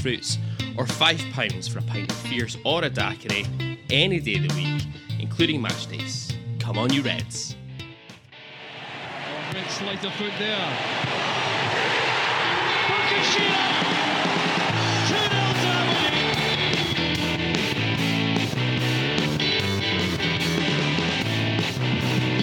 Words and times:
fruits, 0.00 0.38
or 0.76 0.84
£5 0.84 1.70
for 1.70 1.78
a 1.78 1.82
pint 1.82 2.10
of 2.10 2.16
fierce 2.18 2.56
or 2.64 2.84
a 2.84 2.90
daiquiri 2.90 3.46
any 3.90 4.20
day 4.20 4.36
of 4.36 4.48
the 4.48 4.54
week, 4.54 4.82
including 5.18 5.60
match 5.60 5.86
days. 5.86 6.32
Come 6.58 6.78
on, 6.78 6.92
you 6.92 7.02
Reds. 7.02 7.56
Oh, 7.80 9.54
Red 9.54 9.70
slight 9.70 10.04
of 10.04 10.12
foot 10.14 10.32
there. 10.38 11.08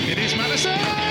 It 0.07 0.17
is 0.17 0.35
Madison! 0.35 1.04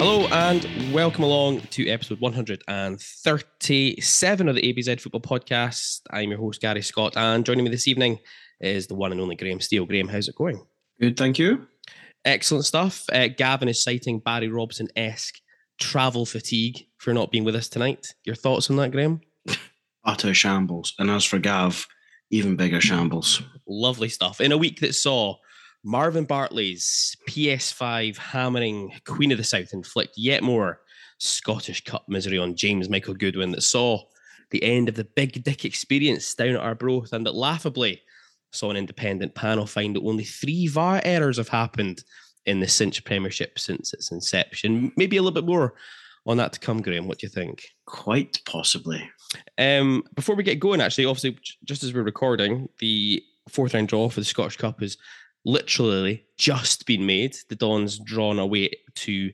Hello 0.00 0.24
and 0.32 0.66
welcome 0.94 1.24
along 1.24 1.60
to 1.72 1.86
episode 1.86 2.20
137 2.20 4.48
of 4.48 4.54
the 4.54 4.62
ABZ 4.62 4.98
Football 4.98 5.20
Podcast. 5.20 6.00
I'm 6.10 6.30
your 6.30 6.38
host, 6.38 6.62
Gary 6.62 6.80
Scott, 6.80 7.18
and 7.18 7.44
joining 7.44 7.64
me 7.64 7.70
this 7.70 7.86
evening 7.86 8.18
is 8.62 8.86
the 8.86 8.94
one 8.94 9.12
and 9.12 9.20
only 9.20 9.36
Graham 9.36 9.60
Steele. 9.60 9.84
Graham, 9.84 10.08
how's 10.08 10.26
it 10.26 10.36
going? 10.36 10.64
Good, 10.98 11.18
thank 11.18 11.38
you. 11.38 11.66
Excellent 12.24 12.64
stuff. 12.64 13.04
Uh, 13.12 13.28
Gavin 13.28 13.68
is 13.68 13.82
citing 13.82 14.20
Barry 14.20 14.48
Robson 14.48 14.88
esque 14.96 15.38
travel 15.78 16.24
fatigue 16.24 16.86
for 16.96 17.12
not 17.12 17.30
being 17.30 17.44
with 17.44 17.54
us 17.54 17.68
tonight. 17.68 18.14
Your 18.24 18.36
thoughts 18.36 18.70
on 18.70 18.76
that, 18.76 18.92
Graham? 18.92 19.20
Utter 20.06 20.32
shambles. 20.32 20.94
And 20.98 21.10
as 21.10 21.26
for 21.26 21.38
Gav, 21.38 21.86
even 22.30 22.56
bigger 22.56 22.80
shambles. 22.80 23.42
Lovely 23.68 24.08
stuff. 24.08 24.40
In 24.40 24.50
a 24.50 24.56
week 24.56 24.80
that 24.80 24.94
saw 24.94 25.36
Marvin 25.82 26.24
Bartley's 26.24 27.16
PS5 27.28 28.16
hammering 28.16 28.92
Queen 29.06 29.32
of 29.32 29.38
the 29.38 29.44
South 29.44 29.72
inflict 29.72 30.14
yet 30.16 30.42
more 30.42 30.80
Scottish 31.18 31.84
Cup 31.84 32.04
misery 32.08 32.38
on 32.38 32.56
James 32.56 32.88
Michael 32.88 33.14
Goodwin, 33.14 33.52
that 33.52 33.62
saw 33.62 34.02
the 34.50 34.62
end 34.62 34.88
of 34.88 34.94
the 34.94 35.04
big 35.04 35.42
dick 35.44 35.64
experience 35.64 36.34
down 36.34 36.50
at 36.50 36.60
Arbroath, 36.60 37.12
and 37.12 37.24
that 37.26 37.34
laughably 37.34 38.02
saw 38.52 38.70
an 38.70 38.76
independent 38.76 39.34
panel 39.34 39.66
find 39.66 39.94
that 39.94 40.02
only 40.02 40.24
three 40.24 40.66
VAR 40.66 41.00
errors 41.04 41.36
have 41.36 41.48
happened 41.48 42.02
in 42.46 42.60
the 42.60 42.68
Cinch 42.68 43.04
Premiership 43.04 43.58
since 43.58 43.94
its 43.94 44.10
inception. 44.10 44.92
Maybe 44.96 45.16
a 45.16 45.22
little 45.22 45.34
bit 45.34 45.48
more 45.48 45.74
on 46.26 46.36
that 46.38 46.52
to 46.54 46.60
come, 46.60 46.82
Graham. 46.82 47.06
What 47.06 47.18
do 47.18 47.26
you 47.26 47.30
think? 47.30 47.68
Quite 47.86 48.40
possibly. 48.44 49.08
Um, 49.56 50.02
before 50.14 50.34
we 50.34 50.42
get 50.42 50.58
going, 50.58 50.80
actually, 50.80 51.04
obviously, 51.04 51.38
just 51.64 51.84
as 51.84 51.94
we're 51.94 52.02
recording, 52.02 52.68
the 52.78 53.22
fourth 53.48 53.74
round 53.74 53.88
draw 53.88 54.08
for 54.08 54.20
the 54.20 54.24
Scottish 54.24 54.56
Cup 54.56 54.80
has 54.80 54.96
literally 55.44 56.24
just 56.38 56.86
been 56.86 57.06
made. 57.06 57.36
The 57.48 57.56
Dons 57.56 57.98
drawn 57.98 58.38
away 58.38 58.70
to 58.96 59.32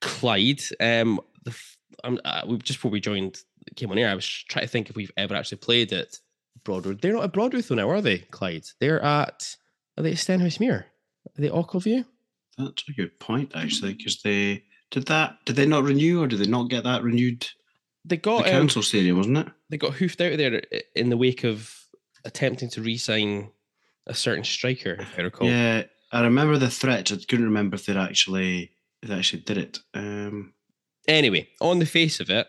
Clyde. 0.00 0.60
Um, 0.80 1.20
the 1.44 1.50
f- 1.50 1.76
um, 2.02 2.20
uh, 2.24 2.42
we 2.46 2.58
just 2.58 2.78
before 2.78 2.90
we 2.90 3.00
joined, 3.00 3.38
came 3.76 3.90
on 3.90 3.96
here, 3.96 4.08
I 4.08 4.14
was 4.14 4.26
trying 4.26 4.64
to 4.64 4.70
think 4.70 4.90
if 4.90 4.96
we've 4.96 5.12
ever 5.16 5.34
actually 5.34 5.58
played 5.58 5.92
at 5.92 6.18
Broadwood. 6.64 7.00
They're 7.00 7.12
not 7.12 7.24
at 7.24 7.32
Broadwood 7.32 7.64
though 7.64 7.74
now, 7.74 7.90
are 7.90 8.00
they, 8.00 8.18
Clyde? 8.18 8.64
They're 8.80 9.02
at 9.02 9.56
are 9.96 10.02
they 10.02 10.10
at 10.12 10.16
Stenhousemuir? 10.18 10.80
Are 10.84 10.86
they 11.36 11.48
Ochilview? 11.48 12.04
That's 12.58 12.84
a 12.88 12.92
good 12.92 13.18
point, 13.20 13.52
actually, 13.54 13.94
because 13.94 14.22
they 14.22 14.64
did 14.90 15.06
that. 15.06 15.38
Did 15.44 15.56
they 15.56 15.66
not 15.66 15.84
renew, 15.84 16.22
or 16.22 16.26
did 16.26 16.40
they 16.40 16.46
not 16.50 16.68
get 16.68 16.84
that 16.84 17.02
renewed? 17.02 17.46
They 18.04 18.16
The 18.16 18.22
got 18.22 18.46
um, 18.46 18.50
council 18.52 18.82
stadium, 18.82 19.16
wasn't 19.16 19.38
it? 19.38 19.48
they 19.70 19.76
got 19.78 19.94
hoofed 19.94 20.20
out 20.20 20.32
of 20.32 20.38
there 20.38 20.62
in 20.94 21.10
the 21.10 21.16
wake 21.16 21.42
of 21.44 21.72
attempting 22.24 22.68
to 22.70 22.82
re-sign 22.82 23.50
a 24.06 24.14
certain 24.14 24.44
striker, 24.44 24.96
if 25.00 25.18
I 25.18 25.22
recall. 25.22 25.48
Yeah, 25.48 25.84
I 26.12 26.22
remember 26.22 26.58
the 26.58 26.70
threat. 26.70 27.10
I 27.12 27.16
couldn't 27.16 27.46
remember 27.46 27.76
if 27.76 27.86
they 27.86 27.96
actually 27.96 28.70
if 29.02 29.08
they 29.08 29.14
actually 29.16 29.42
did 29.42 29.58
it. 29.58 29.78
Um, 29.94 30.52
Anyway, 31.06 31.48
on 31.60 31.78
the 31.80 31.86
face 31.86 32.18
of 32.20 32.30
it, 32.30 32.46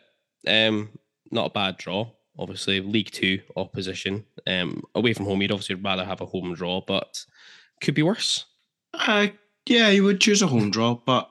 um, 0.47 0.89
not 1.29 1.47
a 1.47 1.53
bad 1.53 1.75
draw. 1.77 2.09
Obviously, 2.39 2.79
League 2.79 3.11
Two 3.11 3.41
opposition. 3.57 4.25
Um, 4.47 4.83
away 4.93 5.13
from 5.13 5.25
home, 5.25 5.41
you'd 5.41 5.51
obviously 5.51 5.75
rather 5.75 6.05
have 6.05 6.21
a 6.21 6.25
home 6.25 6.53
draw, 6.53 6.79
but 6.79 7.25
could 7.81 7.95
be 7.95 8.03
worse. 8.03 8.45
uh, 8.93 9.27
yeah, 9.67 9.89
you 9.89 10.03
would 10.03 10.21
choose 10.21 10.41
a 10.41 10.47
home 10.47 10.69
draw, 10.71 10.95
but 10.95 11.29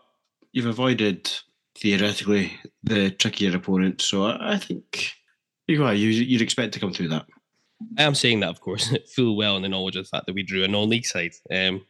you've 0.53 0.67
avoided 0.67 1.31
theoretically 1.79 2.53
the 2.83 3.11
trickier 3.11 3.57
opponent. 3.57 4.01
So 4.03 4.25
I, 4.25 4.55
I 4.55 4.59
think 4.59 5.13
you 5.67 5.85
are. 5.85 5.95
You, 5.95 6.09
you'd 6.09 6.43
expect 6.43 6.75
to 6.75 6.81
come 6.81 6.93
through 6.93 7.09
that. 7.09 7.27
I 7.99 8.03
am 8.03 8.15
saying 8.15 8.41
that, 8.41 8.51
of 8.51 8.61
course, 8.61 8.95
full 9.15 9.37
well 9.37 9.57
in 9.57 9.63
the 9.63 9.69
knowledge 9.69 9.97
of 9.97 10.05
the 10.05 10.09
fact 10.09 10.27
that 10.27 10.35
we 10.35 10.43
drew 10.43 10.65
a 10.65 10.69
non-league 10.69 11.07
side 11.07 11.33
um, 11.51 11.85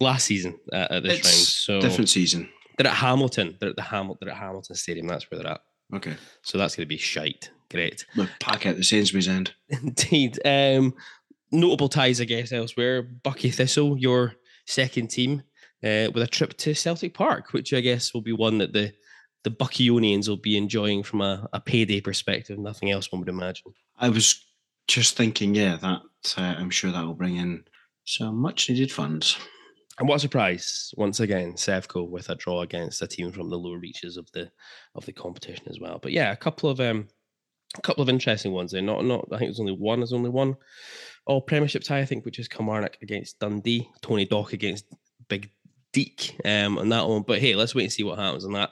last 0.00 0.26
season 0.26 0.58
at, 0.72 0.90
at 0.90 1.02
this 1.02 1.18
It's 1.18 1.26
round. 1.26 1.80
So 1.80 1.80
different 1.80 2.10
season. 2.10 2.48
they're 2.76 2.86
at 2.86 2.94
Hamilton. 2.94 3.56
They're 3.60 3.70
at 3.70 3.76
the 3.76 3.82
Hamilton. 3.82 4.26
They're 4.26 4.34
at 4.34 4.40
Hamilton 4.40 4.76
Stadium. 4.76 5.06
That's 5.06 5.30
where 5.30 5.40
they're 5.42 5.52
at. 5.52 5.60
Okay. 5.94 6.14
So 6.42 6.58
that's 6.58 6.76
going 6.76 6.86
to 6.86 6.88
be 6.88 6.96
shite. 6.98 7.50
Great. 7.70 8.06
Look, 8.16 8.30
pack 8.40 8.66
out 8.66 8.76
the 8.76 8.84
Sainsbury's 8.84 9.28
end. 9.28 9.54
Indeed. 9.68 10.38
Um, 10.44 10.94
notable 11.50 11.88
ties, 11.88 12.20
I 12.20 12.24
guess, 12.24 12.52
elsewhere. 12.52 13.02
Buckie 13.02 13.54
Thistle, 13.54 13.98
your 13.98 14.34
second 14.66 15.08
team, 15.08 15.42
uh, 15.82 16.08
with 16.12 16.22
a 16.22 16.26
trip 16.26 16.56
to 16.58 16.74
Celtic 16.74 17.14
Park, 17.14 17.52
which 17.52 17.72
I 17.72 17.80
guess 17.80 18.14
will 18.14 18.22
be 18.22 18.32
one 18.32 18.58
that 18.58 18.72
the 18.72 18.92
the 19.44 19.50
Buckyonians 19.50 20.26
will 20.26 20.38
be 20.38 20.56
enjoying 20.56 21.02
from 21.02 21.20
a, 21.20 21.46
a 21.52 21.60
payday 21.60 22.00
perspective. 22.00 22.58
Nothing 22.58 22.90
else, 22.90 23.12
one 23.12 23.20
would 23.20 23.28
imagine. 23.28 23.74
I 23.98 24.08
was 24.08 24.42
just 24.88 25.16
thinking, 25.16 25.54
yeah, 25.54 25.76
that 25.76 26.02
uh, 26.36 26.54
I'm 26.58 26.70
sure 26.70 26.92
that 26.92 27.04
will 27.04 27.14
bring 27.14 27.36
in 27.36 27.64
some 28.04 28.36
much 28.36 28.68
needed 28.68 28.92
funds. 28.92 29.36
And 29.98 30.08
what 30.08 30.16
a 30.16 30.20
surprise! 30.20 30.92
Once 30.96 31.20
again, 31.20 31.52
Sevco 31.52 32.08
with 32.08 32.28
a 32.28 32.34
draw 32.34 32.62
against 32.62 33.00
a 33.00 33.06
team 33.06 33.30
from 33.30 33.48
the 33.48 33.56
lower 33.56 33.78
reaches 33.78 34.16
of 34.16 34.30
the 34.32 34.50
of 34.96 35.06
the 35.06 35.12
competition 35.12 35.66
as 35.68 35.78
well. 35.78 36.00
But 36.02 36.10
yeah, 36.12 36.32
a 36.32 36.36
couple 36.36 36.68
of 36.68 36.80
um, 36.80 37.06
a 37.78 37.80
couple 37.80 38.02
of 38.02 38.08
interesting 38.08 38.52
ones 38.52 38.72
there. 38.72 38.82
Not 38.82 39.04
not 39.04 39.26
I 39.30 39.38
think 39.38 39.48
there's 39.48 39.60
only 39.60 39.76
one. 39.76 40.00
There's 40.00 40.12
only 40.12 40.30
one 40.30 40.56
all 41.26 41.40
Premiership 41.40 41.84
tie 41.84 42.00
I 42.00 42.04
think, 42.04 42.24
which 42.24 42.38
is 42.38 42.48
Kilmarnock 42.48 42.98
against 43.02 43.38
Dundee. 43.38 43.88
Tony 44.02 44.26
Dock 44.26 44.52
against 44.52 44.86
Big 45.28 45.50
Deek 45.92 46.36
um, 46.44 46.78
on 46.78 46.88
that 46.88 47.08
one. 47.08 47.22
But 47.22 47.38
hey, 47.38 47.54
let's 47.54 47.74
wait 47.74 47.84
and 47.84 47.92
see 47.92 48.02
what 48.02 48.18
happens 48.18 48.44
on 48.44 48.52
that. 48.52 48.70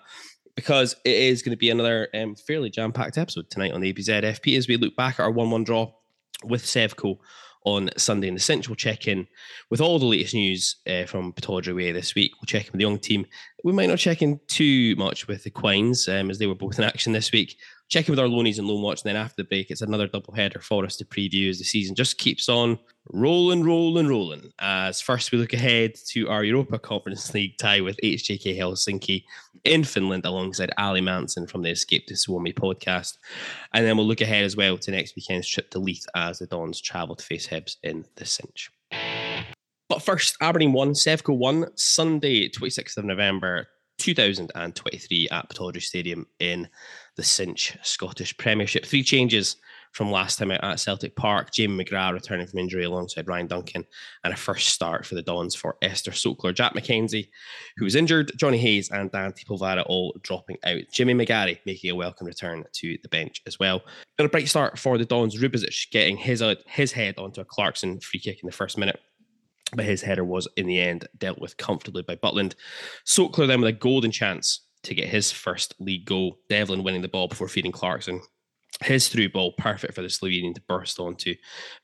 Because 0.56 0.96
it 1.04 1.14
is 1.14 1.40
going 1.40 1.52
to 1.52 1.56
be 1.56 1.70
another 1.70 2.08
um, 2.12 2.34
fairly 2.34 2.68
jam-packed 2.68 3.16
episode 3.16 3.48
tonight 3.48 3.72
on 3.72 3.80
the 3.80 3.90
ABZ 3.90 4.22
FP 4.22 4.58
as 4.58 4.68
we 4.68 4.76
look 4.76 4.94
back 4.96 5.18
at 5.18 5.22
our 5.22 5.32
1-1 5.32 5.64
draw 5.64 5.90
with 6.44 6.64
Sevco 6.64 7.18
on 7.64 7.90
Sunday 7.96 8.28
in 8.28 8.34
the 8.34 8.40
Cinch. 8.40 8.68
We'll 8.68 8.76
check 8.76 9.06
in 9.06 9.26
with 9.70 9.80
all 9.80 9.98
the 9.98 10.06
latest 10.06 10.34
news 10.34 10.76
uh, 10.86 11.04
from 11.04 11.32
Pittodrie 11.32 11.76
Way 11.76 11.92
this 11.92 12.14
week. 12.14 12.32
We'll 12.34 12.46
check 12.46 12.66
in 12.66 12.72
with 12.72 12.78
the 12.78 12.84
young 12.84 12.98
team. 12.98 13.26
We 13.64 13.72
might 13.72 13.88
not 13.88 13.98
check 13.98 14.22
in 14.22 14.40
too 14.48 14.96
much 14.96 15.28
with 15.28 15.44
the 15.44 15.50
Quines 15.50 16.08
um, 16.08 16.30
as 16.30 16.38
they 16.38 16.46
were 16.46 16.54
both 16.54 16.78
in 16.78 16.84
action 16.84 17.12
this 17.12 17.32
week. 17.32 17.56
Check 17.92 18.08
in 18.08 18.12
with 18.12 18.20
our 18.20 18.26
loanies 18.26 18.58
and 18.58 18.66
loan 18.66 18.80
watch. 18.80 19.02
And 19.02 19.10
then 19.10 19.22
after 19.22 19.42
the 19.42 19.44
break, 19.44 19.70
it's 19.70 19.82
another 19.82 20.06
double 20.06 20.32
header 20.32 20.60
for 20.60 20.82
us 20.82 20.96
to 20.96 21.04
preview 21.04 21.50
as 21.50 21.58
the 21.58 21.64
season 21.64 21.94
just 21.94 22.16
keeps 22.16 22.48
on 22.48 22.78
rolling, 23.10 23.64
rolling, 23.64 24.08
rolling. 24.08 24.50
As 24.60 25.02
first 25.02 25.30
we 25.30 25.36
look 25.36 25.52
ahead 25.52 25.96
to 26.08 26.26
our 26.30 26.42
Europa 26.42 26.78
Conference 26.78 27.34
League 27.34 27.58
tie 27.58 27.82
with 27.82 28.00
HJK 28.02 28.56
Helsinki 28.56 29.24
in 29.64 29.84
Finland 29.84 30.24
alongside 30.24 30.70
Ally 30.78 31.02
Manson 31.02 31.46
from 31.46 31.60
the 31.60 31.68
Escape 31.68 32.06
to 32.06 32.14
Suomi 32.14 32.54
podcast. 32.54 33.18
And 33.74 33.84
then 33.84 33.98
we'll 33.98 34.06
look 34.06 34.22
ahead 34.22 34.44
as 34.44 34.56
well 34.56 34.78
to 34.78 34.90
next 34.90 35.14
weekend's 35.14 35.46
trip 35.46 35.68
to 35.72 35.78
Leith 35.78 36.06
as 36.14 36.38
the 36.38 36.46
Dons 36.46 36.80
travel 36.80 37.14
to 37.14 37.22
face 37.22 37.46
Hibs 37.46 37.76
in 37.82 38.06
the 38.16 38.24
Cinch. 38.24 38.70
But 39.90 40.00
first, 40.00 40.38
Aberdeen 40.40 40.72
1, 40.72 40.92
Sevco 40.92 41.36
1, 41.36 41.76
Sunday, 41.76 42.48
26th 42.48 42.96
of 42.96 43.04
November 43.04 43.66
2023 43.98 45.28
at 45.30 45.48
Pittodrie 45.48 45.82
Stadium 45.82 46.26
in 46.40 46.68
the 47.16 47.22
Cinch 47.22 47.76
Scottish 47.82 48.36
Premiership. 48.36 48.84
Three 48.84 49.02
changes 49.02 49.56
from 49.92 50.10
last 50.10 50.38
time 50.38 50.50
out 50.50 50.64
at 50.64 50.80
Celtic 50.80 51.14
Park. 51.14 51.52
Jamie 51.52 51.84
McGrath 51.84 52.14
returning 52.14 52.46
from 52.46 52.58
injury 52.58 52.84
alongside 52.84 53.28
Ryan 53.28 53.46
Duncan, 53.46 53.84
and 54.24 54.32
a 54.32 54.36
first 54.36 54.70
start 54.70 55.04
for 55.04 55.14
the 55.14 55.22
Dons 55.22 55.54
for 55.54 55.76
Ester 55.82 56.10
Sokler, 56.10 56.54
Jack 56.54 56.74
McKenzie, 56.74 57.28
who 57.76 57.84
was 57.84 57.94
injured, 57.94 58.32
Johnny 58.36 58.58
Hayes, 58.58 58.90
and 58.90 59.10
Dante 59.10 59.44
Polvara 59.44 59.84
all 59.86 60.16
dropping 60.22 60.56
out. 60.64 60.82
Jimmy 60.92 61.14
McGarry 61.14 61.58
making 61.66 61.90
a 61.90 61.94
welcome 61.94 62.26
return 62.26 62.64
to 62.72 62.98
the 63.02 63.08
bench 63.08 63.42
as 63.46 63.58
well. 63.58 63.82
Been 64.16 64.26
a 64.26 64.30
bright 64.30 64.48
start 64.48 64.78
for 64.78 64.96
the 64.96 65.04
Dons. 65.04 65.36
Rubezic 65.36 65.90
getting 65.90 66.16
his, 66.16 66.40
uh, 66.40 66.54
his 66.66 66.92
head 66.92 67.18
onto 67.18 67.40
a 67.40 67.44
Clarkson 67.44 68.00
free 68.00 68.20
kick 68.20 68.42
in 68.42 68.46
the 68.46 68.52
first 68.52 68.78
minute 68.78 68.98
but 69.74 69.84
his 69.84 70.02
header 70.02 70.24
was 70.24 70.48
in 70.56 70.66
the 70.66 70.80
end 70.80 71.08
dealt 71.18 71.40
with 71.40 71.56
comfortably 71.56 72.02
by 72.02 72.16
Butland. 72.16 72.54
Sokler 73.04 73.46
then 73.46 73.60
with 73.60 73.68
a 73.68 73.78
golden 73.78 74.10
chance 74.10 74.60
to 74.82 74.94
get 74.94 75.08
his 75.08 75.30
first 75.30 75.74
league 75.78 76.04
goal. 76.04 76.38
Devlin 76.48 76.82
winning 76.82 77.02
the 77.02 77.08
ball 77.08 77.28
before 77.28 77.48
feeding 77.48 77.72
Clarkson. 77.72 78.20
His 78.82 79.08
through 79.08 79.28
ball, 79.28 79.52
perfect 79.52 79.94
for 79.94 80.02
the 80.02 80.08
Slovenian 80.08 80.54
to 80.54 80.62
burst 80.62 80.98
onto. 80.98 81.34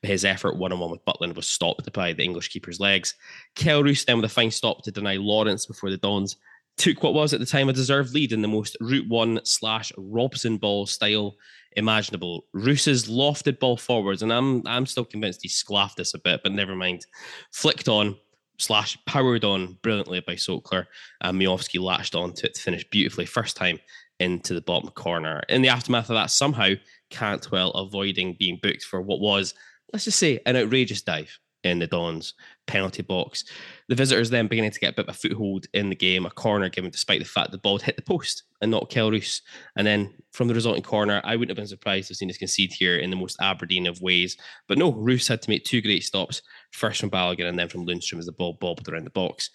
But 0.00 0.11
his 0.11 0.25
effort 0.25 0.56
one 0.56 0.73
on 0.73 0.81
one 0.81 0.90
with 0.90 1.05
Butland 1.05 1.37
was 1.37 1.46
stopped 1.46 1.93
by 1.93 2.12
the 2.12 2.25
English 2.25 2.49
keeper's 2.49 2.81
legs. 2.81 3.14
Kelle 3.55 3.85
Roos 3.85 4.05
then 4.05 4.17
with 4.17 4.25
a 4.25 4.29
fine 4.29 4.50
stop 4.50 4.82
to 4.82 4.91
deny 4.91 5.17
Lawrence 5.17 5.67
before 5.67 5.91
the 5.91 5.96
Dons 5.99 6.37
took 6.79 7.02
what 7.02 7.12
was 7.12 7.34
at 7.34 7.41
the 7.41 7.46
time 7.46 7.69
a 7.69 7.73
deserved 7.73 8.14
lead 8.14 8.32
in 8.32 8.41
the 8.41 8.49
most 8.49 8.76
Route 8.81 9.08
1 9.08 9.41
slash 9.44 9.93
Robson 9.96 10.56
ball 10.56 10.87
style 10.87 11.37
imaginable. 11.76 12.44
Roos's 12.53 13.09
lofted 13.09 13.59
ball 13.59 13.76
forwards, 13.76 14.23
and 14.23 14.32
I'm 14.32 14.67
I'm 14.67 14.87
still 14.87 15.05
convinced 15.05 15.43
he 15.43 15.49
sclaffed 15.49 15.97
this 15.97 16.15
a 16.15 16.19
bit, 16.19 16.41
but 16.43 16.53
never 16.53 16.75
mind. 16.75 17.06
Flicked 17.53 17.88
on, 17.88 18.17
slash 18.59 18.99
powered 19.06 19.44
on 19.44 19.79
brilliantly 19.82 20.20
by 20.20 20.35
Sokler, 20.35 20.87
and 21.20 21.41
Miovski 21.41 21.81
latched 21.81 22.15
onto 22.15 22.47
it 22.47 22.55
to 22.55 22.62
finish 22.62 22.88
beautifully, 22.91 23.26
first 23.26 23.56
time 23.56 23.79
into 24.20 24.55
the 24.55 24.61
bottom 24.61 24.91
corner. 24.91 25.43
In 25.49 25.62
the 25.62 25.69
aftermath 25.69 26.11
of 26.11 26.15
that, 26.15 26.31
somehow 26.31 26.70
Cantwell 27.11 27.70
avoiding 27.70 28.37
being 28.38 28.59
booked 28.61 28.82
for 28.82 29.00
what 29.00 29.20
was, 29.20 29.55
let's 29.93 30.05
just 30.05 30.19
say, 30.19 30.41
an 30.44 30.56
outrageous 30.56 31.03
dive 31.03 31.38
in 31.65 31.79
the 31.79 31.87
Dons 31.87 32.35
penalty 32.67 33.03
box. 33.03 33.44
The 33.88 33.94
visitors 33.94 34.31
then 34.31 34.49
beginning 34.49 34.73
to 34.73 34.81
get 34.81 34.93
a 34.93 34.97
bit 34.97 35.09
of 35.09 35.15
a 35.15 35.19
foothold 35.19 35.67
in 35.73 35.88
the 35.88 35.97
game, 35.97 36.26
a 36.26 36.31
corner 36.31 36.69
given 36.69 36.91
despite 36.91 37.20
the 37.20 37.25
fact 37.25 37.53
the 37.53 37.59
ball 37.59 37.79
hit 37.79 37.97
the 37.97 38.03
post 38.03 38.44
and 38.60 38.70
not 38.70 38.90
Kelle 38.90 39.10
Roos. 39.10 39.43
And 39.76 39.87
then 39.87 40.14
from 40.32 40.49
the 40.49 40.55
resulting 40.55 40.82
corner, 40.82 41.20
I 41.25 41.37
wouldn't 41.37 41.50
have 41.50 41.62
been 41.62 41.66
surprised 41.66 42.08
to 42.08 42.12
have 42.12 42.19
seen 42.19 42.31
us 42.31 42.37
concede 42.37 42.72
here 42.72 42.99
in 42.99 43.10
the 43.10 43.16
most 43.16 43.37
Aberdeen 43.40 43.87
of 43.87 44.00
ways. 44.00 44.37
But 44.66 44.78
no, 44.78 44.93
Roos 44.93 45.28
had 45.28 45.43
to 45.43 45.50
make 45.50 45.64
two 45.64 45.81
great 45.81 46.05
stops, 46.05 46.43
first 46.72 47.00
from 47.00 47.10
Balogun 47.10 47.49
and 47.49 47.58
then 47.58 47.69
from 47.69 47.87
Lundstram 47.87 48.19
as 48.19 48.26
the 48.26 48.32
ball 48.32 48.58
bobbed 48.60 48.88
around 48.88 49.05
the 49.05 49.10
box. 49.10 49.50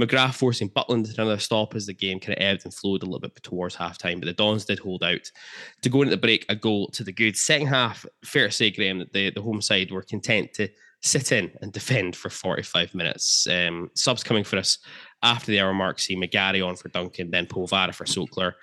McGrath 0.00 0.34
forcing 0.34 0.70
Butland 0.70 1.06
to 1.06 1.20
another 1.20 1.38
stop 1.38 1.74
as 1.74 1.86
the 1.86 1.94
game 1.94 2.20
kind 2.20 2.36
of 2.36 2.42
ebbed 2.42 2.64
and 2.64 2.74
flowed 2.74 3.02
a 3.02 3.06
little 3.06 3.20
bit 3.20 3.34
towards 3.42 3.76
halftime. 3.76 4.20
But 4.20 4.26
the 4.26 4.32
Dons 4.32 4.64
did 4.64 4.78
hold 4.78 5.04
out 5.04 5.30
to 5.82 5.88
go 5.88 6.02
into 6.02 6.10
the 6.10 6.20
break, 6.20 6.44
a 6.48 6.56
goal 6.56 6.88
to 6.88 7.04
the 7.04 7.12
good. 7.12 7.36
Second 7.36 7.68
half, 7.68 8.04
fair 8.24 8.48
to 8.48 8.52
say, 8.52 8.70
Graham, 8.70 8.98
that 8.98 9.12
the, 9.12 9.30
the 9.30 9.42
home 9.42 9.62
side 9.62 9.90
were 9.90 10.02
content 10.02 10.52
to 10.54 10.68
sit 11.00 11.30
in 11.32 11.50
and 11.62 11.72
defend 11.72 12.16
for 12.16 12.30
45 12.30 12.94
minutes. 12.94 13.46
Um, 13.46 13.90
subs 13.94 14.24
coming 14.24 14.44
for 14.44 14.56
us 14.56 14.78
after 15.22 15.50
the 15.50 15.60
hour 15.60 15.74
mark 15.74 15.98
see 15.98 16.16
McGarry 16.16 16.66
on 16.66 16.76
for 16.76 16.88
Duncan, 16.88 17.30
then 17.30 17.46
Polvara 17.46 17.94
for 17.94 18.04
Sokler. 18.04 18.54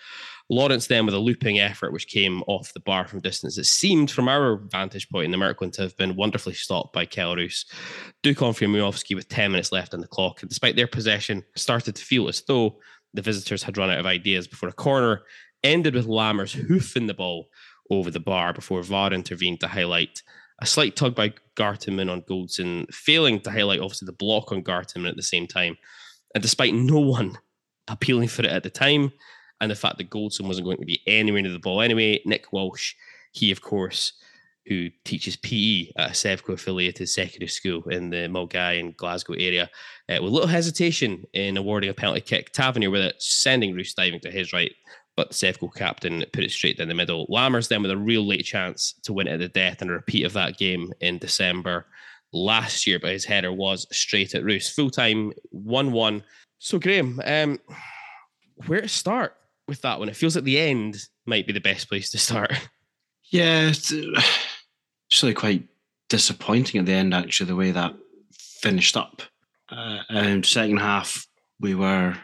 Lawrence 0.49 0.87
then 0.87 1.05
with 1.05 1.15
a 1.15 1.19
looping 1.19 1.59
effort 1.59 1.91
which 1.91 2.07
came 2.07 2.43
off 2.43 2.73
the 2.73 2.79
bar 2.79 3.07
from 3.07 3.19
distance. 3.19 3.57
It 3.57 3.65
seemed 3.65 4.11
from 4.11 4.27
our 4.27 4.57
vantage 4.57 5.09
point 5.09 5.25
in 5.25 5.31
the 5.31 5.37
Merkland 5.37 5.73
to 5.73 5.81
have 5.81 5.97
been 5.97 6.15
wonderfully 6.15 6.53
stopped 6.53 6.93
by 6.93 7.05
Kelle 7.05 7.35
Roos. 7.35 7.65
Duk 8.21 8.41
on 8.43 8.53
Miovski 8.53 9.15
with 9.15 9.27
10 9.27 9.51
minutes 9.51 9.71
left 9.71 9.95
on 9.95 10.01
the 10.01 10.07
clock. 10.07 10.41
And 10.41 10.49
despite 10.49 10.75
their 10.75 10.87
possession, 10.87 11.43
started 11.55 11.95
to 11.95 12.03
feel 12.03 12.27
as 12.27 12.43
though 12.47 12.77
the 13.15 13.23
visitors 13.23 13.63
had 13.63 13.77
run 13.77 13.89
out 13.89 13.99
of 13.99 14.05
ideas 14.05 14.47
before 14.47 14.69
a 14.69 14.73
corner 14.73 15.23
ended 15.63 15.95
with 15.95 16.05
Lammers 16.05 16.53
hoofing 16.53 17.07
the 17.07 17.13
ball 17.13 17.47
over 17.89 18.11
the 18.11 18.19
bar 18.19 18.53
before 18.53 18.83
VAR 18.83 19.11
intervened 19.13 19.59
to 19.61 19.67
highlight 19.67 20.21
a 20.61 20.65
slight 20.65 20.95
tug 20.95 21.15
by 21.15 21.33
Gartenmann 21.55 22.11
on 22.11 22.21
Goldson, 22.21 22.91
failing 22.93 23.39
to 23.41 23.51
highlight 23.51 23.79
obviously 23.79 24.05
the 24.05 24.13
block 24.13 24.51
on 24.51 24.63
Gartenmann 24.63 25.09
at 25.09 25.15
the 25.15 25.23
same 25.23 25.47
time. 25.47 25.77
And 26.35 26.41
despite 26.41 26.73
no 26.73 26.99
one 26.99 27.37
appealing 27.87 28.27
for 28.27 28.43
it 28.43 28.51
at 28.51 28.61
the 28.61 28.69
time, 28.69 29.11
and 29.61 29.71
the 29.71 29.75
fact 29.75 29.97
that 29.97 30.09
Goldson 30.09 30.47
wasn't 30.47 30.65
going 30.65 30.77
to 30.77 30.85
be 30.85 31.01
anywhere 31.07 31.41
near 31.41 31.51
the 31.51 31.59
ball 31.59 31.81
anyway, 31.81 32.21
Nick 32.25 32.51
Walsh, 32.51 32.93
he 33.31 33.51
of 33.51 33.61
course, 33.61 34.13
who 34.67 34.89
teaches 35.05 35.37
PE 35.37 35.91
at 35.95 36.09
a 36.09 36.13
Sevco 36.13 36.53
affiliated 36.53 37.07
secondary 37.07 37.47
school 37.47 37.83
in 37.89 38.09
the 38.09 38.27
Milngavie 38.27 38.79
and 38.79 38.97
Glasgow 38.97 39.33
area, 39.33 39.69
uh, 40.09 40.17
with 40.21 40.33
little 40.33 40.47
hesitation 40.47 41.23
in 41.33 41.55
awarding 41.55 41.89
a 41.89 41.93
penalty 41.93 42.21
kick. 42.21 42.51
Tavernier 42.51 42.89
with 42.89 43.01
it, 43.01 43.15
sending 43.19 43.73
Roos 43.73 43.93
diving 43.93 44.19
to 44.21 44.31
his 44.31 44.51
right, 44.51 44.73
but 45.15 45.29
the 45.29 45.35
Sevco 45.35 45.73
captain 45.73 46.25
put 46.33 46.43
it 46.43 46.51
straight 46.51 46.77
down 46.77 46.89
the 46.89 46.95
middle. 46.95 47.27
Lammers 47.27 47.69
then 47.69 47.81
with 47.81 47.91
a 47.91 47.97
real 47.97 48.27
late 48.27 48.43
chance 48.43 48.95
to 49.03 49.13
win 49.13 49.27
it 49.27 49.33
at 49.33 49.39
the 49.39 49.47
death 49.47 49.81
and 49.81 49.89
a 49.89 49.93
repeat 49.93 50.25
of 50.25 50.33
that 50.33 50.57
game 50.57 50.91
in 50.99 51.19
December 51.19 51.85
last 52.35 52.85
year, 52.85 52.99
but 52.99 53.11
his 53.11 53.25
header 53.25 53.51
was 53.51 53.87
straight 53.91 54.35
at 54.35 54.43
Roos. 54.43 54.69
Full 54.69 54.89
time 54.89 55.31
1 55.51 55.91
1. 55.91 56.23
So, 56.59 56.79
Graham, 56.79 57.21
um, 57.25 57.59
where 58.67 58.81
to 58.81 58.87
start 58.87 59.35
with 59.67 59.81
that 59.81 59.99
one? 59.99 60.09
It 60.09 60.15
feels 60.15 60.35
like 60.35 60.45
the 60.45 60.59
end 60.59 60.97
might 61.25 61.47
be 61.47 61.53
the 61.53 61.59
best 61.59 61.89
place 61.89 62.09
to 62.11 62.17
start. 62.17 62.51
Yeah, 63.31 63.69
it's 63.69 63.93
actually 65.11 65.33
quite 65.33 65.67
disappointing 66.09 66.79
at 66.79 66.85
the 66.85 66.93
end, 66.93 67.13
actually, 67.13 67.47
the 67.47 67.55
way 67.55 67.71
that 67.71 67.95
finished 68.31 68.95
up. 68.95 69.21
Uh, 69.69 69.99
and 70.09 70.45
second 70.45 70.77
half, 70.77 71.27
we 71.59 71.73
were 71.73 72.15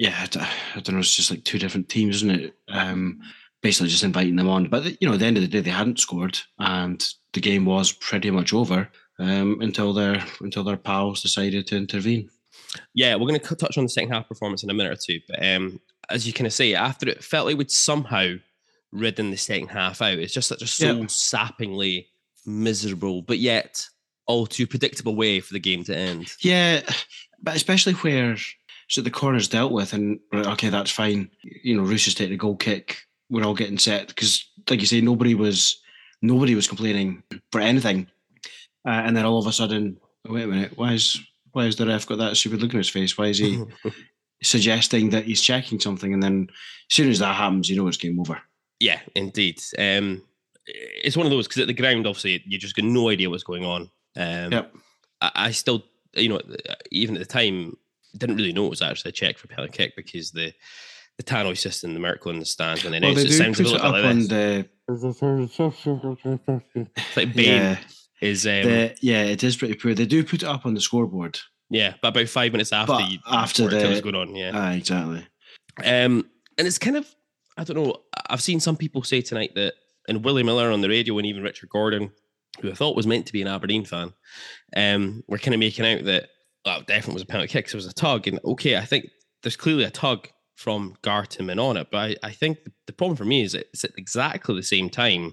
yeah, 0.00 0.26
I, 0.34 0.48
I 0.76 0.80
don't 0.80 0.94
know. 0.94 1.00
It's 1.00 1.14
just 1.14 1.30
like 1.30 1.44
two 1.44 1.58
different 1.58 1.90
teams, 1.90 2.16
isn't 2.16 2.30
it? 2.30 2.54
Um, 2.70 3.20
basically, 3.60 3.90
just 3.90 4.02
inviting 4.02 4.34
them 4.34 4.48
on. 4.48 4.68
But 4.68 5.00
you 5.00 5.06
know, 5.06 5.12
at 5.12 5.20
the 5.20 5.26
end 5.26 5.36
of 5.36 5.42
the 5.42 5.48
day, 5.48 5.60
they 5.60 5.70
hadn't 5.70 6.00
scored, 6.00 6.38
and 6.58 7.06
the 7.34 7.40
game 7.40 7.66
was 7.66 7.92
pretty 7.92 8.30
much 8.30 8.54
over 8.54 8.88
um, 9.20 9.60
until 9.60 9.92
their 9.92 10.24
until 10.40 10.64
their 10.64 10.76
pals 10.76 11.22
decided 11.22 11.66
to 11.68 11.76
intervene. 11.76 12.30
Yeah, 12.94 13.14
we're 13.14 13.28
going 13.28 13.40
to 13.40 13.56
touch 13.56 13.78
on 13.78 13.84
the 13.84 13.90
second 13.90 14.10
half 14.10 14.28
performance 14.28 14.62
in 14.62 14.70
a 14.70 14.74
minute 14.74 14.92
or 14.92 15.00
two. 15.00 15.20
But 15.28 15.44
um, 15.44 15.80
as 16.08 16.26
you 16.26 16.32
kind 16.32 16.46
of 16.46 16.52
say, 16.52 16.74
after 16.74 17.08
it 17.08 17.22
felt 17.22 17.46
like 17.46 17.56
we'd 17.56 17.70
somehow 17.70 18.34
ridden 18.92 19.30
the 19.30 19.36
second 19.36 19.68
half 19.68 20.02
out, 20.02 20.18
it's 20.18 20.34
just 20.34 20.48
such 20.48 20.62
a 20.62 20.66
so 20.66 20.92
yeah. 20.92 21.04
sappingly 21.04 22.06
miserable, 22.46 23.22
but 23.22 23.38
yet 23.38 23.86
all 24.26 24.46
too 24.46 24.66
predictable 24.66 25.16
way 25.16 25.40
for 25.40 25.52
the 25.52 25.60
game 25.60 25.84
to 25.84 25.96
end. 25.96 26.32
Yeah, 26.40 26.82
but 27.42 27.56
especially 27.56 27.94
where 27.94 28.36
so 28.88 29.02
the 29.02 29.10
corner's 29.10 29.48
dealt 29.48 29.72
with, 29.72 29.92
and 29.92 30.18
okay, 30.32 30.68
that's 30.68 30.90
fine. 30.90 31.30
You 31.62 31.76
know, 31.76 31.82
Roos 31.82 32.06
is 32.06 32.14
taking 32.14 32.34
a 32.34 32.38
goal 32.38 32.56
kick. 32.56 32.98
We're 33.28 33.44
all 33.44 33.54
getting 33.54 33.78
set 33.78 34.08
because, 34.08 34.44
like 34.68 34.80
you 34.80 34.86
say, 34.86 35.00
nobody 35.00 35.34
was 35.34 35.80
nobody 36.22 36.54
was 36.54 36.66
complaining 36.66 37.22
for 37.52 37.60
anything. 37.60 38.08
Uh, 38.86 38.90
and 38.90 39.16
then 39.16 39.24
all 39.24 39.38
of 39.38 39.46
a 39.46 39.52
sudden, 39.52 39.98
wait 40.26 40.44
a 40.44 40.46
minute, 40.46 40.72
why 40.76 40.92
is 40.92 41.20
why 41.52 41.64
has 41.64 41.76
the 41.76 41.86
ref 41.86 42.06
got 42.06 42.18
that 42.18 42.36
stupid 42.36 42.62
look 42.62 42.72
on 42.74 42.78
his 42.78 42.88
face? 42.88 43.18
Why 43.18 43.26
is 43.26 43.38
he 43.38 43.62
suggesting 44.42 45.10
that 45.10 45.24
he's 45.24 45.42
checking 45.42 45.80
something? 45.80 46.14
And 46.14 46.22
then 46.22 46.48
as 46.90 46.96
soon 46.96 47.10
as 47.10 47.18
that 47.18 47.34
happens, 47.34 47.68
you 47.68 47.76
know 47.76 47.88
it's 47.88 47.96
game 47.96 48.20
over. 48.20 48.40
Yeah, 48.78 49.00
indeed. 49.14 49.60
Um, 49.78 50.22
it's 50.66 51.16
one 51.16 51.26
of 51.26 51.30
those 51.30 51.48
because 51.48 51.62
at 51.62 51.66
the 51.66 51.74
ground, 51.74 52.06
obviously, 52.06 52.42
you 52.46 52.58
just 52.58 52.76
got 52.76 52.84
no 52.84 53.08
idea 53.08 53.28
what's 53.28 53.42
going 53.42 53.64
on. 53.64 53.90
Um, 54.16 54.52
yep. 54.52 54.74
I, 55.20 55.30
I 55.34 55.50
still, 55.50 55.84
you 56.14 56.28
know, 56.28 56.40
even 56.90 57.16
at 57.16 57.20
the 57.20 57.26
time, 57.26 57.76
didn't 58.16 58.36
really 58.36 58.52
know 58.52 58.66
it 58.66 58.70
was 58.70 58.82
actually 58.82 59.10
a 59.10 59.12
check 59.12 59.38
for 59.38 59.46
penalty 59.46 59.72
kick 59.72 59.96
because 59.96 60.30
the 60.30 60.52
the 61.16 61.22
tannoy 61.22 61.56
system, 61.56 61.92
the 61.92 62.00
Merkel 62.00 62.30
in 62.30 62.38
the 62.38 62.46
stands 62.46 62.82
when 62.82 62.92
they 62.92 63.00
well, 63.00 63.14
they 63.14 63.22
it 63.22 63.32
sounds 63.32 63.60
a 63.60 63.62
little 63.62 63.78
bit 63.78 64.02
like 64.02 64.16
this. 64.16 64.28
The... 64.28 64.68
it's 66.96 67.16
like 67.16 67.34
Bane 67.34 67.46
yeah. 67.46 67.78
Is 68.20 68.46
um, 68.46 68.62
the, 68.64 68.96
yeah, 69.00 69.22
it 69.22 69.42
is 69.42 69.56
pretty 69.56 69.74
poor. 69.74 69.94
They 69.94 70.06
do 70.06 70.24
put 70.24 70.42
it 70.42 70.48
up 70.48 70.66
on 70.66 70.74
the 70.74 70.80
scoreboard. 70.80 71.38
Yeah, 71.70 71.94
but 72.02 72.08
about 72.08 72.28
five 72.28 72.52
minutes 72.52 72.72
after 72.72 72.94
but 72.94 73.10
you 73.10 73.18
after 73.30 73.68
the 73.68 73.88
was 73.88 74.00
going 74.00 74.16
on, 74.16 74.34
yeah, 74.34 74.52
ah, 74.54 74.72
exactly. 74.72 75.26
Um, 75.78 76.28
and 76.58 76.66
it's 76.66 76.78
kind 76.78 76.96
of 76.96 77.06
I 77.56 77.64
don't 77.64 77.76
know. 77.76 77.96
I've 78.28 78.42
seen 78.42 78.60
some 78.60 78.76
people 78.76 79.02
say 79.02 79.20
tonight 79.20 79.52
that, 79.54 79.74
and 80.08 80.24
Willie 80.24 80.42
Miller 80.42 80.70
on 80.70 80.80
the 80.80 80.88
radio, 80.88 81.16
and 81.18 81.26
even 81.26 81.42
Richard 81.42 81.68
Gordon, 81.68 82.10
who 82.60 82.70
I 82.70 82.74
thought 82.74 82.96
was 82.96 83.06
meant 83.06 83.26
to 83.26 83.32
be 83.32 83.42
an 83.42 83.48
Aberdeen 83.48 83.84
fan, 83.84 84.12
um, 84.76 85.22
were 85.28 85.38
kind 85.38 85.54
of 85.54 85.60
making 85.60 85.86
out 85.86 86.04
that 86.04 86.28
that 86.64 86.86
definitely 86.86 87.14
was 87.14 87.22
a 87.22 87.26
penalty 87.26 87.52
kick. 87.52 87.68
So 87.68 87.76
it 87.76 87.84
was 87.84 87.86
a 87.86 87.94
tug, 87.94 88.26
and 88.26 88.40
okay, 88.44 88.76
I 88.76 88.84
think 88.84 89.08
there's 89.42 89.56
clearly 89.56 89.84
a 89.84 89.90
tug 89.90 90.28
from 90.56 90.94
Gartenmann 91.02 91.62
on 91.62 91.76
it, 91.76 91.88
but 91.90 91.98
I, 91.98 92.16
I 92.22 92.30
think 92.32 92.58
the 92.86 92.92
problem 92.92 93.16
for 93.16 93.24
me 93.24 93.42
is 93.42 93.54
it's 93.54 93.84
at 93.84 93.92
exactly 93.96 94.54
the 94.54 94.62
same 94.62 94.90
time 94.90 95.32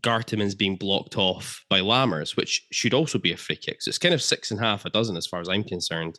Gartenmann's 0.00 0.54
being 0.54 0.76
blocked 0.76 1.16
off 1.16 1.64
by 1.68 1.80
Lammers, 1.80 2.36
which 2.36 2.66
should 2.72 2.94
also 2.94 3.18
be 3.18 3.32
a 3.32 3.36
free 3.36 3.56
kick. 3.56 3.82
So 3.82 3.88
it's 3.88 3.98
kind 3.98 4.14
of 4.14 4.22
six 4.22 4.50
and 4.50 4.60
a 4.60 4.62
half 4.62 4.84
a 4.84 4.90
dozen 4.90 5.16
as 5.16 5.26
far 5.26 5.40
as 5.40 5.48
I'm 5.48 5.64
concerned. 5.64 6.18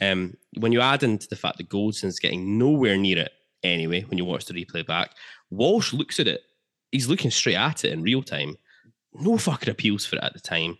Um, 0.00 0.34
when 0.58 0.72
you 0.72 0.80
add 0.80 1.02
into 1.02 1.26
the 1.28 1.36
fact 1.36 1.58
that 1.58 1.68
Goldson's 1.68 2.20
getting 2.20 2.58
nowhere 2.58 2.96
near 2.96 3.18
it 3.18 3.32
anyway, 3.62 4.02
when 4.02 4.18
you 4.18 4.24
watch 4.24 4.44
the 4.44 4.54
replay 4.54 4.86
back, 4.86 5.12
Walsh 5.50 5.92
looks 5.92 6.20
at 6.20 6.28
it. 6.28 6.42
He's 6.92 7.08
looking 7.08 7.30
straight 7.30 7.56
at 7.56 7.84
it 7.84 7.92
in 7.92 8.02
real 8.02 8.22
time. 8.22 8.56
No 9.14 9.36
fucking 9.38 9.70
appeals 9.70 10.06
for 10.06 10.16
it 10.16 10.22
at 10.22 10.34
the 10.34 10.40
time. 10.40 10.78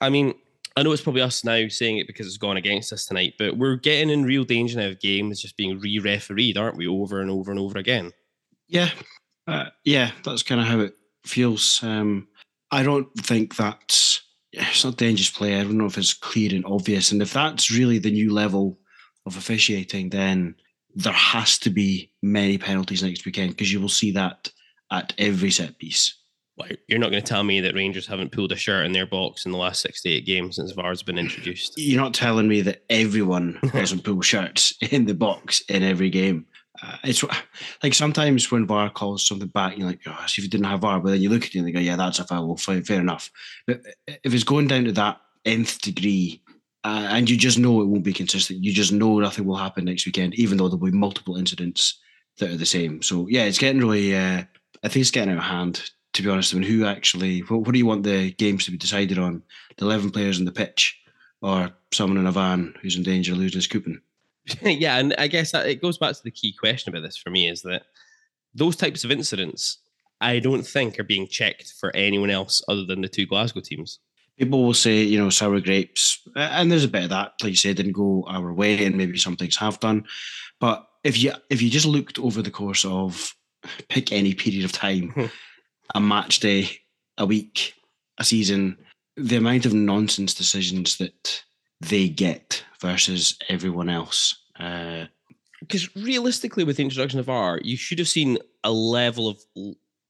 I 0.00 0.08
mean, 0.08 0.34
I 0.76 0.82
know 0.82 0.92
it's 0.92 1.02
probably 1.02 1.22
us 1.22 1.44
now 1.44 1.68
saying 1.68 1.98
it 1.98 2.06
because 2.06 2.26
it's 2.26 2.36
gone 2.36 2.56
against 2.56 2.92
us 2.92 3.06
tonight, 3.06 3.34
but 3.38 3.56
we're 3.56 3.76
getting 3.76 4.10
in 4.10 4.24
real 4.24 4.44
danger 4.44 4.78
now 4.78 4.88
of 4.88 5.00
games 5.00 5.40
just 5.40 5.56
being 5.56 5.78
re-refereed, 5.80 6.58
aren't 6.58 6.76
we, 6.76 6.86
over 6.86 7.20
and 7.20 7.30
over 7.30 7.50
and 7.50 7.60
over 7.60 7.78
again? 7.78 8.12
Yeah, 8.68 8.90
uh, 9.46 9.66
yeah, 9.84 10.10
that's 10.24 10.42
kind 10.42 10.60
of 10.60 10.66
how 10.66 10.80
it 10.80 10.94
feels. 11.28 11.82
Um, 11.82 12.28
I 12.70 12.82
don't 12.82 13.12
think 13.14 13.56
that's 13.56 14.22
it's 14.52 14.84
not 14.84 14.96
dangerous 14.96 15.30
play. 15.30 15.56
I 15.56 15.62
don't 15.62 15.76
know 15.76 15.86
if 15.86 15.98
it's 15.98 16.14
clear 16.14 16.54
and 16.54 16.64
obvious, 16.64 17.12
and 17.12 17.22
if 17.22 17.32
that's 17.32 17.70
really 17.70 17.98
the 17.98 18.10
new 18.10 18.32
level 18.32 18.78
of 19.26 19.36
officiating, 19.36 20.10
then 20.10 20.54
there 20.94 21.12
has 21.12 21.58
to 21.58 21.70
be 21.70 22.10
many 22.22 22.56
penalties 22.56 23.02
next 23.02 23.26
weekend 23.26 23.50
because 23.50 23.72
you 23.72 23.80
will 23.80 23.88
see 23.88 24.12
that 24.12 24.50
at 24.90 25.12
every 25.18 25.50
set 25.50 25.78
piece. 25.78 26.16
Like, 26.58 26.78
you're 26.88 26.98
not 26.98 27.10
going 27.10 27.22
to 27.22 27.28
tell 27.28 27.44
me 27.44 27.60
that 27.60 27.74
Rangers 27.74 28.06
haven't 28.06 28.32
pulled 28.32 28.50
a 28.50 28.56
shirt 28.56 28.86
in 28.86 28.92
their 28.92 29.04
box 29.04 29.44
in 29.44 29.52
the 29.52 29.58
last 29.58 29.82
six 29.82 30.00
to 30.02 30.08
eight 30.08 30.24
games 30.24 30.56
since 30.56 30.72
VAR's 30.72 31.02
been 31.02 31.18
introduced. 31.18 31.74
You're 31.76 32.00
not 32.00 32.14
telling 32.14 32.48
me 32.48 32.62
that 32.62 32.82
everyone 32.88 33.58
doesn't 33.72 34.04
pull 34.04 34.22
shirts 34.22 34.74
in 34.90 35.04
the 35.04 35.14
box 35.14 35.60
in 35.68 35.82
every 35.82 36.08
game. 36.08 36.46
Uh, 36.82 36.96
it's 37.04 37.24
like 37.82 37.94
sometimes 37.94 38.50
when 38.50 38.66
VAR 38.66 38.90
calls 38.90 39.26
something 39.26 39.48
back, 39.48 39.76
you're 39.76 39.88
like, 39.88 40.00
oh, 40.06 40.24
if 40.24 40.38
you 40.38 40.48
didn't 40.48 40.66
have 40.66 40.80
VAR, 40.80 41.00
but 41.00 41.10
then 41.10 41.20
you 41.20 41.30
look 41.30 41.44
at 41.44 41.54
it 41.54 41.58
and 41.58 41.66
they 41.66 41.72
go, 41.72 41.80
yeah, 41.80 41.96
that's 41.96 42.18
a 42.18 42.24
foul. 42.24 42.46
Well, 42.46 42.56
fair, 42.56 43.00
enough. 43.00 43.30
But 43.66 43.82
if 44.06 44.34
it's 44.34 44.44
going 44.44 44.68
down 44.68 44.84
to 44.84 44.92
that 44.92 45.20
nth 45.44 45.80
degree, 45.80 46.42
uh, 46.84 47.08
and 47.10 47.28
you 47.28 47.36
just 47.36 47.58
know 47.58 47.80
it 47.80 47.86
won't 47.86 48.04
be 48.04 48.12
consistent, 48.12 48.62
you 48.62 48.72
just 48.72 48.92
know 48.92 49.18
nothing 49.18 49.44
will 49.44 49.56
happen 49.56 49.84
next 49.84 50.06
weekend, 50.06 50.34
even 50.34 50.56
though 50.56 50.68
there'll 50.68 50.84
be 50.84 50.92
multiple 50.92 51.36
incidents 51.36 51.98
that 52.38 52.50
are 52.50 52.56
the 52.56 52.66
same. 52.66 53.02
So 53.02 53.26
yeah, 53.28 53.44
it's 53.44 53.58
getting 53.58 53.80
really. 53.80 54.14
Uh, 54.14 54.44
I 54.84 54.88
think 54.88 55.00
it's 55.00 55.10
getting 55.10 55.32
out 55.32 55.38
of 55.38 55.44
hand 55.44 55.90
to 56.16 56.22
be 56.22 56.30
honest. 56.30 56.54
I 56.54 56.58
mean, 56.58 56.68
who 56.68 56.86
actually? 56.86 57.40
What, 57.40 57.60
what 57.60 57.72
do 57.72 57.78
you 57.78 57.86
want 57.86 58.02
the 58.02 58.32
games 58.32 58.64
to 58.64 58.70
be 58.70 58.78
decided 58.78 59.18
on? 59.18 59.42
The 59.76 59.84
eleven 59.84 60.10
players 60.10 60.38
on 60.38 60.46
the 60.46 60.52
pitch, 60.52 60.98
or 61.42 61.70
someone 61.92 62.18
in 62.18 62.26
a 62.26 62.32
van 62.32 62.74
who's 62.80 62.96
in 62.96 63.02
danger 63.02 63.32
of 63.32 63.38
losing 63.38 63.58
his 63.58 63.66
coupon? 63.66 64.00
yeah, 64.62 64.98
and 64.98 65.14
I 65.18 65.26
guess 65.26 65.52
that 65.52 65.66
it 65.66 65.82
goes 65.82 65.98
back 65.98 66.14
to 66.14 66.22
the 66.22 66.30
key 66.30 66.52
question 66.52 66.92
about 66.92 67.02
this 67.02 67.16
for 67.16 67.30
me 67.30 67.48
is 67.48 67.62
that 67.62 67.84
those 68.54 68.76
types 68.76 69.04
of 69.04 69.10
incidents, 69.10 69.78
I 70.20 70.38
don't 70.38 70.66
think 70.66 70.98
are 70.98 71.04
being 71.04 71.26
checked 71.26 71.74
for 71.78 71.94
anyone 71.94 72.30
else 72.30 72.62
other 72.68 72.84
than 72.84 73.02
the 73.02 73.08
two 73.08 73.26
Glasgow 73.26 73.60
teams. 73.60 73.98
People 74.38 74.64
will 74.64 74.74
say, 74.74 75.02
you 75.02 75.18
know, 75.18 75.30
sour 75.30 75.60
grapes, 75.60 76.20
and 76.36 76.70
there's 76.70 76.84
a 76.84 76.88
bit 76.88 77.04
of 77.04 77.10
that. 77.10 77.32
Like 77.42 77.50
you 77.50 77.56
said, 77.56 77.76
didn't 77.76 77.92
go 77.92 78.24
our 78.28 78.52
way, 78.52 78.84
and 78.84 78.96
maybe 78.96 79.18
some 79.18 79.36
things 79.36 79.56
have 79.56 79.80
done. 79.80 80.04
But 80.60 80.86
if 81.04 81.18
you 81.18 81.32
if 81.50 81.62
you 81.62 81.70
just 81.70 81.86
looked 81.86 82.18
over 82.18 82.42
the 82.42 82.50
course 82.50 82.84
of 82.84 83.34
pick 83.88 84.12
any 84.12 84.34
period 84.34 84.64
of 84.64 84.72
time, 84.72 85.10
hmm. 85.10 85.26
a 85.94 86.00
match 86.00 86.40
day, 86.40 86.68
a 87.18 87.26
week, 87.26 87.74
a 88.18 88.24
season, 88.24 88.76
the 89.16 89.36
amount 89.36 89.64
of 89.66 89.72
nonsense 89.72 90.34
decisions 90.34 90.98
that 90.98 91.42
they 91.80 92.08
get 92.08 92.62
versus 92.86 93.36
everyone 93.48 93.88
else. 93.88 94.42
Because 94.54 95.86
uh, 95.86 96.00
realistically, 96.00 96.64
with 96.64 96.76
the 96.76 96.84
introduction 96.84 97.18
of 97.18 97.28
R, 97.28 97.60
you 97.62 97.76
should 97.76 97.98
have 97.98 98.08
seen 98.08 98.38
a 98.62 98.70
level 98.70 99.28
of 99.28 99.42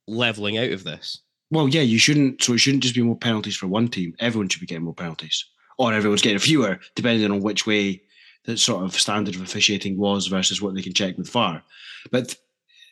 leveling 0.06 0.58
out 0.58 0.70
of 0.70 0.84
this. 0.84 1.22
Well, 1.50 1.68
yeah, 1.68 1.82
you 1.82 1.98
shouldn't. 1.98 2.42
So 2.42 2.52
it 2.52 2.58
shouldn't 2.58 2.82
just 2.82 2.94
be 2.94 3.02
more 3.02 3.16
penalties 3.16 3.56
for 3.56 3.66
one 3.66 3.88
team. 3.88 4.14
Everyone 4.18 4.48
should 4.48 4.60
be 4.60 4.66
getting 4.66 4.84
more 4.84 4.94
penalties, 4.94 5.44
or 5.78 5.92
everyone's 5.92 6.22
getting 6.22 6.38
fewer, 6.38 6.78
depending 6.94 7.30
on 7.30 7.40
which 7.40 7.66
way 7.66 8.02
the 8.44 8.56
sort 8.56 8.84
of 8.84 8.94
standard 8.94 9.34
of 9.34 9.42
officiating 9.42 9.96
was 9.96 10.26
versus 10.26 10.60
what 10.60 10.74
they 10.74 10.82
can 10.82 10.92
check 10.92 11.16
with 11.16 11.30
VAR. 11.30 11.62
But 12.10 12.36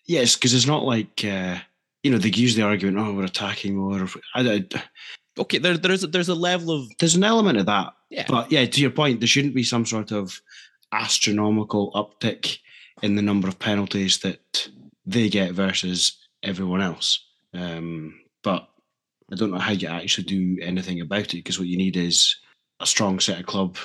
yes, 0.07 0.35
because 0.35 0.55
it's 0.55 0.67
not 0.67 0.85
like 0.85 1.25
uh, 1.25 1.59
you 2.03 2.11
know 2.11 2.19
they 2.19 2.31
use 2.31 2.55
the 2.55 2.62
argument, 2.62 2.99
oh, 2.99 3.12
we're 3.12 3.25
attacking 3.25 3.76
more. 3.76 4.09
I, 4.35 4.41
I, 4.41 4.64
okay, 5.38 5.59
there, 5.59 5.76
there's 5.76 6.03
there's 6.03 6.29
a 6.29 6.35
level 6.35 6.71
of 6.71 6.88
there's 6.99 7.14
an 7.17 7.25
element 7.25 7.59
of 7.59 7.67
that. 7.67 7.93
Yeah. 8.11 8.26
But 8.29 8.50
yeah, 8.53 8.64
to 8.67 8.81
your 8.81 8.91
point, 8.91 9.21
there 9.21 9.26
shouldn't 9.26 9.55
be 9.55 9.64
some 9.64 9.87
sort 9.87 10.12
of 10.12 10.41
astronomical 10.93 11.93
uptick 11.93 12.59
in 13.03 13.17
the 13.17 13.23
number 13.23 13.49
of 13.49 13.59
penalties 13.59 14.19
that 14.19 14.69
they 15.05 15.29
get 15.29 15.53
versus 15.53 16.17
everyone 16.43 16.81
else. 16.81 17.25
Um, 17.53 18.21
but 18.43 18.69
I 19.33 19.37
don't 19.37 19.50
know 19.50 19.59
how 19.59 19.73
you 19.73 19.88
actually 19.88 20.25
do 20.25 20.59
anything 20.62 21.00
about 21.00 21.35
it 21.35 21.38
because 21.38 21.59
what 21.59 21.69
you 21.69 21.76
need 21.76 21.97
is 21.97 22.37
a 22.81 22.87
strong 22.87 23.21
set 23.21 23.41
of 23.41 23.47
club 23.47 23.76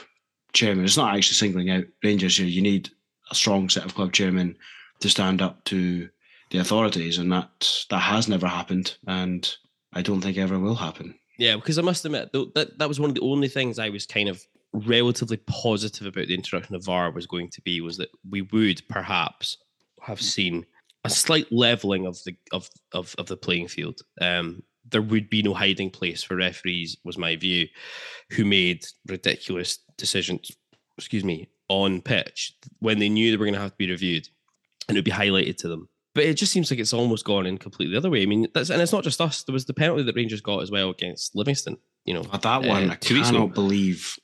chairman. 0.54 0.86
It's 0.86 0.98
not 0.98 1.16
actually 1.16 1.36
singling 1.36 1.70
out 1.70 1.86
Rangers 2.04 2.38
here. 2.38 2.48
You 2.48 2.62
need 2.62 2.90
a 3.32 3.36
strong 3.36 3.70
set 3.70 3.86
of 3.86 3.96
club 3.96 4.12
chairmen 4.12 4.58
to 5.00 5.10
stand 5.10 5.42
up 5.42 5.64
to 5.66 6.10
the 6.52 6.58
authorities, 6.58 7.18
and 7.18 7.32
that 7.32 7.86
that 7.90 8.00
has 8.00 8.28
never 8.28 8.48
happened, 8.48 8.98
and 9.08 9.56
I 9.94 10.02
don't 10.02 10.22
think 10.22 10.38
ever 10.38 10.58
will 10.58 10.76
happen. 10.76 11.16
Yeah, 11.40 11.56
because 11.56 11.80
I 11.80 11.82
must 11.82 12.04
admit 12.04 12.34
that 12.34 12.78
that 12.78 12.88
was 12.88 13.00
one 13.00 13.10
of 13.10 13.16
the 13.16 13.22
only 13.22 13.48
things 13.48 13.80
I 13.80 13.90
was 13.90 14.06
kind 14.06 14.28
of 14.28 14.44
relatively 14.74 15.38
positive 15.48 16.06
about 16.06 16.28
the 16.28 16.36
introduction 16.36 16.76
of 16.76 16.84
VAR 16.84 17.12
was 17.12 17.26
going 17.26 17.50
to 17.52 17.62
be 17.62 17.82
was 17.82 17.98
that 17.98 18.10
we 18.30 18.44
would 18.44 18.82
perhaps 18.90 19.58
have 20.02 20.22
seen 20.22 20.66
a 21.06 21.10
slight 21.10 21.50
leveling 21.52 22.06
of 22.06 22.18
the 22.26 22.36
of 22.52 22.70
of, 22.92 23.16
of 23.18 23.28
the 23.28 23.38
playing 23.38 23.70
field. 23.70 24.02
Um, 24.20 24.64
there 24.90 25.02
would 25.02 25.30
be 25.30 25.42
no 25.42 25.54
hiding 25.54 25.92
place 25.92 26.24
for 26.24 26.36
referees, 26.36 26.98
was 27.06 27.18
my 27.18 27.36
view, 27.36 27.68
who 28.32 28.44
made 28.44 28.84
ridiculous 29.08 29.80
decisions. 29.98 30.52
Excuse 30.98 31.24
me, 31.24 31.48
on 31.70 32.02
pitch 32.02 32.54
when 32.80 33.00
they 33.00 33.08
knew 33.08 33.32
they 33.32 33.38
were 33.38 33.46
going 33.46 33.54
to 33.54 33.62
have 33.62 33.72
to 33.72 33.78
be 33.78 33.90
reviewed, 33.90 34.28
and 34.88 34.98
it 34.98 35.00
would 35.00 35.06
be 35.06 35.12
highlighted 35.12 35.56
to 35.58 35.70
them 35.70 35.88
but 36.16 36.24
it 36.24 36.36
just 36.36 36.52
seems 36.52 36.72
like 36.72 36.80
it's 36.80 36.94
almost 36.94 37.26
gone 37.26 37.46
in 37.46 37.58
completely 37.58 37.94
the 37.94 37.98
other 37.98 38.10
way. 38.10 38.24
I 38.24 38.26
mean, 38.26 38.48
that's 38.54 38.70
and 38.70 38.82
it's 38.82 38.94
not 38.94 39.04
just 39.04 39.22
us. 39.22 39.44
There 39.44 39.54
was 39.54 39.66
the 39.66 39.74
penalty 39.74 40.04
that 40.04 40.16
Rangers 40.16 40.42
got 40.42 40.62
as 40.62 40.72
well 40.72 40.90
against 40.90 41.36
Livingston. 41.36 41.78
You 42.06 42.16
know, 42.16 42.24
but 42.24 42.42
that 42.42 42.64
one 42.64 42.90
uh, 42.90 42.94
I 42.94 42.96
cannot 42.96 43.54
believe 43.54 44.18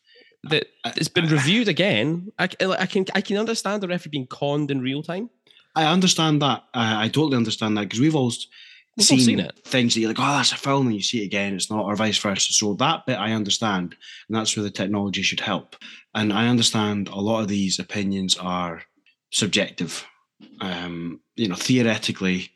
that 0.45 0.67
it's 0.95 1.07
been 1.07 1.27
reviewed 1.27 1.67
again. 1.67 2.31
I, 2.39 2.49
I 2.61 2.85
can 2.85 3.05
I 3.13 3.21
can 3.21 3.37
understand 3.37 3.83
the 3.83 3.87
referee 3.87 4.11
being 4.11 4.27
conned 4.27 4.71
in 4.71 4.81
real 4.81 5.03
time. 5.03 5.29
I 5.75 5.85
understand 5.85 6.41
that. 6.41 6.63
I 6.73 7.09
totally 7.09 7.37
understand 7.37 7.77
that 7.77 7.81
because 7.81 7.99
we've 7.99 8.15
all 8.15 8.31
we've 8.95 9.05
seen, 9.05 9.19
seen 9.19 9.39
it. 9.39 9.59
things 9.65 9.93
that 9.93 9.99
you're 9.99 10.09
like, 10.09 10.19
oh, 10.19 10.37
that's 10.37 10.53
a 10.53 10.57
film, 10.57 10.87
and 10.87 10.95
you 10.95 11.01
see 11.01 11.21
it 11.21 11.25
again, 11.25 11.53
it's 11.53 11.69
not, 11.69 11.83
or 11.83 11.95
vice 11.95 12.17
versa. 12.17 12.53
So 12.53 12.73
that 12.75 13.05
bit 13.05 13.19
I 13.19 13.33
understand, 13.33 13.95
and 14.27 14.37
that's 14.37 14.55
where 14.55 14.63
the 14.63 14.71
technology 14.71 15.21
should 15.21 15.41
help. 15.41 15.75
And 16.13 16.31
I 16.31 16.47
understand 16.47 17.09
a 17.09 17.19
lot 17.19 17.41
of 17.41 17.49
these 17.49 17.77
opinions 17.77 18.37
are 18.37 18.83
subjective 19.31 20.05
um, 20.61 21.19
you 21.35 21.47
know, 21.47 21.55
theoretically, 21.55 22.51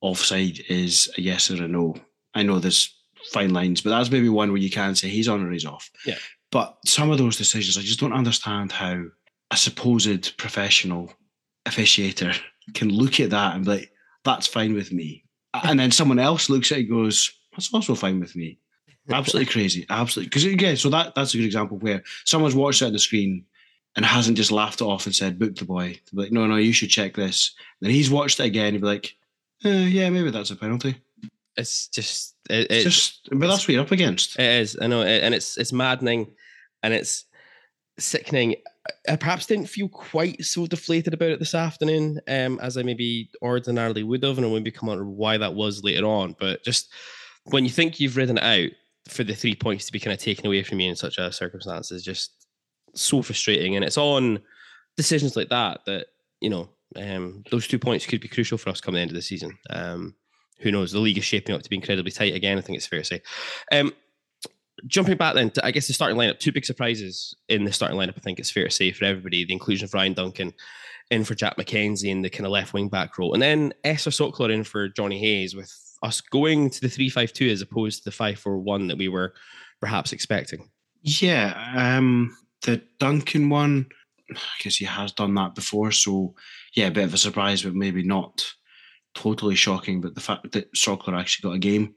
offside 0.00 0.60
is 0.68 1.10
a 1.16 1.22
yes 1.22 1.50
or 1.50 1.62
a 1.62 1.68
no. 1.68 1.94
I 2.34 2.42
know 2.42 2.58
there's 2.58 2.94
fine 3.30 3.52
lines, 3.52 3.80
but 3.80 3.90
that's 3.90 4.10
maybe 4.10 4.28
one 4.28 4.50
where 4.50 4.60
you 4.60 4.70
can 4.70 4.94
say 4.94 5.08
he's 5.08 5.28
on 5.28 5.44
or 5.44 5.50
he's 5.50 5.66
off. 5.66 5.90
Yeah. 6.06 6.18
But 6.50 6.76
some 6.84 7.10
of 7.10 7.18
those 7.18 7.36
decisions, 7.36 7.78
I 7.78 7.82
just 7.82 8.00
don't 8.00 8.12
understand 8.12 8.72
how 8.72 9.04
a 9.50 9.56
supposed 9.56 10.36
professional 10.36 11.12
officiator 11.66 12.38
can 12.74 12.88
look 12.90 13.20
at 13.20 13.30
that 13.30 13.54
and 13.54 13.64
be 13.64 13.70
like, 13.70 13.92
that's 14.24 14.46
fine 14.46 14.74
with 14.74 14.92
me. 14.92 15.24
And 15.64 15.78
then 15.78 15.90
someone 15.90 16.18
else 16.18 16.48
looks 16.48 16.72
at 16.72 16.78
it 16.78 16.80
and 16.82 16.90
goes, 16.90 17.30
that's 17.52 17.74
also 17.74 17.94
fine 17.94 18.20
with 18.20 18.34
me. 18.34 18.58
Absolutely 19.10 19.52
crazy. 19.52 19.84
Absolutely. 19.90 20.30
Because 20.30 20.44
again, 20.46 20.78
so 20.78 20.88
that 20.88 21.14
that's 21.14 21.34
a 21.34 21.36
good 21.36 21.44
example 21.44 21.76
where 21.76 22.02
someone's 22.24 22.54
watched 22.54 22.80
it 22.80 22.86
on 22.86 22.94
the 22.94 22.98
screen 22.98 23.44
and 23.96 24.04
hasn't 24.04 24.36
just 24.36 24.52
laughed 24.52 24.80
it 24.80 24.84
off 24.84 25.06
and 25.06 25.14
said, 25.14 25.38
book 25.38 25.54
the 25.56 25.64
boy. 25.64 26.00
Be 26.14 26.22
like, 26.22 26.32
no, 26.32 26.46
no, 26.46 26.56
you 26.56 26.72
should 26.72 26.90
check 26.90 27.14
this. 27.14 27.52
Then 27.80 27.90
he's 27.90 28.10
watched 28.10 28.40
it 28.40 28.46
again. 28.46 28.72
He'd 28.72 28.80
be 28.80 28.86
like, 28.86 29.16
eh, 29.64 29.86
yeah, 29.86 30.10
maybe 30.10 30.30
that's 30.30 30.50
a 30.50 30.56
penalty. 30.56 30.96
It's 31.56 31.88
just, 31.88 32.34
it, 32.48 32.70
it's 32.70 32.84
just, 32.84 33.28
but 33.30 33.46
that's 33.46 33.68
what 33.68 33.74
you're 33.74 33.82
up 33.82 33.90
against. 33.90 34.38
It 34.38 34.60
is, 34.62 34.78
I 34.80 34.86
know, 34.86 35.02
and 35.02 35.34
it's 35.34 35.58
it's 35.58 35.72
maddening, 35.72 36.32
and 36.82 36.94
it's 36.94 37.26
sickening. 37.98 38.56
I 39.08 39.16
perhaps 39.16 39.46
didn't 39.46 39.66
feel 39.66 39.88
quite 39.88 40.42
so 40.44 40.66
deflated 40.66 41.12
about 41.12 41.30
it 41.30 41.38
this 41.38 41.54
afternoon 41.54 42.20
um, 42.26 42.58
as 42.60 42.76
I 42.76 42.82
maybe 42.82 43.30
ordinarily 43.42 44.02
would 44.02 44.22
have, 44.24 44.38
and 44.38 44.46
I 44.46 44.48
will 44.48 44.56
maybe 44.56 44.70
come 44.70 44.88
on 44.88 45.16
why 45.16 45.36
that 45.36 45.54
was 45.54 45.84
later 45.84 46.06
on. 46.06 46.34
But 46.40 46.64
just 46.64 46.90
when 47.44 47.64
you 47.64 47.70
think 47.70 48.00
you've 48.00 48.16
ridden 48.16 48.38
it 48.38 48.44
out 48.44 48.70
for 49.08 49.22
the 49.22 49.34
three 49.34 49.54
points 49.54 49.84
to 49.86 49.92
be 49.92 50.00
kind 50.00 50.14
of 50.14 50.20
taken 50.20 50.46
away 50.46 50.62
from 50.62 50.80
you 50.80 50.88
in 50.88 50.96
such 50.96 51.18
a 51.18 51.32
circumstance 51.32 51.92
is 51.92 52.02
just 52.02 52.41
so 52.94 53.22
frustrating. 53.22 53.76
And 53.76 53.84
it's 53.84 53.98
on 53.98 54.40
decisions 54.96 55.36
like 55.36 55.48
that 55.48 55.80
that, 55.86 56.06
you 56.40 56.50
know, 56.50 56.68
um, 56.96 57.42
those 57.50 57.66
two 57.66 57.78
points 57.78 58.06
could 58.06 58.20
be 58.20 58.28
crucial 58.28 58.58
for 58.58 58.70
us 58.70 58.80
come 58.80 58.94
the 58.94 59.00
end 59.00 59.10
of 59.10 59.14
the 59.14 59.22
season. 59.22 59.58
Um, 59.70 60.14
who 60.58 60.70
knows? 60.70 60.92
The 60.92 61.00
league 61.00 61.18
is 61.18 61.24
shaping 61.24 61.54
up 61.54 61.62
to 61.62 61.70
be 61.70 61.76
incredibly 61.76 62.12
tight 62.12 62.34
again. 62.34 62.58
I 62.58 62.60
think 62.60 62.76
it's 62.76 62.86
fair 62.86 63.00
to 63.00 63.04
say. 63.04 63.22
Um, 63.72 63.92
jumping 64.86 65.16
back 65.16 65.34
then, 65.34 65.50
to, 65.50 65.64
I 65.64 65.70
guess 65.70 65.86
the 65.86 65.92
starting 65.92 66.16
lineup, 66.16 66.38
two 66.38 66.52
big 66.52 66.64
surprises 66.64 67.34
in 67.48 67.64
the 67.64 67.72
starting 67.72 67.98
lineup. 67.98 68.16
I 68.16 68.20
think 68.20 68.38
it's 68.38 68.50
fair 68.50 68.64
to 68.64 68.70
say 68.70 68.92
for 68.92 69.04
everybody: 69.04 69.44
the 69.44 69.52
inclusion 69.52 69.84
of 69.84 69.94
Ryan 69.94 70.12
Duncan 70.12 70.52
in 71.10 71.24
for 71.24 71.34
Jack 71.34 71.56
McKenzie 71.56 72.08
in 72.08 72.22
the 72.22 72.30
kind 72.30 72.46
of 72.46 72.52
left 72.52 72.72
wing 72.72 72.88
back 72.88 73.18
role, 73.18 73.32
and 73.32 73.42
then 73.42 73.72
Ester 73.84 74.10
Sokler 74.10 74.52
in 74.52 74.64
for 74.64 74.88
Johnny 74.88 75.18
Hayes, 75.18 75.54
with 75.54 75.72
us 76.02 76.20
going 76.20 76.70
to 76.70 76.80
the 76.80 76.88
three 76.88 77.08
five 77.08 77.32
two 77.32 77.48
as 77.48 77.60
opposed 77.60 77.98
to 77.98 78.04
the 78.04 78.12
five 78.12 78.38
four 78.38 78.58
one 78.58 78.86
that 78.88 78.98
we 78.98 79.08
were 79.08 79.34
perhaps 79.80 80.12
expecting. 80.12 80.70
Yeah, 81.02 81.72
um, 81.74 82.36
the 82.62 82.82
Duncan 82.98 83.48
one, 83.48 83.86
I 84.30 84.62
guess 84.62 84.76
he 84.76 84.84
has 84.84 85.12
done 85.12 85.34
that 85.34 85.54
before. 85.54 85.92
So, 85.92 86.34
yeah, 86.74 86.86
a 86.86 86.90
bit 86.90 87.04
of 87.04 87.14
a 87.14 87.18
surprise, 87.18 87.62
but 87.62 87.74
maybe 87.74 88.02
not 88.02 88.44
totally 89.14 89.54
shocking. 89.54 90.00
But 90.00 90.14
the 90.14 90.20
fact 90.20 90.52
that 90.52 90.72
Sokler 90.74 91.18
actually 91.18 91.48
got 91.48 91.56
a 91.56 91.60
game, 91.60 91.94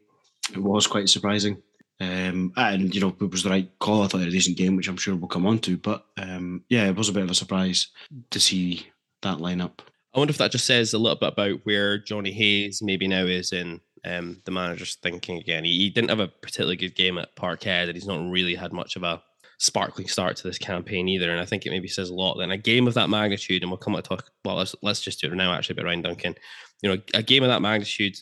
it 0.53 0.61
was 0.61 0.87
quite 0.87 1.09
surprising. 1.09 1.61
Um, 2.01 2.51
and, 2.57 2.93
you 2.93 2.99
know, 2.99 3.15
it 3.19 3.31
was 3.31 3.43
the 3.43 3.49
right 3.49 3.69
call. 3.79 4.03
I 4.03 4.07
thought 4.07 4.21
it 4.21 4.25
was 4.25 4.33
a 4.33 4.37
decent 4.37 4.57
game, 4.57 4.75
which 4.75 4.89
I'm 4.89 4.97
sure 4.97 5.15
we'll 5.15 5.27
come 5.27 5.45
on 5.45 5.59
to. 5.59 5.77
But 5.77 6.05
um, 6.17 6.63
yeah, 6.69 6.87
it 6.87 6.95
was 6.95 7.09
a 7.09 7.13
bit 7.13 7.23
of 7.23 7.31
a 7.31 7.35
surprise 7.35 7.87
to 8.31 8.39
see 8.39 8.87
that 9.21 9.37
lineup. 9.37 9.79
I 10.13 10.19
wonder 10.19 10.31
if 10.31 10.37
that 10.37 10.51
just 10.51 10.65
says 10.65 10.93
a 10.93 10.97
little 10.97 11.17
bit 11.17 11.33
about 11.33 11.59
where 11.63 11.97
Johnny 11.97 12.31
Hayes 12.31 12.81
maybe 12.81 13.07
now 13.07 13.25
is 13.25 13.51
in 13.51 13.81
um, 14.05 14.41
the 14.45 14.51
manager's 14.51 14.95
thinking 14.95 15.37
again. 15.37 15.63
He, 15.63 15.77
he, 15.77 15.89
didn't 15.89 16.09
have 16.09 16.19
a 16.19 16.27
particularly 16.27 16.77
good 16.77 16.95
game 16.95 17.17
at 17.17 17.35
Parkhead, 17.35 17.87
and 17.87 17.95
he's 17.95 18.07
not 18.07 18.29
really 18.29 18.55
had 18.55 18.71
much 18.71 18.95
of 18.95 19.03
a 19.03 19.21
sparkling 19.57 20.07
start 20.07 20.35
to 20.37 20.43
this 20.43 20.57
campaign 20.57 21.07
either. 21.07 21.31
And 21.31 21.39
I 21.39 21.45
think 21.45 21.65
it 21.65 21.71
maybe 21.71 21.87
says 21.87 22.09
a 22.09 22.13
lot. 22.13 22.37
Then 22.37 22.51
a 22.51 22.57
game 22.57 22.87
of 22.87 22.93
that 22.95 23.09
magnitude, 23.09 23.61
and 23.61 23.71
we'll 23.71 23.77
come 23.77 23.95
to 23.95 24.01
talk. 24.01 24.29
Well, 24.43 24.57
let's 24.57 24.75
let's 24.81 25.01
just 25.01 25.21
do 25.21 25.27
it 25.27 25.35
now. 25.35 25.53
Actually, 25.53 25.73
about 25.73 25.85
Ryan 25.85 26.01
Duncan. 26.01 26.35
You 26.81 26.89
know, 26.89 27.01
a 27.13 27.23
game 27.23 27.43
of 27.43 27.49
that 27.49 27.61
magnitude, 27.61 28.17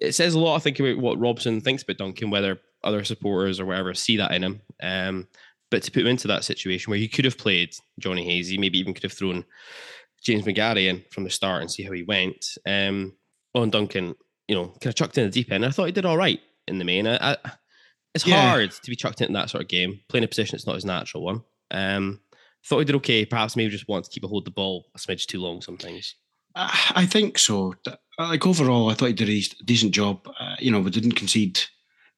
it 0.00 0.14
says 0.14 0.34
a 0.34 0.38
lot, 0.38 0.56
I 0.56 0.58
think, 0.58 0.80
about 0.80 0.98
what 0.98 1.20
Robson 1.20 1.60
thinks 1.60 1.82
about 1.82 1.98
Duncan, 1.98 2.30
whether 2.30 2.60
other 2.82 3.04
supporters 3.04 3.60
or 3.60 3.64
whatever 3.64 3.94
see 3.94 4.16
that 4.16 4.32
in 4.32 4.44
him. 4.44 4.60
Um, 4.82 5.28
but 5.70 5.82
to 5.82 5.90
put 5.90 6.02
him 6.02 6.08
into 6.08 6.28
that 6.28 6.44
situation 6.44 6.90
where 6.90 6.98
he 6.98 7.08
could 7.08 7.24
have 7.24 7.38
played 7.38 7.74
Johnny 7.98 8.24
Hazy, 8.24 8.58
maybe 8.58 8.78
even 8.78 8.94
could 8.94 9.04
have 9.04 9.12
thrown 9.12 9.44
James 10.22 10.44
McGarry 10.44 10.88
in 10.88 11.04
from 11.10 11.24
the 11.24 11.30
start 11.30 11.62
and 11.62 11.70
see 11.70 11.82
how 11.82 11.92
he 11.92 12.02
went. 12.02 12.58
Um, 12.66 13.14
on 13.54 13.70
Duncan, 13.70 14.14
you 14.48 14.54
know, 14.54 14.66
kind 14.66 14.86
of 14.86 14.94
chucked 14.94 15.16
in 15.16 15.24
the 15.24 15.30
deep 15.30 15.50
end. 15.52 15.64
I 15.64 15.70
thought 15.70 15.86
he 15.86 15.92
did 15.92 16.04
all 16.04 16.16
right 16.16 16.40
in 16.68 16.78
the 16.78 16.84
main. 16.84 17.06
I, 17.06 17.32
I, 17.32 17.36
it's 18.14 18.26
Yeah. 18.26 18.48
hard 18.50 18.70
to 18.70 18.90
be 18.90 18.96
chucked 18.96 19.20
into 19.20 19.32
that 19.34 19.50
sort 19.50 19.62
of 19.62 19.68
game, 19.68 20.00
playing 20.08 20.24
a 20.24 20.28
position 20.28 20.54
that's 20.56 20.66
not 20.66 20.74
his 20.76 20.84
natural 20.84 21.22
one. 21.24 21.42
Um, 21.70 22.20
thought 22.66 22.78
he 22.78 22.84
did 22.84 22.96
okay. 22.96 23.24
Perhaps 23.24 23.56
maybe 23.56 23.70
just 23.70 23.88
wants 23.88 24.08
to 24.08 24.14
keep 24.14 24.24
a 24.24 24.28
hold 24.28 24.42
of 24.42 24.46
the 24.46 24.50
ball 24.52 24.86
a 24.94 24.98
smidge 24.98 25.26
too 25.26 25.40
long 25.40 25.60
sometimes. 25.60 26.14
I 26.54 26.92
I 26.94 27.06
think 27.06 27.38
so. 27.38 27.74
Like 28.18 28.46
overall, 28.46 28.88
I 28.90 28.94
thought 28.94 29.06
he 29.06 29.12
did 29.12 29.28
a 29.28 29.64
decent 29.64 29.92
job. 29.92 30.26
Uh, 30.38 30.56
you 30.60 30.70
know, 30.70 30.80
we 30.80 30.90
didn't 30.90 31.12
concede 31.12 31.60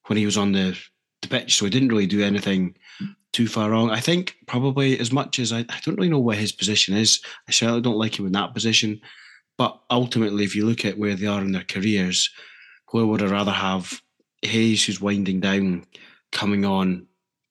when 0.07 0.17
he 0.19 0.27
was 0.27 0.37
on 0.37 0.53
the, 0.53 0.79
the 1.23 1.29
pitch, 1.29 1.57
so 1.57 1.65
he 1.65 1.71
didn't 1.71 1.89
really 1.89 2.07
do 2.07 2.23
anything 2.23 2.77
too 3.33 3.49
far 3.49 3.71
wrong. 3.71 3.91
I 3.91 4.01
think 4.01 4.37
probably 4.47 4.99
as 5.01 5.11
much 5.11 5.39
as 5.39 5.53
I, 5.53 5.61
I 5.61 5.81
don't 5.85 5.97
really 5.97 6.09
know 6.11 6.19
what 6.19 6.37
his 6.39 6.53
position 6.53 6.95
is. 6.97 7.21
I 7.49 7.53
certainly 7.53 7.81
don't 7.81 7.99
like 7.99 8.19
him 8.19 8.27
in 8.27 8.33
that 8.33 8.55
position. 8.55 9.01
But 9.59 9.81
ultimately, 9.91 10.45
if 10.45 10.55
you 10.55 10.67
look 10.67 10.85
at 10.85 10.99
where 10.99 11.15
they 11.15 11.27
are 11.27 11.41
in 11.41 11.53
their 11.53 11.65
careers, 11.65 12.29
where 12.91 13.07
would 13.07 13.23
I 13.23 13.27
rather 13.27 13.53
have 13.53 14.01
Hayes, 14.47 14.85
who's 14.85 15.01
winding 15.01 15.41
down, 15.41 15.85
coming 16.33 16.65
on 16.65 17.07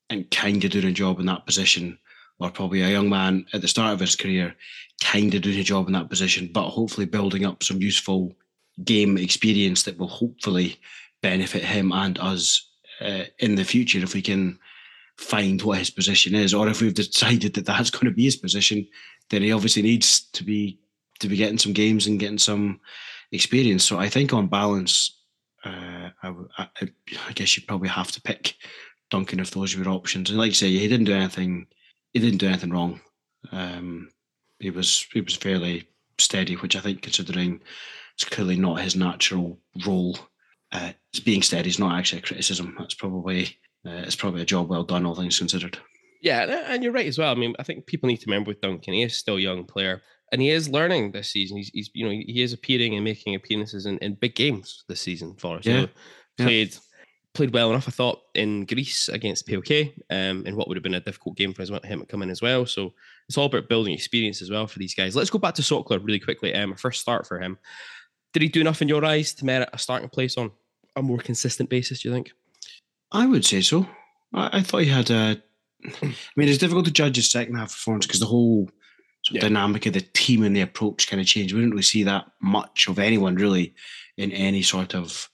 and 0.10 0.30
kind 0.32 0.64
of 0.64 0.72
doing 0.72 0.86
a 0.86 0.92
job 0.92 1.20
in 1.20 1.26
that 1.28 1.46
position, 1.46 1.98
or 2.40 2.50
probably 2.50 2.82
a 2.82 2.90
young 2.90 3.10
man 3.10 3.46
at 3.54 3.62
the 3.62 3.68
start 3.68 3.94
of 3.94 4.00
his 4.00 4.16
career 4.16 4.56
kind 5.02 5.34
of 5.34 5.42
doing 5.42 5.60
a 5.60 5.64
job 5.64 5.88
in 5.88 5.94
that 5.94 6.10
position, 6.10 6.50
but 6.54 6.70
hopefully 6.70 7.06
building 7.06 7.46
up 7.46 7.64
some 7.64 7.82
useful 7.82 8.34
game 8.84 9.18
experience 9.18 9.84
that 9.84 9.98
will 9.98 10.08
hopefully 10.08 10.78
benefit 11.22 11.64
him 11.64 11.92
and 11.92 12.20
us 12.20 12.70
uh, 13.02 13.24
in 13.40 13.56
the 13.56 13.64
future 13.64 14.00
if 14.00 14.14
we 14.14 14.22
can 14.22 14.58
find 15.18 15.62
what 15.62 15.78
his 15.78 15.90
position 15.90 16.36
is, 16.36 16.54
or 16.54 16.68
if 16.68 16.82
we've 16.82 16.94
decided 16.94 17.54
that 17.54 17.66
that's 17.66 17.90
going 17.90 18.06
to 18.06 18.12
be 18.12 18.26
his 18.26 18.36
position, 18.36 18.86
then 19.30 19.42
he 19.42 19.52
obviously 19.52 19.82
needs 19.82 20.22
to 20.32 20.44
be 20.44 20.80
to 21.20 21.30
be 21.30 21.38
getting 21.38 21.58
some 21.58 21.72
games 21.72 22.08
and 22.08 22.20
getting 22.20 22.38
some 22.38 22.80
experience. 23.32 23.86
So 23.86 23.98
I 23.98 24.10
think 24.10 24.34
on 24.34 24.48
balance, 24.48 25.15
uh, 25.66 26.10
I, 26.24 26.28
I- 26.58 26.70
I- 26.82 26.90
I 27.28 27.32
guess 27.34 27.56
you'd 27.58 27.68
probably 27.68 27.90
have 27.90 28.12
to 28.14 28.22
pick 28.22 28.56
Duncan 29.10 29.40
if 29.40 29.52
those 29.52 29.76
were 29.76 29.88
options. 29.90 30.30
And 30.30 30.40
like 30.40 30.50
you 30.50 30.54
say, 30.56 30.70
he 30.70 30.88
didn't 30.88 31.06
do 31.06 31.14
anything. 31.14 31.68
He 32.14 32.20
didn't 32.20 32.40
do 32.40 32.48
anything 32.48 32.72
wrong. 32.72 33.02
Um, 33.52 34.10
he 34.60 34.70
was 34.70 35.06
he 35.14 35.22
was 35.22 35.36
fairly 35.36 35.88
steady, 36.18 36.56
which 36.56 36.76
I 36.76 36.80
think, 36.80 37.02
considering 37.02 37.62
it's 38.16 38.24
clearly 38.24 38.56
not 38.56 38.80
his 38.82 38.96
natural 38.96 39.60
role, 39.86 40.18
uh, 40.72 40.94
being 41.26 41.42
steady 41.42 41.70
is 41.70 41.80
not 41.80 41.98
actually 41.98 42.20
a 42.20 42.24
criticism. 42.24 42.76
That's 42.80 42.94
probably 42.94 43.58
uh, 43.86 44.04
it's 44.06 44.16
probably 44.16 44.42
a 44.42 44.46
job 44.46 44.70
well 44.70 44.84
done, 44.84 45.06
all 45.06 45.16
things 45.16 45.38
considered. 45.38 45.78
Yeah, 46.22 46.64
and 46.68 46.82
you're 46.82 46.94
right 46.94 47.06
as 47.06 47.20
well. 47.20 47.32
I 47.32 47.36
mean, 47.36 47.54
I 47.60 47.64
think 47.64 47.86
people 47.86 48.08
need 48.08 48.18
to 48.22 48.26
remember 48.28 48.48
with 48.50 48.62
Duncan, 48.62 48.94
he 48.94 49.04
is 49.04 49.16
still 49.16 49.36
a 49.36 49.42
young 49.42 49.66
player 49.66 50.02
and 50.32 50.42
he 50.42 50.50
is 50.50 50.70
learning 50.70 51.12
this 51.12 51.30
season. 51.30 51.58
He's, 51.58 51.70
he's 51.74 51.90
you 51.94 52.06
know, 52.06 52.12
he 52.12 52.42
is 52.42 52.54
appearing 52.54 52.96
and 52.96 53.04
making 53.04 53.36
appearances 53.36 53.86
in, 53.86 53.98
in 54.00 54.16
big 54.16 54.36
games 54.36 54.84
this 54.88 55.02
season 55.02 55.36
for 55.38 55.58
us. 55.58 55.66
Yeah, 55.66 55.82
So 55.82 55.90
yeah. 56.40 56.46
played 56.46 56.78
played 57.34 57.54
well 57.54 57.70
enough, 57.70 57.88
I 57.88 57.92
thought, 57.92 58.22
in 58.34 58.66
Greece 58.66 59.10
against 59.10 59.48
PAOK, 59.48 59.94
um, 60.10 60.46
in 60.48 60.56
what 60.56 60.68
would 60.68 60.78
have 60.78 60.84
been 60.84 60.96
a 60.96 61.02
difficult 61.02 61.36
game 61.36 61.54
for 61.54 61.62
his, 61.62 61.70
him 61.70 62.00
to 62.00 62.06
come 62.06 62.24
in 62.24 62.30
as 62.30 62.42
well. 62.42 62.66
So 62.66 62.94
it's 63.28 63.38
all 63.38 63.46
about 63.46 63.70
building 63.70 63.94
experience 63.94 64.42
as 64.42 64.50
well 64.50 64.66
for 64.66 64.80
these 64.80 64.96
guys. 64.96 65.16
Let's 65.16 65.30
go 65.30 65.38
back 65.38 65.54
to 65.56 65.62
Sokler 65.62 66.00
really 66.04 66.20
quickly. 66.20 66.56
Um, 66.56 66.72
a 66.72 66.78
first 66.78 67.02
start 67.02 67.28
for 67.28 67.40
him. 67.40 67.58
Did 68.34 68.42
he 68.42 68.48
do 68.48 68.62
enough 68.62 68.82
in 68.82 68.88
your 68.88 69.04
eyes 69.06 69.34
to 69.36 69.46
merit 69.46 69.70
a 69.74 69.78
starting 69.78 70.10
place 70.10 70.38
on 70.38 70.52
a 70.96 71.02
more 71.02 71.18
consistent 71.18 71.70
basis? 71.70 72.02
Do 72.02 72.10
you 72.10 72.16
think? 72.16 72.32
I 73.12 73.28
would 73.28 73.46
say 73.46 73.62
so. 73.62 73.88
I, 74.34 74.60
I 74.60 74.62
thought 74.62 74.84
he 74.84 74.90
had 74.90 75.12
a. 75.12 75.42
I 76.02 76.14
mean, 76.36 76.50
it's 76.50 76.58
difficult 76.58 76.86
to 76.86 76.92
judge 76.92 77.18
his 77.18 77.30
second 77.30 77.56
half 77.56 77.72
performance 77.72 78.08
because 78.08 78.20
the 78.20 78.26
whole 78.26 78.70
sort 79.26 79.38
of 79.38 79.44
Yeah. 79.44 79.50
dynamic 79.50 79.86
of 79.86 79.94
the 79.94 80.02
team 80.14 80.44
and 80.44 80.56
the 80.56 80.62
approach 80.62 81.08
kind 81.08 81.20
of 81.22 81.28
changed. 81.28 81.54
We 81.54 81.60
didn't 81.60 81.72
really 81.72 81.84
see 81.84 82.04
that 82.04 82.26
much 82.42 82.88
of 82.88 83.00
anyone 83.00 83.36
really 83.36 83.74
in 84.18 84.32
any 84.32 84.62
sort 84.62 84.94
of 84.96 85.30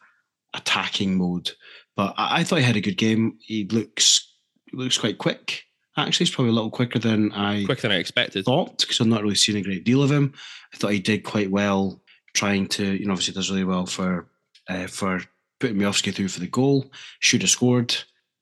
attacking 0.54 1.18
mode. 1.18 1.52
But 1.96 2.14
I, 2.18 2.40
I 2.40 2.44
thought 2.44 2.58
he 2.60 2.64
had 2.66 2.78
a 2.78 2.82
good 2.82 2.98
game. 2.98 3.38
He 3.42 3.66
looks 3.66 4.28
he 4.72 4.78
looks 4.78 4.98
quite 4.98 5.18
quick. 5.18 5.64
Actually, 5.98 6.26
he's 6.26 6.36
probably 6.36 6.52
a 6.52 6.54
little 6.56 6.72
quicker 6.72 7.00
than 7.00 7.32
I 7.34 7.66
Quicker 7.66 7.82
than 7.84 7.92
I 7.92 7.98
expected. 7.98 8.46
thought 8.46 8.78
because 8.80 9.02
I've 9.02 9.08
not 9.08 9.24
really 9.24 9.36
seen 9.36 9.58
a 9.58 9.62
great 9.62 9.84
deal 9.84 10.02
of 10.02 10.12
him. 10.12 10.34
I 10.74 10.78
thought 10.78 10.94
he 10.94 11.00
did 11.00 11.24
quite 11.24 11.52
well 11.52 12.02
trying 12.34 12.66
to, 12.68 12.86
you 12.96 13.06
know, 13.06 13.12
obviously 13.12 13.34
does 13.34 13.50
really 13.52 13.66
well 13.66 13.86
for 13.86 14.30
uh, 14.70 14.88
for 14.88 15.22
putting 15.60 15.76
Miovski 15.78 16.14
through 16.14 16.30
for 16.30 16.40
the 16.40 16.48
goal. 16.48 16.90
Should 17.20 17.42
have 17.42 17.52
scored, 17.52 17.94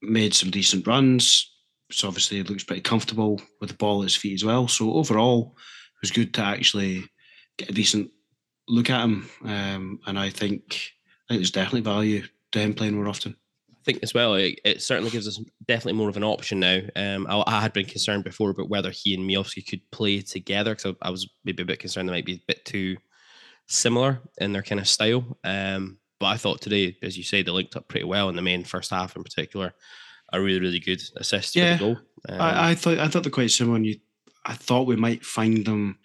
made 0.03 0.35
some 0.35 0.51
decent 0.51 0.85
runs. 0.85 1.51
So 1.91 2.07
obviously 2.07 2.37
he 2.37 2.43
looks 2.43 2.63
pretty 2.63 2.81
comfortable 2.81 3.41
with 3.59 3.69
the 3.69 3.75
ball 3.75 4.01
at 4.01 4.05
his 4.05 4.15
feet 4.15 4.35
as 4.35 4.45
well. 4.45 4.67
So 4.67 4.93
overall, 4.93 5.55
it 5.57 6.01
was 6.01 6.11
good 6.11 6.33
to 6.35 6.41
actually 6.41 7.05
get 7.57 7.69
a 7.69 7.73
decent 7.73 8.11
look 8.67 8.89
at 8.89 9.03
him. 9.03 9.29
Um, 9.43 9.99
and 10.05 10.17
I 10.17 10.29
think 10.29 10.91
I 11.29 11.33
think 11.33 11.39
there's 11.39 11.51
definitely 11.51 11.81
value 11.81 12.23
to 12.51 12.59
him 12.59 12.73
playing 12.73 12.95
more 12.95 13.07
often. 13.07 13.35
I 13.71 13.83
think 13.83 13.99
as 14.03 14.13
well, 14.13 14.35
it, 14.35 14.59
it 14.65 14.81
certainly 14.81 15.09
gives 15.09 15.27
us 15.27 15.39
definitely 15.67 15.93
more 15.93 16.09
of 16.09 16.17
an 16.17 16.23
option 16.23 16.59
now. 16.59 16.81
Um, 16.95 17.25
I, 17.29 17.43
I 17.47 17.61
had 17.61 17.73
been 17.73 17.85
concerned 17.85 18.23
before 18.23 18.49
about 18.49 18.69
whether 18.69 18.91
he 18.91 19.13
and 19.13 19.27
Miovski 19.27 19.65
could 19.65 19.81
play 19.91 20.21
together 20.21 20.75
because 20.75 20.95
I, 21.01 21.07
I 21.07 21.09
was 21.11 21.29
maybe 21.45 21.63
a 21.63 21.65
bit 21.65 21.79
concerned 21.79 22.07
they 22.07 22.13
might 22.13 22.25
be 22.25 22.35
a 22.35 22.43
bit 22.47 22.65
too 22.65 22.97
similar 23.67 24.21
in 24.39 24.51
their 24.51 24.63
kind 24.63 24.81
of 24.81 24.87
style. 24.87 25.37
Um, 25.43 25.97
but 26.19 26.27
I 26.27 26.37
thought 26.37 26.61
today, 26.61 26.97
as 27.01 27.17
you 27.17 27.23
say, 27.23 27.41
they 27.41 27.51
linked 27.51 27.75
up 27.75 27.87
pretty 27.87 28.05
well 28.05 28.29
in 28.29 28.35
the 28.35 28.41
main 28.41 28.63
first 28.63 28.91
half 28.91 29.15
in 29.15 29.23
particular. 29.23 29.73
A 30.31 30.41
really, 30.41 30.59
really 30.59 30.79
good 30.79 31.01
assist 31.17 31.55
Yeah, 31.55 31.77
for 31.77 31.83
the 31.83 31.93
goal. 31.93 31.99
Um, 32.29 32.41
I, 32.41 32.69
I 32.71 32.75
thought 32.75 32.99
I 32.99 33.07
thought 33.07 33.23
they're 33.23 33.31
quite 33.31 33.51
similar. 33.51 33.77
And 33.77 33.85
you, 33.85 33.99
I 34.45 34.53
thought 34.53 34.87
we 34.87 34.95
might 34.95 35.25
find 35.25 35.65
them 35.65 35.97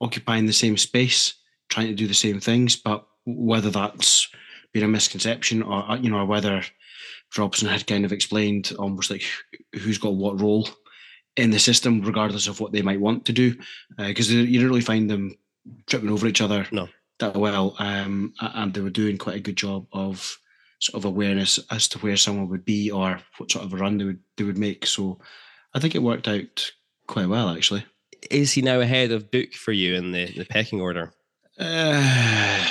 occupying 0.00 0.46
the 0.46 0.52
same 0.52 0.76
space, 0.76 1.34
trying 1.68 1.86
to 1.88 1.94
do 1.94 2.06
the 2.06 2.14
same 2.14 2.40
things. 2.40 2.76
But 2.76 3.06
whether 3.24 3.70
that's 3.70 4.28
been 4.72 4.84
a 4.84 4.88
misconception 4.88 5.62
or 5.62 5.90
uh, 5.90 5.96
you 5.96 6.10
know, 6.10 6.18
or 6.18 6.26
whether 6.26 6.62
Robson 7.38 7.68
had 7.68 7.86
kind 7.86 8.04
of 8.04 8.12
explained 8.12 8.72
almost 8.78 9.10
like 9.10 9.24
who's 9.74 9.98
got 9.98 10.14
what 10.14 10.40
role 10.40 10.68
in 11.36 11.50
the 11.50 11.58
system, 11.58 12.02
regardless 12.02 12.46
of 12.46 12.60
what 12.60 12.72
they 12.72 12.82
might 12.82 13.00
want 13.00 13.24
to 13.24 13.32
do, 13.32 13.56
because 13.96 14.30
you 14.30 14.60
don't 14.60 14.68
really 14.68 14.82
find 14.82 15.08
them 15.08 15.34
tripping 15.86 16.10
over 16.10 16.26
each 16.26 16.42
other 16.42 16.66
No. 16.70 16.88
that 17.20 17.34
well, 17.36 17.74
um, 17.78 18.34
and 18.40 18.74
they 18.74 18.82
were 18.82 18.90
doing 18.90 19.16
quite 19.16 19.36
a 19.36 19.40
good 19.40 19.56
job 19.56 19.86
of 19.92 20.36
sort 20.82 21.00
of 21.00 21.04
awareness 21.04 21.60
as 21.70 21.86
to 21.88 21.98
where 22.00 22.16
someone 22.16 22.48
would 22.48 22.64
be 22.64 22.90
or 22.90 23.20
what 23.38 23.50
sort 23.50 23.64
of 23.64 23.72
a 23.72 23.76
run 23.76 23.98
they 23.98 24.04
would 24.04 24.20
they 24.36 24.44
would 24.44 24.58
make. 24.58 24.84
So 24.84 25.20
I 25.74 25.78
think 25.78 25.94
it 25.94 26.02
worked 26.02 26.26
out 26.26 26.72
quite 27.06 27.28
well 27.28 27.48
actually. 27.48 27.84
is 28.30 28.52
he 28.52 28.62
now 28.62 28.80
ahead 28.80 29.12
of 29.12 29.30
Duk 29.30 29.52
for 29.52 29.72
you 29.72 29.94
in 29.94 30.12
the, 30.12 30.26
the 30.36 30.44
pecking 30.44 30.80
order? 30.80 31.12
Uh, 31.58 32.66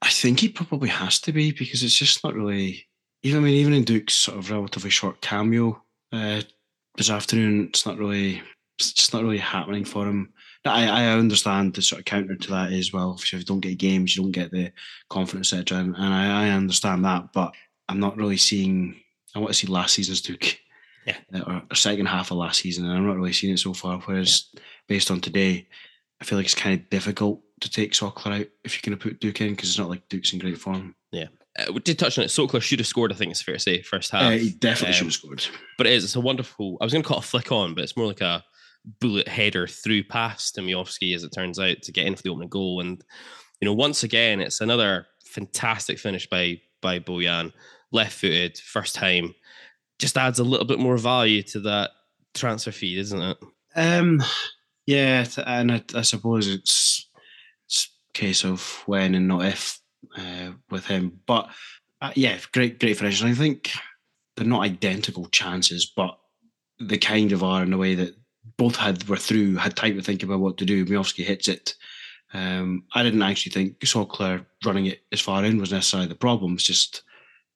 I 0.00 0.08
think 0.08 0.40
he 0.40 0.48
probably 0.48 0.88
has 0.88 1.20
to 1.20 1.32
be 1.32 1.52
because 1.52 1.82
it's 1.82 1.96
just 1.96 2.24
not 2.24 2.34
really. 2.34 2.86
Even 3.22 3.42
I 3.42 3.44
mean, 3.44 3.54
even 3.54 3.74
in 3.74 3.84
Duk's 3.84 4.14
sort 4.14 4.38
of 4.38 4.50
relatively 4.50 4.90
short 4.90 5.20
cameo 5.20 5.80
uh, 6.12 6.42
this 6.96 7.10
afternoon, 7.10 7.66
it's 7.68 7.86
not 7.86 7.98
really. 7.98 8.42
It's 8.78 8.92
just 8.92 9.12
not 9.12 9.22
really 9.22 9.38
happening 9.38 9.84
for 9.84 10.06
him. 10.06 10.32
I, 10.64 10.86
I 10.86 11.04
understand 11.12 11.74
the 11.74 11.82
sort 11.82 12.00
of 12.00 12.04
counter 12.04 12.36
to 12.36 12.50
that 12.50 12.72
is 12.72 12.92
well, 12.92 13.16
if 13.18 13.32
you 13.32 13.42
don't 13.42 13.60
get 13.60 13.78
games, 13.78 14.16
you 14.16 14.22
don't 14.22 14.32
get 14.32 14.50
the 14.50 14.72
confidence, 15.10 15.52
etc. 15.52 15.78
And, 15.78 15.96
and 15.96 16.04
I, 16.14 16.46
I 16.46 16.50
understand 16.50 17.04
that, 17.04 17.32
but 17.32 17.54
I'm 17.88 18.00
not 18.00 18.16
really 18.16 18.36
seeing. 18.36 18.96
I 19.34 19.38
want 19.38 19.48
to 19.50 19.54
see 19.54 19.66
last 19.66 19.94
season's 19.94 20.20
Duk, 20.20 20.44
Yeah. 21.06 21.16
uh, 21.34 21.40
or, 21.46 21.62
or 21.70 21.74
second 21.74 22.06
half 22.06 22.30
of 22.30 22.36
last 22.36 22.60
season, 22.60 22.84
and 22.84 22.92
I'm 22.96 23.06
not 23.06 23.16
really 23.16 23.32
seeing 23.32 23.54
it 23.54 23.58
so 23.58 23.72
far. 23.74 23.98
Whereas 24.00 24.44
based 24.88 25.10
on 25.10 25.20
today, 25.20 25.66
I 26.20 26.24
feel 26.24 26.38
like 26.38 26.44
it's 26.44 26.54
kind 26.54 26.78
of 26.78 26.90
difficult 26.90 27.40
to 27.60 27.70
take 27.70 27.92
Sokler 27.92 28.40
out 28.40 28.46
if 28.64 28.74
you're 28.74 28.88
going 28.90 28.98
to 28.98 29.02
put 29.02 29.20
Duk 29.20 29.40
in 29.40 29.54
because 29.54 29.70
it's 29.70 29.78
not 29.78 29.88
like 29.88 30.08
Duk's 30.08 30.32
in 30.32 30.38
great 30.38 30.58
form. 30.58 30.94
Uh, 31.58 31.70
we 31.72 31.80
did 31.80 31.98
touch 31.98 32.16
on 32.16 32.24
it. 32.24 32.28
Sokler 32.28 32.62
should 32.62 32.78
have 32.78 32.86
scored, 32.86 33.12
I 33.12 33.14
think 33.14 33.30
it's 33.30 33.42
fair 33.42 33.56
to 33.56 33.60
say, 33.60 33.82
first 33.82 34.10
half. 34.10 34.22
Uh, 34.22 34.30
he 34.30 34.50
definitely 34.50 34.88
um, 34.88 34.92
should 34.94 35.06
have 35.06 35.12
scored. 35.12 35.46
but 35.76 35.86
it 35.86 35.92
is. 35.92 36.04
It's 36.04 36.16
a 36.16 36.20
wonderful. 36.20 36.78
I 36.80 36.84
was 36.84 36.92
going 36.94 37.02
to 37.02 37.08
call 37.08 37.18
it 37.18 37.24
a 37.24 37.26
flick 37.26 37.52
on, 37.52 37.74
but 37.74 37.84
it's 37.84 37.96
more 37.96 38.06
like 38.06 38.22
a 38.22 38.42
bullet 39.00 39.28
header 39.28 39.66
through 39.66 40.04
past 40.04 40.54
to 40.54 40.60
Miovski, 40.60 41.14
as 41.14 41.24
it 41.24 41.30
turns 41.30 41.58
out, 41.58 41.82
to 41.82 41.92
get 41.92 42.06
in 42.06 42.16
for 42.16 42.22
the 42.22 42.30
opening 42.30 42.48
goal. 42.48 42.80
And 42.80 43.02
you 43.60 43.66
know, 43.66 43.74
once 43.74 44.02
again, 44.02 44.40
it's 44.40 44.60
another 44.60 45.06
fantastic 45.24 45.98
finish 45.98 46.28
by 46.28 46.60
by 46.80 46.98
Bojan, 46.98 47.52
left 47.92 48.18
footed, 48.18 48.58
first 48.58 48.94
time. 48.94 49.34
Just 49.98 50.18
adds 50.18 50.40
a 50.40 50.44
little 50.44 50.66
bit 50.66 50.80
more 50.80 50.98
value 50.98 51.42
to 51.44 51.60
that 51.60 51.90
transfer 52.34 52.72
fee, 52.72 52.98
isn't 52.98 53.22
it? 53.22 53.38
Um, 53.76 54.22
yeah, 54.86 55.24
and 55.46 55.72
I, 55.72 55.82
I 55.94 56.02
suppose 56.02 56.48
it's 56.48 57.08
it's 57.66 57.88
a 58.10 58.18
case 58.18 58.44
of 58.44 58.82
when 58.86 59.14
and 59.14 59.28
not 59.28 59.44
if 59.44 59.80
uh, 60.16 60.52
with 60.70 60.86
him. 60.86 61.20
But 61.26 61.50
uh, 62.00 62.12
yeah, 62.16 62.38
great, 62.52 62.80
great 62.80 62.98
finish. 62.98 63.20
And 63.20 63.30
I 63.30 63.34
think 63.34 63.70
they're 64.36 64.46
not 64.46 64.64
identical 64.64 65.26
chances, 65.26 65.90
but 65.94 66.18
they 66.80 66.98
kind 66.98 67.32
of 67.32 67.42
are 67.42 67.62
in 67.62 67.72
a 67.72 67.78
way 67.78 67.94
that 67.94 68.14
both 68.56 68.76
had 68.76 69.08
were 69.08 69.16
through, 69.16 69.56
had 69.56 69.76
time 69.76 69.96
to 69.96 70.02
think 70.02 70.22
about 70.22 70.40
what 70.40 70.58
to 70.58 70.64
do. 70.64 70.84
Miovski 70.84 71.24
hits 71.24 71.48
it 71.48 71.74
Um, 72.34 72.84
I 72.94 73.02
didn't 73.02 73.22
actually 73.22 73.52
think 73.52 73.78
Sokler 73.80 74.44
running 74.64 74.86
it 74.86 75.02
as 75.12 75.20
far 75.20 75.44
in 75.44 75.58
was 75.58 75.72
necessarily 75.72 76.08
the 76.08 76.14
problem. 76.14 76.54
It's 76.54 76.64
just, 76.64 77.02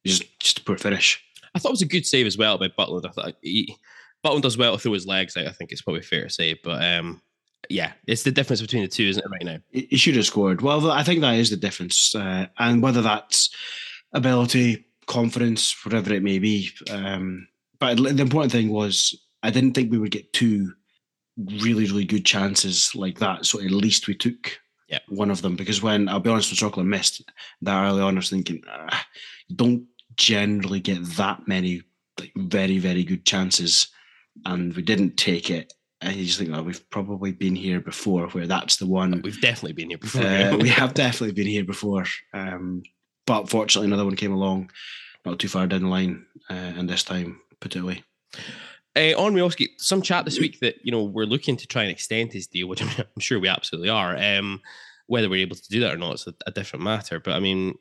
just, 0.04 0.38
just 0.38 0.59
a 0.59 0.64
poor 0.64 0.76
finish. 0.76 1.22
I 1.54 1.59
thought 1.59 1.70
it 1.70 1.72
was 1.72 1.82
a 1.82 1.87
good 1.87 2.06
save 2.06 2.26
as 2.26 2.37
well 2.37 2.59
by 2.59 2.68
Butland. 2.68 3.06
I 3.06 3.11
thought 3.11 3.35
he, 3.40 3.76
Butland 4.24 4.42
does 4.42 4.59
well 4.59 4.76
through 4.76 4.92
his 4.92 5.06
legs 5.06 5.37
out. 5.37 5.46
I 5.46 5.52
think 5.52 5.72
it's 5.72 5.82
probably 5.82 6.02
fair 6.02 6.24
to 6.24 6.30
say, 6.30 6.59
but 6.62 6.85
um, 6.85 7.22
yeah, 7.70 7.92
it's 8.06 8.22
the 8.22 8.32
difference 8.32 8.61
between 8.61 8.82
the 8.82 8.88
two, 8.88 9.04
isn't 9.04 9.24
it? 9.24 9.30
Right 9.30 9.44
now, 9.44 9.59
he 9.70 9.96
should 9.96 10.16
have 10.16 10.26
scored. 10.26 10.61
Well, 10.61 10.90
I 10.90 11.02
think 11.02 11.20
that 11.22 11.37
is 11.37 11.50
the 11.50 11.56
difference, 11.56 12.14
uh, 12.14 12.46
and 12.59 12.82
whether 12.82 13.00
that's 13.00 13.50
ability, 14.12 14.85
confidence, 15.06 15.74
whatever 15.85 16.12
it 16.12 16.22
may 16.22 16.38
be. 16.38 16.70
Um, 16.90 17.48
but 17.78 17.96
the 17.96 18.22
important 18.22 18.52
thing 18.52 18.68
was 18.68 19.14
I 19.42 19.50
didn't 19.50 19.72
think 19.72 19.90
we 19.90 19.98
would 19.98 20.11
get 20.11 20.32
two 20.32 20.74
really, 21.37 21.87
really 21.87 22.05
good 22.05 22.25
chances 22.25 22.94
like 22.94 23.18
that. 23.18 23.46
So 23.46 23.61
at 23.61 23.70
least 23.70 24.07
we 24.07 24.14
took 24.14 24.59
yeah. 24.88 25.01
one 25.09 25.31
of 25.31 25.42
them 25.42 25.57
because 25.57 25.83
when 25.83 26.09
I'll 26.09 26.20
be 26.20 26.31
honest, 26.31 26.51
when 26.51 26.57
Chocolate 26.57 26.87
missed 26.87 27.22
that 27.62 27.85
early 27.85 28.03
on, 28.03 28.16
I 28.16 28.18
was 28.18 28.31
thinking, 28.31 28.62
ah, 28.68 29.07
don't 29.55 29.87
generally 30.16 30.81
get 30.81 31.05
that 31.16 31.46
many 31.46 31.83
like 32.18 32.33
very, 32.37 32.79
very 32.79 33.05
good 33.05 33.27
chances, 33.27 33.88
and 34.44 34.75
we 34.75 34.83
didn't 34.83 35.16
take 35.16 35.51
it. 35.51 35.72
And 36.01 36.14
you 36.14 36.27
just 36.27 36.38
think, 36.38 36.51
oh, 36.55 36.62
we've 36.62 36.88
probably 36.90 37.33
been 37.33 37.57
here 37.57 37.81
before, 37.81 38.29
where 38.29 38.46
that's 38.46 38.77
the 38.77 38.87
one. 38.87 39.22
We've 39.22 39.40
definitely 39.40 39.72
been 39.72 39.90
here 39.90 39.99
before. 39.99 40.22
Uh, 40.22 40.57
we 40.57 40.68
have 40.68 40.94
definitely 40.94 41.33
been 41.33 41.46
here 41.46 41.64
before. 41.64 42.05
Um, 42.35 42.83
but 43.27 43.49
fortunately, 43.49 43.88
another 43.88 44.05
one 44.05 44.16
came 44.16 44.33
along 44.33 44.70
not 45.27 45.38
too 45.38 45.49
far 45.49 45.66
down 45.66 45.83
the 45.83 45.88
line, 45.88 46.25
uh, 46.49 46.55
and 46.55 46.88
this 46.88 47.03
time 47.03 47.40
put 47.61 47.77
it 47.77 47.81
away. 47.81 48.03
Uh, 48.96 49.12
on 49.18 49.35
Miovski, 49.35 49.68
some 49.76 50.00
chat 50.00 50.24
this 50.24 50.40
week 50.40 50.59
that 50.61 50.76
you 50.82 50.90
know 50.90 51.04
we're 51.04 51.26
looking 51.26 51.56
to 51.56 51.66
try 51.66 51.82
and 51.82 51.90
extend 51.90 52.32
his 52.32 52.46
deal, 52.46 52.66
which 52.66 52.82
I'm, 52.98 53.06
sure 53.18 53.38
we 53.38 53.48
absolutely 53.48 53.90
are. 53.90 54.16
Um, 54.16 54.62
whether 55.06 55.28
we're 55.28 55.42
able 55.42 55.56
to 55.56 55.68
do 55.68 55.80
that 55.80 55.94
or 55.94 55.98
not, 55.98 56.14
it's 56.14 56.26
a, 56.26 56.35
a, 56.46 56.50
different 56.50 56.85
matter. 56.85 57.20
But 57.20 57.35
I 57.35 57.40
mean, 57.40 57.74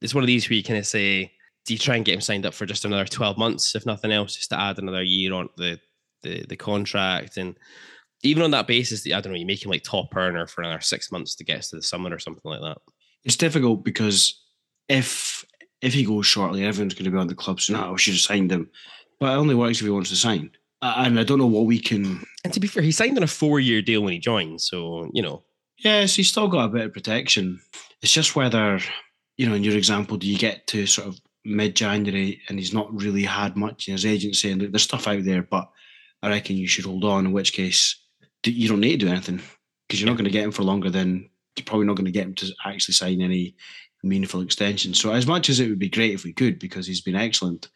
it's 0.00 0.14
one 0.14 0.24
of 0.24 0.28
these 0.28 0.48
where 0.48 0.56
you 0.56 0.64
kind 0.64 0.78
of 0.78 0.86
say, 0.86 1.30
do 1.66 1.74
you 1.74 1.78
try 1.78 1.96
and 1.96 2.04
get 2.04 2.14
him 2.14 2.20
signed 2.22 2.46
up 2.46 2.54
for 2.54 2.66
just 2.66 2.84
another 2.84 3.04
12 3.04 3.36
months, 3.36 3.74
if 3.76 3.86
nothing 3.86 4.10
else, 4.10 4.34
just 4.34 4.50
to 4.50 4.58
add 4.58 4.78
another 4.78 5.02
year 5.02 5.34
on 5.34 5.48
the 5.58 5.78
the, 6.22 6.46
the 6.48 6.56
contract? 6.56 7.36
And 7.36 7.54
even 8.22 8.42
on 8.42 8.52
that 8.52 8.66
basis, 8.66 9.06
I 9.06 9.20
don't 9.20 9.32
know, 9.32 9.38
you 9.38 9.46
make 9.46 9.64
him 9.64 9.70
like 9.70 9.82
top 9.82 10.16
earner 10.16 10.46
for 10.46 10.62
another 10.62 10.80
six 10.80 11.12
months 11.12 11.34
to 11.36 11.44
get 11.44 11.58
us 11.58 11.70
to 11.70 11.76
the 11.76 11.82
summer 11.82 12.14
or 12.14 12.18
something 12.18 12.50
like 12.50 12.62
that. 12.62 12.78
It's 13.24 13.36
difficult 13.36 13.84
because 13.84 14.42
if 14.88 15.44
if 15.82 15.92
he 15.92 16.04
goes 16.04 16.26
shortly, 16.26 16.64
everyone's 16.64 16.94
going 16.94 17.04
to 17.04 17.10
be 17.10 17.18
on 17.18 17.26
the 17.26 17.34
club 17.34 17.60
saying, 17.60 17.78
"Oh, 17.78 17.92
we 17.92 17.98
should 17.98 18.14
have 18.14 18.20
signed 18.20 18.50
him." 18.50 18.70
But 19.20 19.34
it 19.34 19.36
only 19.36 19.54
works 19.54 19.78
if 19.78 19.84
he 19.84 19.90
wants 19.90 20.10
to 20.10 20.16
sign. 20.16 20.50
Uh, 20.82 20.94
and 20.98 21.18
I 21.18 21.22
don't 21.22 21.38
know 21.38 21.46
what 21.46 21.66
we 21.66 21.78
can. 21.78 22.24
And 22.44 22.52
to 22.52 22.60
be 22.60 22.66
fair, 22.66 22.82
he 22.82 22.90
signed 22.90 23.16
on 23.16 23.22
a 23.22 23.28
four-year 23.28 23.82
deal 23.82 24.02
when 24.02 24.12
he 24.12 24.18
joined, 24.18 24.60
so 24.60 25.08
you 25.14 25.22
know. 25.22 25.44
Yes, 25.78 26.16
he's 26.16 26.28
still 26.28 26.48
got 26.48 26.66
a 26.66 26.68
bit 26.68 26.86
of 26.86 26.92
protection. 26.92 27.60
It's 28.02 28.12
just 28.12 28.36
whether, 28.36 28.80
you 29.36 29.48
know, 29.48 29.54
in 29.54 29.64
your 29.64 29.76
example, 29.76 30.16
do 30.16 30.26
you 30.26 30.38
get 30.38 30.66
to 30.68 30.86
sort 30.86 31.08
of 31.08 31.20
mid-January 31.44 32.40
and 32.48 32.58
he's 32.58 32.74
not 32.74 32.92
really 32.92 33.24
had 33.24 33.56
much 33.56 33.88
in 33.88 33.92
his 33.92 34.04
agency, 34.04 34.50
and 34.50 34.60
there's 34.60 34.82
stuff 34.82 35.08
out 35.08 35.24
there, 35.24 35.42
but 35.42 35.70
I 36.22 36.28
reckon 36.28 36.56
you 36.56 36.66
should 36.66 36.84
hold 36.84 37.04
on. 37.04 37.26
In 37.26 37.32
which 37.32 37.52
case, 37.52 37.96
you 38.44 38.68
don't 38.68 38.80
need 38.80 39.00
to 39.00 39.06
do 39.06 39.12
anything 39.12 39.40
because 39.88 40.00
you're 40.00 40.10
not 40.10 40.16
going 40.16 40.24
to 40.24 40.30
get 40.30 40.44
him 40.44 40.52
for 40.52 40.62
longer 40.64 40.90
than 40.90 41.30
you're 41.56 41.64
probably 41.64 41.86
not 41.86 41.96
going 41.96 42.06
to 42.06 42.12
get 42.12 42.26
him 42.26 42.34
to 42.34 42.52
actually 42.64 42.94
sign 42.94 43.20
any 43.20 43.54
meaningful 44.02 44.40
extension. 44.40 44.94
So 44.94 45.12
as 45.12 45.26
much 45.28 45.48
as 45.48 45.60
it 45.60 45.68
would 45.68 45.78
be 45.78 45.88
great 45.88 46.14
if 46.14 46.24
we 46.24 46.32
could, 46.32 46.58
because 46.58 46.86
he's 46.88 47.02
been 47.02 47.14
excellent, 47.14 47.68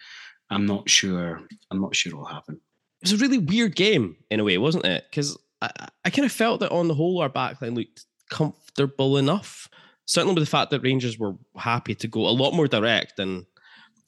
I'm 0.50 0.66
not 0.66 0.88
sure. 0.88 1.42
I'm 1.70 1.80
not 1.80 1.94
sure 1.94 2.10
it'll 2.12 2.24
happen. 2.24 2.60
It 3.06 3.12
was 3.12 3.20
a 3.20 3.24
really 3.24 3.38
weird 3.38 3.76
game 3.76 4.16
in 4.30 4.40
a 4.40 4.44
way, 4.44 4.58
wasn't 4.58 4.84
it? 4.84 5.04
Because 5.10 5.36
I, 5.62 5.70
I 6.04 6.10
kind 6.10 6.26
of 6.26 6.32
felt 6.32 6.60
that 6.60 6.72
on 6.72 6.88
the 6.88 6.94
whole 6.94 7.20
our 7.20 7.30
backline 7.30 7.76
looked 7.76 8.04
comfortable 8.30 9.16
enough. 9.16 9.68
Certainly 10.06 10.34
with 10.34 10.44
the 10.44 10.50
fact 10.50 10.70
that 10.70 10.80
Rangers 10.80 11.18
were 11.18 11.34
happy 11.56 11.94
to 11.96 12.08
go 12.08 12.28
a 12.28 12.30
lot 12.30 12.52
more 12.52 12.68
direct 12.68 13.16
than 13.16 13.46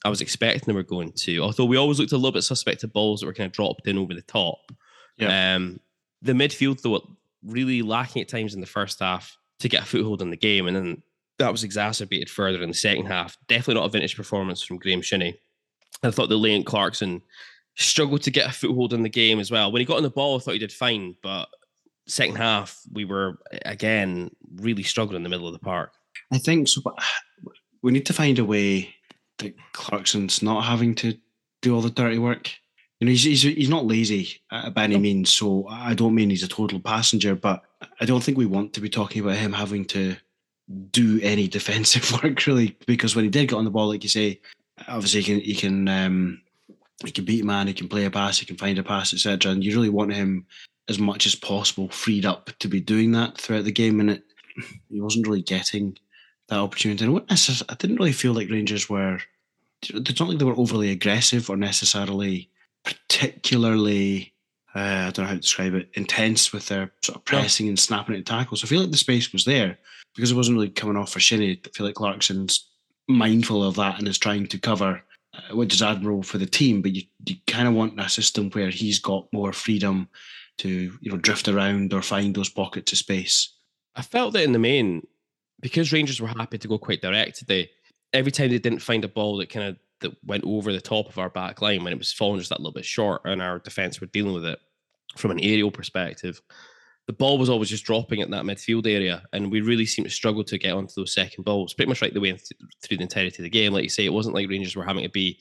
I 0.05 0.09
was 0.09 0.21
expecting 0.21 0.63
they 0.65 0.73
were 0.73 0.83
going 0.83 1.11
to. 1.11 1.39
Although 1.39 1.65
we 1.65 1.77
always 1.77 1.99
looked 1.99 2.13
a 2.13 2.17
little 2.17 2.31
bit 2.31 2.43
suspect 2.43 2.83
of 2.83 2.93
balls 2.93 3.19
that 3.19 3.25
were 3.25 3.33
kind 3.33 3.47
of 3.47 3.53
dropped 3.53 3.87
in 3.87 3.97
over 3.97 4.13
the 4.13 4.21
top. 4.21 4.71
Yeah. 5.17 5.55
Um, 5.55 5.79
the 6.21 6.33
midfield 6.33 6.81
though 6.81 7.17
really 7.43 7.81
lacking 7.81 8.21
at 8.21 8.27
times 8.27 8.53
in 8.53 8.61
the 8.61 8.67
first 8.67 8.99
half 8.99 9.37
to 9.59 9.69
get 9.69 9.83
a 9.83 9.85
foothold 9.85 10.21
in 10.21 10.29
the 10.29 10.37
game, 10.37 10.67
and 10.67 10.75
then 10.75 11.03
that 11.37 11.51
was 11.51 11.63
exacerbated 11.63 12.29
further 12.29 12.61
in 12.61 12.69
the 12.69 12.75
second 12.75 13.05
half. 13.05 13.37
Definitely 13.47 13.75
not 13.75 13.87
a 13.87 13.89
vintage 13.89 14.15
performance 14.15 14.61
from 14.61 14.77
Graham 14.77 15.01
Shinnie. 15.01 15.39
I 16.03 16.11
thought 16.11 16.29
the 16.29 16.37
Leighton 16.37 16.63
Clarkson 16.63 17.21
struggled 17.79 18.21
to 18.23 18.31
get 18.31 18.49
a 18.49 18.53
foothold 18.53 18.93
in 18.93 19.03
the 19.03 19.09
game 19.09 19.39
as 19.39 19.49
well. 19.49 19.71
When 19.71 19.79
he 19.79 19.85
got 19.85 19.97
on 19.97 20.03
the 20.03 20.09
ball, 20.09 20.35
I 20.35 20.39
thought 20.39 20.53
he 20.53 20.59
did 20.59 20.71
fine, 20.71 21.15
but 21.23 21.47
second 22.07 22.35
half 22.35 22.81
we 22.91 23.05
were 23.05 23.37
again 23.65 24.31
really 24.55 24.83
struggling 24.83 25.17
in 25.17 25.23
the 25.23 25.29
middle 25.29 25.47
of 25.47 25.53
the 25.53 25.59
park. 25.59 25.93
I 26.31 26.37
think 26.37 26.67
so. 26.67 26.81
But 26.83 26.95
we 27.81 27.91
need 27.91 28.05
to 28.07 28.13
find 28.13 28.37
a 28.39 28.45
way 28.45 28.93
that 29.39 29.55
Clarkson's 29.73 30.43
not 30.43 30.65
having 30.65 30.93
to 30.95 31.17
do 31.61 31.73
all 31.73 31.81
the 31.81 31.89
dirty 31.89 32.19
work. 32.19 32.51
You 32.99 33.05
know, 33.05 33.11
he's 33.11 33.23
he's, 33.23 33.43
he's 33.43 33.69
not 33.69 33.85
lazy 33.85 34.41
by 34.51 34.83
any 34.83 34.97
means. 34.97 35.29
So 35.29 35.65
I 35.69 35.93
don't 35.93 36.15
mean 36.15 36.29
he's 36.29 36.43
a 36.43 36.49
total 36.49 36.81
passenger, 36.81 37.33
but 37.35 37.63
I 38.01 38.05
don't 38.05 38.21
think 38.21 38.37
we 38.37 38.45
want 38.45 38.73
to 38.73 38.81
be 38.81 38.89
talking 38.89 39.21
about 39.21 39.37
him 39.37 39.53
having 39.53 39.85
to 39.85 40.17
do 40.91 41.19
any 41.23 41.47
defensive 41.57 42.11
work 42.21 42.45
really 42.45 42.77
because 42.85 43.15
when 43.15 43.23
he 43.23 43.31
did 43.31 43.47
get 43.47 43.55
on 43.55 43.63
the 43.63 43.71
ball, 43.71 43.87
like 43.87 44.03
you 44.03 44.09
say, 44.09 44.41
obviously 44.89 45.21
he 45.21 45.25
can 45.25 45.39
he 45.39 45.55
can 45.55 45.87
um, 45.87 46.41
he 47.05 47.11
can 47.11 47.25
beat 47.25 47.43
a 47.43 47.45
man, 47.45 47.67
he 47.67 47.73
can 47.73 47.87
play 47.87 48.05
a 48.05 48.11
pass, 48.11 48.39
he 48.39 48.45
can 48.45 48.57
find 48.57 48.77
a 48.77 48.83
pass, 48.83 49.13
etc. 49.13 49.51
And 49.51 49.63
you 49.63 49.73
really 49.73 49.89
want 49.89 50.13
him 50.13 50.45
as 50.87 50.99
much 50.99 51.25
as 51.25 51.35
possible 51.35 51.89
freed 51.89 52.25
up 52.25 52.49
to 52.59 52.67
be 52.67 52.81
doing 52.81 53.11
that 53.13 53.37
throughout 53.37 53.63
the 53.63 53.71
game, 53.71 53.99
and 53.99 54.09
it 54.09 54.23
he 54.89 54.99
wasn't 54.99 55.27
really 55.27 55.41
getting 55.41 55.97
that 56.49 56.59
opportunity. 56.59 57.05
And 57.05 57.21
I 57.29 57.73
didn't 57.75 57.97
really 57.97 58.11
feel 58.11 58.33
like 58.33 58.49
Rangers 58.49 58.89
were. 58.89 59.19
It's 59.81 60.19
not 60.19 60.27
like 60.27 60.39
they 60.39 60.45
were 60.45 60.59
overly 60.59 60.91
aggressive 60.91 61.49
or 61.49 61.55
necessarily 61.55 62.49
particularly 62.83 64.33
uh, 64.75 64.79
I 64.79 65.11
don't 65.11 65.19
know 65.19 65.25
how 65.25 65.33
to 65.33 65.39
describe 65.39 65.73
it, 65.73 65.89
intense 65.95 66.53
with 66.53 66.67
their 66.67 66.91
sort 67.01 67.17
of 67.17 67.25
pressing 67.25 67.67
and 67.67 67.79
snapping 67.79 68.15
at 68.15 68.25
tackles. 68.25 68.63
I 68.63 68.67
feel 68.67 68.81
like 68.81 68.91
the 68.91 68.97
space 68.97 69.33
was 69.33 69.45
there 69.45 69.77
because 70.15 70.31
it 70.31 70.35
wasn't 70.35 70.57
really 70.57 70.69
coming 70.69 70.95
off 70.95 71.11
for 71.11 71.19
Shinnie. 71.19 71.59
I 71.65 71.69
feel 71.75 71.87
like 71.87 71.95
Clarkson's 71.95 72.67
mindful 73.07 73.63
of 73.63 73.75
that 73.75 73.97
and 73.97 74.07
is 74.07 74.19
trying 74.19 74.45
to 74.47 74.59
cover, 74.59 75.01
Uh, 75.39 75.55
which 75.55 75.73
is 75.73 75.81
admirable 75.81 76.23
for 76.23 76.37
the 76.37 76.45
team. 76.45 76.81
But 76.81 76.95
you, 76.95 77.03
you 77.25 77.35
kind 77.47 77.67
of 77.67 77.73
want 77.73 77.99
a 77.99 78.09
system 78.09 78.49
where 78.51 78.69
he's 78.69 78.99
got 78.99 79.31
more 79.31 79.53
freedom 79.53 80.09
to 80.59 80.69
you 80.99 81.11
know 81.11 81.17
drift 81.17 81.47
around 81.47 81.93
or 81.93 82.01
find 82.01 82.35
those 82.35 82.49
pockets 82.49 82.91
of 82.91 82.97
space. 82.97 83.55
I 83.95 84.01
felt 84.01 84.33
that 84.33 84.43
in 84.43 84.53
the 84.53 84.59
main, 84.59 85.05
because 85.61 85.93
Rangers 85.93 86.21
were 86.21 86.27
happy 86.27 86.57
to 86.57 86.67
go 86.67 86.77
quite 86.77 87.01
direct 87.01 87.37
today. 87.37 87.69
Every 88.13 88.31
time 88.31 88.49
they 88.49 88.59
didn't 88.59 88.79
find 88.79 89.03
a 89.03 89.07
ball 89.07 89.37
that 89.37 89.49
kind 89.49 89.69
of 89.69 89.77
that 90.01 90.15
went 90.25 90.45
over 90.45 90.71
the 90.71 90.81
top 90.81 91.09
of 91.09 91.17
our 91.17 91.29
back 91.29 91.61
line 91.61 91.83
when 91.83 91.93
it 91.93 91.99
was 91.99 92.13
falling 92.13 92.39
just 92.39 92.49
that 92.49 92.59
little 92.59 92.73
bit 92.73 92.85
short, 92.85 93.21
and 93.25 93.41
our 93.41 93.59
defense 93.59 94.01
were 94.01 94.07
dealing 94.07 94.33
with 94.33 94.45
it 94.45 94.59
from 95.15 95.31
an 95.31 95.39
aerial 95.39 95.71
perspective 95.71 96.41
the 97.09 97.13
ball 97.13 97.39
was 97.39 97.49
always 97.49 97.69
just 97.69 97.85
dropping 97.85 98.21
at 98.21 98.29
that 98.29 98.43
midfield 98.43 98.85
area, 98.85 99.23
and 99.33 99.51
we 99.51 99.61
really 99.61 99.87
seemed 99.87 100.07
to 100.07 100.13
struggle 100.13 100.43
to 100.43 100.59
get 100.59 100.73
onto 100.73 100.93
those 100.95 101.11
second 101.11 101.43
balls 101.43 101.73
pretty 101.73 101.89
much 101.89 102.03
right 102.03 102.13
the 102.13 102.19
way 102.19 102.37
through 102.83 102.97
the 102.97 103.01
entirety 103.01 103.37
of 103.39 103.45
the 103.45 103.49
game. 103.49 103.73
Like 103.73 103.81
you 103.81 103.89
say, 103.89 104.05
it 104.05 104.13
wasn't 104.13 104.35
like 104.35 104.47
Rangers 104.47 104.75
were 104.75 104.85
having 104.85 105.01
to 105.01 105.09
be 105.09 105.39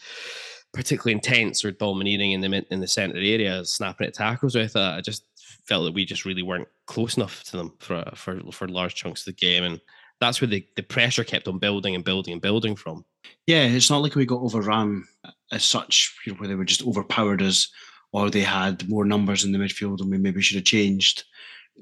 particularly 0.72 1.12
intense 1.12 1.62
or 1.66 1.70
domineering 1.70 2.32
in 2.32 2.40
the 2.40 2.64
in 2.70 2.80
the 2.80 2.88
centre 2.88 3.18
area, 3.18 3.62
snapping 3.66 4.06
at 4.06 4.14
tackles 4.14 4.54
with 4.54 4.72
that. 4.72 4.94
I 4.94 5.02
just 5.02 5.26
felt 5.66 5.84
that 5.84 5.92
we 5.92 6.06
just 6.06 6.24
really 6.24 6.40
weren't 6.40 6.68
close 6.86 7.18
enough 7.18 7.44
to 7.44 7.58
them 7.58 7.74
for 7.80 8.02
for 8.14 8.40
for 8.50 8.66
large 8.66 8.94
chunks 8.94 9.26
of 9.26 9.36
the 9.36 9.46
game, 9.46 9.64
and 9.64 9.78
that's 10.22 10.40
where 10.40 10.48
the, 10.48 10.66
the 10.76 10.82
pressure 10.82 11.22
kept 11.22 11.48
on 11.48 11.58
building 11.58 11.94
and 11.94 12.02
building 12.02 12.32
and 12.32 12.40
building 12.40 12.76
from. 12.76 13.04
Yeah, 13.46 13.64
it's 13.64 13.90
not 13.90 14.00
like 14.00 14.14
we 14.14 14.24
got 14.24 14.40
overrun 14.40 15.04
as 15.52 15.64
such, 15.64 16.16
you 16.24 16.32
know, 16.32 16.38
where 16.38 16.48
they 16.48 16.54
were 16.54 16.64
just 16.64 16.86
overpowered 16.86 17.42
us, 17.42 17.70
or 18.12 18.30
they 18.30 18.40
had 18.40 18.88
more 18.88 19.04
numbers 19.04 19.44
in 19.44 19.52
the 19.52 19.58
midfield, 19.58 20.00
and 20.00 20.10
we 20.10 20.16
maybe 20.16 20.40
should 20.40 20.56
have 20.56 20.64
changed 20.64 21.24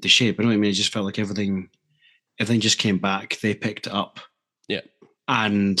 the 0.01 0.07
shape. 0.07 0.39
I 0.39 0.43
know 0.43 0.49
what 0.49 0.55
I 0.55 0.57
mean. 0.57 0.71
It 0.71 0.75
just 0.75 0.93
felt 0.93 1.05
like 1.05 1.19
everything, 1.19 1.69
everything 2.39 2.61
just 2.61 2.77
came 2.77 2.97
back. 2.97 3.39
They 3.41 3.53
picked 3.53 3.87
it 3.87 3.93
up. 3.93 4.19
Yeah. 4.67 4.81
And 5.27 5.79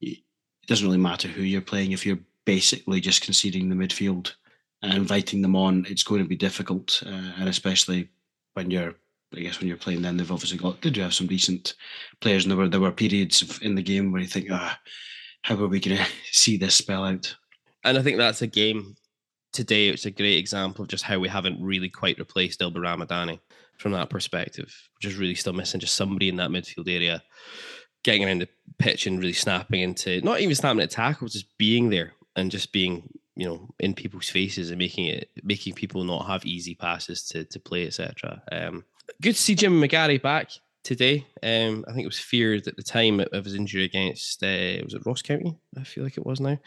it 0.00 0.18
doesn't 0.66 0.86
really 0.86 0.98
matter 0.98 1.28
who 1.28 1.42
you're 1.42 1.60
playing 1.60 1.92
if 1.92 2.04
you're 2.04 2.18
basically 2.44 3.00
just 3.00 3.22
conceding 3.22 3.68
the 3.68 3.76
midfield 3.76 4.34
and 4.82 4.94
inviting 4.94 5.42
them 5.42 5.56
on. 5.56 5.86
It's 5.88 6.02
going 6.02 6.22
to 6.22 6.28
be 6.28 6.36
difficult, 6.36 7.02
uh, 7.06 7.32
and 7.38 7.48
especially 7.48 8.08
when 8.54 8.70
you're. 8.70 8.94
I 9.36 9.40
guess 9.40 9.58
when 9.58 9.66
you're 9.66 9.76
playing, 9.76 10.02
then 10.02 10.16
they've 10.16 10.30
obviously 10.30 10.58
got. 10.58 10.80
They 10.80 10.90
do 10.90 11.00
have 11.00 11.12
some 11.12 11.26
decent 11.26 11.74
players, 12.20 12.44
and 12.44 12.52
there 12.52 12.58
were 12.58 12.68
there 12.68 12.78
were 12.78 12.92
periods 12.92 13.58
in 13.62 13.74
the 13.74 13.82
game 13.82 14.12
where 14.12 14.22
you 14.22 14.28
think, 14.28 14.46
ah, 14.52 14.78
how 15.42 15.56
are 15.56 15.66
we 15.66 15.80
going 15.80 15.96
to 15.96 16.06
see 16.30 16.56
this 16.56 16.76
spell 16.76 17.04
out? 17.04 17.34
And 17.82 17.98
I 17.98 18.02
think 18.02 18.16
that's 18.16 18.42
a 18.42 18.46
game 18.46 18.94
today 19.54 19.88
it's 19.88 20.04
a 20.04 20.10
great 20.10 20.36
example 20.36 20.82
of 20.82 20.88
just 20.88 21.04
how 21.04 21.18
we 21.18 21.28
haven't 21.28 21.62
really 21.62 21.88
quite 21.88 22.18
replaced 22.18 22.60
Ylber 22.60 22.78
Ramadani 22.78 23.38
from 23.78 23.92
that 23.92 24.10
perspective. 24.10 24.72
We're 24.94 25.08
just 25.08 25.20
really 25.20 25.34
still 25.34 25.52
missing 25.52 25.80
just 25.80 25.94
somebody 25.94 26.28
in 26.28 26.36
that 26.36 26.50
midfield 26.50 26.88
area 26.88 27.22
getting 28.02 28.24
around 28.24 28.42
the 28.42 28.48
pitch 28.78 29.06
and 29.06 29.18
really 29.18 29.32
snapping 29.32 29.80
into 29.80 30.20
not 30.20 30.40
even 30.40 30.54
snapping 30.54 30.80
at 30.80 30.90
tackles, 30.90 31.32
just 31.32 31.56
being 31.58 31.90
there 31.90 32.12
and 32.36 32.50
just 32.50 32.72
being, 32.72 33.08
you 33.34 33.46
know, 33.46 33.68
in 33.80 33.94
people's 33.94 34.28
faces 34.28 34.70
and 34.70 34.78
making 34.78 35.06
it 35.06 35.30
making 35.42 35.74
people 35.74 36.04
not 36.04 36.26
have 36.26 36.44
easy 36.46 36.74
passes 36.74 37.26
to 37.28 37.44
to 37.44 37.58
play, 37.58 37.86
etc. 37.86 38.42
Um, 38.52 38.84
good 39.20 39.34
to 39.34 39.40
see 39.40 39.54
Jim 39.54 39.80
McGarry 39.80 40.20
back. 40.20 40.50
Today. 40.84 41.26
Um, 41.42 41.84
I 41.88 41.92
think 41.92 42.04
it 42.04 42.08
was 42.08 42.20
feared 42.20 42.68
at 42.68 42.76
the 42.76 42.82
time 42.82 43.20
of 43.32 43.44
his 43.44 43.54
injury 43.54 43.84
against 43.84 44.42
uh, 44.42 44.78
was 44.84 44.94
it 44.94 45.04
Ross 45.04 45.22
County? 45.22 45.56
I 45.76 45.82
feel 45.82 46.04
like 46.04 46.18
it 46.18 46.26
was 46.26 46.40
now. 46.40 46.58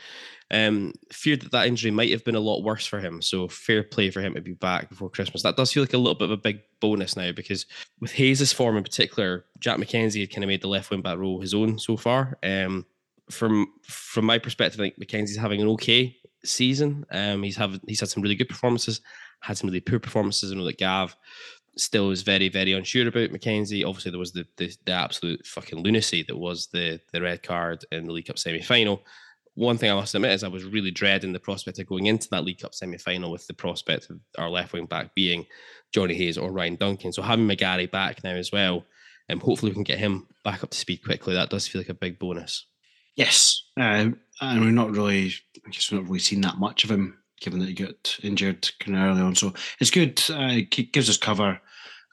Um, 0.51 0.93
feared 1.11 1.41
that 1.43 1.51
that 1.51 1.67
injury 1.67 1.91
might 1.91 2.11
have 2.11 2.25
been 2.25 2.35
a 2.35 2.39
lot 2.41 2.63
worse 2.63 2.85
for 2.85 2.99
him. 2.99 3.21
So 3.21 3.47
fair 3.47 3.83
play 3.83 4.09
for 4.09 4.21
him 4.21 4.33
to 4.33 4.41
be 4.41 4.53
back 4.53 4.89
before 4.89 5.09
Christmas. 5.09 5.43
That 5.43 5.55
does 5.55 5.71
feel 5.71 5.83
like 5.83 5.93
a 5.93 5.97
little 5.97 6.15
bit 6.15 6.25
of 6.25 6.31
a 6.31 6.37
big 6.37 6.61
bonus 6.81 7.15
now 7.15 7.31
because 7.31 7.65
with 8.01 8.11
Hayes's 8.13 8.51
form 8.51 8.75
in 8.75 8.83
particular, 8.83 9.45
Jack 9.59 9.77
McKenzie 9.77 10.21
had 10.21 10.31
kind 10.31 10.43
of 10.43 10.49
made 10.49 10.61
the 10.61 10.67
left 10.67 10.89
wing 10.89 11.01
back 11.01 11.17
role 11.17 11.39
his 11.39 11.53
own 11.53 11.79
so 11.79 11.95
far. 11.95 12.37
Um, 12.43 12.85
from 13.29 13.67
from 13.83 14.25
my 14.25 14.39
perspective, 14.39 14.79
I 14.79 14.85
think 14.85 14.99
McKenzie's 14.99 15.37
having 15.37 15.61
an 15.61 15.67
okay 15.69 16.15
season. 16.43 17.05
Um, 17.11 17.43
he's 17.43 17.57
have 17.57 17.79
he's 17.87 17.99
had 17.99 18.09
some 18.09 18.23
really 18.23 18.35
good 18.35 18.49
performances, 18.49 19.01
had 19.41 19.57
some 19.57 19.67
really 19.69 19.81
poor 19.81 19.99
performances. 19.99 20.51
I 20.51 20.55
know 20.55 20.65
that 20.65 20.77
Gav 20.77 21.15
still 21.79 22.11
is 22.11 22.21
very 22.21 22.49
very 22.49 22.73
unsure 22.73 23.07
about 23.07 23.29
McKenzie. 23.29 23.85
Obviously, 23.85 24.11
there 24.11 24.19
was 24.19 24.33
the, 24.33 24.45
the 24.57 24.75
the, 24.85 24.91
absolute 24.91 25.45
fucking 25.45 25.79
lunacy 25.79 26.23
that 26.23 26.37
was 26.37 26.67
the 26.67 26.99
the 27.11 27.21
red 27.21 27.43
card 27.43 27.85
in 27.91 28.05
the 28.05 28.13
League 28.13 28.27
Cup 28.27 28.39
semi 28.39 28.61
final. 28.61 29.03
One 29.55 29.77
thing 29.77 29.89
I 29.89 29.95
must 29.95 30.13
admit 30.13 30.33
is 30.33 30.43
I 30.43 30.49
was 30.49 30.65
really 30.65 30.91
dreading 30.91 31.33
the 31.33 31.39
prospect 31.39 31.79
of 31.79 31.87
going 31.87 32.05
into 32.05 32.29
that 32.29 32.43
League 32.43 32.59
Cup 32.59 32.75
semi 32.75 32.97
final 32.97 33.31
with 33.31 33.47
the 33.47 33.53
prospect 33.53 34.09
of 34.09 34.19
our 34.37 34.49
left 34.49 34.73
wing 34.73 34.85
back 34.85 35.15
being 35.15 35.45
Johnny 35.91 36.15
Hayes 36.15 36.37
or 36.37 36.51
Ryan 36.51 36.75
Duncan. 36.75 37.11
So 37.11 37.21
having 37.21 37.47
McGarry 37.47 37.89
back 37.89 38.23
now 38.23 38.35
as 38.35 38.51
well, 38.51 38.85
and 39.29 39.41
um, 39.41 39.45
hopefully 39.45 39.71
we 39.71 39.75
can 39.75 39.83
get 39.83 39.99
him 39.99 40.27
back 40.43 40.63
up 40.63 40.71
to 40.71 40.77
speed 40.77 41.03
quickly. 41.03 41.33
That 41.33 41.49
does 41.49 41.67
feel 41.67 41.81
like 41.81 41.89
a 41.89 41.93
big 41.93 42.19
bonus. 42.19 42.65
Yes, 43.15 43.63
uh, 43.79 44.09
and 44.41 44.61
we're 44.61 44.71
not 44.71 44.91
really. 44.91 45.33
I 45.65 45.69
guess 45.71 45.91
we've 45.91 46.01
not 46.01 46.07
really 46.07 46.19
seen 46.19 46.41
that 46.41 46.59
much 46.59 46.83
of 46.83 46.91
him, 46.91 47.17
given 47.41 47.59
that 47.59 47.67
he 47.67 47.73
got 47.73 48.17
injured 48.21 48.69
kind 48.79 48.95
of 48.95 49.03
early 49.03 49.21
on. 49.21 49.35
So 49.35 49.53
it's 49.79 49.89
good. 49.89 50.21
Uh, 50.29 50.51
it 50.51 50.93
gives 50.93 51.09
us 51.09 51.17
cover 51.17 51.59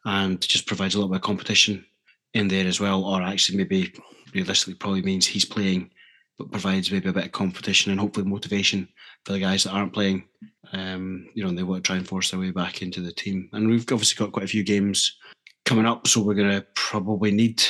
and 0.04 0.40
just 0.40 0.66
provides 0.66 0.94
a 0.94 0.98
little 0.98 1.10
bit 1.10 1.16
of 1.16 1.22
competition 1.22 1.84
in 2.34 2.48
there 2.48 2.66
as 2.66 2.80
well. 2.80 3.04
Or 3.04 3.22
actually, 3.22 3.58
maybe 3.58 3.92
realistically, 4.34 4.74
probably 4.74 5.02
means 5.02 5.26
he's 5.26 5.44
playing, 5.44 5.90
but 6.38 6.50
provides 6.50 6.90
maybe 6.90 7.08
a 7.08 7.12
bit 7.12 7.26
of 7.26 7.32
competition 7.32 7.92
and 7.92 8.00
hopefully 8.00 8.26
motivation 8.26 8.88
for 9.24 9.32
the 9.32 9.38
guys 9.38 9.64
that 9.64 9.72
aren't 9.72 9.94
playing. 9.94 10.24
Um, 10.72 11.28
you 11.34 11.42
know, 11.42 11.48
and 11.48 11.58
they 11.58 11.62
want 11.62 11.84
to 11.84 11.86
try 11.86 11.96
and 11.96 12.06
force 12.06 12.30
their 12.30 12.40
way 12.40 12.50
back 12.50 12.82
into 12.82 13.00
the 13.00 13.12
team. 13.12 13.48
And 13.52 13.68
we've 13.68 13.82
obviously 13.92 14.24
got 14.24 14.32
quite 14.32 14.44
a 14.44 14.48
few 14.48 14.64
games 14.64 15.16
coming 15.64 15.86
up, 15.86 16.06
so 16.06 16.20
we're 16.20 16.34
going 16.34 16.50
to 16.50 16.66
probably 16.74 17.30
need 17.30 17.62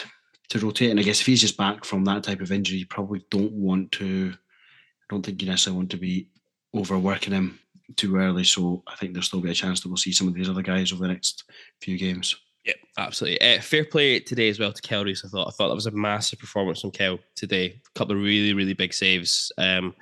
to 0.49 0.59
rotate. 0.59 0.91
And 0.91 0.99
I 0.99 1.03
guess 1.03 1.21
if 1.21 1.27
he's 1.27 1.41
just 1.41 1.57
back 1.57 1.85
from 1.85 2.05
that 2.05 2.25
type 2.25 2.41
of 2.41 2.53
injury, 2.53 2.79
you 2.79 2.87
probably 2.87 3.25
don't 3.31 3.53
want 3.53 3.93
to. 3.93 4.33
I 4.33 5.07
don't 5.11 5.25
think 5.25 5.43
you 5.43 5.49
necessarily 5.49 5.77
want 5.77 5.91
to 5.91 5.97
be 5.99 6.29
overworking 6.75 7.35
him 7.35 7.59
too 7.97 8.17
early. 8.17 8.45
So 8.45 8.83
I 8.87 8.97
think 8.97 9.13
there'll 9.13 9.23
still 9.23 9.41
be 9.41 9.51
a 9.51 9.55
chance 9.55 9.81
that 9.81 9.89
we'll 9.89 9.97
see 9.97 10.13
some 10.13 10.29
of 10.29 10.35
these 10.35 10.49
other 10.49 10.63
guys 10.63 10.93
over 10.93 11.03
the 11.03 11.13
next 11.13 11.45
few 11.81 11.99
games. 11.99 12.37
Yeah, 12.65 12.75
absolutely. 12.97 13.41
Uh, 13.41 13.61
fair 13.61 13.85
play 13.85 14.21
today 14.21 14.49
as 14.49 14.59
well 14.59 14.73
to 14.73 14.83
Kelle 14.83 15.05
Roos. 15.05 15.23
I 15.25 15.29
thought 15.29 15.49
I 15.49 15.51
thought 15.51 15.69
that 15.69 15.75
was 15.75 15.87
a 15.87 15.91
massive 15.91 16.39
performance 16.39 16.81
from 16.81 16.93
Kel 16.93 17.19
today. 17.37 17.67
A 17.67 17.99
couple 17.99 18.17
of 18.17 18.23
really 18.23 18.55
really 18.55 18.73
big 18.73 18.95
saves. 18.95 19.53
Um, 19.59 19.95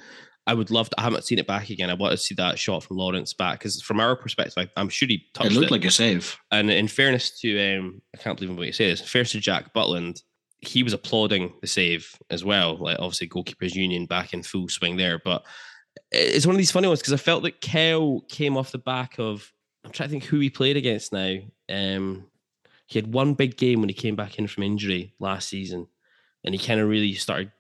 I 0.46 0.54
would 0.54 0.70
love 0.70 0.90
to. 0.90 1.00
I 1.00 1.02
haven't 1.02 1.24
seen 1.24 1.38
it 1.38 1.46
back 1.46 1.70
again. 1.70 1.90
I 1.90 1.94
want 1.94 2.12
to 2.12 2.16
see 2.16 2.34
that 2.36 2.58
shot 2.58 2.84
from 2.84 2.96
Lawrence 2.96 3.32
back 3.32 3.58
because 3.58 3.80
from 3.80 4.00
our 4.00 4.16
perspective, 4.16 4.68
I, 4.76 4.80
am 4.80 4.88
sure 4.88 5.08
he 5.08 5.24
touched 5.34 5.50
it. 5.50 5.52
It 5.52 5.54
looked 5.54 5.70
it. 5.70 5.74
like 5.74 5.84
a 5.84 5.90
save. 5.90 6.36
And 6.50 6.70
in 6.70 6.88
fairness 6.88 7.38
to, 7.40 7.78
um, 7.78 8.02
I 8.14 8.18
can't 8.18 8.36
believe 8.36 8.50
I'm 8.50 8.56
going 8.56 8.68
to 8.68 8.72
say 8.72 8.88
this. 8.88 9.00
In 9.00 9.06
fairness 9.06 9.32
to 9.32 9.40
Jack 9.40 9.72
Butland, 9.72 10.22
he 10.60 10.82
was 10.82 10.92
applauding 10.92 11.52
the 11.60 11.68
save 11.68 12.12
as 12.30 12.44
well. 12.44 12.76
Like 12.76 12.98
obviously 12.98 13.28
goalkeepers 13.28 13.74
union 13.74 14.06
back 14.06 14.34
in 14.34 14.42
full 14.42 14.68
swing 14.68 14.96
there, 14.96 15.20
but 15.24 15.44
it's 16.12 16.46
one 16.46 16.54
of 16.54 16.58
these 16.58 16.70
funny 16.70 16.88
ones 16.88 17.00
because 17.00 17.12
I 17.12 17.18
felt 17.18 17.42
that 17.44 17.60
Kel 17.60 18.24
came 18.28 18.56
off 18.56 18.72
the 18.72 18.78
back 18.78 19.18
of. 19.18 19.52
I'm 19.84 19.90
trying 19.90 20.08
to 20.08 20.12
think 20.12 20.24
who 20.24 20.38
he 20.38 20.48
played 20.48 20.76
against 20.76 21.12
now. 21.12 21.38
Um, 21.68 22.26
he 22.86 22.98
had 22.98 23.12
one 23.12 23.34
big 23.34 23.56
game 23.56 23.80
when 23.80 23.88
he 23.88 23.94
came 23.94 24.14
back 24.14 24.38
in 24.38 24.46
from 24.46 24.62
injury 24.62 25.14
last 25.18 25.48
season, 25.48 25.88
and 26.44 26.54
he 26.54 26.64
kind 26.64 26.78
of 26.78 26.88
really 26.88 27.14
started 27.14 27.50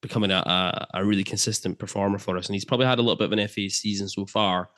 becoming 0.00 0.30
a, 0.30 0.36
a, 0.36 0.86
a, 0.94 1.04
really 1.04 1.24
consistent 1.24 1.78
performer 1.78 2.18
for 2.18 2.36
us. 2.36 2.46
And 2.46 2.54
he's 2.54 2.64
probably 2.64 2.86
had 2.86 2.98
a 2.98 3.02
little 3.02 3.16
bit 3.16 3.32
of 3.32 3.32
an 3.32 3.48
FA 3.48 3.68
season 3.68 4.08
so 4.08 4.24
far. 4.26 4.70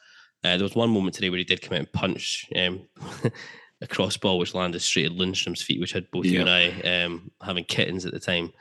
Uh, 0.42 0.56
there 0.56 0.62
was 0.62 0.74
one 0.74 0.90
moment 0.90 1.14
today 1.14 1.28
where 1.28 1.38
he 1.38 1.44
did 1.44 1.60
come 1.60 1.74
out 1.74 1.80
and 1.80 1.92
punch 1.92 2.46
um, 2.56 2.88
a 3.80 3.86
cross 3.86 4.16
ball 4.16 4.38
which 4.38 4.54
landed 4.54 4.80
straight 4.80 5.06
at 5.06 5.12
Lundstram's 5.12 5.62
feet, 5.62 5.80
which 5.80 5.92
had 5.92 6.10
both 6.10 6.24
yeah. 6.24 6.32
you 6.32 6.40
and 6.40 6.50
I 6.50 7.04
um, 7.04 7.30
having 7.42 7.64
kittens 7.64 8.06
at 8.06 8.12
the 8.12 8.20
time. 8.20 8.52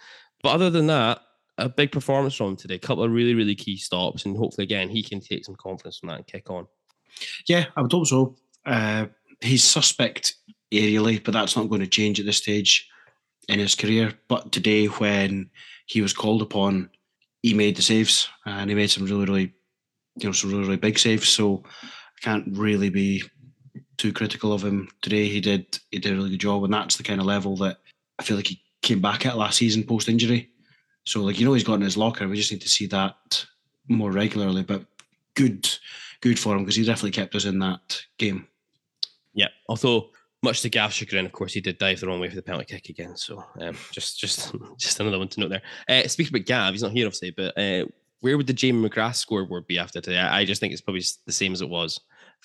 But 0.43 0.49
other 0.49 0.69
than 0.69 0.87
that, 0.87 1.21
a 1.57 1.69
big 1.69 1.91
performance 1.91 2.35
from 2.35 2.51
him 2.51 2.55
today. 2.55 2.75
A 2.75 2.79
couple 2.79 3.03
of 3.03 3.11
really, 3.11 3.33
really 3.33 3.55
key 3.55 3.77
stops, 3.77 4.25
and 4.25 4.37
hopefully, 4.37 4.63
again, 4.63 4.89
he 4.89 5.03
can 5.03 5.19
take 5.19 5.45
some 5.45 5.55
confidence 5.55 5.97
from 5.97 6.09
that 6.09 6.17
and 6.17 6.27
kick 6.27 6.49
on. 6.49 6.67
Yeah, 7.47 7.65
I 7.75 7.81
would 7.81 7.91
hope 7.91 8.07
so. 8.07 8.35
Uh, 8.65 9.07
he's 9.41 9.63
suspect 9.63 10.35
aerially, 10.71 11.23
but 11.23 11.33
that's 11.33 11.55
not 11.55 11.69
going 11.69 11.81
to 11.81 11.87
change 11.87 12.19
at 12.19 12.25
this 12.25 12.37
stage 12.37 12.87
in 13.47 13.59
his 13.59 13.75
career. 13.75 14.13
But 14.27 14.51
today, 14.51 14.85
when 14.85 15.49
he 15.85 16.01
was 16.01 16.13
called 16.13 16.41
upon, 16.41 16.89
he 17.41 17.53
made 17.53 17.75
the 17.75 17.81
saves, 17.81 18.29
and 18.45 18.69
he 18.69 18.75
made 18.75 18.91
some 18.91 19.05
really, 19.05 19.25
really, 19.25 19.53
you 20.17 20.25
know, 20.25 20.31
some 20.31 20.51
really, 20.51 20.63
really 20.63 20.77
big 20.77 20.99
saves. 20.99 21.29
So 21.29 21.63
I 21.65 22.21
can't 22.21 22.45
really 22.57 22.89
be 22.89 23.23
too 23.97 24.13
critical 24.13 24.53
of 24.53 24.63
him 24.63 24.89
today. 25.01 25.27
He 25.27 25.41
did 25.41 25.79
he 25.91 25.99
did 25.99 26.13
a 26.13 26.15
really 26.15 26.31
good 26.31 26.39
job, 26.39 26.63
and 26.63 26.73
that's 26.73 26.97
the 26.97 27.03
kind 27.03 27.19
of 27.19 27.25
level 27.25 27.57
that 27.57 27.77
I 28.19 28.23
feel 28.23 28.37
like 28.37 28.47
he 28.47 28.61
came 28.81 29.01
back 29.01 29.25
at 29.25 29.37
last 29.37 29.57
season 29.57 29.83
post 29.83 30.09
injury. 30.09 30.49
So 31.07 31.21
like 31.21 31.39
you 31.39 31.45
know 31.45 31.53
he's 31.53 31.63
got 31.63 31.75
in 31.75 31.81
his 31.81 31.95
locker. 31.95 32.27
We 32.27 32.35
just 32.35 32.51
need 32.51 32.61
to 32.61 32.69
see 32.69 32.85
that 32.87 33.45
more 33.87 34.11
regularly. 34.11 34.61
But 34.61 34.83
good, 35.35 35.65
good 36.19 36.37
for 36.37 36.53
him 36.53 36.63
because 36.63 36.75
he 36.75 36.83
definitely 36.83 37.11
kept 37.11 37.33
us 37.33 37.45
in 37.45 37.59
that 37.59 38.03
game. 38.17 38.45
Yeah. 39.33 39.47
Although 39.69 40.09
much 40.43 40.61
to 40.63 40.69
Gav's 40.69 40.95
chagrin, 40.95 41.25
of 41.25 41.31
course, 41.31 41.53
he 41.53 41.61
did 41.61 41.77
dive 41.77 42.01
the 42.01 42.07
wrong 42.07 42.19
way 42.19 42.27
for 42.27 42.35
the 42.35 42.41
penalty 42.41 42.65
kick 42.65 42.89
again. 42.89 43.15
So 43.15 43.41
um, 43.61 43.77
just 43.93 44.19
just 44.19 44.53
just 44.77 44.99
another 44.99 45.17
one 45.17 45.29
to 45.29 45.39
note 45.39 45.49
there. 45.49 45.61
Uh, 45.87 46.05
speaking 46.09 46.35
about 46.35 46.45
Gav, 46.45 46.73
he's 46.73 46.83
not 46.83 46.91
here 46.91 47.07
obviously, 47.07 47.31
but 47.31 47.57
uh, 47.57 47.85
where 48.19 48.35
would 48.35 48.47
the 48.47 48.53
Jamie 48.53 48.89
McGrath 48.89 49.15
scoreboard 49.15 49.65
be 49.65 49.79
after 49.79 50.01
today? 50.01 50.17
I, 50.17 50.39
I 50.39 50.45
just 50.45 50.59
think 50.59 50.73
it's 50.73 50.81
probably 50.81 51.05
the 51.25 51.31
same 51.31 51.53
as 51.53 51.61
it 51.61 51.69
was. 51.69 52.01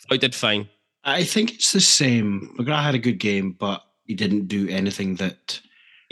I 0.08 0.16
did 0.16 0.36
fine. 0.36 0.68
I 1.02 1.24
think 1.24 1.52
it's 1.52 1.72
the 1.72 1.80
same. 1.80 2.54
McGrath 2.60 2.84
had 2.84 2.94
a 2.94 2.98
good 2.98 3.18
game, 3.18 3.56
but 3.58 3.82
he 4.04 4.14
didn't 4.14 4.46
do 4.46 4.68
anything 4.68 5.16
that 5.16 5.60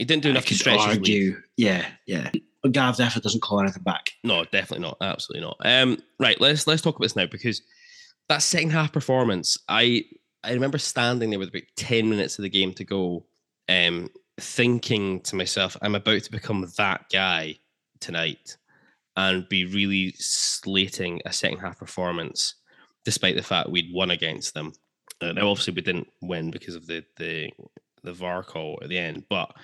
he 0.00 0.06
didn't 0.06 0.22
do 0.22 0.30
enough 0.30 0.46
to 0.46 0.54
stretch 0.54 0.80
argue. 0.80 1.36
Yeah, 1.60 1.86
yeah. 2.06 2.30
But 2.62 2.72
Gav 2.72 2.96
definitely 2.96 3.28
doesn't 3.28 3.42
call 3.42 3.60
anything 3.60 3.82
back. 3.82 4.12
No, 4.24 4.44
definitely 4.44 4.86
not. 4.86 4.96
Absolutely 5.02 5.46
not. 5.46 5.58
Um, 5.62 5.98
right, 6.18 6.40
let's 6.40 6.66
let's 6.66 6.80
talk 6.80 6.96
about 6.96 7.04
this 7.04 7.16
now 7.16 7.26
because 7.26 7.60
that 8.30 8.42
second 8.42 8.70
half 8.70 8.94
performance, 8.94 9.58
I 9.68 10.06
I 10.42 10.52
remember 10.52 10.78
standing 10.78 11.28
there 11.28 11.38
with 11.38 11.50
about 11.50 11.64
ten 11.76 12.08
minutes 12.08 12.38
of 12.38 12.44
the 12.44 12.48
game 12.48 12.72
to 12.74 12.84
go, 12.84 13.26
um, 13.68 14.08
thinking 14.40 15.20
to 15.20 15.36
myself, 15.36 15.76
I'm 15.82 15.94
about 15.94 16.22
to 16.22 16.30
become 16.30 16.66
that 16.78 17.04
guy 17.12 17.56
tonight, 18.00 18.56
and 19.16 19.46
be 19.50 19.66
really 19.66 20.14
slating 20.16 21.20
a 21.26 21.32
second 21.32 21.58
half 21.58 21.78
performance 21.78 22.54
despite 23.04 23.36
the 23.36 23.42
fact 23.42 23.68
we'd 23.68 23.92
won 23.92 24.10
against 24.10 24.54
them. 24.54 24.72
Uh, 25.20 25.32
now, 25.32 25.50
obviously, 25.50 25.74
we 25.74 25.82
didn't 25.82 26.08
win 26.22 26.50
because 26.50 26.74
of 26.74 26.86
the 26.86 27.04
the 27.18 27.50
the 28.02 28.14
VAR 28.14 28.42
call 28.42 28.78
at 28.82 28.88
the 28.88 28.96
end, 28.96 29.24
but 29.28 29.54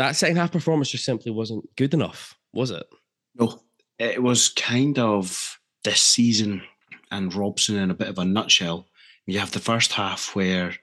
that 0.00 0.16
second 0.16 0.36
half 0.36 0.50
performance 0.50 0.90
just 0.90 1.04
simply 1.04 1.30
wasn't 1.30 1.68
good 1.76 1.92
enough, 1.92 2.34
was 2.54 2.70
it? 2.70 2.86
No, 3.34 3.60
it 3.98 4.22
was 4.22 4.48
kind 4.48 4.98
of 4.98 5.58
this 5.84 6.00
season 6.00 6.62
and 7.10 7.34
Robson 7.34 7.76
in 7.76 7.90
a 7.90 7.94
bit 7.94 8.08
of 8.08 8.18
a 8.18 8.24
nutshell. 8.24 8.86
You 9.26 9.38
have 9.40 9.50
the 9.52 9.60
first 9.60 9.92
half 9.92 10.34
where 10.34 10.74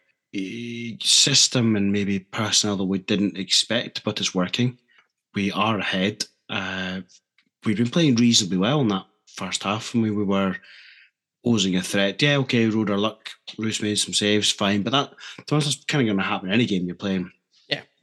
system 1.01 1.75
and 1.75 1.91
maybe 1.91 2.19
personnel 2.19 2.77
that 2.77 2.84
we 2.84 2.99
didn't 2.99 3.39
expect, 3.39 4.03
but 4.03 4.19
it's 4.19 4.36
working. 4.36 4.77
We 5.34 5.51
are 5.51 5.80
ahead. 5.80 6.25
Uh, 6.47 7.01
we've 7.65 7.77
been 7.77 7.89
playing 7.89 8.17
reasonably 8.17 8.58
well 8.58 8.82
in 8.82 8.89
that 8.89 9.08
first 9.25 9.63
half. 9.63 9.95
I 9.95 9.97
mean, 9.97 10.15
we 10.15 10.23
were 10.23 10.58
posing 11.43 11.75
a 11.75 11.82
threat. 11.82 12.21
Yeah, 12.21 12.38
okay, 12.38 12.67
we 12.67 12.75
rode 12.75 12.91
our 12.91 12.99
luck. 12.99 13.32
Roos 13.58 13.82
made 13.82 13.97
some 13.97 14.13
saves, 14.13 14.51
fine. 14.51 14.84
But 14.84 14.91
that 14.91 15.13
that's 15.49 15.84
kind 15.86 16.03
of 16.03 16.08
going 16.08 16.17
to 16.17 16.23
happen 16.23 16.49
in 16.49 16.53
any 16.53 16.67
game 16.67 16.86
you're 16.86 16.95
playing. 16.95 17.32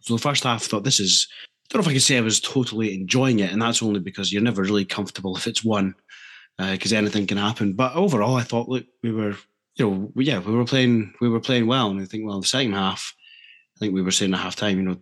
So 0.04 0.14
the 0.14 0.20
first 0.20 0.44
half, 0.44 0.64
I 0.64 0.66
thought 0.66 0.84
this 0.84 1.00
is. 1.00 1.26
I 1.64 1.66
don't 1.70 1.80
know 1.80 1.84
if 1.84 1.88
I 1.88 1.92
can 1.92 2.00
say 2.00 2.18
I 2.18 2.20
was 2.20 2.40
totally 2.40 2.94
enjoying 2.94 3.38
it, 3.38 3.50
and 3.50 3.60
that's 3.60 3.82
only 3.82 4.00
because 4.00 4.30
you're 4.30 4.42
never 4.42 4.62
really 4.62 4.84
comfortable 4.84 5.34
if 5.34 5.46
it's 5.46 5.64
one, 5.64 5.94
because 6.58 6.92
uh, 6.92 6.96
anything 6.96 7.26
can 7.26 7.38
happen. 7.38 7.72
But 7.72 7.94
overall, 7.96 8.36
I 8.36 8.42
thought, 8.42 8.68
look, 8.68 8.84
we 9.02 9.12
were, 9.12 9.34
you 9.76 9.90
know, 9.90 10.12
yeah, 10.16 10.40
we 10.40 10.54
were 10.54 10.66
playing, 10.66 11.14
we 11.22 11.30
were 11.30 11.40
playing 11.40 11.66
well, 11.66 11.88
and 11.88 12.02
I 12.02 12.04
think, 12.04 12.26
well, 12.26 12.40
the 12.42 12.46
second 12.46 12.74
half, 12.74 13.14
I 13.76 13.78
think 13.78 13.94
we 13.94 14.02
were 14.02 14.10
saying 14.10 14.34
at 14.34 14.40
half 14.40 14.56
time, 14.56 14.76
you 14.76 14.82
know, 14.82 14.98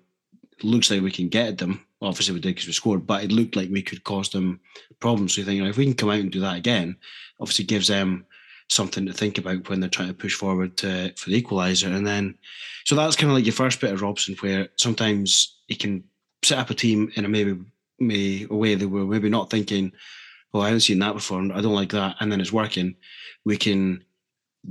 looks 0.62 0.88
like 0.88 1.02
we 1.02 1.10
can 1.10 1.28
get 1.28 1.48
at 1.48 1.58
them. 1.58 1.84
Obviously, 2.00 2.34
we 2.34 2.40
did 2.40 2.54
because 2.54 2.68
we 2.68 2.72
scored, 2.72 3.04
but 3.04 3.24
it 3.24 3.32
looked 3.32 3.56
like 3.56 3.70
we 3.70 3.82
could 3.82 4.04
cause 4.04 4.30
them 4.30 4.60
problems. 5.00 5.34
So 5.34 5.40
you 5.40 5.44
think, 5.44 5.56
you 5.56 5.64
know, 5.64 5.70
if 5.70 5.76
we 5.76 5.84
can 5.84 5.94
come 5.94 6.10
out 6.10 6.20
and 6.20 6.30
do 6.30 6.40
that 6.40 6.56
again, 6.56 6.96
obviously 7.40 7.64
gives 7.64 7.88
them 7.88 8.24
something 8.68 9.07
to 9.07 9.12
think 9.12 9.38
about 9.38 9.68
when 9.68 9.81
they're 9.81 9.90
trying 9.90 10.09
to 10.09 10.14
push 10.14 10.35
forward 10.35 10.77
to, 10.79 11.12
for 11.16 11.31
the 11.31 11.42
equaliser. 11.42 11.94
And 11.94 12.07
then, 12.07 12.37
so 12.85 12.94
that's 12.94 13.16
kind 13.16 13.31
of 13.31 13.37
like 13.37 13.46
your 13.46 13.53
first 13.53 13.81
bit 13.81 13.92
of 13.92 14.03
Robson, 14.03 14.35
where 14.40 14.68
sometimes 14.77 15.59
he 15.68 15.75
can 15.75 16.05
set 16.42 16.59
up 16.59 16.70
a 16.70 16.75
team 16.75 17.11
in 17.14 17.25
a 17.25 17.29
maybe, 17.29 17.59
maybe 17.98 18.46
a 18.51 18.55
way 18.55 18.75
they 18.75 18.87
we're 18.87 19.05
maybe 19.05 19.29
not 19.29 19.51
thinking, 19.51 19.92
oh, 20.55 20.61
I 20.61 20.66
haven't 20.66 20.81
seen 20.81 20.98
that 21.01 21.14
before. 21.14 21.40
I 21.40 21.61
don't 21.61 21.75
like 21.75 21.90
that. 21.90 22.16
And 22.20 22.31
then 22.31 22.40
it's 22.40 22.53
working. 22.53 22.96
We 23.44 23.57
can 23.57 24.05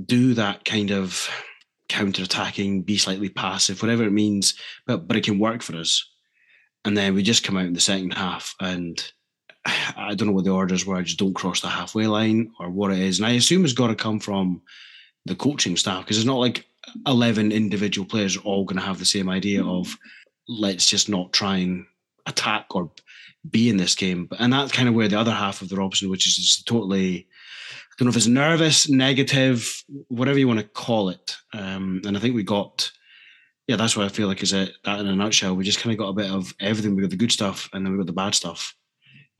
do 0.06 0.34
that 0.34 0.64
kind 0.64 0.90
of 0.90 1.28
counter 1.88 2.22
attacking, 2.22 2.82
be 2.82 2.96
slightly 2.96 3.28
passive, 3.28 3.82
whatever 3.82 4.04
it 4.04 4.12
means, 4.12 4.54
but 4.86 5.06
but 5.06 5.16
it 5.16 5.24
can 5.24 5.38
work 5.38 5.62
for 5.62 5.76
us. 5.76 6.08
And 6.84 6.96
then 6.96 7.14
we 7.14 7.22
just 7.22 7.44
come 7.44 7.56
out 7.56 7.66
in 7.66 7.74
the 7.74 7.80
second 7.80 8.14
half, 8.14 8.54
and 8.60 9.12
I 9.64 10.14
don't 10.14 10.28
know 10.28 10.34
what 10.34 10.44
the 10.44 10.50
orders 10.50 10.84
were. 10.84 10.96
I 10.96 11.02
Just 11.02 11.18
don't 11.18 11.34
cross 11.34 11.60
the 11.60 11.68
halfway 11.68 12.06
line 12.06 12.52
or 12.58 12.70
what 12.70 12.92
it 12.92 12.98
is. 12.98 13.18
And 13.18 13.26
I 13.26 13.32
assume 13.32 13.64
it's 13.64 13.72
got 13.72 13.88
to 13.88 13.94
come 13.94 14.18
from 14.18 14.60
the 15.24 15.36
coaching 15.36 15.76
staff 15.76 16.04
because 16.04 16.18
it's 16.18 16.26
not 16.26 16.38
like 16.38 16.66
eleven 17.06 17.52
individual 17.52 18.06
players 18.06 18.36
are 18.36 18.40
all 18.40 18.64
going 18.64 18.78
to 18.78 18.84
have 18.84 18.98
the 18.98 19.04
same 19.04 19.28
idea 19.28 19.64
of 19.64 19.96
let's 20.48 20.86
just 20.86 21.08
not 21.08 21.32
try 21.32 21.56
and 21.58 21.86
attack 22.26 22.74
or 22.74 22.90
be 23.50 23.68
in 23.68 23.76
this 23.76 23.94
game. 23.94 24.28
And 24.38 24.52
that's 24.52 24.72
kind 24.72 24.88
of 24.88 24.94
where 24.94 25.08
the 25.08 25.18
other 25.18 25.32
half 25.32 25.62
of 25.62 25.68
the 25.68 25.76
Robson, 25.76 26.10
which 26.10 26.26
is 26.26 26.36
just 26.36 26.66
totally 26.66 27.28
I 27.92 27.94
don't 27.98 28.06
know 28.06 28.10
if 28.10 28.16
it's 28.16 28.26
nervous, 28.26 28.88
negative, 28.88 29.84
whatever 30.08 30.38
you 30.38 30.48
want 30.48 30.60
to 30.60 30.66
call 30.66 31.10
it. 31.10 31.36
Um, 31.52 32.00
and 32.06 32.16
I 32.16 32.20
think 32.20 32.34
we 32.34 32.42
got, 32.42 32.90
yeah, 33.66 33.76
that's 33.76 33.96
what 33.96 34.06
I 34.06 34.08
feel 34.08 34.28
like 34.28 34.42
is 34.42 34.54
it. 34.54 34.72
That 34.84 34.98
in 34.98 35.06
a 35.06 35.14
nutshell, 35.14 35.54
we 35.54 35.62
just 35.62 35.78
kind 35.78 35.92
of 35.92 35.98
got 35.98 36.08
a 36.08 36.14
bit 36.14 36.30
of 36.30 36.54
everything. 36.58 36.96
We 36.96 37.02
got 37.02 37.10
the 37.10 37.16
good 37.16 37.30
stuff, 37.30 37.68
and 37.72 37.84
then 37.84 37.92
we 37.92 37.98
got 37.98 38.06
the 38.06 38.14
bad 38.14 38.34
stuff 38.34 38.74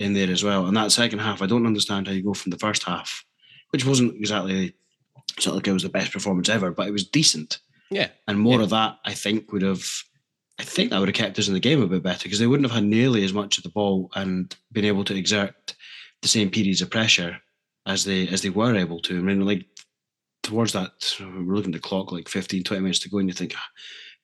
in 0.03 0.13
there 0.15 0.31
as 0.31 0.43
well. 0.45 0.67
And 0.67 0.77
that 0.77 0.93
second 0.93 1.21
half, 1.21 1.41
I 1.43 1.47
don't 1.47 1.67
understand 1.67 2.07
how 2.07 2.13
you 2.13 2.23
go 2.23 2.35
from 2.35 2.51
the 2.51 2.59
first 2.59 2.83
half, 2.83 3.25
which 3.71 3.87
wasn't 3.87 4.17
exactly 4.17 4.75
it's 5.37 5.47
not 5.47 5.55
like 5.55 5.67
it 5.69 5.73
was 5.73 5.83
the 5.85 5.89
best 5.89 6.13
performance 6.13 6.49
ever, 6.49 6.71
but 6.73 6.87
it 6.89 6.93
was 6.93 7.09
decent. 7.09 7.59
Yeah, 7.91 8.09
And 8.27 8.39
more 8.39 8.59
Yeah. 8.59 8.65
of 8.65 8.71
that, 8.71 8.99
I 9.05 9.15
think, 9.15 9.53
would 9.53 9.63
have. 9.63 9.85
I 10.59 10.65
think 10.65 10.91
that 10.91 10.99
would 10.99 11.09
have 11.09 11.17
kept 11.17 11.39
us 11.39 11.49
in 11.49 11.55
the 11.55 11.61
game 11.61 11.81
a 11.83 11.87
bit 11.87 12.03
better 12.03 12.25
because 12.25 12.39
they 12.39 12.47
wouldn't 12.47 12.67
have 12.69 12.75
had 12.75 12.85
nearly 12.85 13.25
as 13.25 13.33
much 13.33 13.57
of 13.57 13.65
the 13.65 13.71
ball 13.71 14.11
and 14.15 14.55
been 14.71 14.85
able 14.85 15.05
to 15.05 15.17
exert 15.17 15.75
the 16.21 16.29
same 16.29 16.51
periods 16.51 16.83
of 16.83 16.91
pressure 16.91 17.41
as 17.87 18.05
they 18.05 18.29
as 18.29 18.43
they 18.43 18.51
were 18.51 18.77
able 18.77 19.01
to. 19.01 19.19
I 19.19 19.23
mean, 19.23 19.41
like 19.45 19.65
towards 20.43 20.73
that, 20.73 21.17
we're 21.21 21.55
looking 21.55 21.75
at 21.75 21.81
the 21.83 21.89
clock, 21.89 22.13
like 22.13 22.29
15, 22.29 22.63
20 22.65 22.83
minutes 22.83 22.99
to 23.01 23.09
go, 23.09 23.19
and 23.19 23.29
you 23.29 23.35
think, 23.35 23.55
"Ah, 23.57 23.69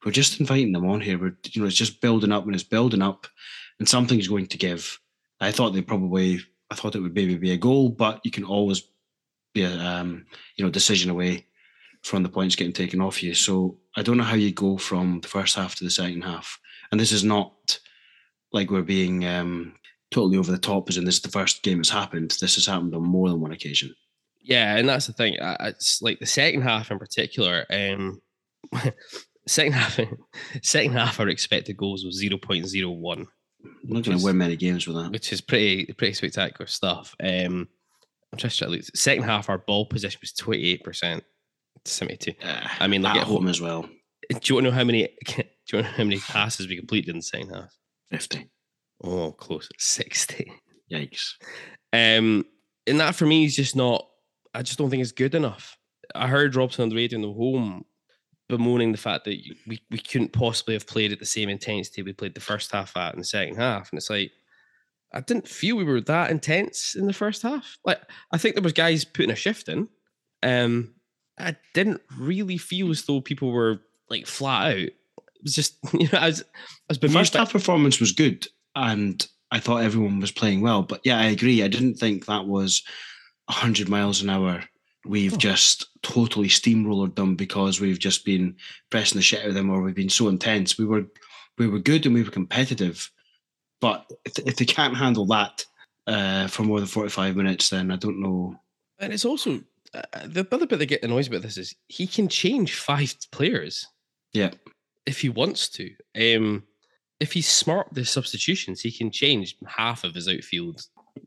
we're 0.05 0.12
just 0.12 0.38
inviting 0.41 0.73
them 0.73 0.87
on 0.88 1.01
here. 1.01 1.19
We're, 1.19 1.37
you 1.53 1.62
know, 1.62 1.67
it's 1.69 1.77
just 1.77 2.01
building 2.01 2.33
up 2.33 2.45
and 2.45 2.55
it's 2.55 2.64
building 2.64 3.03
up, 3.03 3.27
and 3.79 3.88
something's 3.88 4.29
going 4.29 4.47
to 4.49 4.59
give. 4.59 4.99
I 5.40 5.53
thought 5.53 5.70
they 5.70 5.83
probably, 5.83 6.40
I 6.70 6.74
thought 6.74 6.94
it 6.94 7.01
would 7.01 7.14
maybe 7.14 7.37
be 7.37 7.53
a 7.53 7.57
goal, 7.57 7.90
but 7.90 8.20
you 8.24 8.31
can 8.31 8.44
always 8.44 8.83
be 9.55 9.62
a, 9.62 9.79
um, 9.79 10.27
you 10.57 10.64
know, 10.64 10.70
decision 10.70 11.11
away 11.11 11.46
from 12.03 12.22
the 12.22 12.29
points 12.29 12.57
getting 12.57 12.72
taken 12.72 13.01
off 13.01 13.22
you. 13.22 13.35
So 13.35 13.79
I 13.96 14.03
don't 14.03 14.16
know 14.16 14.24
how 14.24 14.37
you 14.37 14.53
go 14.53 14.79
from 14.79 15.20
the 15.20 15.29
first 15.29 15.57
half 15.57 15.74
to 15.77 15.85
the 15.85 15.90
second 15.90 16.22
half. 16.22 16.59
And 16.90 17.01
this 17.01 17.12
is 17.12 17.24
not 17.24 17.79
like 18.53 18.70
we're 18.70 18.83
being 18.83 19.24
um, 19.27 19.74
totally 20.11 20.38
over 20.38 20.51
the 20.51 20.59
top, 20.59 20.88
as 20.88 20.96
in 20.96 21.05
this 21.05 21.16
is 21.16 21.22
the 21.22 21.29
first 21.29 21.62
game 21.62 21.79
that's 21.79 21.90
happened. 21.90 22.37
This 22.40 22.55
has 22.55 22.66
happened 22.66 22.94
on 22.94 23.03
more 23.03 23.29
than 23.29 23.40
one 23.40 23.53
occasion. 23.53 23.94
Yeah, 24.40 24.77
and 24.77 24.88
that's 24.88 25.07
the 25.07 25.12
thing. 25.12 25.37
It's 25.40 26.01
like 26.01 26.18
the 26.20 26.27
second 26.27 26.62
half 26.62 26.90
in 26.90 26.98
particular. 26.98 27.66
Um, 27.70 28.22
second 29.46 29.72
half, 29.74 30.01
second 30.62 30.92
half, 30.92 31.20
our 31.20 31.29
expected 31.29 31.77
goals 31.77 32.05
was 32.05 32.16
zero 32.16 32.38
point 32.38 32.66
zero 32.66 32.90
one, 32.90 33.27
I'm 33.64 33.77
not 33.85 34.05
going 34.05 34.18
to 34.18 34.25
win 34.25 34.38
many 34.38 34.57
games 34.57 34.87
with 34.87 34.97
that. 34.97 35.11
which 35.12 35.33
is 35.33 35.40
pretty 35.40 35.87
pretty 35.94 36.14
spectacular 36.14 36.66
stuff. 36.66 37.14
Um, 37.23 37.68
I'm 38.33 38.38
just 38.38 38.59
trying 38.59 38.71
to 38.71 38.77
look. 38.77 38.85
Second 38.94 39.25
half, 39.25 39.49
our 39.49 39.59
ball 39.59 39.87
possession 39.87 40.18
was 40.21 40.33
twenty 40.33 40.64
eight 40.71 40.85
percent, 40.85 41.25
to 41.85 41.90
seventy 41.92 42.16
two. 42.33 42.35
Uh, 42.47 42.68
I 42.81 42.87
mean, 42.87 43.03
like 43.03 43.16
at 43.16 43.23
at 43.23 43.27
home 43.27 43.37
home- 43.38 43.49
as 43.49 43.61
well, 43.61 43.83
Do 43.83 44.38
you 44.44 44.55
want 44.55 44.64
to 44.66 44.71
know 44.71 44.77
how 44.77 44.85
many? 44.85 45.09
Do 45.27 45.33
you 45.37 45.42
want 45.79 45.87
to 45.87 45.90
know 45.92 45.97
how 45.97 46.05
many 46.05 46.18
passes 46.21 46.68
we 46.68 46.77
completed 46.77 47.11
in 47.11 47.16
the 47.16 47.23
second 47.23 47.51
half? 47.55 47.75
50. 48.11 48.49
Oh, 49.05 49.33
close, 49.33 49.68
sixty. 49.79 50.53
Yikes. 50.90 51.33
Um, 51.92 52.44
and 52.87 53.01
that 53.01 53.14
for 53.14 53.27
me 53.27 53.44
is 53.44 53.57
just 53.57 53.77
not. 53.77 54.07
I 54.55 54.62
just 54.62 54.79
don't 54.79 54.88
think 54.90 55.03
it's 55.03 55.12
good 55.12 55.35
enough. 55.35 55.77
I 56.14 56.27
heard 56.27 56.57
Robson 56.57 56.83
on 56.85 56.88
the 56.88 56.97
radio 56.97 57.16
in 57.16 57.23
the 57.23 57.33
home 57.33 57.85
bemoaning 58.49 58.93
the 58.93 58.99
fact 58.99 59.25
that 59.25 59.39
we, 59.67 59.81
we 59.91 59.99
couldn't 59.99 60.33
possibly 60.33 60.75
have 60.75 60.87
played 60.87 61.13
at 61.13 61.19
the 61.19 61.27
same 61.27 61.49
intensity 61.49 62.03
we 62.03 62.13
played 62.13 62.35
the 62.35 62.41
first 62.41 62.73
half 62.73 62.97
at 62.97 63.13
in 63.13 63.21
the 63.21 63.25
second 63.25 63.57
half, 63.57 63.91
and 63.91 63.99
it's 63.99 64.11
like 64.11 64.33
I 65.13 65.21
didn't 65.21 65.49
feel 65.49 65.77
we 65.77 65.85
were 65.85 66.01
that 66.03 66.31
intense 66.31 66.95
in 66.95 67.07
the 67.07 67.13
first 67.13 67.43
half. 67.43 67.79
Like 67.85 68.01
I 68.33 68.39
think 68.39 68.55
there 68.55 68.63
was 68.63 68.73
guys 68.73 69.05
putting 69.05 69.31
a 69.31 69.37
shift 69.37 69.69
in. 69.69 69.89
Um, 70.43 70.95
I 71.39 71.57
didn't 71.75 72.03
really 72.19 72.59
feel 72.59 72.91
as 72.91 73.05
though 73.05 73.21
people 73.21 73.53
were 73.53 73.81
like 74.11 74.27
flat 74.27 74.73
out. 74.73 74.77
It 74.79 74.95
was 75.43 75.55
just 75.55 75.77
you 75.93 76.09
know 76.13 76.19
I 76.19 76.27
was 76.27 76.43
I 76.43 76.45
was 76.91 76.99
bemused 76.99 77.19
first 77.19 77.35
half 77.35 77.53
performance 77.53 78.01
was 78.01 78.13
good, 78.13 78.47
and 78.75 79.27
I 79.51 79.61
thought 79.61 79.83
everyone 79.83 80.21
was 80.21 80.33
playing 80.33 80.61
well. 80.61 80.83
But 80.83 81.01
yeah, 81.05 81.19
I 81.19 81.27
agree. 81.27 81.63
I 81.63 81.69
didn't 81.69 81.95
think 81.95 82.27
that 82.27 82.47
was 82.47 82.83
100 83.47 83.89
miles 83.89 84.23
an 84.23 84.31
hour. 84.31 84.63
We've 85.09 85.35
Oh. 85.35 85.37
just 85.38 85.87
totally 86.03 86.49
steamrollered 86.49 87.14
them 87.16 87.35
because 87.35 87.81
we've 87.81 87.99
just 87.99 88.25
been 88.25 88.57
pressing 88.90 89.16
the 89.18 89.23
shit 89.23 89.40
out 89.42 89.49
of 89.49 89.55
them, 89.55 89.71
or 89.71 89.83
we've 89.83 89.94
been 89.94 90.09
so 90.11 90.29
intense. 90.29 90.79
We 90.79 90.85
were 90.85 91.07
we 91.57 91.66
were 91.66 91.81
good 91.81 92.07
and 92.07 92.14
we 92.14 92.23
were 92.23 92.31
competitive, 92.31 93.11
but 93.81 94.09
if, 94.25 94.38
if 94.47 94.57
they 94.57 94.64
can't 94.64 94.97
handle 94.97 95.27
that 95.27 95.64
uh, 96.07 96.47
for 96.47 96.62
more 96.62 96.79
than 96.79 96.87
45 96.87 97.35
minutes, 97.37 97.68
then 97.71 97.90
I 97.90 97.97
don't 97.97 98.21
know. 98.21 98.55
And 99.01 99.12
it's 99.12 99.25
also 99.25 99.62
uh, 99.92 100.03
the 100.25 100.47
other 100.53 100.66
bit 100.66 100.79
that 100.79 100.87
get 100.87 101.03
annoys 101.03 101.27
about 101.27 101.42
this 101.42 101.57
is 101.59 101.75
he 101.88 102.07
can 102.07 102.29
change 102.29 102.75
five 102.77 103.12
players 103.33 103.87
Yeah, 104.33 104.51
if 105.07 105.21
he 105.21 105.31
wants 105.31 105.68
to. 105.71 105.90
Um, 106.16 106.62
if 107.18 107.33
he's 107.33 107.49
smart 107.49 107.88
with 107.88 107.97
the 107.97 108.05
substitutions, 108.05 108.81
he 108.81 108.92
can 108.92 109.11
change 109.11 109.57
half 109.66 110.05
of 110.05 110.14
his 110.14 110.29
outfield 110.29 110.83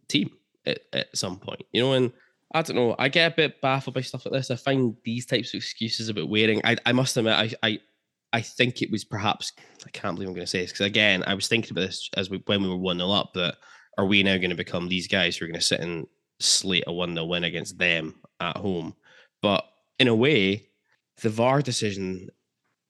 team 0.08 0.30
at, 0.66 0.80
at 0.94 1.18
some 1.18 1.38
point. 1.40 1.64
You 1.74 1.82
know, 1.82 1.94
and 1.94 2.14
I 2.54 2.62
don't 2.62 2.76
know. 2.76 2.96
I 3.00 3.08
get 3.10 3.32
a 3.32 3.36
bit 3.36 3.62
baffled 3.62 3.94
by 3.94 4.02
stuff 4.02 4.26
like 4.26 4.34
this. 4.34 4.52
I 4.52 4.56
find 4.56 4.96
these 5.06 5.26
types 5.26 5.54
of 5.54 5.60
excuses 5.60 6.10
a 6.10 6.14
bit 6.14 6.28
wearing. 6.28 6.62
I, 6.64 6.76
I 6.86 6.92
must 6.92 7.16
admit, 7.16 7.34
I, 7.34 7.52
I 7.64 7.80
I 8.34 8.42
think 8.42 8.82
it 8.82 8.92
was 8.92 9.04
perhaps 9.04 9.52
I 9.86 9.90
can't 9.90 10.16
believe 10.16 10.30
I'm 10.30 10.36
going 10.36 10.46
to 10.46 10.50
say 10.50 10.62
this 10.62 10.72
because 10.72 10.86
again, 10.86 11.24
I 11.28 11.34
was 11.34 11.48
thinking 11.48 11.72
about 11.72 11.88
this 11.88 12.10
as 12.16 12.30
we 12.30 12.42
when 12.46 12.62
we 12.62 12.70
were 12.70 12.78
one 12.78 12.98
0 12.98 13.12
up. 13.12 13.34
That 13.34 13.56
are 13.98 14.06
we 14.06 14.24
now 14.24 14.38
going 14.38 14.52
to 14.52 14.56
become 14.56 14.88
these 14.88 15.08
guys 15.08 15.38
who 15.38 15.46
are 15.46 15.48
going 15.48 15.60
to 15.60 15.66
sit 15.66 15.80
and 15.80 16.08
slate 16.40 16.86
a 16.88 16.94
one 16.94 17.14
0 17.14 17.26
win 17.26 17.44
against 17.44 17.78
them 17.78 18.16
at 18.40 18.58
home? 18.58 18.96
But 19.42 19.66
in 20.00 20.08
a 20.08 20.16
way, 20.16 20.68
the 21.22 21.30
VAR 21.30 21.62
decision 21.62 22.30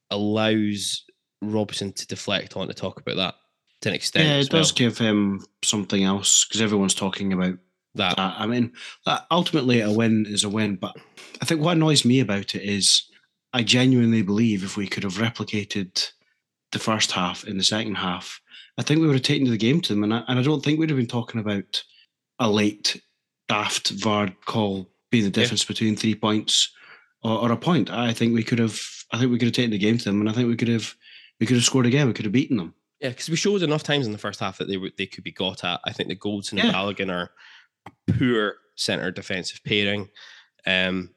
allows 0.10 1.04
Robson 1.41 1.93
to 1.93 2.08
deflect 2.08 2.56
on 2.56 2.67
to 2.67 2.74
talk 2.74 3.00
about 3.00 3.15
that 3.17 3.36
to 3.82 3.89
an 3.89 3.95
extent. 3.95 4.28
yeah, 4.28 4.36
it 4.36 4.50
does 4.50 4.71
give 4.71 4.97
him 4.97 5.43
something 5.63 6.04
else 6.04 6.45
because 6.45 6.62
everyone's 6.62 6.93
talking 6.93 7.34
about 7.34 7.56
that. 7.95 8.17
that. 8.17 8.36
I 8.38 8.45
mean, 8.45 8.73
uh, 9.06 9.19
ultimately, 9.30 9.82
a 9.82 9.91
win 9.91 10.25
is 10.27 10.43
a 10.43 10.49
win. 10.49 10.75
But 10.75 10.95
I 11.41 11.45
think 11.45 11.62
what 11.62 11.77
annoys 11.77 12.06
me 12.06 12.19
about 12.19 12.56
it 12.56 12.63
is 12.63 13.04
I 13.54 13.63
genuinely 13.63 14.21
believe 14.21 14.63
if 14.63 14.77
we 14.77 14.88
could 14.88 15.04
have 15.04 15.13
replicated 15.15 16.12
the 16.71 16.80
first 16.80 17.12
half 17.12 17.43
in 17.43 17.58
the 17.58 17.63
second 17.63 17.95
half, 17.95 18.39
I 18.77 18.84
think 18.84 19.01
we 19.01 19.08
would 19.08 19.15
have 19.15 19.23
taken 19.23 19.49
the 19.49 19.58
game 19.58 19.82
to 19.82 19.93
them. 19.93 20.04
And 20.04 20.13
I, 20.13 20.23
and 20.27 20.39
I 20.39 20.43
don't 20.43 20.63
think 20.63 20.80
we'd 20.80 20.89
have 20.89 20.97
been 20.97 21.08
talking 21.08 21.41
about 21.41 21.84
a 22.39 22.49
late, 22.49 23.01
daft 23.49 23.89
VAR 23.89 24.30
call 24.45 24.89
being 25.12 25.25
the 25.25 25.30
difference 25.30 25.65
between 25.65 25.95
three 25.95 26.15
points 26.15 26.71
or, 27.23 27.38
or 27.39 27.51
a 27.51 27.58
point. 27.58 27.91
I 27.91 28.13
think 28.13 28.34
we 28.34 28.43
could 28.43 28.60
have. 28.60 28.80
I 29.12 29.17
think 29.19 29.32
we 29.32 29.38
could 29.38 29.47
have 29.47 29.56
taken 29.56 29.71
the 29.71 29.77
game 29.77 29.97
to 29.97 30.06
them, 30.06 30.21
and 30.21 30.30
I 30.30 30.34
think 30.34 30.47
we 30.47 30.56
could 30.56 30.69
have. 30.69 30.95
We 31.39 31.45
could 31.45 31.58
have 31.58 31.65
scored 31.65 31.86
again. 31.86 32.08
We 32.08 32.13
could 32.13 32.25
have 32.25 32.32
beaten 32.32 32.58
them. 32.58 32.73
Yeah, 33.01 33.10
because 33.10 33.30
we 33.30 33.36
showed 33.36 33.63
enough 33.63 33.84
times 33.84 34.06
in 34.06 34.12
the 34.12 34.17
first 34.17 34.39
half 34.39 34.60
that 34.60 34.67
they 34.67 34.77
were 34.77 34.91
they 34.97 35.08
could 35.08 35.23
be 35.23 35.32
got 35.32 35.63
at. 35.63 35.82
I 35.86 35.91
think 35.91 36.08
the 36.08 36.17
Yeah. 36.54 36.65
and 36.65 36.73
Balogun 36.73 37.12
are 37.12 37.32
poor 38.08 38.56
centre 38.76 39.12
defensive 39.12 39.62
pairing. 39.65 40.10
Um, 40.65 41.12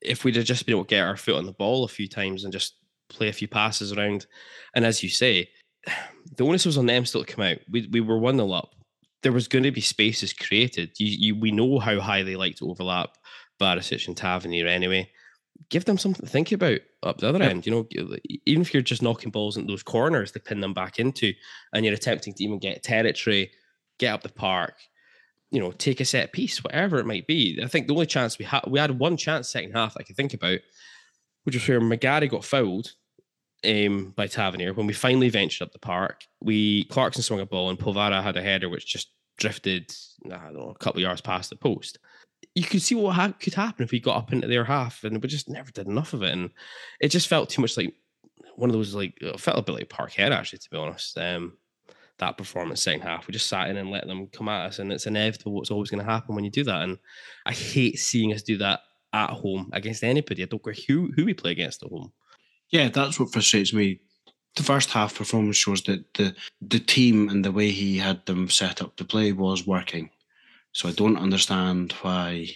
if 0.00 0.24
we'd 0.24 0.36
have 0.36 0.44
just 0.44 0.66
been 0.66 0.74
able 0.74 0.84
to 0.84 0.88
get 0.88 1.04
our 1.06 1.16
foot 1.16 1.36
on 1.36 1.46
the 1.46 1.52
ball 1.52 1.84
a 1.84 1.88
few 1.88 2.08
times 2.08 2.44
and 2.44 2.52
just 2.52 2.76
play 3.08 3.28
a 3.28 3.32
few 3.32 3.48
passes 3.48 3.92
around, 3.92 4.26
and 4.74 4.84
as 4.84 5.02
you 5.02 5.08
say, 5.08 5.48
the 6.36 6.44
onus 6.44 6.66
was 6.66 6.78
on 6.78 6.86
them 6.86 7.04
still 7.04 7.24
to 7.24 7.32
come 7.32 7.44
out. 7.44 7.58
We 7.70 7.88
we 7.90 8.00
were 8.00 8.18
one 8.18 8.36
0 8.36 8.50
up. 8.52 8.74
There 9.22 9.32
was 9.32 9.48
going 9.48 9.62
to 9.64 9.70
be 9.70 9.80
spaces 9.80 10.32
created. 10.32 10.90
You, 10.98 11.06
you 11.06 11.40
we 11.40 11.52
know 11.52 11.78
how 11.78 12.00
high 12.00 12.22
they 12.22 12.36
like 12.36 12.56
to 12.56 12.68
overlap 12.70 13.10
Barisic 13.60 14.08
and 14.08 14.16
Tavernier 14.16 14.66
anyway. 14.66 15.10
Give 15.70 15.84
them 15.84 15.96
something 15.98 16.26
to 16.26 16.30
think 16.30 16.50
about 16.50 16.80
up 17.04 17.18
the 17.18 17.28
other 17.28 17.38
Yeah. 17.38 17.50
end. 17.50 17.64
You 17.66 17.72
know, 17.72 17.88
even 18.46 18.62
if 18.62 18.74
you're 18.74 18.82
just 18.82 19.02
knocking 19.02 19.30
balls 19.30 19.56
into 19.56 19.70
those 19.72 19.84
corners 19.84 20.32
to 20.32 20.40
pin 20.40 20.60
them 20.60 20.74
back 20.74 20.98
into, 20.98 21.32
and 21.72 21.84
you're 21.84 21.94
attempting 21.94 22.34
to 22.34 22.44
even 22.44 22.58
get 22.58 22.82
territory, 22.82 23.52
get 23.98 24.12
up 24.12 24.22
the 24.22 24.28
park, 24.28 24.74
you 25.52 25.60
know, 25.60 25.70
take 25.70 26.00
a 26.00 26.04
set 26.04 26.32
piece, 26.32 26.64
whatever 26.64 26.98
it 26.98 27.06
might 27.06 27.26
be. 27.26 27.60
I 27.62 27.66
think 27.66 27.86
the 27.86 27.92
only 27.92 28.06
chance 28.06 28.38
we 28.38 28.46
had, 28.46 28.64
we 28.66 28.78
had 28.78 28.98
one 28.98 29.18
chance 29.18 29.48
second 29.48 29.72
half 29.72 29.96
I 29.98 30.02
could 30.02 30.16
think 30.16 30.32
about, 30.32 30.60
which 31.44 31.54
was 31.54 31.68
where 31.68 31.80
McGarry 31.80 32.28
got 32.28 32.44
fouled 32.44 32.92
um, 33.64 34.14
by 34.16 34.26
Tavernier. 34.26 34.72
When 34.72 34.86
we 34.86 34.94
finally 34.94 35.28
ventured 35.28 35.66
up 35.66 35.72
the 35.72 35.78
park, 35.78 36.24
we 36.40 36.84
Clarkson 36.84 37.22
swung 37.22 37.40
a 37.40 37.46
ball 37.46 37.68
and 37.68 37.78
Polvara 37.78 38.22
had 38.22 38.38
a 38.38 38.42
header 38.42 38.70
which 38.70 38.86
just 38.86 39.12
drifted, 39.36 39.94
I 40.26 40.36
don't 40.36 40.54
know, 40.54 40.70
a 40.70 40.78
couple 40.78 41.00
of 41.00 41.02
yards 41.02 41.20
past 41.20 41.50
the 41.50 41.56
post. 41.56 41.98
You 42.54 42.64
could 42.64 42.82
see 42.82 42.94
what 42.94 43.14
ha- 43.14 43.34
could 43.38 43.54
happen 43.54 43.84
if 43.84 43.92
we 43.92 44.00
got 44.00 44.16
up 44.16 44.32
into 44.32 44.48
their 44.48 44.64
half, 44.64 45.04
and 45.04 45.22
we 45.22 45.28
just 45.28 45.50
never 45.50 45.70
did 45.70 45.86
enough 45.86 46.14
of 46.14 46.22
it. 46.22 46.32
And 46.32 46.50
it 46.98 47.08
just 47.08 47.28
felt 47.28 47.50
too 47.50 47.60
much 47.60 47.76
like 47.76 47.94
one 48.56 48.70
of 48.70 48.74
those 48.74 48.94
like 48.94 49.18
felt 49.38 49.58
a 49.58 49.62
bit 49.62 49.72
like 49.72 49.88
Parkhead 49.90 50.30
actually, 50.30 50.60
to 50.60 50.70
be 50.70 50.78
honest. 50.78 51.16
Um, 51.18 51.58
that 52.22 52.38
performance 52.38 52.82
second 52.82 53.02
half, 53.02 53.26
we 53.26 53.32
just 53.32 53.48
sat 53.48 53.68
in 53.68 53.76
and 53.76 53.90
let 53.90 54.06
them 54.06 54.28
come 54.28 54.48
at 54.48 54.66
us, 54.66 54.78
and 54.78 54.92
it's 54.92 55.06
inevitable 55.06 55.52
what's 55.52 55.70
always 55.70 55.90
going 55.90 56.04
to 56.04 56.10
happen 56.10 56.34
when 56.34 56.44
you 56.44 56.50
do 56.50 56.64
that. 56.64 56.82
And 56.82 56.98
I 57.44 57.52
hate 57.52 57.98
seeing 57.98 58.32
us 58.32 58.42
do 58.42 58.56
that 58.58 58.80
at 59.12 59.30
home 59.30 59.70
against 59.72 60.04
anybody. 60.04 60.42
I 60.42 60.46
don't 60.46 60.64
care 60.64 60.74
who 60.86 61.12
who 61.14 61.24
we 61.24 61.34
play 61.34 61.52
against 61.52 61.82
at 61.82 61.90
home. 61.90 62.12
Yeah, 62.70 62.88
that's 62.88 63.20
what 63.20 63.32
frustrates 63.32 63.72
me. 63.72 64.00
The 64.56 64.62
first 64.62 64.90
half 64.90 65.16
performance 65.16 65.56
shows 65.56 65.82
that 65.82 66.14
the 66.14 66.34
the 66.60 66.78
team 66.78 67.28
and 67.28 67.44
the 67.44 67.52
way 67.52 67.70
he 67.70 67.98
had 67.98 68.24
them 68.26 68.48
set 68.48 68.80
up 68.80 68.96
to 68.96 69.04
play 69.04 69.32
was 69.32 69.66
working. 69.66 70.10
So 70.72 70.88
I 70.88 70.92
don't 70.92 71.18
understand 71.18 71.92
why. 72.02 72.48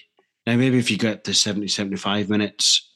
Now 0.47 0.57
maybe 0.57 0.79
if 0.79 0.91
you 0.91 0.97
get 0.97 1.25
to 1.25 1.35
70, 1.35 1.69
75 1.69 2.31
minutes 2.31 2.89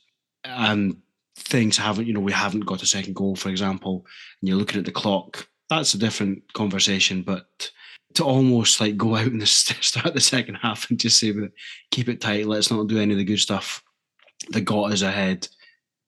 and 0.45 0.97
things 1.35 1.77
haven't, 1.77 2.07
you 2.07 2.13
know, 2.13 2.21
we 2.21 2.33
haven't 2.33 2.67
got 2.67 2.83
a 2.83 2.87
second 2.87 3.15
goal, 3.17 3.35
for 3.35 3.49
example, 3.49 4.07
and 4.41 4.49
you're 4.49 4.59
looking 4.59 4.79
at 4.79 4.85
the 4.85 4.93
clock, 4.93 5.49
that's 5.71 5.95
a 5.95 5.99
different 5.99 6.53
conversation. 6.53 7.23
But 7.23 7.71
to 8.15 8.25
almost 8.25 8.81
like 8.81 8.97
go 8.97 9.17
out 9.17 9.27
and 9.27 9.49
start 9.49 10.13
the 10.13 10.21
second 10.21 10.57
half 10.57 10.91
and 10.91 11.01
just 11.01 11.19
say, 11.19 11.33
keep 11.91 12.09
it 12.09 12.21
tight, 12.21 12.47
let's 12.47 12.71
not 12.71 12.89
do 12.89 12.99
any 12.99 13.13
of 13.13 13.19
the 13.19 13.25
good 13.25 13.41
stuff 13.41 13.83
that 14.51 14.63
got 14.63 14.93
us 14.93 15.03
ahead 15.03 15.49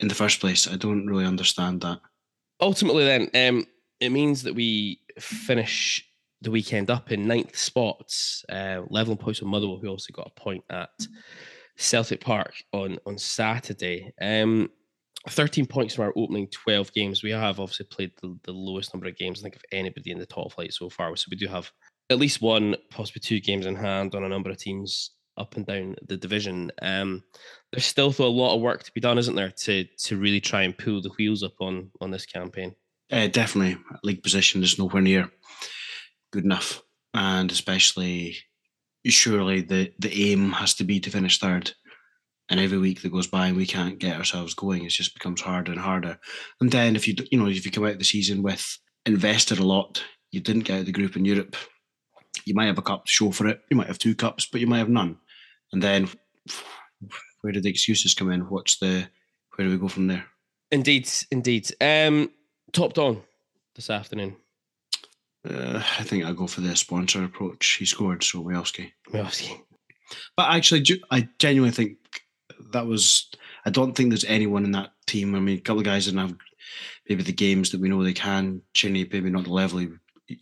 in 0.00 0.08
the 0.08 0.14
first 0.14 0.40
place. 0.40 0.68
I 0.68 0.76
don't 0.76 1.06
really 1.06 1.24
understand 1.24 1.80
that. 1.82 2.00
Ultimately, 2.60 3.04
then, 3.04 3.30
um, 3.48 3.66
it 4.00 4.10
means 4.10 4.42
that 4.42 4.54
we 4.54 5.00
finish 5.18 6.04
the 6.40 6.50
weekend 6.50 6.90
up 6.90 7.12
in 7.12 7.28
ninth 7.28 7.56
spots, 7.56 8.44
uh, 8.48 8.82
level 8.88 9.16
points 9.16 9.40
with 9.40 9.48
Motherwell, 9.48 9.78
who 9.78 9.88
also 9.88 10.12
got 10.12 10.32
a 10.36 10.40
point 10.40 10.64
at 10.70 10.90
Celtic 11.76 12.20
Park 12.20 12.54
on 12.72 12.98
on 13.06 13.16
Saturday. 13.16 14.12
Um, 14.20 14.70
13 15.28 15.66
points 15.66 15.94
from 15.94 16.04
our 16.06 16.12
opening 16.16 16.48
12 16.48 16.92
games. 16.92 17.22
We 17.22 17.30
have 17.30 17.60
obviously 17.60 17.86
played 17.86 18.12
the, 18.20 18.36
the 18.44 18.52
lowest 18.52 18.92
number 18.92 19.06
of 19.06 19.16
games, 19.16 19.40
I 19.40 19.42
think, 19.42 19.56
of 19.56 19.62
anybody 19.70 20.10
in 20.10 20.18
the 20.18 20.26
top 20.26 20.52
flight 20.52 20.72
so 20.72 20.88
far. 20.88 21.14
So 21.16 21.28
we 21.30 21.36
do 21.36 21.46
have 21.46 21.70
at 22.10 22.18
least 22.18 22.42
one, 22.42 22.76
possibly 22.90 23.20
two 23.20 23.40
games 23.40 23.66
in 23.66 23.76
hand 23.76 24.14
on 24.14 24.24
a 24.24 24.28
number 24.28 24.50
of 24.50 24.58
teams 24.58 25.12
up 25.38 25.56
and 25.56 25.66
down 25.66 25.96
the 26.06 26.16
division. 26.16 26.70
Um, 26.82 27.22
there's 27.72 27.86
still 27.86 28.10
though 28.10 28.26
a 28.26 28.28
lot 28.28 28.54
of 28.54 28.60
work 28.60 28.82
to 28.82 28.92
be 28.92 29.00
done, 29.00 29.18
isn't 29.18 29.34
there, 29.34 29.50
to 29.50 29.84
to 29.84 30.16
really 30.16 30.40
try 30.40 30.62
and 30.62 30.76
pull 30.76 31.00
the 31.00 31.10
wheels 31.18 31.42
up 31.42 31.54
on 31.60 31.90
on 32.00 32.10
this 32.10 32.26
campaign? 32.26 32.74
Uh, 33.10 33.28
definitely, 33.28 33.78
league 34.02 34.22
position 34.22 34.62
is 34.62 34.78
nowhere 34.78 35.02
near 35.02 35.30
good 36.32 36.44
enough, 36.44 36.82
and 37.14 37.50
especially 37.50 38.36
surely 39.06 39.60
the 39.60 39.92
the 39.98 40.32
aim 40.32 40.52
has 40.52 40.74
to 40.74 40.84
be 40.84 41.00
to 41.00 41.10
finish 41.10 41.38
third. 41.38 41.72
And 42.48 42.60
every 42.60 42.78
week 42.78 43.02
that 43.02 43.12
goes 43.12 43.26
by 43.26 43.46
and 43.46 43.56
we 43.56 43.66
can't 43.66 43.98
get 43.98 44.16
ourselves 44.16 44.52
going, 44.52 44.84
it 44.84 44.90
just 44.90 45.14
becomes 45.14 45.40
harder 45.40 45.72
and 45.72 45.80
harder. 45.80 46.18
And 46.60 46.70
then 46.70 46.96
if 46.96 47.08
you 47.08 47.14
you 47.30 47.38
know 47.38 47.48
if 47.48 47.64
you 47.64 47.70
come 47.70 47.86
out 47.86 47.98
the 47.98 48.04
season 48.04 48.42
with 48.42 48.78
invested 49.06 49.58
a 49.58 49.66
lot, 49.66 50.02
you 50.30 50.40
didn't 50.40 50.64
get 50.64 50.74
out 50.74 50.80
of 50.80 50.86
the 50.86 50.92
group 50.92 51.16
in 51.16 51.24
Europe, 51.24 51.56
you 52.44 52.54
might 52.54 52.66
have 52.66 52.78
a 52.78 52.82
cup 52.82 53.06
to 53.06 53.10
show 53.10 53.30
for 53.30 53.46
it. 53.46 53.60
You 53.70 53.76
might 53.76 53.86
have 53.86 53.98
two 53.98 54.14
cups, 54.14 54.48
but 54.50 54.60
you 54.60 54.66
might 54.66 54.78
have 54.78 54.88
none. 54.88 55.18
And 55.72 55.82
then 55.82 56.08
where 57.40 57.52
do 57.52 57.60
the 57.60 57.70
excuses 57.70 58.14
come 58.14 58.30
in? 58.30 58.42
What's 58.42 58.78
the 58.78 59.08
where 59.54 59.66
do 59.66 59.72
we 59.72 59.78
go 59.78 59.88
from 59.88 60.06
there? 60.06 60.24
Indeed, 60.70 61.08
indeed. 61.30 61.70
Um, 61.80 62.30
top 62.72 62.94
down 62.94 63.22
this 63.74 63.90
afternoon. 63.90 64.36
Uh, 65.48 65.82
I 65.98 66.02
think 66.04 66.24
I'll 66.24 66.34
go 66.34 66.46
for 66.46 66.60
the 66.60 66.74
sponsor 66.76 67.24
approach. 67.24 67.76
He 67.78 67.84
scored, 67.84 68.22
so 68.22 68.42
Miovski. 68.42 68.92
Miovski. 69.10 69.60
But 70.36 70.50
actually, 70.50 71.02
I 71.10 71.28
genuinely 71.38 71.74
think 71.74 71.98
that 72.72 72.86
was. 72.86 73.30
I 73.64 73.70
don't 73.70 73.94
think 73.94 74.10
there's 74.10 74.24
anyone 74.24 74.64
in 74.64 74.72
that 74.72 74.92
team. 75.06 75.34
I 75.34 75.40
mean, 75.40 75.58
a 75.58 75.60
couple 75.60 75.80
of 75.80 75.84
guys 75.84 76.06
didn't 76.06 76.20
have 76.20 76.36
maybe 77.08 77.22
the 77.22 77.32
games 77.32 77.70
that 77.70 77.80
we 77.80 77.88
know 77.88 78.02
they 78.02 78.12
can. 78.12 78.62
Shinnie, 78.74 79.08
maybe 79.10 79.30
not 79.30 79.44
the 79.44 79.52
level 79.52 79.78
he, 79.78 79.90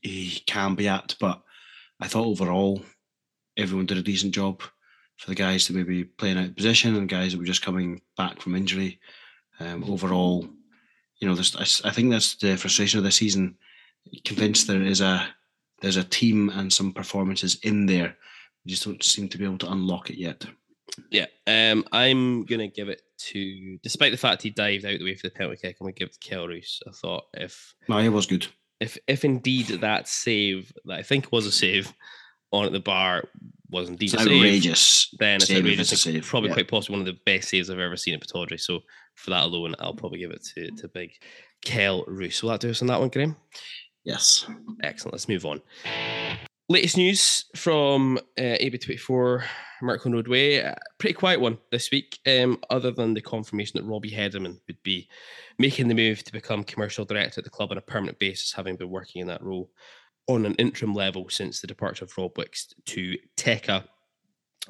he 0.03 0.43
can 0.47 0.75
be 0.75 0.89
at, 0.89 1.15
but 1.21 1.43
I 2.01 2.09
thought 2.09 2.27
overall 2.27 2.83
everyone 3.57 3.87
did 3.87 3.99
a 3.99 4.03
decent 4.03 4.35
job 4.35 4.63
for 5.17 5.29
the 5.29 5.35
guys 5.35 5.67
that 5.67 5.77
maybe 5.77 6.05
playing 6.05 6.39
out 6.39 6.47
of 6.47 6.57
position 6.57 6.97
and 6.97 7.09
guys 7.09 7.33
that 7.33 7.39
were 7.39 7.45
just 7.45 7.63
coming 7.63 8.01
back 8.17 8.41
from 8.41 8.55
injury. 8.55 8.99
Um, 9.59 9.85
overall, 9.85 10.49
you 11.19 11.29
know, 11.29 11.35
I, 11.35 11.67
I 11.85 11.91
think 11.91 12.11
that's 12.11 12.37
the 12.37 12.57
frustration 12.57 12.99
of 12.99 13.05
the 13.05 13.11
season. 13.11 13.57
Convinced 14.25 14.67
there 14.67 14.83
is 14.83 15.03
a 15.03 15.29
there's 15.83 15.99
a 15.99 16.05
team 16.05 16.49
and 16.51 16.73
some 16.73 16.93
performances 16.93 17.59
in 17.63 17.87
there. 17.87 18.17
We 18.65 18.71
just 18.71 18.85
don't 18.85 19.03
seem 19.03 19.29
to 19.29 19.39
be 19.39 19.45
able 19.45 19.59
to 19.59 19.71
unlock 19.71 20.11
it 20.11 20.19
yet. 20.19 20.45
Yeah, 21.11 21.27
um, 21.47 21.85
I'm 21.93 22.45
gonna 22.45 22.69
give 22.69 22.89
it 22.89 23.03
to, 23.31 23.79
despite 23.83 24.13
the 24.13 24.19
fact 24.19 24.43
he 24.43 24.51
dived 24.51 24.85
out 24.85 24.99
the 24.99 25.05
way 25.05 25.15
for 25.15 25.29
the 25.29 25.35
penalty 25.35 25.59
kick, 25.61 25.77
I'm 25.81 25.87
gonna 25.87 25.93
give 25.93 26.09
it 26.09 26.15
to 26.21 26.29
Kelle 26.29 26.49
Roos. 26.49 26.81
I 26.87 26.93
thought 26.93 27.25
if 27.35 27.75
no, 27.89 27.99
it 27.99 28.09
was 28.09 28.27
good. 28.27 28.47
If 28.81 28.99
if 29.07 29.25
indeed 29.25 29.67
that 29.67 30.09
save 30.09 30.73
that 30.87 30.99
I 30.99 31.03
think 31.03 31.33
was 31.33 31.47
a 31.47 31.53
save 31.53 31.93
on 32.53 32.65
at 32.65 32.73
the 32.73 32.81
bar 32.81 33.25
was 33.71 33.89
indeed 33.89 34.13
it's 34.13 34.23
outrageous. 34.23 34.81
Save, 34.81 35.19
then 35.19 35.37
it's 35.37 35.51
outrageous. 35.51 35.93
It's 35.93 36.03
save. 36.03 36.27
probably 36.27 36.49
yeah. 36.49 36.55
quite 36.55 36.69
possibly 36.69 36.99
one 36.99 37.09
of 37.09 37.15
the 37.15 37.21
best 37.25 37.49
saves 37.49 37.71
I've 37.71 37.79
ever 37.79 37.97
seen 37.97 38.15
at 38.15 38.21
Pittodrie. 38.21 38.61
So 38.61 38.81
for 39.15 39.31
that 39.31 39.45
alone, 39.45 39.75
I'll 39.79 39.95
probably 39.95 40.19
give 40.19 40.31
it 40.31 40.45
to 40.55 40.71
to 40.71 40.89
big 40.89 41.13
Kelle 41.65 42.05
Roos. 42.07 42.43
Will 42.43 42.51
that 42.51 42.61
do 42.61 42.71
us 42.71 42.83
on 42.83 42.89
that 42.89 43.01
one, 43.01 43.11
Graham? 43.11 43.37
Yes. 44.05 44.47
Excellent. 44.83 45.15
Let's 45.15 45.29
move 45.29 45.45
on. 45.45 45.61
Latest 46.71 46.97
news 46.97 47.47
from 47.57 48.16
uh, 48.39 48.43
AB24 48.43 49.43
Mark 49.83 50.05
Roadway. 50.05 50.73
Pretty 50.99 51.14
quiet 51.14 51.41
one 51.41 51.59
this 51.73 51.91
week, 51.91 52.21
um, 52.29 52.61
other 52.71 52.93
than 52.93 53.12
the 53.12 53.21
confirmation 53.21 53.73
that 53.75 53.91
Robbie 53.91 54.12
Hedeman 54.12 54.61
would 54.68 54.81
be 54.85 55.09
making 55.59 55.89
the 55.89 55.97
move 55.97 56.23
to 56.23 56.33
become 56.33 56.62
commercial 56.62 57.05
director 57.05 57.41
at 57.41 57.45
the 57.45 57.51
club 57.51 57.73
on 57.73 57.79
a 57.79 57.81
permanent 57.81 58.21
basis, 58.21 58.53
having 58.53 58.77
been 58.77 58.89
working 58.89 59.21
in 59.21 59.27
that 59.27 59.43
role 59.43 59.68
on 60.29 60.47
an 60.47 60.55
interim 60.61 60.95
level 60.95 61.29
since 61.29 61.61
the 61.61 61.66
departure 61.66 62.05
of 62.05 62.16
Rob 62.16 62.39
Wicks 62.39 62.73
to 62.87 63.16
Teka 63.37 63.83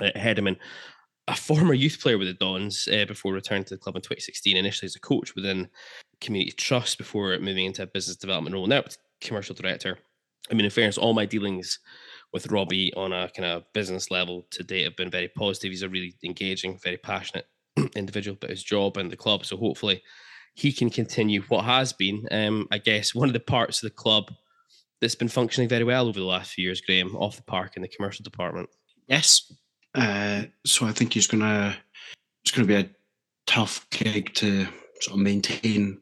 uh, 0.01 0.11
Hedeman, 0.17 0.57
a 1.29 1.37
former 1.37 1.75
youth 1.75 2.01
player 2.01 2.17
with 2.17 2.29
the 2.29 2.33
Dons 2.33 2.89
uh, 2.91 3.05
before 3.05 3.35
returning 3.35 3.65
to 3.65 3.75
the 3.75 3.79
club 3.79 3.97
in 3.97 4.01
2016, 4.01 4.57
initially 4.57 4.87
as 4.87 4.97
a 4.97 5.01
coach 5.01 5.35
within 5.35 5.69
Community 6.23 6.53
Trust 6.53 6.97
before 6.97 7.39
moving 7.41 7.67
into 7.67 7.83
a 7.83 7.87
business 7.87 8.17
development 8.17 8.55
role. 8.55 8.67
Now, 8.67 8.85
commercial 9.21 9.55
director. 9.55 9.99
I 10.51 10.55
mean, 10.55 10.65
in 10.65 10.71
fairness, 10.71 10.99
all 10.99 11.15
my 11.15 11.27
dealings 11.27 11.79
with 12.33 12.51
Robbie 12.51 12.93
on 12.95 13.13
a 13.13 13.29
kind 13.37 13.47
of 13.47 13.65
business 13.73 14.11
level 14.11 14.47
to 14.51 14.63
date 14.63 14.85
have 14.85 14.97
been 14.97 15.11
very 15.11 15.29
positive. 15.29 15.71
He's 15.71 15.83
a 15.83 15.89
really 15.89 16.15
engaging, 16.25 16.79
very 16.79 16.97
passionate 16.97 17.47
individual 17.97 18.37
about 18.37 18.51
his 18.51 18.63
job 18.63 18.97
and 18.97 19.11
the 19.11 19.17
club. 19.17 19.45
So 19.45 19.57
hopefully 19.57 20.03
he 20.55 20.73
can 20.73 20.91
continue 20.91 21.43
what 21.43 21.65
has 21.65 21.93
been, 21.93 22.27
um, 22.31 22.69
I 22.71 22.79
guess, 22.79 23.15
one 23.15 23.29
of 23.29 23.33
the 23.33 23.41
parts 23.41 23.83
of 23.83 23.89
the 23.89 23.95
club 23.95 24.33
that's 25.01 25.15
been 25.15 25.29
functioning 25.29 25.69
very 25.69 25.85
well 25.85 26.09
over 26.09 26.19
the 26.19 26.27
last 26.27 26.53
few 26.53 26.65
years, 26.65 26.81
Graham, 26.81 27.17
off 27.17 27.37
the 27.37 27.43
park 27.43 27.77
in 27.77 27.83
the 27.83 27.89
commercial 27.89 28.23
department. 28.23 28.69
Yes. 29.09 29.53
Uh, 29.95 30.45
so 30.65 30.87
I 30.87 30.93
think 30.93 31.15
he's 31.15 31.27
gonna 31.27 31.77
it's 32.45 32.53
gonna 32.53 32.67
be 32.67 32.77
a 32.77 32.91
tough 33.47 33.89
gig 33.91 34.33
to 34.35 34.67
sort 35.01 35.17
of 35.17 35.19
maintain 35.19 36.01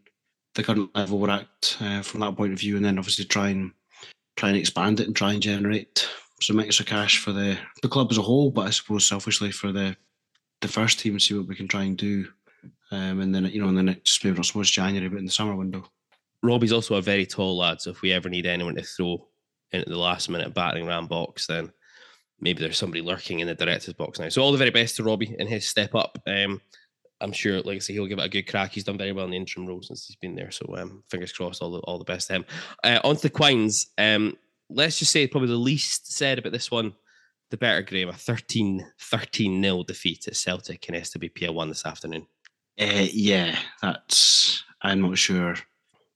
the 0.55 0.63
current 0.63 0.91
level 0.95 1.19
we're 1.19 1.31
at 1.31 1.77
uh, 1.81 2.03
from 2.03 2.21
that 2.21 2.37
point 2.37 2.53
of 2.53 2.59
view, 2.59 2.77
and 2.77 2.85
then 2.85 2.99
obviously 2.99 3.25
try 3.25 3.49
and 3.49 3.73
try 4.39 4.49
and 4.49 4.57
expand 4.57 5.01
it 5.01 5.07
and 5.07 5.17
try 5.17 5.33
and 5.33 5.43
generate 5.43 6.09
some 6.41 6.61
extra 6.61 6.85
cash 6.85 7.19
for 7.19 7.33
the 7.33 7.59
the 7.83 7.89
club 7.89 8.09
as 8.11 8.19
a 8.19 8.23
whole. 8.23 8.51
But 8.51 8.69
I 8.69 8.71
suppose 8.71 9.05
selfishly 9.05 9.51
for 9.51 9.73
the 9.73 9.97
the 10.61 10.69
first 10.69 11.01
team, 11.01 11.13
and 11.13 11.23
see 11.23 11.35
what 11.35 11.49
we 11.49 11.57
can 11.57 11.69
try 11.69 11.85
and 11.85 11.97
do, 11.97 12.27
um, 12.91 13.21
and 13.21 13.35
then 13.35 13.45
you 13.47 13.61
know 13.61 13.69
in 13.69 13.75
the 13.75 13.83
next 13.83 14.25
maybe 14.25 14.43
so 14.43 14.59
much 14.59 14.73
January, 14.73 15.09
but 15.09 15.19
in 15.19 15.27
the 15.27 15.33
summer 15.33 15.55
window. 15.55 15.85
Robbie's 16.43 16.73
also 16.73 16.95
a 16.95 17.03
very 17.03 17.27
tall 17.27 17.59
lad, 17.59 17.81
so 17.81 17.91
if 17.91 18.01
we 18.01 18.13
ever 18.13 18.29
need 18.29 18.47
anyone 18.47 18.77
to 18.77 18.83
throw 18.83 19.27
into 19.73 19.91
the 19.91 19.99
last 19.99 20.31
minute 20.31 20.55
batting 20.55 20.87
ram 20.87 21.09
box, 21.09 21.49
then 21.49 21.73
maybe 22.41 22.61
there's 22.61 22.79
somebody 22.79 23.03
lurking 23.03 23.41
in 23.41 23.49
the 23.49 23.57
director's 23.57 23.95
box 23.95 24.21
now. 24.21 24.29
So 24.29 24.41
all 24.41 24.53
the 24.53 24.59
very 24.59 24.71
best 24.71 24.97
to 24.97 25.03
Robbie 25.03 25.35
in 25.37 25.49
his 25.49 25.69
step 25.69 25.97
up. 25.97 26.17
Um, 26.29 26.61
I'm 27.21 27.33
sure, 27.33 27.61
like 27.61 27.77
I 27.77 27.79
say, 27.79 27.95
he'll 27.95 28.07
give 28.07 28.19
it 28.19 28.25
a 28.25 28.29
good 28.29 28.49
crack. 28.49 28.73
He's 28.73 28.85
done 28.85 28.99
very 28.99 29.13
well 29.13 29.25
in 29.25 29.33
the 29.33 29.37
interim 29.37 29.67
role 29.67 29.83
since 29.83 30.07
he's 30.07 30.17
been 30.17 30.37
there. 30.37 30.51
So 30.51 30.77
um, 30.77 31.03
fingers 31.11 31.33
crossed, 31.33 31.63
all 31.63 31.71
the 31.71 31.79
all 31.81 31.99
the 31.99 32.05
best 32.05 32.29
to 32.29 32.35
him. 32.35 32.45
Uh, 32.85 33.01
on 33.05 33.17
to 33.17 33.23
the 33.23 33.31
Quines. 33.31 33.87
Um, 33.99 34.37
let's 34.71 34.99
just 34.99 35.13
say 35.13 35.27
probably 35.27 35.49
the 35.49 35.57
least 35.57 36.13
said 36.13 36.39
about 36.39 36.53
this 36.53 36.71
one, 36.71 36.95
the 37.51 37.57
better, 37.57 37.83
Graham. 37.83 38.11
A 38.11 38.13
13 38.13 38.87
13 39.01 39.61
nil 39.61 39.83
defeat 39.83 40.29
at 40.29 40.37
Celtic 40.37 40.89
in 40.89 40.95
SWPL 40.95 41.55
1 41.55 41.69
this 41.69 41.87
afternoon. 41.87 42.27
Uh, 42.81 43.07
yeah, 43.13 43.59
that's. 43.83 44.65
I'm 44.83 45.01
not 45.01 45.19
sure 45.19 45.57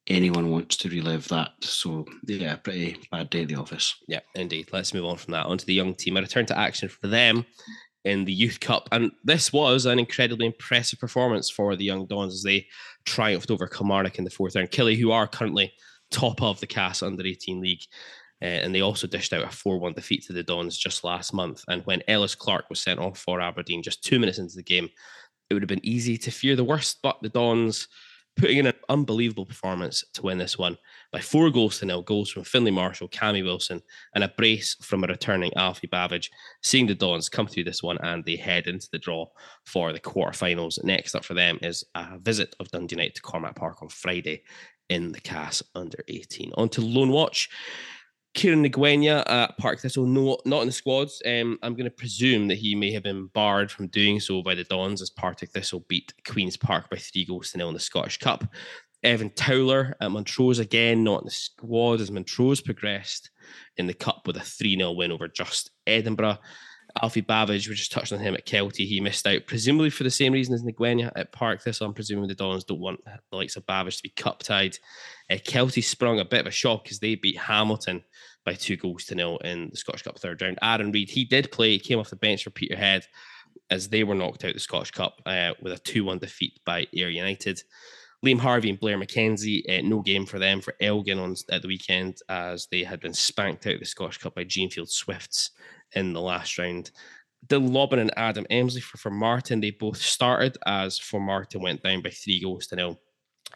anyone 0.06 0.50
wants 0.50 0.76
to 0.76 0.88
relive 0.88 1.28
that. 1.28 1.50
So 1.60 2.06
yeah, 2.26 2.56
pretty 2.56 2.96
bad 3.10 3.30
day 3.30 3.42
at 3.42 3.48
the 3.48 3.56
office. 3.56 3.96
Yeah, 4.06 4.20
indeed. 4.34 4.68
Let's 4.72 4.94
move 4.94 5.04
on 5.04 5.16
from 5.16 5.32
that 5.32 5.46
On 5.46 5.58
to 5.58 5.66
the 5.66 5.74
young 5.74 5.94
team. 5.94 6.16
A 6.16 6.20
return 6.20 6.46
to 6.46 6.58
action 6.58 6.88
for 6.88 7.08
them 7.08 7.44
in 8.04 8.24
the 8.24 8.32
Youth 8.32 8.60
Cup, 8.60 8.88
and 8.90 9.12
this 9.24 9.52
was 9.52 9.86
an 9.86 9.98
incredibly 9.98 10.46
impressive 10.46 10.98
performance 10.98 11.48
for 11.48 11.76
the 11.76 11.84
young 11.84 12.06
Dons 12.06 12.34
as 12.34 12.42
they 12.42 12.66
triumphed 13.04 13.50
over 13.50 13.66
Kilmarnock 13.66 14.18
in 14.18 14.24
the 14.24 14.30
fourth 14.30 14.56
round. 14.56 14.70
Killie, 14.70 14.98
who 14.98 15.12
are 15.12 15.28
currently 15.28 15.72
top 16.12 16.42
of 16.42 16.60
the 16.60 16.66
CAS 16.66 17.02
Under 17.02 17.26
18 17.26 17.60
League. 17.60 17.82
Uh, 18.40 18.46
and 18.46 18.74
they 18.74 18.80
also 18.80 19.06
dished 19.06 19.32
out 19.32 19.44
a 19.44 19.50
4 19.50 19.78
1 19.78 19.92
defeat 19.94 20.24
to 20.24 20.32
the 20.32 20.42
Dons 20.42 20.76
just 20.76 21.04
last 21.04 21.32
month. 21.32 21.64
And 21.68 21.82
when 21.86 22.02
Ellis 22.08 22.34
Clark 22.34 22.68
was 22.70 22.80
sent 22.80 23.00
off 23.00 23.18
for 23.18 23.40
Aberdeen 23.40 23.82
just 23.82 24.04
two 24.04 24.18
minutes 24.18 24.38
into 24.38 24.56
the 24.56 24.62
game, 24.62 24.88
it 25.48 25.54
would 25.54 25.62
have 25.62 25.68
been 25.68 25.84
easy 25.86 26.18
to 26.18 26.30
fear 26.30 26.56
the 26.56 26.64
worst. 26.64 26.98
But 27.02 27.18
the 27.22 27.28
Dons 27.28 27.88
putting 28.36 28.58
in 28.58 28.66
an 28.66 28.74
unbelievable 28.88 29.44
performance 29.44 30.04
to 30.14 30.22
win 30.22 30.38
this 30.38 30.58
one 30.58 30.78
by 31.12 31.20
four 31.20 31.50
goals 31.50 31.78
to 31.78 31.86
nil. 31.86 32.02
Goals 32.02 32.30
from 32.30 32.44
Finlay 32.44 32.70
Marshall, 32.70 33.08
Cammy 33.08 33.44
Wilson, 33.44 33.82
and 34.14 34.24
a 34.24 34.28
brace 34.28 34.76
from 34.80 35.04
a 35.04 35.06
returning 35.06 35.52
Alfie 35.54 35.88
Bavidge. 35.88 36.28
Seeing 36.62 36.86
the 36.86 36.94
Dons 36.94 37.28
come 37.28 37.46
through 37.46 37.64
this 37.64 37.82
one 37.82 37.98
and 38.02 38.24
they 38.24 38.36
head 38.36 38.66
into 38.66 38.88
the 38.90 38.98
draw 38.98 39.26
for 39.66 39.92
the 39.92 40.00
quarterfinals. 40.00 40.82
Next 40.82 41.14
up 41.14 41.24
for 41.24 41.34
them 41.34 41.58
is 41.62 41.84
a 41.94 42.18
visit 42.18 42.54
of 42.58 42.70
Dundee 42.70 42.96
United 42.96 43.16
to 43.16 43.22
Cormack 43.22 43.56
Park 43.56 43.82
on 43.82 43.88
Friday 43.88 44.42
in 44.88 45.12
the 45.12 45.20
CAS 45.20 45.62
under 45.74 45.98
18. 46.08 46.52
On 46.56 46.68
to 46.70 46.80
Loan 46.80 47.10
Watch. 47.10 47.48
Kieran 48.34 48.64
Ngwenya 48.64 49.28
at 49.28 49.56
Partick 49.58 49.80
Thistle, 49.80 50.06
no, 50.06 50.38
not 50.46 50.62
in 50.62 50.66
the 50.66 50.72
squads. 50.72 51.20
Um, 51.26 51.58
I'm 51.62 51.74
going 51.74 51.84
to 51.84 51.90
presume 51.90 52.48
that 52.48 52.58
he 52.58 52.74
may 52.74 52.90
have 52.92 53.02
been 53.02 53.26
barred 53.26 53.70
from 53.70 53.88
doing 53.88 54.20
so 54.20 54.42
by 54.42 54.54
the 54.54 54.64
Dons 54.64 55.02
as 55.02 55.10
Partick 55.10 55.50
Thistle 55.50 55.84
beat 55.88 56.14
Queen's 56.26 56.56
Park 56.56 56.88
by 56.90 56.96
three 56.96 57.26
goals 57.26 57.50
to 57.50 57.58
nil 57.58 57.68
in 57.68 57.74
the 57.74 57.80
Scottish 57.80 58.18
Cup. 58.18 58.44
Evan 59.02 59.30
Towler 59.30 59.96
at 60.00 60.10
Montrose 60.10 60.60
again, 60.60 61.02
not 61.04 61.22
in 61.22 61.26
the 61.26 61.32
squad 61.32 62.00
as 62.00 62.10
Montrose 62.10 62.60
progressed 62.60 63.30
in 63.76 63.86
the 63.86 63.94
Cup 63.94 64.26
with 64.26 64.36
a 64.36 64.40
3 64.40 64.76
0 64.76 64.92
win 64.92 65.12
over 65.12 65.28
Just 65.28 65.70
Edinburgh. 65.86 66.38
Alfie 67.00 67.22
Bavidge, 67.22 67.68
we 67.68 67.74
just 67.74 67.92
touched 67.92 68.12
on 68.12 68.18
him 68.18 68.34
at 68.34 68.46
Kelty. 68.46 68.86
He 68.86 69.00
missed 69.00 69.26
out, 69.26 69.46
presumably 69.46 69.90
for 69.90 70.04
the 70.04 70.10
same 70.10 70.32
reason 70.32 70.54
as 70.54 70.62
Ngwenya 70.62 71.12
at 71.16 71.32
Park 71.32 71.62
This, 71.62 71.80
I'm 71.80 71.94
presuming 71.94 72.28
the 72.28 72.34
Dons 72.34 72.64
don't 72.64 72.80
want 72.80 73.00
the 73.04 73.36
likes 73.36 73.56
of 73.56 73.66
Bavidge 73.66 73.96
to 73.96 74.02
be 74.02 74.10
cup 74.10 74.42
tied. 74.42 74.76
Uh, 75.30 75.36
Kelty 75.36 75.82
sprung 75.82 76.20
a 76.20 76.24
bit 76.24 76.40
of 76.40 76.46
a 76.46 76.50
shock 76.50 76.90
as 76.90 76.98
they 76.98 77.14
beat 77.14 77.38
Hamilton 77.38 78.02
by 78.44 78.54
two 78.54 78.76
goals 78.76 79.04
to 79.04 79.14
nil 79.14 79.38
in 79.38 79.70
the 79.70 79.76
Scottish 79.76 80.02
Cup 80.02 80.18
third 80.18 80.42
round. 80.42 80.58
Aaron 80.62 80.92
Reid, 80.92 81.10
he 81.10 81.24
did 81.24 81.52
play, 81.52 81.78
came 81.78 81.98
off 81.98 82.10
the 82.10 82.16
bench 82.16 82.44
for 82.44 82.50
Peterhead 82.50 83.06
as 83.70 83.88
they 83.88 84.04
were 84.04 84.14
knocked 84.14 84.44
out 84.44 84.54
the 84.54 84.60
Scottish 84.60 84.90
Cup 84.90 85.20
uh, 85.26 85.52
with 85.62 85.72
a 85.72 85.78
2 85.78 86.04
1 86.04 86.18
defeat 86.18 86.60
by 86.64 86.86
Ayr 86.94 87.08
United. 87.08 87.62
Liam 88.24 88.38
Harvey 88.38 88.70
and 88.70 88.78
Blair 88.78 88.98
McKenzie, 88.98 89.62
uh, 89.68 89.82
no 89.82 90.00
game 90.00 90.26
for 90.26 90.38
them 90.38 90.60
for 90.60 90.74
Elgin 90.80 91.18
on 91.18 91.34
at 91.50 91.62
the 91.62 91.68
weekend 91.68 92.18
as 92.28 92.68
they 92.70 92.84
had 92.84 93.00
been 93.00 93.12
spanked 93.12 93.66
out 93.66 93.74
of 93.74 93.80
the 93.80 93.86
Scottish 93.86 94.18
Cup 94.18 94.36
by 94.36 94.44
Jeanfield 94.44 94.88
Swifts 94.88 95.50
in 95.94 96.12
the 96.12 96.20
last 96.20 96.58
round. 96.58 96.90
Dylan 97.46 97.70
Lobban 97.70 97.98
and 97.98 98.12
Adam 98.16 98.46
Emsley 98.50 98.82
for, 98.82 98.98
for 98.98 99.10
Martin, 99.10 99.60
they 99.60 99.70
both 99.70 99.98
started 99.98 100.56
as 100.66 100.98
for 100.98 101.20
Martin 101.20 101.60
went 101.60 101.82
down 101.82 102.02
by 102.02 102.10
three 102.10 102.40
goals 102.40 102.66
to 102.68 102.76
nil 102.76 103.00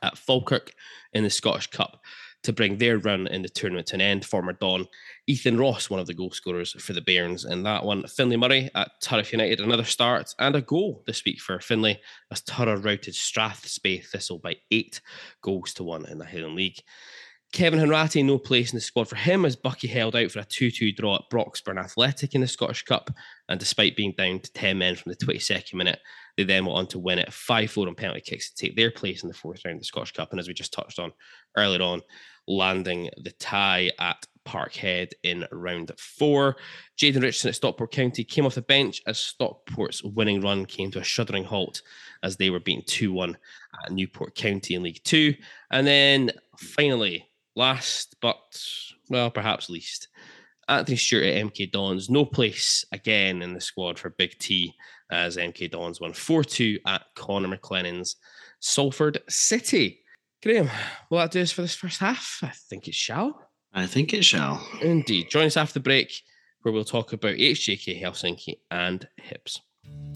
at 0.03 0.18
Falkirk 0.18 0.72
in 1.12 1.24
the 1.24 1.30
Scottish 1.30 1.68
Cup 1.68 2.01
to 2.43 2.53
bring 2.53 2.78
their 2.78 2.99
run 2.99 3.26
in 3.26 3.43
the 3.43 3.49
tournament 3.49 3.89
to 3.89 3.95
an 3.95 4.01
end. 4.01 4.24
Former 4.24 4.53
Don 4.53 4.87
Ethan 5.26 5.59
Ross, 5.59 5.91
one 5.91 5.99
of 5.99 6.07
the 6.07 6.14
goal 6.14 6.30
scorers 6.30 6.72
for 6.80 6.93
the 6.93 7.01
Bairns 7.01 7.45
in 7.45 7.62
that 7.64 7.84
one. 7.84 8.07
Finlay 8.07 8.37
Murray 8.37 8.70
at 8.74 8.91
Turriff 9.03 9.32
United, 9.32 9.61
another 9.61 9.84
start 9.84 10.34
and 10.39 10.55
a 10.55 10.61
goal 10.61 11.03
this 11.07 11.24
week 11.24 11.41
for 11.41 11.59
Finlay 11.61 12.01
as 12.30 12.43
Turriff 12.43 12.84
routed 12.84 13.14
Strathspey 13.14 14.05
Thistle 14.05 14.39
by 14.39 14.57
eight 14.70 15.01
goals 15.43 15.74
to 15.74 15.82
one 15.82 16.07
in 16.07 16.18
the 16.18 16.26
Highland 16.26 16.55
League. 16.55 16.80
Kevin 17.53 17.80
Hanratty, 17.80 18.24
no 18.24 18.38
place 18.38 18.72
in 18.72 18.76
the 18.76 18.82
squad 18.82 19.09
for 19.09 19.16
him 19.16 19.44
as 19.44 19.57
Buckie 19.57 19.88
held 19.88 20.14
out 20.14 20.30
for 20.30 20.40
a 20.40 20.44
2 20.44 20.70
2 20.70 20.92
draw 20.92 21.16
at 21.16 21.30
Broxburn 21.30 21.78
Athletic 21.78 22.34
in 22.34 22.40
the 22.40 22.47
Scottish 22.47 22.82
Cup. 22.82 23.11
And 23.49 23.59
despite 23.59 23.97
being 23.97 24.14
down 24.16 24.40
to 24.40 24.53
10 24.53 24.76
men 24.76 24.94
from 24.94 25.11
the 25.11 25.24
22nd 25.24 25.74
minute, 25.74 26.01
they 26.36 26.44
then 26.44 26.66
went 26.66 26.76
on 26.76 26.86
to 26.88 26.99
win 26.99 27.18
it 27.18 27.32
5 27.32 27.70
4 27.70 27.88
on 27.88 27.94
penalty 27.94 28.20
kicks 28.20 28.51
to 28.51 28.57
take 28.57 28.76
their 28.76 28.90
place 28.90 29.22
in 29.22 29.28
the 29.28 29.34
fourth 29.34 29.64
round 29.64 29.76
of 29.76 29.80
the 29.80 29.86
Scottish 29.86 30.12
Cup. 30.12 30.32
And 30.32 30.40
as 30.40 30.49
we 30.49 30.55
just 30.55 30.72
touched 30.72 30.99
on 30.99 31.12
earlier 31.57 31.82
on, 31.82 32.03
landing 32.47 33.11
the 33.22 33.32
tie 33.32 33.90
at 33.99 34.26
Parkhead 34.47 35.12
in 35.22 35.44
round 35.51 35.90
four. 35.99 36.57
Jaden 36.97 37.22
Richardson 37.22 37.49
at 37.49 37.57
Stockport 37.57 37.90
County 37.90 38.22
came 38.24 38.47
off 38.47 38.55
the 38.55 38.62
bench 38.62 39.03
as 39.07 39.18
Stockport's 39.18 40.03
winning 40.05 40.40
run 40.40 40.64
came 40.64 40.90
to 40.92 41.01
a 41.01 41.05
shuddering 41.05 41.44
halt 41.44 41.82
as 42.22 42.36
they 42.36 42.51
were 42.51 42.61
beaten 42.61 42.84
2 42.86 43.12
1 43.12 43.36
at 43.84 43.92
Newport 43.92 44.34
County 44.34 44.74
in 44.74 44.82
League 44.82 45.03
Two. 45.05 45.34
And 45.70 45.86
then 45.86 46.30
finally, 46.59 47.28
last 47.57 48.17
but, 48.21 48.37
well, 49.09 49.31
perhaps 49.31 49.69
least, 49.69 50.09
Anthony 50.69 50.97
Stewart 50.97 51.25
at 51.25 51.45
MK 51.45 51.73
Dons. 51.73 52.11
No 52.11 52.25
place 52.25 52.85
again 52.93 53.43
in 53.43 53.55
the 53.55 53.61
squad 53.61 53.99
for 53.99 54.11
Big 54.11 54.39
T 54.39 54.75
as 55.11 55.37
MK 55.37 55.71
Dons 55.71 56.01
won 56.01 56.13
4 56.13 56.45
2 56.45 56.79
at 56.87 57.03
Connor 57.15 57.57
McLennan's 57.57 58.17
Salford 58.61 59.23
City. 59.29 60.01
Graham, 60.43 60.71
will 61.11 61.19
that 61.19 61.31
do 61.31 61.41
us 61.41 61.53
for 61.53 61.63
this 61.63 61.75
first 61.75 62.01
half? 62.01 62.39
I 62.43 62.53
think 62.69 62.89
it 62.89 62.95
shall. 62.95 63.51
I 63.73 63.87
think 63.87 64.13
it 64.15 64.25
shall. 64.25 64.67
Indeed. 64.81 65.31
Join 65.31 65.47
us 65.47 65.57
after 65.57 65.75
the 65.75 65.81
break 65.81 66.23
where 66.63 66.73
we'll 66.73 66.85
talk 66.85 67.13
about 67.13 67.37
HJK 67.37 68.03
Helsinki 68.03 68.59
and 68.71 69.07
Hibs. 69.21 69.61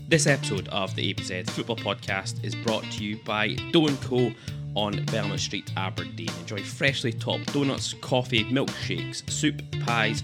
This 0.09 0.27
episode 0.27 0.67
of 0.69 0.95
the 0.97 1.15
ABZ 1.15 1.49
Football 1.51 1.77
Podcast 1.77 2.45
is 2.45 2.55
brought 2.57 2.83
to 2.85 3.05
you 3.05 3.21
by 3.25 3.55
Dough 3.71 3.87
& 3.97 4.03
Co. 4.03 4.33
on 4.75 5.05
Belmont 5.07 5.41
Street, 5.41 5.71
Aberdeen. 5.77 6.31
Enjoy 6.41 6.63
freshly 6.63 7.13
topped 7.13 7.53
donuts, 7.53 7.95
coffee, 7.95 8.45
milkshakes, 8.45 9.29
soup, 9.31 9.63
pies, 9.85 10.23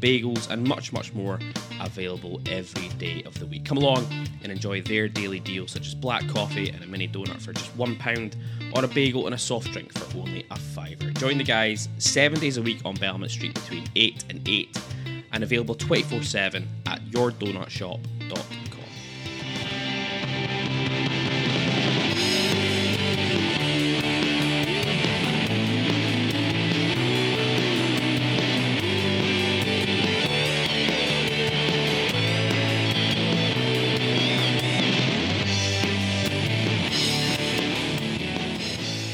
bagels, 0.00 0.48
and 0.50 0.62
much, 0.64 0.92
much 0.92 1.12
more 1.12 1.38
available 1.80 2.40
every 2.46 2.88
day 2.98 3.22
of 3.24 3.38
the 3.38 3.46
week. 3.46 3.64
Come 3.64 3.78
along 3.78 4.06
and 4.42 4.52
enjoy 4.52 4.82
their 4.82 5.08
daily 5.08 5.40
deals, 5.40 5.72
such 5.72 5.86
as 5.86 5.94
black 5.94 6.26
coffee 6.28 6.70
and 6.70 6.82
a 6.82 6.86
mini 6.86 7.08
donut 7.08 7.40
for 7.40 7.52
just 7.52 7.76
£1, 7.76 8.34
or 8.74 8.84
a 8.84 8.88
bagel 8.88 9.26
and 9.26 9.34
a 9.34 9.38
soft 9.38 9.72
drink 9.72 9.92
for 9.92 10.18
only 10.18 10.46
a 10.50 10.58
fiver. 10.58 11.10
Join 11.10 11.38
the 11.38 11.44
guys 11.44 11.88
seven 11.98 12.38
days 12.38 12.56
a 12.56 12.62
week 12.62 12.80
on 12.84 12.94
Belmont 12.94 13.30
Street 13.30 13.54
between 13.54 13.84
8 13.96 14.24
and 14.30 14.48
8, 14.48 14.78
and 15.32 15.42
available 15.42 15.74
24 15.74 16.22
7 16.22 16.66
at 16.86 17.00
yourdonutshop.com. 17.06 18.67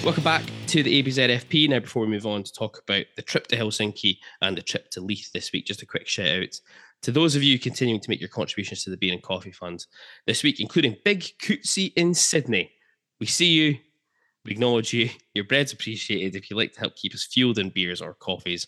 Welcome 0.04 0.22
back 0.22 0.44
to 0.66 0.82
the 0.82 1.02
ABZFP. 1.02 1.70
Now, 1.70 1.78
before 1.78 2.02
we 2.02 2.08
move 2.08 2.26
on 2.26 2.42
to 2.42 2.52
talk 2.52 2.78
about 2.86 3.06
the 3.16 3.22
trip 3.22 3.46
to 3.46 3.56
Helsinki 3.56 4.18
and 4.42 4.54
the 4.54 4.60
trip 4.60 4.90
to 4.90 5.00
Leith 5.00 5.32
this 5.32 5.50
week, 5.50 5.64
just 5.64 5.80
a 5.80 5.86
quick 5.86 6.06
shout 6.06 6.42
out 6.42 6.60
to 7.00 7.10
those 7.10 7.34
of 7.34 7.42
you 7.42 7.58
continuing 7.58 8.02
to 8.02 8.10
make 8.10 8.20
your 8.20 8.28
contributions 8.28 8.84
to 8.84 8.90
the 8.90 8.98
Beer 8.98 9.14
and 9.14 9.22
Coffee 9.22 9.50
Fund 9.50 9.86
this 10.26 10.42
week, 10.42 10.60
including 10.60 10.98
Big 11.06 11.20
Cootsie 11.42 11.94
in 11.96 12.12
Sydney. 12.12 12.70
We 13.18 13.24
see 13.24 13.46
you, 13.46 13.78
we 14.44 14.52
acknowledge 14.52 14.92
you. 14.92 15.08
Your 15.32 15.44
bread's 15.44 15.72
appreciated. 15.72 16.36
If 16.36 16.50
you'd 16.50 16.58
like 16.58 16.74
to 16.74 16.80
help 16.80 16.96
keep 16.96 17.14
us 17.14 17.24
fueled 17.24 17.58
in 17.58 17.70
beers 17.70 18.02
or 18.02 18.12
coffees, 18.12 18.66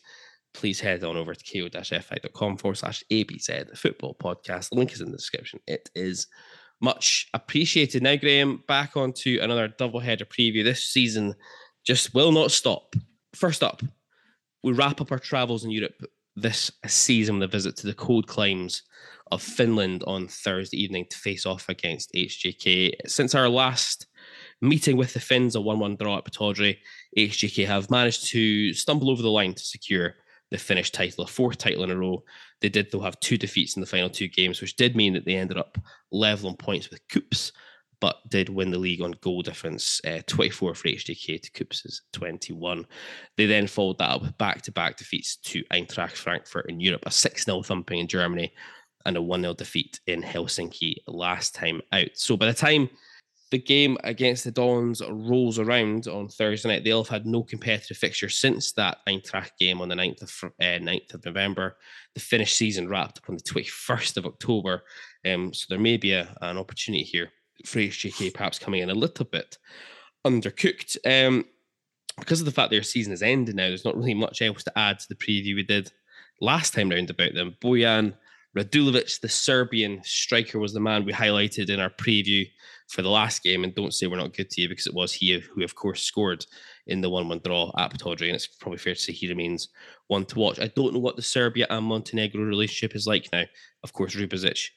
please 0.54 0.80
head 0.80 1.04
on 1.04 1.18
over 1.18 1.34
to 1.34 1.70
ko-fi.com 1.70 2.56
forward 2.56 2.76
slash 2.76 3.04
ABZ 3.10 3.76
football 3.76 4.16
podcast. 4.18 4.70
The 4.70 4.76
link 4.76 4.94
is 4.94 5.02
in 5.02 5.10
the 5.10 5.18
description. 5.18 5.60
It 5.66 5.90
is 5.94 6.28
much 6.80 7.28
appreciated. 7.34 8.02
Now, 8.02 8.16
Graham, 8.16 8.62
back 8.68 8.96
onto 8.96 9.38
another 9.40 9.68
double 9.68 10.00
header 10.00 10.24
preview. 10.24 10.62
This 10.64 10.88
season 10.88 11.34
just 11.84 12.14
will 12.14 12.32
not 12.32 12.50
stop. 12.50 12.94
First 13.34 13.62
up, 13.62 13.82
we 14.62 14.72
wrap 14.72 15.00
up 15.00 15.12
our 15.12 15.18
travels 15.18 15.64
in 15.64 15.70
Europe 15.70 15.94
this 16.34 16.70
season 16.86 17.38
with 17.38 17.48
a 17.48 17.52
visit 17.52 17.76
to 17.76 17.86
the 17.86 17.94
cold 17.94 18.26
climes 18.26 18.82
of 19.32 19.42
Finland 19.42 20.04
on 20.06 20.28
Thursday 20.28 20.80
evening 20.80 21.06
to 21.10 21.16
face 21.16 21.46
off 21.46 21.68
against 21.68 22.12
HJK. 22.12 22.92
Since 23.06 23.34
our 23.34 23.48
last 23.48 24.06
meeting 24.60 24.96
with 24.96 25.14
the 25.14 25.20
Finns, 25.20 25.56
a 25.56 25.60
1 25.60 25.78
1 25.78 25.96
draw 25.96 26.18
at 26.18 26.24
Pittodrie, 26.24 26.78
HJK 27.16 27.66
have 27.66 27.90
managed 27.90 28.26
to 28.28 28.72
stumble 28.74 29.10
over 29.10 29.22
the 29.22 29.30
line 29.30 29.54
to 29.54 29.62
secure 29.62 30.14
the 30.50 30.58
Finnish 30.58 30.90
title, 30.92 31.24
a 31.24 31.26
fourth 31.26 31.58
title 31.58 31.84
in 31.84 31.90
a 31.90 31.96
row. 31.96 32.22
They 32.60 32.68
did, 32.68 32.90
though, 32.90 33.00
have 33.00 33.18
two 33.20 33.36
defeats 33.36 33.76
in 33.76 33.80
the 33.80 33.86
final 33.86 34.10
two 34.10 34.28
games, 34.28 34.60
which 34.60 34.76
did 34.76 34.96
mean 34.96 35.12
that 35.14 35.24
they 35.24 35.34
ended 35.34 35.58
up 35.58 35.78
level 36.12 36.50
on 36.50 36.56
points 36.56 36.88
with 36.90 37.06
KuPS, 37.08 37.52
but 38.00 38.16
did 38.28 38.48
win 38.48 38.70
the 38.70 38.78
league 38.78 39.02
on 39.02 39.14
goal 39.20 39.42
difference 39.42 40.00
uh, 40.06 40.20
24 40.26 40.74
for 40.74 40.88
HJK 40.88 41.42
to 41.42 41.50
KuPS's 41.50 42.02
21. 42.12 42.86
They 43.36 43.46
then 43.46 43.66
followed 43.66 43.98
that 43.98 44.10
up 44.10 44.22
with 44.22 44.38
back 44.38 44.62
to 44.62 44.72
back 44.72 44.96
defeats 44.96 45.36
to 45.36 45.64
Eintracht 45.64 46.12
Frankfurt 46.12 46.70
in 46.70 46.80
Europe, 46.80 47.02
a 47.06 47.10
6 47.10 47.44
0 47.44 47.62
thumping 47.62 47.98
in 47.98 48.06
Germany, 48.06 48.52
and 49.04 49.16
a 49.16 49.22
1 49.22 49.40
0 49.40 49.54
defeat 49.54 50.00
in 50.06 50.22
Helsinki 50.22 50.96
last 51.06 51.54
time 51.54 51.80
out. 51.92 52.10
So 52.14 52.36
by 52.36 52.46
the 52.46 52.54
time 52.54 52.90
the 53.50 53.58
game 53.58 53.96
against 54.02 54.44
the 54.44 54.50
Dons 54.50 55.00
rolls 55.08 55.58
around 55.58 56.08
on 56.08 56.28
Thursday 56.28 56.68
night. 56.68 56.84
They'll 56.84 57.04
have 57.04 57.08
had 57.08 57.26
no 57.26 57.44
competitive 57.44 57.96
fixture 57.96 58.28
since 58.28 58.72
that 58.72 58.98
Eintracht 59.08 59.50
game 59.58 59.80
on 59.80 59.88
the 59.88 59.94
9th 59.94 60.22
of, 60.22 60.52
uh, 60.60 60.78
9th 60.80 61.14
of 61.14 61.24
November. 61.24 61.76
The 62.14 62.20
Finnish 62.20 62.54
season 62.54 62.88
wrapped 62.88 63.18
up 63.18 63.28
on 63.28 63.36
the 63.36 63.42
21st 63.42 64.16
of 64.16 64.26
October. 64.26 64.82
Um, 65.24 65.54
so 65.54 65.66
there 65.68 65.78
may 65.78 65.96
be 65.96 66.12
a, 66.12 66.34
an 66.42 66.58
opportunity 66.58 67.04
here 67.04 67.30
for 67.64 67.78
HJK 67.78 68.34
perhaps 68.34 68.58
coming 68.58 68.82
in 68.82 68.90
a 68.90 68.94
little 68.94 69.24
bit 69.24 69.58
undercooked. 70.26 70.96
Um, 71.06 71.44
because 72.18 72.40
of 72.40 72.46
the 72.46 72.52
fact 72.52 72.70
their 72.70 72.82
season 72.82 73.12
is 73.12 73.22
ended 73.22 73.54
now, 73.54 73.68
there's 73.68 73.84
not 73.84 73.96
really 73.96 74.14
much 74.14 74.42
else 74.42 74.64
to 74.64 74.78
add 74.78 74.98
to 74.98 75.08
the 75.08 75.14
preview 75.14 75.54
we 75.54 75.62
did 75.62 75.92
last 76.40 76.74
time 76.74 76.90
round 76.90 77.10
about 77.10 77.34
them. 77.34 77.54
Bojan 77.62 78.14
Radulovic, 78.56 79.20
the 79.20 79.28
Serbian 79.28 80.00
striker, 80.02 80.58
was 80.58 80.72
the 80.72 80.80
man 80.80 81.04
we 81.04 81.12
highlighted 81.12 81.68
in 81.68 81.78
our 81.78 81.90
preview 81.90 82.48
for 82.88 83.02
the 83.02 83.10
last 83.10 83.42
game. 83.42 83.64
And 83.64 83.74
don't 83.74 83.94
say 83.94 84.06
we're 84.06 84.16
not 84.16 84.36
good 84.36 84.50
to 84.50 84.60
you 84.60 84.68
because 84.68 84.86
it 84.86 84.94
was 84.94 85.12
he 85.12 85.38
who, 85.38 85.62
of 85.62 85.74
course, 85.74 86.02
scored 86.02 86.44
in 86.86 87.00
the 87.00 87.10
1 87.10 87.28
1 87.28 87.40
draw 87.44 87.72
at 87.78 87.92
Pittodrie. 87.92 88.28
And 88.28 88.36
it's 88.36 88.46
probably 88.46 88.78
fair 88.78 88.94
to 88.94 89.00
say 89.00 89.12
he 89.12 89.28
remains 89.28 89.68
one 90.08 90.24
to 90.26 90.38
watch. 90.38 90.60
I 90.60 90.68
don't 90.68 90.94
know 90.94 91.00
what 91.00 91.16
the 91.16 91.22
Serbia 91.22 91.66
and 91.70 91.86
Montenegro 91.86 92.42
relationship 92.42 92.94
is 92.94 93.06
like 93.06 93.28
now. 93.32 93.44
Of 93.82 93.92
course, 93.92 94.14
Rubezic 94.14 94.70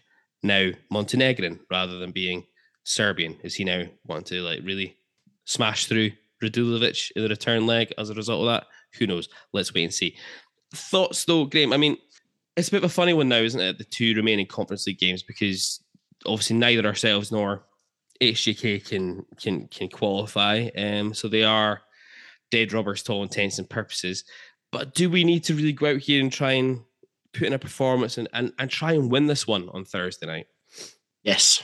now 0.44 0.72
Montenegrin 0.90 1.60
rather 1.70 2.00
than 2.00 2.12
being 2.12 2.46
Serbian. 2.84 3.38
Is 3.44 3.56
he 3.56 3.64
now 3.64 3.84
wanting 4.06 4.26
to 4.26 4.42
like 4.42 4.62
really 4.64 4.98
smash 5.46 5.86
through 5.86 6.12
Radulovic 6.44 7.12
in 7.16 7.24
the 7.24 7.30
return 7.30 7.66
leg 7.66 7.94
as 7.98 8.10
a 8.10 8.16
result 8.16 8.42
of 8.42 8.48
that? 8.48 8.68
Who 8.98 9.08
knows? 9.08 9.30
Let's 9.54 9.74
wait 9.74 9.84
and 9.84 9.94
see. 9.94 10.16
Thoughts 10.74 11.26
though, 11.26 11.46
Graham? 11.46 11.74
I 11.74 11.78
mean, 11.78 11.98
it's 12.56 12.70
a 12.70 12.72
bit 12.72 12.84
of 12.84 12.90
a 12.90 12.94
funny 12.94 13.14
one 13.14 13.30
now, 13.30 13.38
isn't 13.38 13.62
it? 13.62 13.78
The 13.78 13.84
two 13.84 14.14
remaining 14.16 14.46
Conference 14.46 14.88
League 14.88 15.00
games 15.00 15.24
because 15.24 15.82
obviously 16.26 16.58
neither 16.58 16.86
ourselves 16.86 17.32
nor 17.32 17.64
HJK 18.22 18.88
can 18.88 19.26
can 19.42 19.68
can 19.68 19.90
qualify. 19.90 20.70
Um, 20.78 21.14
so 21.14 21.28
they 21.28 21.44
are 21.44 21.82
dead 22.52 22.74
rubbers 22.74 23.04
to 23.04 23.14
all 23.14 23.24
intents 23.24 23.60
and 23.60 23.70
purposes. 23.70 24.24
But 24.72 24.94
do 24.94 25.10
we 25.10 25.24
need 25.24 25.44
to 25.46 25.56
really 25.56 25.74
go 25.74 25.92
out 25.92 26.02
here 26.02 26.22
and 26.22 26.32
try 26.32 26.54
and 26.54 26.82
put 27.34 27.48
in 27.48 27.54
a 27.54 27.60
performance 27.60 28.18
and, 28.18 28.28
and, 28.34 28.54
and 28.60 28.70
try 28.70 28.94
and 28.94 29.12
win 29.12 29.28
this 29.28 29.48
one 29.48 29.70
on 29.70 29.86
Thursday 29.86 30.28
night? 30.28 30.48
Yes. 31.24 31.64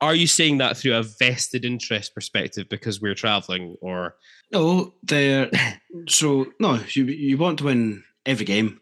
Are 0.00 0.14
you 0.14 0.26
saying 0.26 0.58
that 0.58 0.76
through 0.76 0.96
a 0.96 1.02
vested 1.02 1.64
interest 1.64 2.14
perspective 2.14 2.68
because 2.68 3.00
we're 3.00 3.14
traveling 3.14 3.76
or 3.80 4.16
No, 4.50 4.94
there. 5.04 5.50
so 6.08 6.46
no, 6.58 6.80
you 6.88 7.04
you 7.04 7.38
want 7.38 7.58
to 7.58 7.64
win 7.64 8.02
every 8.26 8.44
game, 8.44 8.80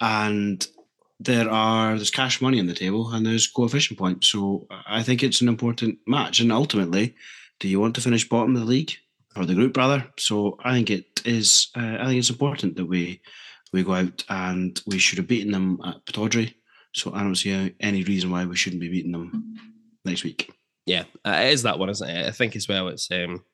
and 0.00 0.66
there 1.24 1.48
are 1.50 1.96
there's 1.96 2.10
cash 2.10 2.40
money 2.40 2.58
on 2.58 2.66
the 2.66 2.74
table 2.74 3.10
and 3.12 3.24
there's 3.24 3.46
coefficient 3.46 3.98
points. 3.98 4.28
So 4.28 4.66
I 4.86 5.02
think 5.02 5.22
it's 5.22 5.40
an 5.40 5.48
important 5.48 5.98
match. 6.06 6.40
And 6.40 6.52
ultimately, 6.52 7.14
do 7.60 7.68
you 7.68 7.80
want 7.80 7.94
to 7.94 8.00
finish 8.00 8.28
bottom 8.28 8.56
of 8.56 8.62
the 8.62 8.66
league 8.66 8.92
or 9.36 9.46
the 9.46 9.54
group 9.54 9.76
rather? 9.76 10.06
So 10.18 10.58
I 10.64 10.72
think 10.72 10.90
it 10.90 11.22
is. 11.24 11.68
Uh, 11.76 11.96
I 12.00 12.06
think 12.06 12.18
it's 12.18 12.30
important 12.30 12.76
that 12.76 12.86
we 12.86 13.20
we 13.72 13.82
go 13.82 13.94
out 13.94 14.24
and 14.28 14.80
we 14.86 14.98
should 14.98 15.18
have 15.18 15.28
beaten 15.28 15.52
them 15.52 15.80
at 15.84 16.04
Pittodrie. 16.04 16.54
So 16.94 17.12
I 17.14 17.22
don't 17.22 17.34
see 17.34 17.74
any 17.80 18.04
reason 18.04 18.30
why 18.30 18.44
we 18.44 18.56
shouldn't 18.56 18.82
be 18.82 18.90
beating 18.90 19.12
them 19.12 19.56
next 20.04 20.24
week. 20.24 20.52
Yeah, 20.84 21.04
uh, 21.24 21.40
it 21.44 21.52
is 21.52 21.62
that 21.62 21.78
one, 21.78 21.88
isn't 21.88 22.08
it? 22.08 22.26
I 22.26 22.32
think 22.32 22.56
as 22.56 22.68
well. 22.68 22.88
It's 22.88 23.10
um, 23.10 23.44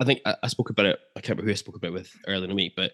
I 0.00 0.04
think 0.04 0.20
I, 0.24 0.34
I 0.42 0.48
spoke 0.48 0.70
about 0.70 0.86
it. 0.86 0.98
I 1.16 1.20
can't 1.20 1.36
remember 1.36 1.50
who 1.50 1.52
I 1.52 1.56
spoke 1.56 1.76
about 1.76 1.88
it 1.88 1.94
with 1.94 2.10
earlier 2.26 2.44
in 2.44 2.50
the 2.50 2.56
week, 2.56 2.72
but 2.76 2.92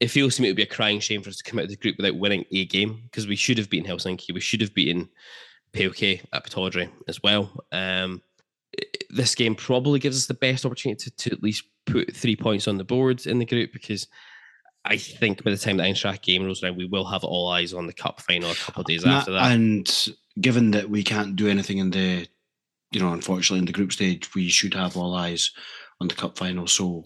it 0.00 0.08
feels 0.08 0.36
to 0.36 0.42
me 0.42 0.48
it 0.48 0.52
would 0.52 0.56
be 0.56 0.62
a 0.62 0.66
crying 0.66 1.00
shame 1.00 1.22
for 1.22 1.28
us 1.28 1.36
to 1.36 1.44
come 1.44 1.58
out 1.58 1.64
of 1.64 1.70
the 1.70 1.76
group 1.76 1.96
without 1.96 2.16
winning 2.16 2.44
a 2.50 2.64
game 2.66 3.02
because 3.04 3.26
we 3.26 3.36
should 3.36 3.58
have 3.58 3.70
beaten 3.70 3.88
Helsinki. 3.88 4.32
We 4.32 4.40
should 4.40 4.62
have 4.62 4.74
beaten 4.74 5.08
PAOK 5.72 6.22
at 6.32 6.44
Pittodrie 6.44 6.90
as 7.06 7.22
well. 7.22 7.64
Um, 7.70 8.22
this 9.10 9.34
game 9.34 9.54
probably 9.54 9.98
gives 9.98 10.16
us 10.16 10.26
the 10.26 10.34
best 10.34 10.64
opportunity 10.64 11.10
to, 11.10 11.16
to 11.16 11.32
at 11.32 11.42
least 11.42 11.64
put 11.86 12.14
three 12.14 12.36
points 12.36 12.66
on 12.66 12.78
the 12.78 12.84
board 12.84 13.26
in 13.26 13.38
the 13.38 13.44
group 13.44 13.72
because 13.72 14.06
I 14.84 14.96
think 14.96 15.44
by 15.44 15.50
the 15.50 15.58
time 15.58 15.76
the 15.76 15.82
Eintracht 15.82 16.22
game 16.22 16.44
rolls 16.44 16.62
around, 16.62 16.76
we 16.76 16.86
will 16.86 17.04
have 17.04 17.24
all 17.24 17.48
eyes 17.48 17.74
on 17.74 17.86
the 17.86 17.92
cup 17.92 18.20
final 18.20 18.50
a 18.50 18.54
couple 18.54 18.80
of 18.80 18.86
days 18.86 19.04
after 19.04 19.32
that. 19.32 19.52
And 19.52 20.08
given 20.40 20.70
that 20.70 20.88
we 20.88 21.02
can't 21.02 21.36
do 21.36 21.48
anything 21.48 21.78
in 21.78 21.90
the 21.90 22.26
you 22.92 23.00
know, 23.00 23.12
unfortunately, 23.12 23.60
in 23.60 23.66
the 23.66 23.72
group 23.72 23.92
stage, 23.92 24.34
we 24.34 24.48
should 24.48 24.74
have 24.74 24.96
all 24.96 25.14
eyes 25.14 25.52
on 26.00 26.08
the 26.08 26.14
cup 26.14 26.36
final. 26.36 26.66
So 26.66 27.04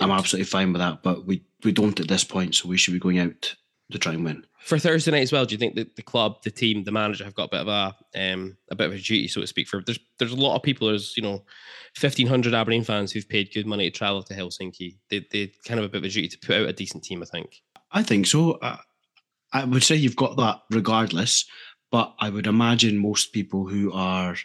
I'm 0.00 0.10
absolutely 0.10 0.46
fine 0.46 0.72
with 0.72 0.80
that. 0.80 1.02
But 1.02 1.26
we 1.26 1.44
we 1.64 1.72
don't 1.72 2.00
at 2.00 2.08
this 2.08 2.24
point, 2.24 2.54
so 2.54 2.68
we 2.68 2.76
should 2.76 2.94
be 2.94 3.00
going 3.00 3.18
out 3.18 3.54
to 3.90 3.98
try 3.98 4.12
and 4.12 4.24
win. 4.24 4.46
For 4.60 4.78
Thursday 4.78 5.10
night 5.10 5.22
as 5.22 5.32
well, 5.32 5.44
do 5.44 5.54
you 5.54 5.58
think 5.58 5.74
that 5.74 5.96
the 5.96 6.02
club, 6.02 6.42
the 6.44 6.50
team, 6.50 6.84
the 6.84 6.92
manager 6.92 7.24
have 7.24 7.34
got 7.34 7.44
a 7.44 7.48
bit 7.48 7.60
of 7.60 7.68
a 7.68 7.94
um, 8.14 8.56
a 8.70 8.76
bit 8.76 8.86
of 8.86 8.92
a 8.92 8.98
duty, 8.98 9.28
so 9.28 9.40
to 9.40 9.46
speak? 9.46 9.68
For 9.68 9.82
there's 9.84 9.98
there's 10.18 10.32
a 10.32 10.36
lot 10.36 10.56
of 10.56 10.62
people, 10.62 10.88
there's 10.88 11.16
you 11.16 11.22
know, 11.22 11.44
fifteen 11.96 12.26
hundred 12.26 12.54
Aberdeen 12.54 12.84
fans 12.84 13.12
who've 13.12 13.28
paid 13.28 13.52
good 13.52 13.66
money 13.66 13.90
to 13.90 13.96
travel 13.96 14.22
to 14.22 14.34
Helsinki. 14.34 14.98
They 15.10 15.26
they 15.30 15.52
kind 15.66 15.80
of 15.80 15.86
a 15.86 15.88
bit 15.88 15.98
of 15.98 16.04
a 16.04 16.08
duty 16.08 16.28
to 16.28 16.38
put 16.38 16.56
out 16.56 16.68
a 16.68 16.72
decent 16.72 17.02
team, 17.04 17.22
I 17.22 17.26
think. 17.26 17.62
I 17.90 18.02
think 18.02 18.26
so. 18.26 18.58
I, 18.62 18.78
I 19.52 19.64
would 19.64 19.82
say 19.82 19.96
you've 19.96 20.16
got 20.16 20.36
that 20.36 20.62
regardless, 20.70 21.44
but 21.90 22.14
I 22.20 22.30
would 22.30 22.46
imagine 22.46 22.96
most 22.98 23.32
people 23.32 23.66
who 23.66 23.92
are 23.92 24.36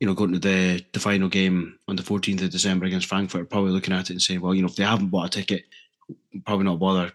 you 0.00 0.06
know, 0.06 0.14
going 0.14 0.32
to 0.32 0.38
the, 0.38 0.84
the 0.92 1.00
final 1.00 1.28
game 1.28 1.76
on 1.88 1.96
the 1.96 2.02
14th 2.02 2.42
of 2.42 2.50
December 2.50 2.86
against 2.86 3.08
Frankfurt, 3.08 3.42
are 3.42 3.46
probably 3.46 3.72
looking 3.72 3.92
at 3.92 4.10
it 4.10 4.10
and 4.10 4.22
saying, 4.22 4.40
well, 4.40 4.54
you 4.54 4.62
know, 4.62 4.68
if 4.68 4.76
they 4.76 4.84
haven't 4.84 5.08
bought 5.08 5.34
a 5.34 5.38
ticket, 5.40 5.64
probably 6.44 6.64
not 6.64 6.78
bother. 6.78 7.12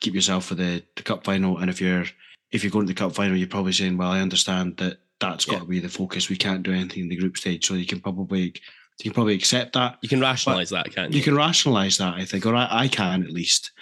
Keep 0.00 0.14
yourself 0.14 0.46
for 0.46 0.54
the, 0.54 0.82
the 0.96 1.02
cup 1.02 1.24
final. 1.24 1.58
And 1.58 1.70
if 1.70 1.80
you're 1.80 2.04
if 2.52 2.62
you're 2.62 2.70
going 2.70 2.86
to 2.86 2.92
the 2.92 2.98
cup 2.98 3.14
final, 3.14 3.36
you're 3.36 3.48
probably 3.48 3.72
saying, 3.72 3.96
well, 3.96 4.10
I 4.10 4.20
understand 4.20 4.76
that 4.76 4.98
that's 5.20 5.44
got 5.44 5.54
yeah. 5.54 5.58
to 5.60 5.64
be 5.66 5.80
the 5.80 5.88
focus. 5.88 6.28
We 6.28 6.36
can't 6.36 6.62
do 6.62 6.72
anything 6.72 7.04
in 7.04 7.08
the 7.08 7.16
group 7.16 7.36
stage, 7.36 7.66
so 7.66 7.74
you 7.74 7.86
can 7.86 8.00
probably 8.00 8.54
you 8.98 9.04
can 9.04 9.12
probably 9.12 9.34
accept 9.34 9.72
that. 9.74 9.98
You 10.02 10.08
can 10.08 10.20
rationalize 10.20 10.70
that, 10.70 10.94
can't 10.94 11.12
you? 11.12 11.18
You 11.18 11.24
can 11.24 11.36
rationalize 11.36 11.98
that, 11.98 12.14
I 12.14 12.24
think, 12.24 12.46
or 12.46 12.54
I, 12.54 12.68
I 12.70 12.88
can 12.88 13.22
at 13.22 13.30
least. 13.30 13.72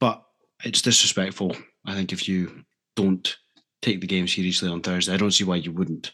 But 0.00 0.22
it's 0.64 0.82
disrespectful. 0.82 1.56
I 1.86 1.94
think 1.94 2.12
if 2.12 2.28
you 2.28 2.64
don't 2.96 3.36
take 3.82 4.00
the 4.00 4.06
game 4.06 4.28
seriously 4.28 4.68
on 4.68 4.82
Thursday, 4.82 5.14
I 5.14 5.16
don't 5.16 5.30
see 5.30 5.44
why 5.44 5.56
you 5.56 5.72
wouldn't 5.72 6.12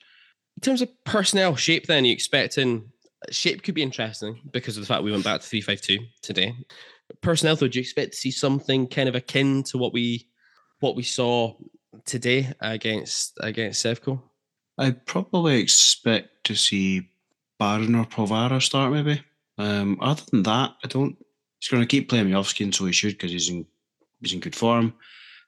in 0.56 0.60
terms 0.62 0.82
of 0.82 1.04
personnel 1.04 1.56
shape, 1.56 1.86
then 1.86 2.04
you 2.04 2.12
expecting 2.12 2.90
shape 3.30 3.62
could 3.62 3.74
be 3.74 3.82
interesting 3.82 4.40
because 4.52 4.76
of 4.76 4.82
the 4.82 4.86
fact 4.86 5.02
we 5.02 5.12
went 5.12 5.24
back 5.24 5.40
to 5.40 5.46
three 5.46 5.60
five 5.60 5.80
two 5.80 5.98
today. 6.22 6.54
Personnel, 7.20 7.56
though, 7.56 7.68
do 7.68 7.78
you 7.78 7.82
expect 7.82 8.12
to 8.12 8.18
see 8.18 8.30
something 8.30 8.86
kind 8.88 9.08
of 9.08 9.14
akin 9.14 9.62
to 9.64 9.78
what 9.78 9.92
we 9.92 10.28
what 10.80 10.96
we 10.96 11.02
saw 11.02 11.54
today 12.04 12.52
against 12.60 13.38
against 13.40 13.84
Sevco? 13.84 14.22
I'd 14.78 15.06
probably 15.06 15.60
expect 15.60 16.44
to 16.44 16.54
see 16.54 17.08
Baron 17.58 17.94
or 17.94 18.04
Polvara 18.04 18.60
start 18.60 18.92
maybe. 18.92 19.22
Um, 19.58 19.98
other 20.00 20.22
than 20.30 20.42
that, 20.42 20.74
I 20.84 20.88
don't. 20.88 21.16
He's 21.58 21.68
going 21.68 21.82
to 21.82 21.86
keep 21.86 22.08
playing 22.08 22.26
Miovski, 22.26 22.64
and 22.64 22.74
so 22.74 22.84
he 22.84 22.92
should 22.92 23.12
because 23.12 23.32
he's 23.32 23.48
in 23.48 23.66
he's 24.20 24.34
in 24.34 24.40
good 24.40 24.56
form. 24.56 24.94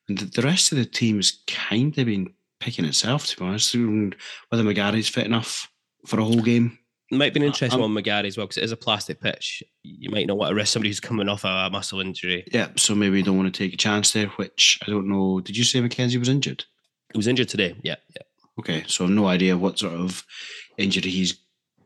And 0.09 0.19
the, 0.19 0.25
the 0.25 0.43
rest 0.43 0.73
of 0.73 0.79
the 0.79 0.87
team 0.87 1.17
has 1.17 1.43
kind 1.47 1.97
of 1.99 2.07
been 2.07 2.33
picking 2.61 2.87
itself, 2.87 3.27
to 3.27 3.37
be 3.37 3.45
honest. 3.45 3.75
Whether 3.75 4.65
McGarry's 4.65 5.09
fit 5.09 5.27
enough 5.27 5.71
for 6.07 6.19
a 6.21 6.25
whole 6.25 6.41
game. 6.41 6.79
It 7.11 7.17
might 7.17 7.33
be 7.33 7.41
an 7.41 7.47
interesting 7.47 7.83
um, 7.83 7.95
one, 7.95 8.05
McGarry 8.05 8.27
as 8.27 8.37
well, 8.37 8.47
because 8.47 8.59
it 8.59 8.65
is 8.65 8.73
a 8.73 8.77
plastic 8.77 9.21
pitch. 9.21 9.63
You 9.83 10.11
might 10.11 10.27
not 10.27 10.37
want 10.37 10.51
to 10.51 10.55
risk 10.55 10.73
somebody 10.73 10.91
who's 10.91 11.01
coming 11.01 11.29
off 11.29 11.45
a 11.45 11.71
muscle 11.73 12.01
injury. 12.01 12.45
Yeah, 12.53 12.69
so 12.77 12.95
maybe 12.95 13.19
you 13.19 13.25
don't 13.25 13.39
want 13.39 13.53
to 13.53 13.59
take 13.59 13.73
a 13.73 13.79
chance 13.79 14.13
there, 14.13 14.27
which 14.37 14.79
I 14.87 14.91
don't 14.91 15.09
know. 15.09 15.41
Did 15.41 15.57
you 15.57 15.65
say 15.65 15.81
McKenzie 15.81 16.19
was 16.19 16.29
injured? 16.29 16.65
He 17.13 17.17
was 17.19 17.27
injured 17.27 17.49
today, 17.49 17.75
yeah. 17.83 17.97
yeah. 18.15 18.23
Okay, 18.59 18.85
so 18.87 19.05
I've 19.05 19.11
no 19.11 19.27
idea 19.27 19.57
what 19.57 19.79
sort 19.79 19.95
of 19.95 20.23
injury 20.77 21.11
he's 21.11 21.39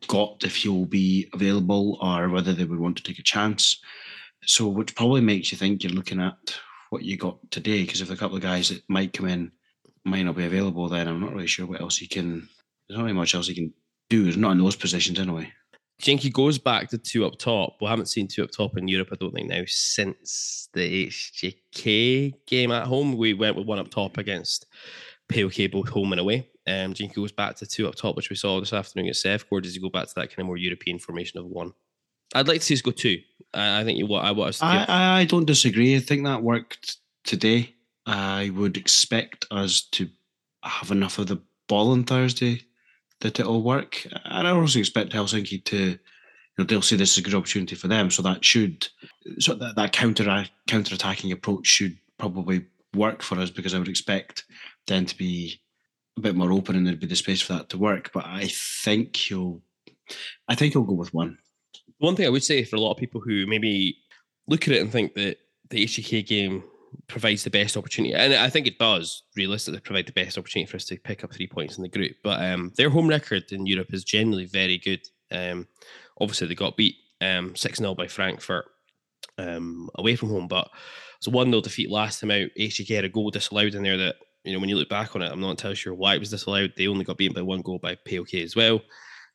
got, 0.08 0.42
if 0.42 0.56
he'll 0.56 0.86
be 0.86 1.28
available, 1.32 1.98
or 2.02 2.28
whether 2.28 2.52
they 2.52 2.64
would 2.64 2.80
want 2.80 2.96
to 2.96 3.02
take 3.04 3.20
a 3.20 3.22
chance. 3.22 3.80
So, 4.44 4.66
which 4.66 4.96
probably 4.96 5.20
makes 5.20 5.52
you 5.52 5.58
think 5.58 5.84
you're 5.84 5.92
looking 5.92 6.20
at 6.20 6.58
what 6.90 7.04
you 7.04 7.16
got 7.16 7.38
today, 7.52 7.84
because 7.84 8.00
if 8.00 8.10
a 8.10 8.16
couple 8.16 8.36
of 8.36 8.42
guys 8.42 8.70
that 8.70 8.82
might 8.88 9.12
come 9.12 9.28
in 9.28 9.52
might 10.04 10.22
not 10.22 10.36
be 10.36 10.46
available, 10.46 10.88
then 10.88 11.06
I'm 11.06 11.20
not 11.20 11.32
really 11.32 11.46
sure 11.46 11.64
what 11.64 11.80
else 11.80 11.96
he 11.96 12.08
can. 12.08 12.48
There's 12.88 12.98
not 12.98 13.04
really 13.04 13.14
much 13.14 13.36
else 13.36 13.46
he 13.46 13.54
can 13.54 13.72
do. 14.12 14.36
Not 14.36 14.52
in 14.52 14.58
those 14.58 14.76
positions 14.76 15.18
anyway. 15.18 15.50
I 16.00 16.04
he 16.20 16.30
goes 16.30 16.58
back 16.58 16.88
to 16.90 16.98
two 16.98 17.24
up 17.24 17.38
top. 17.38 17.76
We 17.80 17.86
haven't 17.86 18.06
seen 18.06 18.28
two 18.28 18.44
up 18.44 18.50
top 18.50 18.76
in 18.76 18.88
Europe, 18.88 19.08
I 19.12 19.16
don't 19.16 19.32
think, 19.32 19.48
now 19.48 19.62
since 19.66 20.68
the 20.74 21.06
HJK 21.06 22.34
game 22.46 22.72
at 22.72 22.86
home. 22.86 23.16
We 23.16 23.34
went 23.34 23.56
with 23.56 23.66
one 23.66 23.78
up 23.78 23.88
top 23.88 24.18
against 24.18 24.66
PAOK 25.30 25.70
both 25.70 25.88
home 25.88 26.12
and 26.12 26.20
away. 26.20 26.48
Um, 26.66 26.92
Jinky 26.92 27.14
goes 27.14 27.32
back 27.32 27.56
to 27.56 27.66
two 27.66 27.88
up 27.88 27.94
top, 27.94 28.16
which 28.16 28.30
we 28.30 28.36
saw 28.36 28.60
this 28.60 28.72
afternoon 28.72 29.08
at 29.08 29.14
Sevco. 29.14 29.62
Does 29.62 29.74
he 29.74 29.80
go 29.80 29.88
back 29.88 30.08
to 30.08 30.14
that 30.16 30.28
kind 30.28 30.40
of 30.40 30.46
more 30.46 30.56
European 30.56 30.98
formation 30.98 31.38
of 31.38 31.46
one? 31.46 31.72
I'd 32.34 32.48
like 32.48 32.60
to 32.60 32.66
see 32.66 32.74
us 32.74 32.82
go 32.82 32.90
two. 32.90 33.20
I, 33.54 33.80
I 33.80 33.84
think 33.84 34.08
what 34.08 34.24
I 34.24 34.32
want 34.32 34.58
I, 34.62 35.20
I 35.20 35.24
don't 35.24 35.46
disagree. 35.46 35.96
I 35.96 36.00
think 36.00 36.24
that 36.24 36.42
worked 36.42 36.98
today. 37.24 37.74
I 38.04 38.50
would 38.54 38.76
expect 38.76 39.46
us 39.50 39.82
to 39.92 40.08
have 40.64 40.90
enough 40.90 41.18
of 41.18 41.28
the 41.28 41.40
ball 41.68 41.92
on 41.92 42.04
Thursday 42.04 42.62
that 43.22 43.40
it'll 43.40 43.62
work. 43.62 44.06
And 44.24 44.46
I 44.46 44.50
also 44.50 44.78
expect 44.78 45.12
Helsinki 45.12 45.64
to, 45.64 45.76
you 45.76 45.98
know, 46.58 46.64
they'll 46.64 46.82
see 46.82 46.96
this 46.96 47.12
is 47.12 47.18
a 47.18 47.22
good 47.22 47.34
opportunity 47.34 47.74
for 47.74 47.88
them. 47.88 48.10
So 48.10 48.22
that 48.22 48.44
should, 48.44 48.86
so 49.38 49.54
that, 49.54 49.76
that 49.76 49.92
counter 49.92 50.44
counter 50.68 50.94
attacking 50.94 51.32
approach 51.32 51.66
should 51.66 51.96
probably 52.18 52.66
work 52.94 53.22
for 53.22 53.38
us 53.38 53.50
because 53.50 53.74
I 53.74 53.78
would 53.78 53.88
expect 53.88 54.44
them 54.86 55.06
to 55.06 55.16
be 55.16 55.60
a 56.18 56.20
bit 56.20 56.36
more 56.36 56.52
open 56.52 56.76
and 56.76 56.86
there'd 56.86 57.00
be 57.00 57.06
the 57.06 57.16
space 57.16 57.40
for 57.40 57.54
that 57.54 57.70
to 57.70 57.78
work. 57.78 58.10
But 58.12 58.26
I 58.26 58.48
think 58.48 59.16
he'll, 59.16 59.62
I 60.48 60.54
think 60.54 60.74
he'll 60.74 60.82
go 60.82 60.92
with 60.92 61.14
one. 61.14 61.38
One 61.98 62.16
thing 62.16 62.26
I 62.26 62.30
would 62.30 62.44
say 62.44 62.64
for 62.64 62.76
a 62.76 62.80
lot 62.80 62.92
of 62.92 62.98
people 62.98 63.20
who 63.20 63.46
maybe 63.46 63.96
look 64.46 64.66
at 64.66 64.74
it 64.74 64.82
and 64.82 64.90
think 64.90 65.14
that 65.14 65.38
the 65.70 65.84
HJK 65.84 66.26
game 66.26 66.64
provides 67.06 67.44
the 67.44 67.50
best 67.50 67.76
opportunity, 67.76 68.14
and 68.14 68.34
I 68.34 68.50
think 68.50 68.66
it 68.66 68.78
does 68.78 69.22
realistically 69.36 69.80
provide 69.80 70.06
the 70.06 70.12
best 70.12 70.38
opportunity 70.38 70.70
for 70.70 70.76
us 70.76 70.84
to 70.86 70.96
pick 70.96 71.24
up 71.24 71.32
three 71.32 71.46
points 71.46 71.76
in 71.76 71.82
the 71.82 71.88
group. 71.88 72.16
But 72.22 72.42
um, 72.42 72.72
their 72.76 72.90
home 72.90 73.08
record 73.08 73.52
in 73.52 73.66
Europe 73.66 73.92
is 73.92 74.04
generally 74.04 74.46
very 74.46 74.78
good. 74.78 75.00
Um, 75.30 75.68
obviously, 76.20 76.48
they 76.48 76.54
got 76.54 76.76
beat 76.76 76.96
um, 77.20 77.54
six 77.56 77.80
um, 77.80 77.84
0 77.84 77.94
by 77.94 78.06
Frankfurt 78.06 78.64
um, 79.38 79.88
away 79.96 80.16
from 80.16 80.30
home, 80.30 80.48
but 80.48 80.68
it's 81.16 81.26
a 81.26 81.30
one 81.30 81.50
0 81.50 81.60
defeat 81.60 81.90
last 81.90 82.20
time 82.20 82.30
out. 82.30 82.48
HJK 82.58 82.96
had 82.96 83.04
a 83.04 83.08
goal 83.08 83.30
disallowed 83.30 83.74
in 83.74 83.82
there 83.82 83.96
that 83.96 84.16
you 84.44 84.52
know 84.52 84.58
when 84.58 84.68
you 84.68 84.76
look 84.76 84.88
back 84.88 85.14
on 85.14 85.22
it, 85.22 85.30
I'm 85.30 85.40
not 85.40 85.50
entirely 85.50 85.76
sure 85.76 85.94
why 85.94 86.14
it 86.14 86.20
was 86.20 86.30
disallowed. 86.30 86.72
They 86.76 86.88
only 86.88 87.04
got 87.04 87.16
beaten 87.16 87.34
by 87.34 87.42
one 87.42 87.62
goal 87.62 87.78
by 87.78 87.96
PAOK 87.96 88.42
as 88.42 88.56
well. 88.56 88.80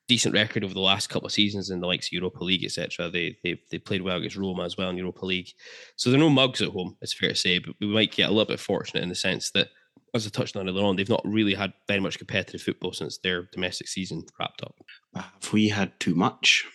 Decent 0.07 0.33
record 0.33 0.63
over 0.63 0.73
the 0.73 0.79
last 0.79 1.09
couple 1.09 1.25
of 1.25 1.31
seasons 1.31 1.69
in 1.69 1.79
the 1.79 1.87
likes 1.87 2.07
of 2.07 2.13
Europa 2.13 2.43
League, 2.43 2.63
etc. 2.63 3.09
They 3.09 3.37
they 3.43 3.59
they 3.71 3.79
played 3.79 4.01
well 4.01 4.17
against 4.17 4.37
Roma 4.37 4.63
as 4.63 4.77
well 4.77 4.89
in 4.89 4.97
Europa 4.97 5.25
League, 5.25 5.49
so 5.95 6.09
they're 6.09 6.19
no 6.19 6.29
mugs 6.29 6.61
at 6.61 6.69
home. 6.69 6.97
It's 7.01 7.13
fair 7.13 7.29
to 7.29 7.35
say, 7.35 7.59
but 7.59 7.75
we 7.79 7.87
might 7.87 8.11
get 8.11 8.29
a 8.29 8.31
little 8.31 8.45
bit 8.45 8.59
fortunate 8.59 9.03
in 9.03 9.09
the 9.09 9.15
sense 9.15 9.51
that, 9.51 9.69
as 10.13 10.25
I 10.25 10.29
touched 10.29 10.55
on 10.55 10.67
earlier 10.67 10.85
on, 10.85 10.95
they've 10.95 11.09
not 11.09 11.25
really 11.25 11.53
had 11.53 11.73
very 11.87 11.99
much 11.99 12.17
competitive 12.17 12.61
football 12.61 12.93
since 12.93 13.17
their 13.17 13.43
domestic 13.51 13.87
season 13.87 14.25
wrapped 14.39 14.63
up. 14.63 14.75
Have 15.15 15.53
we 15.53 15.69
had 15.69 15.99
too 15.99 16.15
much? 16.15 16.65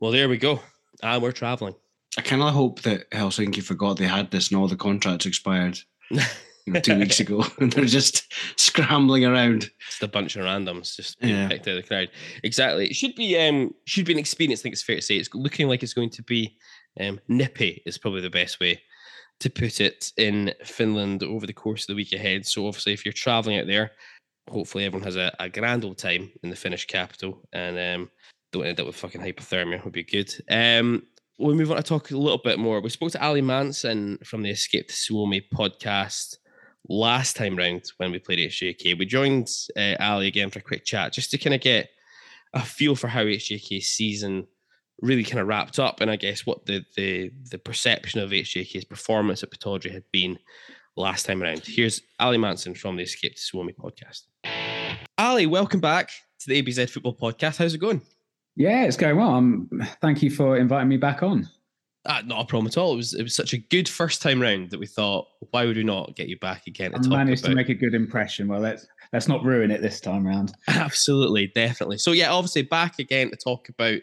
Well, 0.00 0.12
there 0.12 0.28
we 0.28 0.38
go. 0.38 0.60
And 1.02 1.22
we're 1.22 1.32
traveling. 1.32 1.74
I 2.18 2.22
kind 2.22 2.42
of 2.42 2.52
hope 2.52 2.82
that 2.82 3.10
Helsinki 3.10 3.62
forgot 3.62 3.96
they 3.96 4.06
had 4.06 4.30
this 4.30 4.50
and 4.50 4.60
all 4.60 4.68
the 4.68 4.76
contracts 4.76 5.24
expired 5.24 5.78
you 6.66 6.72
know, 6.74 6.80
two 6.80 6.98
weeks 6.98 7.20
ago, 7.20 7.44
and 7.58 7.72
they're 7.72 7.84
just 7.84 8.32
scrambling 8.56 9.24
around. 9.24 9.70
Just 9.88 10.02
a 10.02 10.08
bunch 10.08 10.36
of 10.36 10.44
randoms 10.44 10.96
just 10.96 11.16
Yeah. 11.20 11.48
picked 11.48 11.66
out 11.68 11.76
of 11.76 11.82
the 11.82 11.88
crowd. 11.88 12.10
Exactly. 12.42 12.86
It 12.88 12.94
should 12.96 13.14
be 13.14 13.36
um 13.38 13.74
should 13.86 14.04
be 14.06 14.12
an 14.12 14.18
experience. 14.18 14.60
I 14.60 14.62
think 14.64 14.72
it's 14.74 14.82
fair 14.82 14.96
to 14.96 15.02
say. 15.02 15.16
It's 15.16 15.32
looking 15.34 15.68
like 15.68 15.82
it's 15.82 15.94
going 15.94 16.10
to 16.10 16.22
be 16.22 16.56
um 17.00 17.20
nippy 17.28 17.82
is 17.86 17.98
probably 17.98 18.20
the 18.20 18.30
best 18.30 18.60
way 18.60 18.80
to 19.40 19.50
put 19.50 19.80
it 19.80 20.12
in 20.16 20.52
Finland 20.64 21.22
over 21.24 21.46
the 21.46 21.52
course 21.52 21.82
of 21.82 21.86
the 21.88 21.94
week 21.96 22.12
ahead. 22.12 22.46
So 22.46 22.66
obviously, 22.66 22.92
if 22.92 23.04
you're 23.04 23.12
traveling 23.12 23.58
out 23.58 23.66
there, 23.66 23.90
hopefully 24.48 24.84
everyone 24.84 25.04
has 25.04 25.16
a, 25.16 25.34
a 25.40 25.48
grand 25.48 25.84
old 25.84 25.98
time 25.98 26.30
in 26.42 26.50
the 26.50 26.56
Finnish 26.56 26.86
capital 26.86 27.42
and 27.52 27.78
um 27.78 28.10
don't 28.52 28.66
end 28.66 28.78
up 28.80 28.86
with 28.86 28.96
fucking 28.96 29.20
hypothermia 29.20 29.82
would 29.82 29.92
be 29.92 30.04
good. 30.04 30.32
Um 30.50 31.02
we'll 31.38 31.56
move 31.56 31.70
on 31.72 31.76
to 31.78 31.82
talk 31.82 32.10
a 32.12 32.16
little 32.16 32.38
bit 32.44 32.58
more. 32.58 32.80
We 32.80 32.90
spoke 32.90 33.10
to 33.12 33.22
Ally 33.22 33.40
Manson 33.40 34.18
from 34.24 34.42
the 34.42 34.50
Escape 34.50 34.86
to 34.88 34.94
Suomi 34.94 35.42
podcast 35.52 36.36
last 36.88 37.36
time 37.36 37.56
round 37.56 37.84
when 37.98 38.12
we 38.12 38.18
played 38.18 38.38
HJK. 38.50 38.98
We 38.98 39.06
joined 39.06 39.48
uh, 39.76 39.96
Ally 39.98 40.26
again 40.26 40.50
for 40.50 40.58
a 40.58 40.62
quick 40.62 40.84
chat 40.84 41.12
just 41.12 41.30
to 41.30 41.38
kind 41.38 41.54
of 41.54 41.60
get 41.60 41.88
a 42.54 42.62
feel 42.62 42.96
for 42.96 43.08
how 43.08 43.24
HJK's 43.24 43.88
season 43.88 44.46
really 45.00 45.24
kind 45.24 45.40
of 45.40 45.48
wrapped 45.48 45.78
up, 45.78 46.00
and 46.00 46.10
I 46.10 46.16
guess 46.16 46.46
what 46.46 46.66
the 46.66 46.84
the 46.96 47.30
the 47.50 47.58
perception 47.58 48.20
of 48.20 48.30
HJK's 48.30 48.84
performance 48.84 49.42
at 49.42 49.50
Pittodrie 49.50 49.92
had 49.92 50.04
been 50.12 50.38
last 50.96 51.26
time 51.26 51.42
around. 51.42 51.62
Here's 51.64 52.00
Ally 52.18 52.36
Manson 52.36 52.74
from 52.74 52.96
the 52.96 53.02
Escape 53.02 53.34
to 53.34 53.40
Suomi 53.40 53.74
podcast. 53.74 54.22
Ally, 55.18 55.46
welcome 55.46 55.80
back 55.80 56.10
to 56.40 56.48
the 56.48 56.62
ABZ 56.62 56.90
Football 56.90 57.14
Podcast. 57.14 57.58
How's 57.58 57.74
it 57.74 57.78
going? 57.78 58.02
Yeah, 58.56 58.84
it's 58.84 58.96
going 58.96 59.16
well. 59.16 59.30
Um, 59.30 59.70
thank 60.00 60.22
you 60.22 60.30
for 60.30 60.56
inviting 60.56 60.88
me 60.88 60.98
back 60.98 61.22
on. 61.22 61.48
Ah, 62.04 62.22
not 62.24 62.42
a 62.42 62.46
problem 62.46 62.66
at 62.66 62.76
all. 62.76 62.92
It 62.92 62.96
was 62.96 63.14
it 63.14 63.22
was 63.22 63.34
such 63.34 63.52
a 63.52 63.58
good 63.58 63.88
first 63.88 64.22
time 64.22 64.42
round 64.42 64.70
that 64.70 64.80
we 64.80 64.86
thought, 64.86 65.28
why 65.50 65.64
would 65.64 65.76
we 65.76 65.84
not 65.84 66.16
get 66.16 66.28
you 66.28 66.38
back 66.38 66.66
again 66.66 66.90
to 66.92 66.98
I 66.98 67.06
managed 67.08 67.44
about 67.44 67.50
to 67.50 67.56
make 67.56 67.68
a 67.68 67.74
good 67.74 67.94
impression. 67.94 68.48
Well, 68.48 68.60
let's 68.60 68.86
let's 69.12 69.28
not 69.28 69.44
ruin 69.44 69.70
it 69.70 69.82
this 69.82 70.00
time 70.00 70.26
round. 70.26 70.52
Absolutely, 70.68 71.48
definitely. 71.48 71.98
So 71.98 72.12
yeah, 72.12 72.32
obviously 72.32 72.62
back 72.62 72.98
again 72.98 73.30
to 73.30 73.36
talk 73.36 73.68
about 73.68 74.00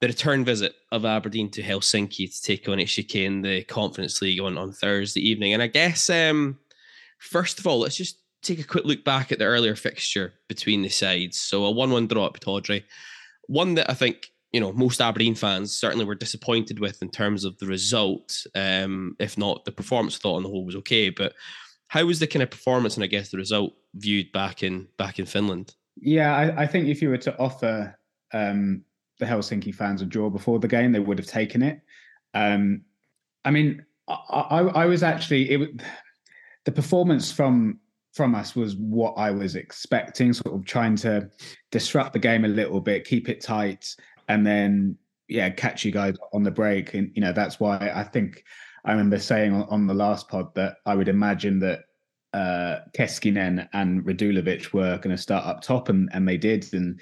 the 0.00 0.08
return 0.08 0.44
visit 0.44 0.74
of 0.90 1.04
Aberdeen 1.04 1.50
to 1.50 1.62
Helsinki 1.62 2.34
to 2.34 2.42
take 2.42 2.68
on 2.68 2.78
HJK 2.78 3.24
in 3.24 3.42
the 3.42 3.62
Conference 3.64 4.20
League 4.22 4.40
on, 4.40 4.56
on 4.56 4.72
Thursday 4.72 5.20
evening. 5.20 5.52
And 5.52 5.62
I 5.62 5.66
guess 5.66 6.08
um, 6.10 6.58
first 7.18 7.58
of 7.58 7.66
all, 7.66 7.80
let's 7.80 7.96
just 7.96 8.16
take 8.42 8.58
a 8.58 8.64
quick 8.64 8.86
look 8.86 9.04
back 9.04 9.30
at 9.30 9.38
the 9.38 9.44
earlier 9.44 9.76
fixture 9.76 10.32
between 10.48 10.82
the 10.82 10.88
sides. 10.88 11.38
So 11.38 11.64
a 11.64 11.70
one-one 11.70 12.06
draw 12.06 12.26
at 12.26 12.32
Pittodrie, 12.32 12.84
one 13.46 13.74
that 13.74 13.90
I 13.90 13.94
think 13.94 14.30
you 14.52 14.60
know 14.60 14.72
most 14.72 15.00
Aberdeen 15.00 15.34
fans 15.34 15.76
certainly 15.76 16.04
were 16.04 16.14
disappointed 16.14 16.78
with 16.78 17.02
in 17.02 17.10
terms 17.10 17.44
of 17.44 17.58
the 17.58 17.66
result. 17.66 18.46
Um, 18.54 19.16
if 19.18 19.38
not 19.38 19.64
the 19.64 19.72
performance, 19.72 20.18
thought 20.18 20.36
on 20.36 20.42
the 20.42 20.48
whole 20.48 20.64
was 20.64 20.76
okay, 20.76 21.10
but. 21.10 21.32
How 21.88 22.04
was 22.04 22.20
the 22.20 22.28
kind 22.28 22.44
of 22.44 22.50
performance 22.52 22.94
and 22.94 23.02
I 23.02 23.08
guess 23.08 23.30
the 23.30 23.36
result 23.36 23.72
viewed 23.96 24.30
back 24.30 24.62
in 24.62 24.86
back 24.96 25.18
in 25.18 25.26
Finland? 25.26 25.74
Yeah, 26.00 26.36
I, 26.36 26.62
I 26.62 26.66
think 26.68 26.86
if 26.86 27.02
you 27.02 27.08
were 27.08 27.18
to 27.18 27.36
offer 27.36 27.98
um, 28.32 28.84
the 29.18 29.26
Helsinki 29.26 29.74
fans 29.74 30.02
a 30.02 30.06
draw 30.06 30.30
before 30.30 30.58
the 30.58 30.68
game, 30.68 30.92
they 30.92 30.98
would 30.98 31.18
have 31.18 31.26
taken 31.26 31.62
it. 31.62 31.80
Um, 32.34 32.82
I 33.44 33.50
mean, 33.50 33.84
I, 34.08 34.14
I, 34.14 34.60
I 34.60 34.86
was 34.86 35.02
actually 35.02 35.50
it. 35.50 35.82
The 36.64 36.72
performance 36.72 37.30
from 37.30 37.78
from 38.12 38.34
us 38.34 38.56
was 38.56 38.74
what 38.76 39.12
I 39.12 39.30
was 39.30 39.54
expecting, 39.54 40.32
sort 40.32 40.54
of 40.54 40.64
trying 40.64 40.96
to 40.96 41.30
disrupt 41.70 42.12
the 42.12 42.18
game 42.18 42.44
a 42.44 42.48
little 42.48 42.80
bit, 42.80 43.06
keep 43.06 43.28
it 43.28 43.40
tight, 43.40 43.94
and 44.30 44.46
then 44.46 44.96
yeah, 45.28 45.50
catch 45.50 45.84
you 45.84 45.90
guys 45.90 46.16
on 46.32 46.44
the 46.44 46.50
break. 46.50 46.94
And 46.94 47.10
you 47.14 47.20
know 47.20 47.32
that's 47.32 47.58
why 47.58 47.90
I 47.94 48.04
think 48.04 48.44
I 48.84 48.92
remember 48.92 49.18
saying 49.18 49.52
on, 49.52 49.62
on 49.64 49.86
the 49.86 49.94
last 49.94 50.28
pod 50.28 50.54
that 50.54 50.76
I 50.86 50.94
would 50.94 51.08
imagine 51.08 51.58
that 51.60 51.80
uh, 52.32 52.80
Keskinen 52.96 53.68
and 53.72 54.04
Radulovic 54.04 54.72
were 54.72 54.98
going 54.98 55.16
to 55.16 55.20
start 55.20 55.46
up 55.46 55.62
top, 55.62 55.88
and, 55.88 56.08
and 56.12 56.26
they 56.26 56.36
did. 56.36 56.72
And 56.72 57.00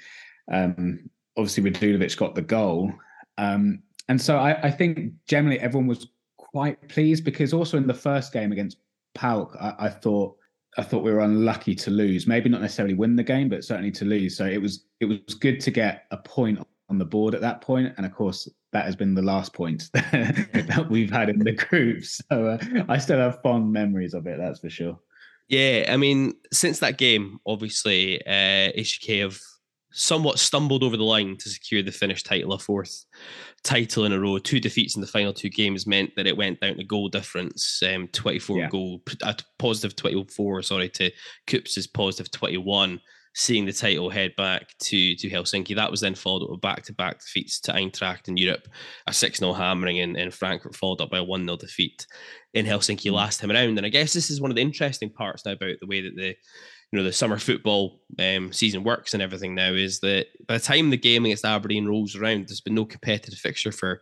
um, 0.51 1.09
obviously, 1.37 1.69
Radulovic 1.69 2.17
got 2.17 2.33
the 2.33 2.41
goal. 2.41 2.91
Um, 3.37 3.83
and 4.07 4.19
so 4.19 4.37
I, 4.37 4.59
I 4.63 4.71
think 4.71 5.13
generally 5.27 5.59
everyone 5.59 5.87
was 5.87 6.07
quite 6.37 6.89
pleased 6.89 7.23
because 7.23 7.53
also 7.53 7.77
in 7.77 7.85
the 7.85 7.93
first 7.93 8.33
game 8.33 8.51
against 8.51 8.77
PAOK, 9.15 9.55
I, 9.61 9.85
I 9.85 9.89
thought 9.89 10.35
I 10.77 10.83
thought 10.83 11.03
we 11.03 11.11
were 11.11 11.19
unlucky 11.19 11.75
to 11.75 11.91
lose. 11.91 12.25
Maybe 12.25 12.49
not 12.49 12.61
necessarily 12.61 12.95
win 12.95 13.15
the 13.15 13.23
game, 13.23 13.49
but 13.49 13.63
certainly 13.63 13.91
to 13.91 14.05
lose. 14.05 14.35
So 14.35 14.45
it 14.45 14.59
was 14.59 14.85
it 14.99 15.05
was 15.05 15.19
good 15.39 15.59
to 15.61 15.71
get 15.71 16.05
a 16.09 16.17
point 16.17 16.59
on 16.89 16.97
the 16.97 17.05
board 17.05 17.35
at 17.35 17.41
that. 17.41 17.63
And 17.67 18.05
of 18.05 18.13
course, 18.13 18.47
that 18.71 18.85
has 18.85 18.95
been 18.95 19.13
the 19.15 19.21
last 19.21 19.53
point 19.53 19.89
that 19.93 20.87
we've 20.89 21.11
had 21.11 21.29
in 21.29 21.39
the 21.39 21.51
group. 21.53 22.03
So 22.31 22.47
uh, 22.47 22.83
I 22.87 22.97
still 22.97 23.19
have 23.19 23.41
fond 23.41 23.71
memories 23.71 24.13
of 24.13 24.27
it. 24.27 24.37
That's 24.37 24.59
for 24.59 24.69
sure. 24.69 24.99
Yeah, 25.47 25.85
I 25.89 25.97
mean, 25.97 26.35
since 26.53 26.79
that 26.79 26.97
game, 26.97 27.39
obviously, 27.45 28.23
uh, 28.25 28.71
HK 28.77 29.21
have 29.21 29.39
somewhat 29.91 30.37
stumbled 30.37 30.83
over 30.83 30.95
the 30.95 31.03
line 31.03 31.35
to 31.37 31.49
secure 31.49 31.81
the 31.81 31.91
Finnish 31.91 32.21
title, 32.23 32.53
a 32.53 32.59
fourth 32.59 33.05
title 33.63 34.05
in 34.05 34.11
a 34.13 34.19
row. 34.19 34.37
Two 34.37 34.59
defeats 34.59 34.95
in 34.95 35.01
the 35.01 35.07
final 35.07 35.33
two 35.33 35.49
games 35.49 35.87
meant 35.87 36.11
that 36.15 36.27
it 36.27 36.37
went 36.37 36.59
down 36.61 36.75
to 36.77 36.83
goal 36.83 37.09
difference, 37.09 37.81
um, 37.83 38.07
24 38.09 38.59
Yeah. 38.59 38.69
goal, 38.69 39.01
a 39.23 39.35
positive 39.57 39.95
24, 39.95 40.61
sorry, 40.61 40.89
to 40.89 41.11
KuPS' 41.47 41.91
positive 41.91 42.29
21, 42.31 43.01
seeing 43.39 43.65
the 43.65 43.71
title 43.71 44.09
head 44.09 44.35
back 44.35 44.77
to, 44.79 45.15
to 45.15 45.29
Helsinki. 45.29 45.73
That 45.73 45.89
was 45.89 46.01
then 46.01 46.13
followed 46.13 46.43
up 46.43 46.49
with 46.49 46.59
back-to-back 46.59 47.21
defeats 47.21 47.61
to 47.61 47.71
Eintracht 47.71 48.27
in 48.27 48.35
Europe, 48.35 48.67
a 49.07 49.11
6-0 49.11 49.55
hammering 49.55 49.95
in, 49.95 50.17
in 50.17 50.29
Frankfurt, 50.29 50.75
followed 50.75 50.99
up 50.99 51.09
by 51.09 51.19
a 51.19 51.25
1-0 51.25 51.57
defeat 51.57 52.05
in 52.53 52.65
Helsinki 52.65 53.09
last 53.13 53.39
time 53.39 53.49
around. 53.49 53.77
And 53.77 53.85
I 53.85 53.89
guess 53.89 54.11
this 54.11 54.29
is 54.29 54.41
one 54.41 54.51
of 54.51 54.55
the 54.55 54.61
interesting 54.61 55.09
parts 55.09 55.45
now 55.45 55.53
about 55.53 55.77
the 55.79 55.87
way 55.87 56.01
that 56.01 56.17
the 56.17 56.35
you 56.91 56.97
know 56.97 57.03
the 57.03 57.13
summer 57.13 57.37
football 57.37 58.01
um, 58.17 58.51
season 58.51 58.83
works 58.83 59.13
and 59.13 59.21
everything 59.21 59.53
now 59.53 59.71
is 59.71 59.99
that 59.99 60.25
by 60.47 60.57
the 60.57 60.63
time 60.63 60.89
the 60.89 60.97
game 60.97 61.23
against 61.23 61.45
Aberdeen 61.45 61.85
rolls 61.85 62.15
around, 62.15 62.47
there's 62.47 62.61
been 62.61 62.75
no 62.75 62.83
competitive 62.83 63.39
fixture 63.39 63.71
for 63.71 64.01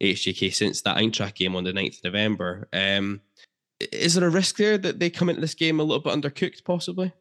HJK 0.00 0.54
since 0.54 0.80
that 0.82 0.96
Eintracht 0.96 1.34
game 1.34 1.56
on 1.56 1.64
the 1.64 1.72
9th 1.72 1.98
of 1.98 2.04
November. 2.04 2.68
Um, 2.72 3.20
is 3.80 4.14
there 4.14 4.26
a 4.26 4.30
risk 4.30 4.56
there 4.56 4.78
that 4.78 4.98
they 5.00 5.10
come 5.10 5.28
into 5.28 5.40
this 5.40 5.54
game 5.54 5.78
a 5.78 5.82
little 5.82 6.02
bit 6.02 6.14
undercooked, 6.14 6.64
possibly? 6.64 7.12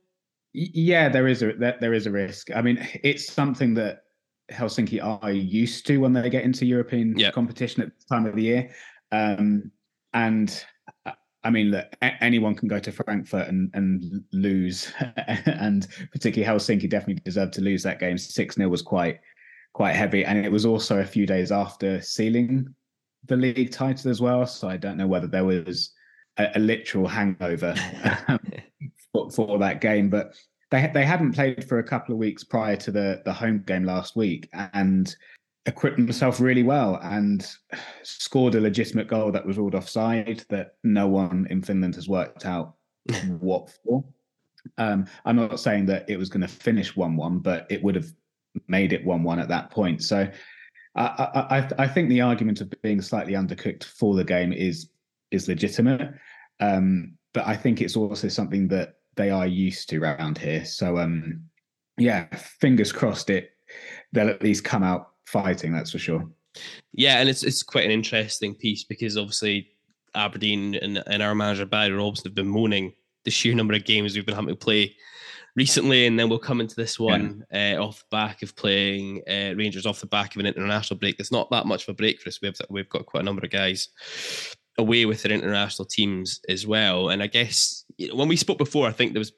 Yeah, 0.60 1.08
there 1.08 1.28
is 1.28 1.43
a 1.43 1.53
there, 1.53 1.78
there 1.80 1.93
is 1.93 2.08
a 2.08 2.12
risk. 2.12 2.49
I 2.55 2.64
mean, 2.64 2.80
it's 3.03 3.32
something 3.32 3.76
that 3.76 4.05
Helsinki 4.51 5.03
are 5.03 5.32
used 5.32 5.86
to 5.86 5.99
when 5.99 6.14
they 6.14 6.32
get 6.32 6.45
into 6.45 6.66
European 6.66 7.16
Yeah. 7.16 7.30
competition 7.30 7.84
at 7.84 7.93
this 7.93 8.05
time 8.05 8.26
of 8.26 8.36
the 8.36 8.41
year. 8.41 8.72
Um, 9.12 9.72
and 10.14 10.66
uh, 11.05 11.12
I 11.43 11.51
mean, 11.51 11.70
look, 11.70 11.86
anyone 12.01 12.55
can 12.55 12.68
go 12.68 12.80
to 12.80 12.91
Frankfurt 12.91 13.47
and, 13.49 13.70
and 13.76 14.24
lose, 14.34 14.91
and 15.45 15.88
particularly 16.12 16.51
Helsinki 16.51 16.89
definitely 16.89 17.22
deserved 17.24 17.53
to 17.53 17.62
lose 17.62 17.84
that 17.84 17.99
game. 17.99 18.18
Six 18.18 18.55
0 18.55 18.68
was 18.68 18.82
quite 18.82 19.20
quite 19.74 19.95
heavy, 19.95 20.26
and 20.26 20.43
it 20.43 20.51
was 20.51 20.66
also 20.66 21.01
a 21.01 21.05
few 21.05 21.28
days 21.28 21.51
after 21.51 22.01
sealing 22.01 22.74
the 23.28 23.38
league 23.38 23.72
title 23.72 24.10
as 24.10 24.22
well. 24.22 24.47
So 24.47 24.68
I 24.68 24.78
don't 24.78 24.97
know 24.97 25.08
whether 25.08 25.28
there 25.28 25.45
was 25.45 25.91
a, 26.38 26.47
a 26.55 26.60
literal 26.60 27.08
hangover 27.08 27.76
um, 28.28 28.39
for, 29.18 29.32
for 29.32 29.59
that 29.59 29.82
game, 29.82 30.09
but 30.09 30.34
they 30.72 30.89
they 30.93 31.05
hadn't 31.05 31.34
played 31.34 31.68
for 31.68 31.80
a 31.80 31.84
couple 31.84 32.13
of 32.13 32.20
weeks 32.20 32.43
prior 32.43 32.76
to 32.78 32.91
the 32.91 33.22
the 33.26 33.34
home 33.34 33.63
game 33.65 33.84
last 33.84 34.15
week, 34.15 34.49
and 34.74 35.15
equipped 35.65 35.97
themselves 35.97 36.39
really 36.39 36.63
well 36.63 36.97
and 37.03 37.55
scored 38.03 38.55
a 38.55 38.61
legitimate 38.61 39.07
goal 39.07 39.32
that 39.34 39.45
was 39.45 39.57
ruled 39.57 39.76
offside 39.76 40.43
that 40.49 40.76
no 40.84 41.07
one 41.07 41.45
in 41.49 41.61
Finland 41.61 41.93
has 41.95 42.07
worked 42.07 42.45
out 42.45 42.76
what 43.39 43.70
for. 43.84 44.03
Um, 44.78 45.05
I'm 45.26 45.36
not 45.36 45.59
saying 45.59 45.86
that 45.88 46.09
it 46.09 46.18
was 46.18 46.30
going 46.30 46.41
to 46.41 46.47
finish 46.47 46.95
one-one, 46.95 47.39
but 47.39 47.68
it 47.70 47.84
would 47.84 47.95
have 47.95 48.07
made 48.68 48.93
it 48.93 49.05
one-one 49.05 49.39
at 49.39 49.49
that 49.49 49.70
point. 49.70 50.03
So 50.03 50.30
I, 50.95 51.01
I, 51.05 51.57
I- 51.59 51.84
I 51.84 51.88
think 51.88 52.09
the 52.09 52.22
argument 52.22 52.61
of 52.61 52.72
being 52.82 53.01
slightly 53.01 53.34
undercooked 53.34 53.84
for 53.84 54.15
the 54.15 54.24
game 54.24 54.53
is 54.53 54.89
is 55.32 55.49
legitimate, 55.49 56.13
um, 56.61 57.13
but 57.34 57.45
I 57.45 57.55
think 57.57 57.82
it's 57.82 57.97
also 57.97 58.30
something 58.30 58.70
that 58.70 58.95
they 59.18 59.30
are 59.30 59.47
used 59.47 59.89
to 59.89 60.03
around 60.03 60.38
here. 60.38 60.63
So 60.63 60.97
um, 60.97 61.41
yeah, 61.97 62.28
fingers 62.36 62.91
crossed 62.91 63.30
it 63.30 63.51
they'll 64.13 64.30
at 64.30 64.43
least 64.43 64.63
come 64.63 64.84
out 64.84 65.11
fighting. 65.26 65.72
That's 65.72 65.91
for 65.91 65.99
sure. 65.99 66.28
Yeah, 66.93 67.20
and 67.20 67.30
it's 67.30 67.43
it's 67.43 67.63
quite 67.63 67.86
an 67.86 67.91
interesting 67.91 68.55
piece 68.55 68.84
because 68.84 69.18
obviously 69.18 69.70
Aberdeen 70.15 70.76
and, 70.76 71.03
and 71.07 71.22
our 71.22 71.36
manager 71.36 71.65
Barry 71.65 71.91
Robson 71.91 72.30
have 72.30 72.36
been 72.36 72.47
moaning 72.47 72.93
the 73.26 73.32
sheer 73.32 73.53
number 73.53 73.74
of 73.74 73.86
games 73.86 74.15
we've 74.15 74.26
been 74.26 74.36
having 74.36 74.49
to 74.49 74.55
play 74.55 74.95
recently, 75.55 76.07
and 76.07 76.20
then 76.20 76.30
we'll 76.30 76.39
come 76.39 76.61
into 76.61 76.76
this 76.76 76.99
one 76.99 77.43
yeah. 77.51 77.76
uh, 77.78 77.84
off 77.84 77.99
the 77.99 78.05
back 78.15 78.41
of 78.41 78.55
playing 78.55 79.22
uh, 79.30 79.53
Rangers 79.55 79.86
off 79.86 79.99
the 79.99 80.07
back 80.07 80.36
of 80.36 80.39
an 80.39 80.45
international 80.47 80.99
break. 80.99 81.18
There's 81.18 81.32
not 81.32 81.49
that 81.51 81.68
much 81.68 81.84
of 81.84 81.89
a 81.89 81.95
break 81.95 82.22
for 82.22 82.30
us. 82.30 82.41
We've 82.41 82.59
we've 82.70 82.89
got 82.89 83.05
quite 83.05 83.22
a 83.22 83.26
number 83.26 83.45
of 83.45 83.51
guys 83.51 83.89
away 84.80 85.05
with 85.05 85.24
their 85.24 85.32
international 85.32 85.88
teams 85.88 86.39
as 86.49 86.65
well. 86.68 87.09
And 87.09 87.22
I 87.22 87.28
guess 87.28 87.84
when 88.14 88.28
we 88.28 88.36
spoke 88.36 88.58
before, 88.58 88.88
I 88.88 88.91
think 88.91 89.14
there 89.14 89.20
was 89.20 89.32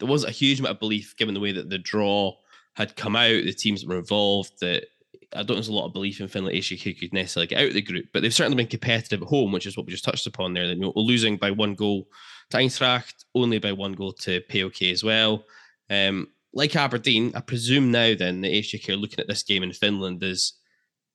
there 0.00 0.08
was 0.08 0.24
a 0.24 0.30
huge 0.30 0.60
amount 0.60 0.74
of 0.74 0.80
belief 0.80 1.16
given 1.16 1.34
the 1.34 1.40
way 1.40 1.52
that 1.52 1.70
the 1.70 1.78
draw 1.78 2.32
had 2.74 2.96
come 2.96 3.14
out, 3.16 3.44
the 3.44 3.52
teams 3.52 3.80
that 3.80 3.88
were 3.88 3.98
involved, 3.98 4.52
that 4.60 4.84
I 5.32 5.38
don't 5.38 5.46
think 5.46 5.56
there's 5.56 5.68
a 5.68 5.72
lot 5.72 5.86
of 5.86 5.92
belief 5.92 6.20
in 6.20 6.28
Finland 6.28 6.56
HJK 6.56 6.98
could 6.98 7.12
necessarily 7.12 7.46
get 7.46 7.60
out 7.60 7.68
of 7.68 7.74
the 7.74 7.82
group, 7.82 8.06
but 8.12 8.22
they've 8.22 8.34
certainly 8.34 8.56
been 8.56 8.66
competitive 8.66 9.22
at 9.22 9.28
home, 9.28 9.52
which 9.52 9.66
is 9.66 9.76
what 9.76 9.86
we 9.86 9.92
just 9.92 10.04
touched 10.04 10.26
upon 10.26 10.54
there. 10.54 10.66
That 10.66 10.76
you 10.76 10.82
know, 10.82 10.92
losing 10.96 11.36
by 11.36 11.50
one 11.50 11.74
goal 11.74 12.08
to 12.50 12.56
Eintracht, 12.56 13.24
only 13.34 13.58
by 13.58 13.72
one 13.72 13.92
goal 13.92 14.12
to 14.12 14.40
PAOK 14.42 14.92
as 14.92 15.04
well. 15.04 15.44
Um, 15.90 16.28
like 16.52 16.76
Aberdeen, 16.76 17.32
I 17.34 17.40
presume 17.40 17.90
now 17.90 18.14
then 18.14 18.40
the 18.40 18.60
HJK 18.60 18.90
are 18.90 18.96
looking 18.96 19.20
at 19.20 19.28
this 19.28 19.42
game 19.42 19.62
in 19.62 19.72
Finland 19.72 20.22
as 20.22 20.52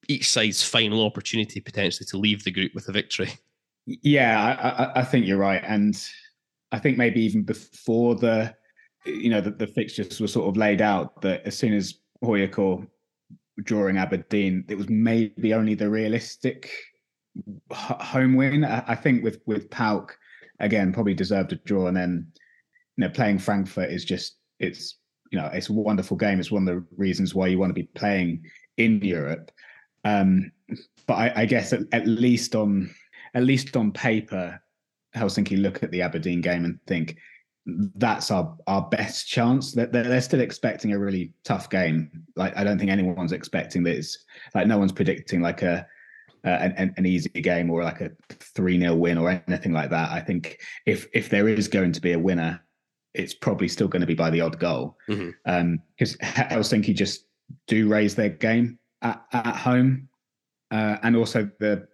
each 0.08 0.30
side's 0.30 0.64
final 0.64 1.06
opportunity 1.06 1.62
potentially 1.62 2.06
to 2.08 2.18
leave 2.18 2.44
the 2.44 2.52
group 2.52 2.74
with 2.74 2.90
a 2.90 2.92
victory. 2.92 3.32
Yeah, 3.86 4.92
I, 4.96 5.00
I, 5.00 5.04
think 5.04 5.26
you're 5.26 5.38
right, 5.38 5.64
and 5.66 5.96
I 6.72 6.80
think 6.80 6.98
maybe 6.98 7.22
even 7.22 7.44
before 7.44 8.16
the, 8.16 8.56
you 9.06 9.30
know, 9.30 9.42
the, 9.42 9.52
the 9.52 9.68
fixtures 9.68 10.20
were 10.20 10.28
sort 10.28 10.48
of 10.50 10.58
laid 10.58 10.82
out 10.82 11.22
that 11.22 11.42
as 11.46 11.58
soon 11.58 11.74
as 11.74 11.96
HJK 12.24 12.88
drawing 13.64 13.98
Aberdeen, 13.98 14.66
it 14.70 14.78
was 14.78 14.90
maybe 14.90 15.54
only 15.54 15.76
the 15.76 15.90
realistic 15.90 16.70
home 17.72 18.36
win. 18.36 18.64
I, 18.66 18.96
think 18.96 19.24
with 19.24 19.42
with 19.46 19.70
PAOK, 19.70 20.12
again, 20.60 20.94
probably 20.94 21.14
deserved 21.14 21.54
a 21.54 21.56
draw, 21.58 21.88
and 21.88 21.98
then 21.98 22.28
you 22.98 23.06
know 23.06 23.10
playing 23.10 23.40
Frankfurt 23.40 23.92
is 23.92 24.06
just 24.06 24.38
it's 24.60 24.98
you 25.32 25.40
know 25.40 25.50
it's 25.54 25.70
a 25.70 25.74
wonderful 25.74 26.18
game. 26.18 26.40
It's 26.40 26.52
one 26.52 26.68
of 26.68 26.76
the 26.76 26.86
reasons 26.98 27.36
why 27.36 27.48
you 27.48 27.60
want 27.60 27.70
to 27.70 27.82
be 27.82 27.90
playing 27.96 28.44
in 28.78 29.02
Europe. 29.02 29.52
Um, 30.06 30.52
but 31.08 31.16
I, 31.16 31.34
I 31.42 31.46
guess 31.46 31.74
at, 31.74 31.82
at 31.92 32.08
least 32.08 32.56
on 32.56 32.94
at 33.34 33.44
least 33.44 33.76
on 33.78 33.92
paper, 33.92 34.62
Helsinki 35.16 35.62
look 35.62 35.84
at 35.84 35.92
the 35.92 36.02
Aberdeen 36.02 36.42
game 36.42 36.66
and 36.66 36.80
think 36.88 37.18
that's 37.96 38.32
our 38.32 38.56
our 38.68 38.88
best 38.90 39.28
chance. 39.28 39.74
They're, 39.74 39.88
they're 39.88 40.22
still 40.22 40.42
expecting 40.42 40.94
a 40.94 41.00
really 41.00 41.34
tough 41.44 41.70
game. 41.70 42.10
Like 42.36 42.56
I 42.58 42.64
don't 42.64 42.78
think 42.78 42.92
anyone's 42.92 43.32
expecting 43.32 43.84
this. 43.84 44.26
Like 44.56 44.68
no 44.68 44.78
one's 44.78 44.92
predicting 44.92 45.42
like 45.42 45.62
a 45.62 45.86
uh, 46.46 46.50
an, 46.50 46.94
an 46.96 47.06
easy 47.06 47.30
game 47.30 47.70
or 47.70 47.84
like 47.84 48.02
a 48.02 48.12
3 48.30 48.80
0 48.80 48.96
win 48.96 49.18
or 49.18 49.30
anything 49.48 49.74
like 49.74 49.90
that. 49.90 50.12
I 50.12 50.22
think 50.22 50.60
if 50.86 51.08
if 51.14 51.30
there 51.30 51.48
is 51.48 51.68
going 51.68 51.92
to 51.94 52.02
be 52.02 52.14
a 52.14 52.20
winner, 52.20 52.64
it's 53.14 53.34
probably 53.34 53.68
still 53.68 53.88
going 53.88 54.02
to 54.02 54.08
be 54.08 54.16
by 54.16 54.30
the 54.30 54.42
odd 54.42 54.60
goal. 54.60 54.98
Because 55.08 55.20
mm-hmm. 55.20 55.52
um, 55.52 55.80
Helsinki 56.00 56.96
just 56.96 57.26
do 57.68 57.90
raise 57.90 58.16
their 58.16 58.30
game 58.30 58.80
at, 59.02 59.22
at 59.34 59.56
home. 59.56 60.08
Uh, 60.72 60.98
and 61.02 61.16
also 61.16 61.50
the 61.60 61.88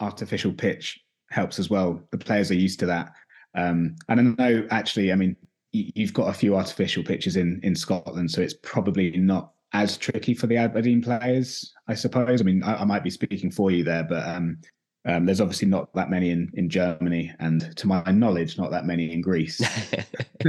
artificial 0.00 0.52
pitch 0.52 1.00
helps 1.30 1.58
as 1.58 1.70
well. 1.70 2.00
The 2.10 2.18
players 2.18 2.50
are 2.50 2.54
used 2.54 2.80
to 2.80 2.86
that. 2.86 3.12
Um, 3.54 3.96
and 4.08 4.20
I 4.20 4.22
know 4.22 4.66
actually, 4.70 5.12
I 5.12 5.16
mean, 5.16 5.36
you've 5.72 6.12
got 6.12 6.28
a 6.28 6.32
few 6.32 6.56
artificial 6.56 7.02
pitches 7.02 7.36
in 7.36 7.60
in 7.62 7.74
Scotland, 7.74 8.30
so 8.30 8.40
it's 8.40 8.54
probably 8.62 9.16
not 9.16 9.52
as 9.72 9.96
tricky 9.96 10.34
for 10.34 10.46
the 10.46 10.56
Aberdeen 10.56 11.02
players, 11.02 11.74
I 11.88 11.94
suppose. 11.94 12.40
I 12.40 12.44
mean, 12.44 12.62
I, 12.62 12.76
I 12.76 12.84
might 12.84 13.02
be 13.02 13.10
speaking 13.10 13.50
for 13.50 13.70
you 13.70 13.84
there, 13.84 14.04
but 14.04 14.26
um, 14.26 14.58
um, 15.04 15.26
there's 15.26 15.40
obviously 15.40 15.68
not 15.68 15.92
that 15.94 16.10
many 16.10 16.30
in, 16.30 16.50
in 16.54 16.68
Germany, 16.68 17.32
and 17.40 17.76
to 17.76 17.86
my 17.86 18.02
knowledge, 18.10 18.58
not 18.58 18.70
that 18.70 18.86
many 18.86 19.12
in 19.12 19.20
Greece. 19.20 19.60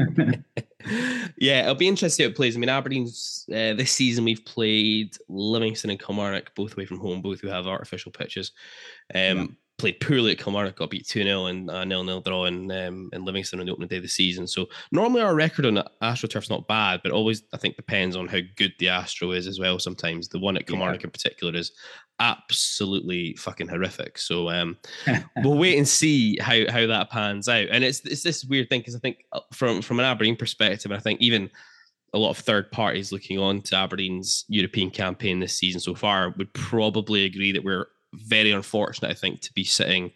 yeah, 1.37 1.63
it'll 1.63 1.75
be 1.75 1.87
interesting 1.87 2.25
how 2.25 2.29
it 2.29 2.35
plays. 2.35 2.55
I 2.55 2.59
mean, 2.59 2.69
Aberdeen's 2.69 3.45
uh, 3.49 3.73
this 3.73 3.91
season 3.91 4.23
we've 4.23 4.45
played 4.45 5.17
Livingston 5.27 5.89
and 5.89 5.99
Kilmarnock, 5.99 6.53
both 6.55 6.73
away 6.73 6.85
from 6.85 6.99
home, 6.99 7.21
both 7.21 7.41
who 7.41 7.47
have 7.47 7.67
artificial 7.67 8.11
pitches. 8.11 8.51
Um, 9.13 9.37
yeah 9.37 9.45
played 9.77 9.99
poorly 9.99 10.31
at 10.31 10.39
Kilmarnock, 10.39 10.75
got 10.75 10.89
beat 10.89 11.07
2 11.07 11.23
0 11.23 11.45
and 11.45 11.69
a 11.69 11.85
nil 11.85 12.03
nil 12.03 12.21
draw 12.21 12.45
in, 12.45 12.71
um, 12.71 13.09
in 13.13 13.23
Livingston 13.23 13.59
on 13.59 13.65
the 13.65 13.71
opening 13.71 13.87
day 13.87 13.97
of 13.97 14.03
the 14.03 14.07
season. 14.09 14.47
So 14.47 14.67
normally 14.91 15.21
our 15.21 15.35
record 15.35 15.65
on 15.65 15.83
AstroTurf's 16.01 16.49
not 16.49 16.67
bad, 16.67 17.01
but 17.03 17.11
always 17.11 17.43
I 17.53 17.57
think 17.57 17.75
depends 17.75 18.15
on 18.15 18.27
how 18.27 18.39
good 18.55 18.73
the 18.79 18.89
Astro 18.89 19.31
is 19.31 19.47
as 19.47 19.59
well. 19.59 19.79
Sometimes 19.79 20.27
the 20.27 20.39
one 20.39 20.57
at 20.57 20.67
Kilmarnock 20.67 21.01
yeah. 21.01 21.07
in 21.07 21.11
particular 21.11 21.55
is 21.55 21.71
absolutely 22.19 23.35
fucking 23.35 23.67
horrific. 23.67 24.17
So 24.17 24.49
um, 24.49 24.77
we'll 25.43 25.57
wait 25.57 25.77
and 25.77 25.87
see 25.87 26.37
how 26.39 26.69
how 26.71 26.87
that 26.87 27.09
pans 27.11 27.47
out. 27.47 27.67
And 27.69 27.83
it's 27.83 27.99
it's 28.01 28.23
this 28.23 28.43
weird 28.45 28.69
thing 28.69 28.81
because 28.81 28.95
I 28.95 28.99
think 28.99 29.25
uh, 29.31 29.41
from 29.53 29.81
from 29.81 29.99
an 29.99 30.05
Aberdeen 30.05 30.35
perspective, 30.35 30.91
and 30.91 30.99
I 30.99 31.01
think 31.01 31.21
even 31.21 31.49
a 32.13 32.17
lot 32.17 32.31
of 32.31 32.37
third 32.37 32.71
parties 32.71 33.11
looking 33.11 33.37
on 33.37 33.61
to 33.61 33.75
Aberdeen's 33.75 34.45
European 34.47 34.89
campaign 34.89 35.39
this 35.39 35.57
season 35.57 35.81
so 35.81 35.93
far 35.93 36.33
would 36.37 36.51
probably 36.53 37.25
agree 37.25 37.51
that 37.51 37.63
we're 37.63 37.87
very 38.13 38.51
unfortunate, 38.51 39.11
I 39.11 39.13
think, 39.13 39.41
to 39.41 39.53
be 39.53 39.63
sitting 39.63 40.11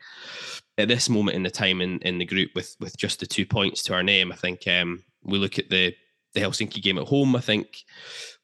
at 0.77 0.87
this 0.87 1.09
moment 1.09 1.35
in 1.35 1.43
the 1.43 1.51
time 1.51 1.81
in, 1.81 1.99
in 1.99 2.17
the 2.17 2.25
group 2.25 2.51
with 2.55 2.75
with 2.79 2.97
just 2.97 3.19
the 3.19 3.27
two 3.27 3.45
points 3.45 3.83
to 3.83 3.93
our 3.93 4.03
name. 4.03 4.31
I 4.31 4.35
think 4.35 4.67
um, 4.67 5.03
we 5.23 5.37
look 5.37 5.59
at 5.59 5.69
the 5.69 5.93
the 6.33 6.41
Helsinki 6.41 6.81
game 6.81 6.97
at 6.97 7.07
home. 7.07 7.35
I 7.35 7.41
think 7.41 7.83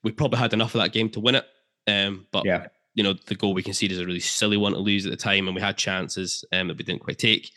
we 0.03 0.11
probably 0.11 0.39
had 0.39 0.53
enough 0.53 0.75
of 0.75 0.81
that 0.81 0.93
game 0.93 1.09
to 1.11 1.19
win 1.19 1.35
it. 1.35 1.45
Um, 1.87 2.27
but 2.31 2.45
yeah. 2.45 2.67
you 2.95 3.03
know, 3.03 3.13
the 3.27 3.35
goal 3.35 3.53
we 3.53 3.63
conceded 3.63 3.95
is 3.95 4.01
a 4.01 4.05
really 4.05 4.19
silly 4.19 4.57
one 4.57 4.73
to 4.73 4.79
lose 4.79 5.05
at 5.05 5.11
the 5.11 5.17
time, 5.17 5.47
and 5.47 5.55
we 5.55 5.61
had 5.61 5.77
chances 5.77 6.43
um, 6.51 6.67
that 6.67 6.77
we 6.77 6.83
didn't 6.83 7.01
quite 7.01 7.17
take. 7.17 7.49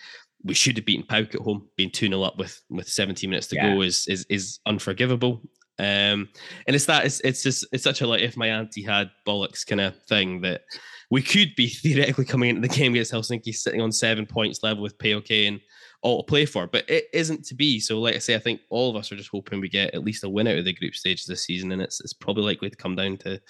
We 0.43 0.55
should 0.55 0.76
have 0.76 0.86
beaten 0.86 1.07
PAOK 1.07 1.34
at 1.34 1.43
home. 1.43 1.68
Being 1.76 1.91
2 1.91 2.09
0 2.09 2.22
up 2.22 2.38
with 2.38 2.61
with 2.70 2.88
17 2.88 3.28
minutes 3.28 3.49
to 3.49 3.57
yeah. 3.57 3.74
go 3.74 3.82
is 3.82 4.07
is 4.09 4.24
is 4.30 4.61
unforgivable. 4.66 5.43
Um, 5.78 6.28
and 6.66 6.76
it's 6.76 6.84
that 6.86 7.07
it's 7.07 7.20
it's 7.20 7.43
just 7.43 7.66
it's 7.72 7.84
such 7.84 8.03
a 8.03 8.07
like 8.07 8.20
if 8.20 8.36
my 8.36 8.49
auntie 8.49 8.82
had 8.82 9.11
bollocks 9.26 9.66
kind 9.66 9.80
of 9.80 9.95
thing 10.05 10.43
that 10.43 10.62
we 11.11 11.22
could 11.22 11.54
be 11.56 11.68
theoretically 11.68 12.24
coming 12.24 12.50
into 12.50 12.62
the 12.62 12.74
game 12.74 12.92
against 12.92 13.12
Helsinki 13.12 13.54
sitting 13.54 13.80
on 13.80 13.92
seven 13.92 14.26
points 14.26 14.62
level 14.62 14.82
with 14.82 14.98
PAOK 14.98 15.48
and 15.48 15.61
all 16.02 16.22
to 16.22 16.26
play 16.26 16.46
for, 16.46 16.66
but 16.66 16.88
it 16.88 17.08
isn't 17.12 17.44
to 17.46 17.54
be. 17.54 17.78
So, 17.78 18.00
like 18.00 18.14
I 18.14 18.18
say, 18.18 18.34
I 18.34 18.38
think 18.38 18.62
all 18.70 18.88
of 18.88 18.96
us 18.96 19.12
are 19.12 19.16
just 19.16 19.30
hoping 19.30 19.61
we 19.61 19.68
get 19.68 19.94
at 19.94 20.02
least 20.02 20.24
a 20.24 20.28
win 20.28 20.46
out 20.46 20.58
of 20.58 20.64
the 20.64 20.72
group 20.72 20.94
stage 20.94 21.26
this 21.26 21.44
season, 21.44 21.72
and 21.72 21.82
it's 21.82 22.00
it's 22.00 22.14
probably 22.14 22.44
likely 22.44 22.70
to 22.70 22.76
come 22.76 22.96
down 22.96 23.18
to 23.18 23.40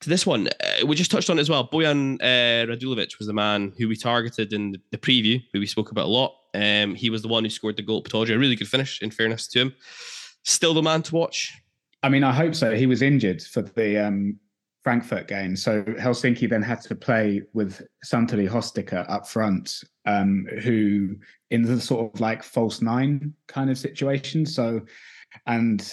to 0.00 0.08
this 0.08 0.26
one. 0.26 0.48
Uh, 0.48 0.86
we 0.86 0.94
just 0.94 1.10
touched 1.10 1.30
on 1.30 1.38
as 1.38 1.50
well. 1.50 1.66
Bojan 1.66 2.20
uh, 2.20 2.70
Radulovic 2.70 3.18
was 3.18 3.26
the 3.26 3.32
man 3.32 3.72
who 3.76 3.88
we 3.88 3.96
targeted 3.96 4.52
in 4.52 4.72
the, 4.72 4.80
the 4.92 4.98
preview, 4.98 5.42
who 5.52 5.60
we 5.60 5.66
spoke 5.66 5.90
about 5.90 6.06
a 6.06 6.08
lot. 6.08 6.34
Um, 6.54 6.94
he 6.94 7.10
was 7.10 7.22
the 7.22 7.28
one 7.28 7.42
who 7.42 7.50
scored 7.50 7.76
the 7.76 7.82
goal 7.82 8.04
at. 8.04 8.30
A 8.30 8.38
really 8.38 8.56
good 8.56 8.68
finish, 8.68 9.02
in 9.02 9.10
fairness 9.10 9.48
to 9.48 9.60
him. 9.60 9.74
Still 10.44 10.74
the 10.74 10.82
man 10.82 11.02
to 11.02 11.14
watch. 11.14 11.52
I 12.04 12.10
mean, 12.10 12.22
I 12.22 12.32
hope 12.32 12.54
so. 12.54 12.76
He 12.76 12.86
was 12.86 13.02
injured 13.02 13.42
for 13.42 13.62
the 13.62 13.98
um, 14.06 14.38
Frankfurt 14.84 15.26
game. 15.26 15.56
So 15.56 15.82
Helsinki 15.82 16.48
then 16.48 16.62
had 16.62 16.82
to 16.82 16.94
play 16.94 17.42
with 17.54 17.82
Santeri 18.04 18.48
Hostikka 18.48 19.08
up 19.08 19.26
front, 19.26 19.82
um, 20.04 20.46
who 20.62 21.16
in 21.50 21.62
the 21.62 21.80
sort 21.80 22.14
of 22.14 22.20
like 22.20 22.42
false 22.42 22.82
nine 22.82 23.32
kind 23.48 23.70
of 23.70 23.78
situation. 23.78 24.44
So, 24.44 24.82
and 25.46 25.90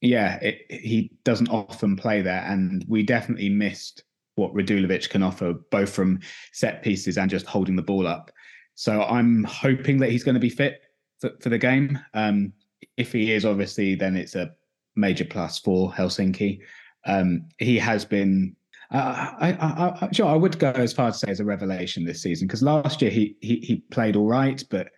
yeah, 0.00 0.40
it, 0.40 0.66
he 0.68 1.12
doesn't 1.24 1.50
often 1.50 1.94
play 1.96 2.20
there, 2.20 2.44
and 2.46 2.84
we 2.88 3.04
definitely 3.04 3.48
missed 3.48 4.02
what 4.34 4.52
Radulovic 4.54 5.08
can 5.08 5.22
offer, 5.22 5.54
both 5.70 5.90
from 5.90 6.18
set 6.52 6.82
pieces 6.82 7.18
and 7.18 7.30
just 7.30 7.46
holding 7.46 7.76
the 7.76 7.82
ball 7.82 8.08
up. 8.08 8.32
So 8.74 9.02
I'm 9.02 9.44
hoping 9.44 9.98
that 9.98 10.10
he's 10.10 10.24
going 10.24 10.34
to 10.34 10.40
be 10.40 10.50
fit 10.50 10.80
for, 11.20 11.30
for 11.40 11.48
the 11.48 11.58
game. 11.58 11.98
Um, 12.14 12.52
if 12.96 13.12
he 13.12 13.32
is, 13.32 13.44
obviously, 13.44 13.94
then 13.94 14.16
it's 14.16 14.34
a 14.34 14.50
major 14.96 15.26
plus 15.26 15.60
for 15.60 15.92
Helsinki. 15.92 16.60
Um, 17.06 17.46
he 17.58 17.78
has 17.78 18.04
been. 18.04 18.56
Uh, 18.90 19.32
I, 19.40 19.52
I, 19.52 20.06
I, 20.06 20.08
sure, 20.12 20.26
I 20.26 20.34
would 20.34 20.58
go 20.58 20.70
as 20.70 20.92
far 20.92 21.10
to 21.10 21.16
say 21.16 21.30
as 21.30 21.40
a 21.40 21.44
revelation 21.44 22.04
this 22.04 22.22
season 22.22 22.46
because 22.46 22.62
last 22.62 23.00
year 23.00 23.10
he, 23.10 23.36
he 23.40 23.56
he 23.56 23.76
played 23.90 24.16
all 24.16 24.26
right, 24.26 24.62
but 24.70 24.90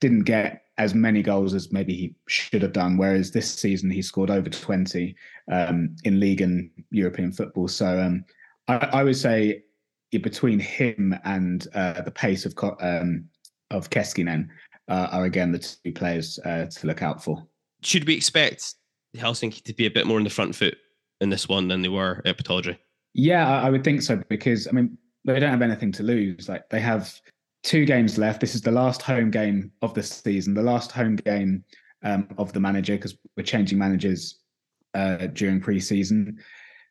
didn't 0.00 0.24
get 0.24 0.62
as 0.78 0.94
many 0.94 1.22
goals 1.22 1.54
as 1.54 1.72
maybe 1.72 1.94
he 1.94 2.14
should 2.28 2.62
have 2.62 2.72
done. 2.72 2.96
Whereas 2.96 3.30
this 3.30 3.50
season 3.52 3.90
he 3.90 4.00
scored 4.00 4.30
over 4.30 4.48
twenty 4.48 5.16
um, 5.50 5.96
in 6.04 6.18
league 6.18 6.40
and 6.40 6.70
European 6.90 7.30
football. 7.30 7.68
So 7.68 8.00
um, 8.00 8.24
I, 8.68 8.76
I, 8.76 9.04
would 9.04 9.16
say 9.16 9.62
between 10.10 10.58
him 10.58 11.14
and 11.24 11.66
uh, 11.74 12.02
the 12.02 12.10
pace 12.10 12.46
of 12.46 12.54
um, 12.80 13.28
of 13.70 13.90
Keskinen 13.90 14.48
uh, 14.88 15.08
are 15.12 15.24
again 15.24 15.52
the 15.52 15.58
two 15.58 15.92
players 15.92 16.38
uh, 16.44 16.66
to 16.66 16.86
look 16.86 17.02
out 17.02 17.22
for. 17.22 17.46
Should 17.82 18.06
we 18.06 18.14
expect 18.14 18.74
Helsinki 19.16 19.62
to 19.64 19.74
be 19.74 19.86
a 19.86 19.90
bit 19.90 20.06
more 20.06 20.18
in 20.18 20.24
the 20.24 20.30
front 20.30 20.54
foot 20.54 20.76
in 21.20 21.30
this 21.30 21.48
one 21.48 21.68
than 21.68 21.82
they 21.82 21.88
were 21.88 22.22
at 22.24 22.38
Pittodrie. 22.38 22.78
Yeah, 23.14 23.60
I 23.60 23.70
would 23.70 23.84
think 23.84 24.02
so 24.02 24.22
because 24.28 24.68
I 24.68 24.72
mean 24.72 24.98
they 25.24 25.40
don't 25.40 25.50
have 25.50 25.62
anything 25.62 25.92
to 25.92 26.02
lose. 26.02 26.48
Like 26.48 26.68
they 26.68 26.80
have 26.80 27.18
two 27.62 27.84
games 27.84 28.18
left. 28.18 28.40
This 28.40 28.54
is 28.54 28.62
the 28.62 28.70
last 28.70 29.02
home 29.02 29.30
game 29.30 29.72
of 29.82 29.94
the 29.94 30.02
season, 30.02 30.54
the 30.54 30.62
last 30.62 30.92
home 30.92 31.16
game 31.16 31.64
um, 32.04 32.28
of 32.38 32.52
the 32.52 32.60
manager 32.60 32.94
because 32.94 33.16
we're 33.36 33.42
changing 33.42 33.78
managers 33.78 34.40
uh, 34.94 35.26
during 35.28 35.60
pre-season. 35.60 36.38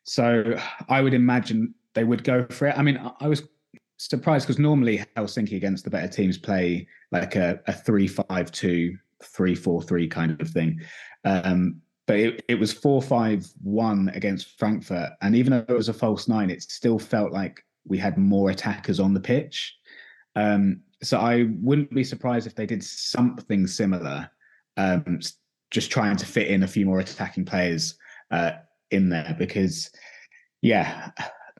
So 0.04 0.58
I 0.88 1.00
would 1.00 1.14
imagine 1.14 1.74
they 1.94 2.04
would 2.04 2.24
go 2.24 2.46
for 2.50 2.68
it. 2.68 2.78
I 2.78 2.82
mean, 2.82 3.00
I 3.20 3.26
was 3.26 3.42
surprised 3.96 4.46
because 4.46 4.58
normally 4.58 5.02
Helsinki 5.16 5.56
against 5.56 5.84
the 5.84 5.90
better 5.90 6.08
teams 6.08 6.36
play 6.36 6.86
like 7.10 7.36
a, 7.36 7.60
a 7.66 7.72
3 7.72 8.06
5 8.06 8.52
2, 8.52 8.98
3 9.22 9.54
4 9.54 9.82
3 9.82 10.08
kind 10.08 10.40
of 10.40 10.50
thing. 10.50 10.80
Um, 11.24 11.80
but 12.06 12.18
it, 12.18 12.44
it 12.48 12.54
was 12.54 12.72
4 12.72 13.02
5 13.02 13.46
1 13.62 14.12
against 14.14 14.58
Frankfurt. 14.58 15.10
And 15.22 15.34
even 15.34 15.52
though 15.52 15.64
it 15.68 15.76
was 15.76 15.88
a 15.88 15.94
false 15.94 16.28
nine, 16.28 16.50
it 16.50 16.62
still 16.62 16.98
felt 16.98 17.32
like 17.32 17.64
we 17.84 17.98
had 17.98 18.16
more 18.16 18.50
attackers 18.50 19.00
on 19.00 19.14
the 19.14 19.20
pitch. 19.20 19.76
Um, 20.34 20.82
so 21.02 21.18
I 21.18 21.48
wouldn't 21.60 21.90
be 21.90 22.04
surprised 22.04 22.46
if 22.46 22.54
they 22.54 22.66
did 22.66 22.82
something 22.82 23.66
similar, 23.66 24.30
um, 24.76 25.20
just 25.70 25.90
trying 25.90 26.16
to 26.16 26.26
fit 26.26 26.48
in 26.48 26.62
a 26.62 26.68
few 26.68 26.86
more 26.86 27.00
attacking 27.00 27.44
players 27.44 27.96
uh, 28.30 28.52
in 28.90 29.08
there. 29.08 29.34
Because, 29.38 29.90
yeah, 30.62 31.10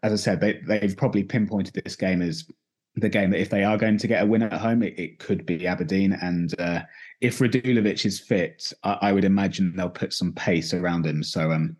as 0.02 0.12
I 0.12 0.16
said, 0.16 0.40
they, 0.40 0.60
they've 0.66 0.96
probably 0.96 1.24
pinpointed 1.24 1.74
this 1.74 1.96
game 1.96 2.22
as 2.22 2.48
the 2.94 3.08
game 3.08 3.30
that 3.30 3.40
if 3.40 3.50
they 3.50 3.64
are 3.64 3.76
going 3.76 3.98
to 3.98 4.06
get 4.06 4.22
a 4.22 4.26
win 4.26 4.42
at 4.42 4.52
home, 4.52 4.82
it, 4.82 4.98
it 4.98 5.18
could 5.18 5.44
be 5.44 5.66
Aberdeen. 5.66 6.12
And 6.12 6.58
uh, 6.58 6.82
if 7.20 7.38
Radulovic 7.38 8.04
is 8.04 8.20
fit, 8.20 8.72
I, 8.82 8.98
I, 9.02 9.12
would 9.12 9.24
imagine 9.24 9.74
they'll 9.74 9.88
put 9.88 10.12
some 10.12 10.32
pace 10.32 10.74
around 10.74 11.06
him. 11.06 11.22
So, 11.22 11.52
um, 11.52 11.76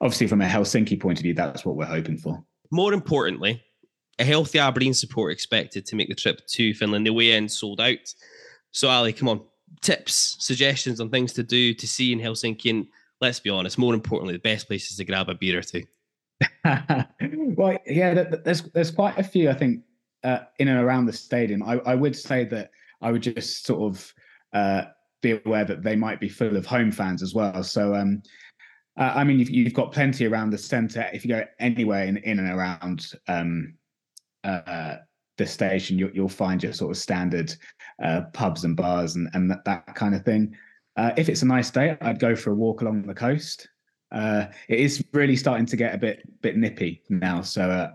obviously, 0.00 0.26
from 0.26 0.42
a 0.42 0.46
Helsinki 0.46 1.00
point 1.00 1.18
of 1.18 1.22
view, 1.22 1.34
that's 1.34 1.64
what 1.64 1.76
we're 1.76 1.86
hoping 1.86 2.18
for. 2.18 2.42
More 2.70 2.92
importantly, 2.92 3.62
a 4.18 4.24
healthy 4.24 4.58
Aberdeen 4.58 4.94
support 4.94 5.32
expected 5.32 5.86
to 5.86 5.96
make 5.96 6.08
the 6.08 6.14
trip 6.14 6.46
to 6.46 6.74
Finland. 6.74 7.06
The 7.06 7.12
way 7.12 7.32
in 7.32 7.48
sold 7.48 7.80
out. 7.80 8.14
So, 8.72 8.90
Ally, 8.90 9.12
come 9.12 9.28
on, 9.28 9.42
tips, 9.80 10.36
suggestions 10.40 11.00
on 11.00 11.10
things 11.10 11.32
to 11.34 11.42
do 11.42 11.72
to 11.74 11.86
see 11.86 12.12
in 12.12 12.18
Helsinki. 12.18 12.70
And 12.70 12.86
let's 13.20 13.40
be 13.40 13.50
honest, 13.50 13.78
more 13.78 13.94
importantly, 13.94 14.34
the 14.34 14.40
best 14.40 14.66
places 14.66 14.96
to 14.96 15.04
grab 15.04 15.28
a 15.28 15.34
beer 15.34 15.58
or 15.58 15.62
two. 15.62 15.82
well, 17.56 17.78
yeah, 17.86 18.24
there's 18.44 18.62
there's 18.62 18.90
quite 18.90 19.18
a 19.18 19.22
few. 19.22 19.48
I 19.48 19.54
think 19.54 19.82
uh, 20.26 20.40
in 20.58 20.68
and 20.68 20.80
around 20.80 21.06
the 21.06 21.12
stadium. 21.12 21.62
I, 21.62 21.78
I, 21.86 21.94
would 21.94 22.16
say 22.16 22.44
that 22.46 22.70
I 23.00 23.12
would 23.12 23.22
just 23.22 23.64
sort 23.64 23.82
of 23.82 24.12
uh, 24.56 24.84
be 25.22 25.38
aware 25.44 25.64
that 25.64 25.82
they 25.82 25.96
might 25.96 26.18
be 26.18 26.28
full 26.28 26.56
of 26.56 26.64
home 26.64 26.90
fans 26.90 27.22
as 27.22 27.34
well. 27.34 27.62
So, 27.62 27.94
um, 27.94 28.22
uh, 28.98 29.12
I 29.14 29.24
mean, 29.24 29.38
you've, 29.38 29.50
you've, 29.50 29.74
got 29.74 29.92
plenty 29.92 30.24
around 30.26 30.50
the 30.50 30.58
centre. 30.58 31.10
If 31.12 31.24
you 31.24 31.28
go 31.28 31.44
anywhere 31.60 32.04
in, 32.04 32.16
in 32.18 32.38
and 32.38 32.48
around 32.48 33.12
um, 33.28 33.74
uh, 34.44 34.96
the 35.36 35.46
station, 35.46 35.98
you, 35.98 36.10
will 36.14 36.28
find 36.28 36.62
your 36.62 36.72
sort 36.72 36.90
of 36.90 36.96
standard 36.96 37.54
uh, 38.02 38.22
pubs 38.32 38.64
and 38.64 38.76
bars 38.76 39.16
and, 39.16 39.28
and 39.34 39.50
that, 39.50 39.64
that 39.66 39.94
kind 39.94 40.14
of 40.14 40.24
thing. 40.24 40.56
Uh, 40.96 41.12
if 41.18 41.28
it's 41.28 41.42
a 41.42 41.46
nice 41.46 41.70
day, 41.70 41.98
I'd 42.00 42.18
go 42.18 42.34
for 42.34 42.52
a 42.52 42.54
walk 42.54 42.80
along 42.80 43.02
the 43.02 43.14
coast. 43.14 43.68
it 44.12 44.50
is 44.68 45.04
really 45.12 45.36
starting 45.36 45.66
to 45.66 45.76
get 45.76 45.94
a 45.94 45.98
bit 45.98 46.22
bit 46.40 46.56
nippy 46.56 47.02
now, 47.10 47.42
so 47.42 47.90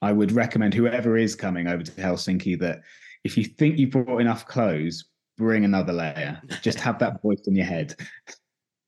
I 0.00 0.12
would 0.12 0.32
recommend 0.32 0.72
whoever 0.72 1.18
is 1.18 1.34
coming 1.34 1.66
over 1.66 1.82
to 1.82 1.92
Helsinki 1.92 2.58
that 2.60 2.80
if 3.24 3.36
you 3.36 3.44
think 3.44 3.76
you 3.78 3.88
brought 3.88 4.20
enough 4.20 4.46
clothes, 4.46 5.04
bring 5.36 5.64
another 5.64 5.92
layer. 5.92 6.40
Just 6.62 6.80
have 6.80 6.98
that 6.98 7.22
voice 7.22 7.42
in 7.46 7.54
your 7.54 7.66
head. 7.66 7.94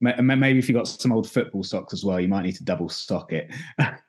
Maybe 0.00 0.58
if 0.58 0.68
you 0.68 0.74
got 0.74 0.86
some 0.86 1.12
old 1.12 1.28
football 1.28 1.64
socks 1.64 1.92
as 1.92 2.04
well, 2.04 2.20
you 2.20 2.28
might 2.28 2.42
need 2.42 2.56
to 2.56 2.64
double 2.64 2.88
stock 2.88 3.32
it. 3.32 3.50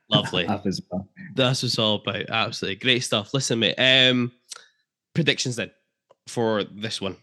Lovely. 0.09 0.45
up 0.47 0.65
as 0.65 0.81
well. 0.89 1.07
That's 1.35 1.63
what 1.63 1.67
it's 1.67 1.79
all 1.79 1.95
about. 1.95 2.29
Absolutely 2.29 2.75
great 2.75 3.03
stuff. 3.03 3.33
Listen, 3.33 3.59
mate. 3.59 3.75
Um, 3.77 4.31
predictions 5.13 5.55
then 5.55 5.71
for 6.27 6.63
this 6.63 7.01
one. 7.01 7.17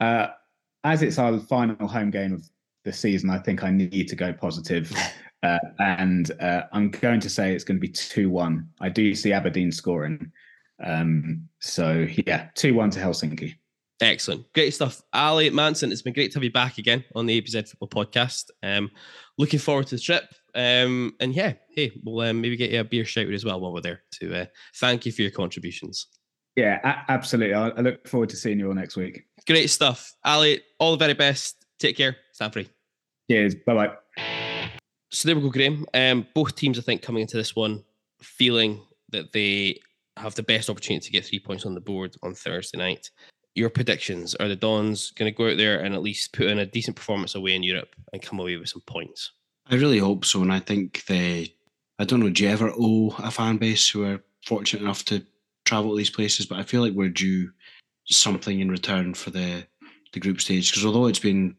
Uh, 0.00 0.28
as 0.84 1.02
it's 1.02 1.18
our 1.18 1.38
final 1.38 1.86
home 1.86 2.10
game 2.10 2.32
of 2.32 2.48
the 2.84 2.92
season, 2.92 3.28
I 3.28 3.38
think 3.38 3.62
I 3.62 3.70
need 3.70 4.08
to 4.08 4.16
go 4.16 4.32
positive. 4.32 4.92
Uh, 5.42 5.58
and 5.78 6.32
uh, 6.40 6.62
I'm 6.72 6.90
going 6.90 7.20
to 7.20 7.30
say 7.30 7.54
it's 7.54 7.62
going 7.62 7.76
to 7.76 7.80
be 7.80 7.92
2 7.92 8.30
1. 8.30 8.68
I 8.80 8.88
do 8.88 9.14
see 9.14 9.32
Aberdeen 9.32 9.70
scoring. 9.70 10.32
Um, 10.82 11.48
so, 11.60 12.06
yeah, 12.26 12.48
2 12.54 12.74
1 12.74 12.90
to 12.92 13.00
Helsinki. 13.00 13.54
Excellent. 14.00 14.52
Great 14.52 14.74
stuff. 14.74 15.00
Ally 15.12 15.48
Manson, 15.50 15.90
it's 15.90 16.02
been 16.02 16.12
great 16.12 16.30
to 16.32 16.36
have 16.36 16.44
you 16.44 16.52
back 16.52 16.78
again 16.78 17.04
on 17.14 17.26
the 17.26 17.40
ABZ 17.40 17.68
Football 17.68 18.04
Podcast. 18.04 18.50
Um, 18.62 18.90
looking 19.38 19.58
forward 19.58 19.86
to 19.88 19.96
the 19.96 20.00
trip. 20.00 20.24
Um, 20.54 21.14
and 21.20 21.34
yeah, 21.34 21.54
hey, 21.70 21.92
we'll 22.04 22.28
um, 22.28 22.40
maybe 22.40 22.56
get 22.56 22.70
you 22.70 22.80
a 22.80 22.84
beer 22.84 23.04
shouted 23.04 23.34
as 23.34 23.44
well 23.44 23.60
while 23.60 23.72
we're 23.72 23.80
there 23.80 24.02
to 24.20 24.42
uh, 24.42 24.46
thank 24.76 25.06
you 25.06 25.12
for 25.12 25.22
your 25.22 25.30
contributions. 25.30 26.08
Yeah, 26.56 26.80
a- 26.84 27.10
absolutely. 27.10 27.54
I-, 27.54 27.68
I 27.68 27.80
look 27.80 28.06
forward 28.06 28.28
to 28.30 28.36
seeing 28.36 28.58
you 28.58 28.68
all 28.68 28.74
next 28.74 28.96
week. 28.96 29.24
Great 29.46 29.70
stuff. 29.70 30.12
Ally, 30.24 30.58
all 30.78 30.92
the 30.92 30.98
very 30.98 31.14
best. 31.14 31.64
Take 31.78 31.96
care. 31.96 32.16
Stand 32.32 32.52
free. 32.52 32.68
Cheers. 33.30 33.54
Bye 33.66 33.74
bye 33.74 33.94
so 35.16 35.28
there 35.28 35.36
we 35.36 35.42
go, 35.42 35.50
Graham. 35.50 35.86
Um, 35.94 36.26
both 36.34 36.54
teams, 36.54 36.78
I 36.78 36.82
think, 36.82 37.02
coming 37.02 37.22
into 37.22 37.36
this 37.36 37.56
one 37.56 37.84
feeling 38.20 38.82
that 39.10 39.32
they 39.32 39.80
have 40.16 40.34
the 40.34 40.42
best 40.42 40.68
opportunity 40.68 41.06
to 41.06 41.12
get 41.12 41.24
three 41.24 41.38
points 41.38 41.64
on 41.64 41.74
the 41.74 41.80
board 41.80 42.14
on 42.22 42.34
Thursday 42.34 42.78
night. 42.78 43.10
Your 43.56 43.70
predictions 43.70 44.34
are 44.34 44.48
the 44.48 44.54
Dons 44.54 45.12
going 45.12 45.32
to 45.32 45.36
go 45.36 45.50
out 45.50 45.56
there 45.56 45.80
and 45.80 45.94
at 45.94 46.02
least 46.02 46.34
put 46.34 46.46
in 46.46 46.58
a 46.58 46.66
decent 46.66 46.94
performance 46.94 47.34
away 47.34 47.54
in 47.54 47.62
Europe 47.62 47.96
and 48.12 48.20
come 48.20 48.38
away 48.38 48.56
with 48.58 48.68
some 48.68 48.82
points? 48.82 49.32
I 49.68 49.76
really 49.76 49.98
hope 49.98 50.26
so, 50.26 50.42
and 50.42 50.52
I 50.52 50.60
think 50.60 51.06
they. 51.06 51.54
I 51.98 52.04
don't 52.04 52.20
know. 52.20 52.28
Do 52.28 52.44
you 52.44 52.50
ever 52.50 52.70
owe 52.78 53.16
a 53.18 53.30
fan 53.30 53.56
base 53.56 53.88
who 53.88 54.04
are 54.04 54.22
fortunate 54.46 54.82
enough 54.82 55.06
to 55.06 55.24
travel 55.64 55.92
to 55.92 55.96
these 55.96 56.10
places? 56.10 56.44
But 56.44 56.58
I 56.58 56.64
feel 56.64 56.82
like 56.82 56.92
we're 56.92 57.08
due 57.08 57.50
something 58.04 58.60
in 58.60 58.70
return 58.70 59.14
for 59.14 59.30
the 59.30 59.66
the 60.12 60.20
group 60.20 60.40
stage 60.40 60.70
because 60.70 60.84
although 60.84 61.06
it's 61.06 61.18
been 61.18 61.56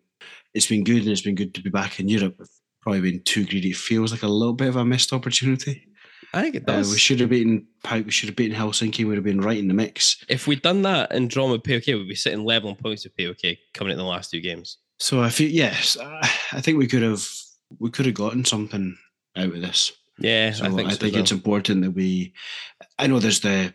it's 0.54 0.68
been 0.68 0.84
good 0.84 1.02
and 1.02 1.10
it's 1.10 1.22
been 1.22 1.36
good 1.36 1.56
to 1.56 1.62
be 1.62 1.72
back 1.72 2.00
in 2.00 2.08
Europe, 2.08 2.40
probably 2.82 3.02
been 3.02 3.24
too 3.24 3.46
greedy. 3.46 3.72
It 3.72 3.78
feels 3.78 4.12
like 4.12 4.24
a 4.24 4.28
little 4.28 4.54
bit 4.54 4.70
of 4.70 4.76
a 4.76 4.86
missed 4.86 5.14
opportunity. 5.14 5.87
I 6.34 6.42
think 6.42 6.56
it 6.56 6.66
does. 6.66 6.90
Uh, 6.90 6.94
we 6.94 6.98
should 6.98 7.20
have 7.20 7.30
beaten 7.30 7.68
we 7.92 8.12
should 8.12 8.30
have 8.30 8.36
beaten 8.36 8.58
Helsinki. 8.58 9.06
We'd 9.06 9.16
have 9.16 9.24
been 9.24 9.42
right 9.42 9.58
in 9.58 9.68
the 9.68 9.74
mix. 9.74 10.24
If 10.28 10.48
we'd 10.48 10.62
done 10.62 10.82
that 10.84 11.12
and 11.12 11.30
drawn 11.30 11.52
with 11.52 11.64
PAOK, 11.64 11.88
we'd 11.88 12.08
be 12.08 12.16
sitting 12.16 12.44
level 12.44 12.70
on 12.70 12.76
points 12.76 13.04
with 13.04 13.16
PAOK 13.16 13.58
coming 13.74 13.92
in 13.92 13.98
the 13.98 14.04
last 14.04 14.32
two 14.32 14.42
games. 14.42 14.78
So 15.00 15.22
I 15.22 15.30
feel 15.30 15.50
yes, 15.50 15.98
I 16.02 16.62
think 16.62 16.78
we 16.78 16.88
could 16.88 17.04
have 17.04 17.28
we 17.80 17.90
could 17.90 18.06
have 18.06 18.16
gotten 18.16 18.46
something 18.46 18.98
out 19.36 19.54
of 19.54 19.62
this. 19.62 19.92
Yeah, 20.20 20.52
so 20.52 20.66
I 20.66 20.70
think, 20.70 20.90
I 20.90 20.92
so 20.92 20.98
think 20.98 21.16
it's 21.16 21.32
important 21.32 21.84
that 21.84 21.92
we. 21.92 22.34
I 22.98 23.08
know 23.08 23.20
there's 23.20 23.42
the 23.42 23.74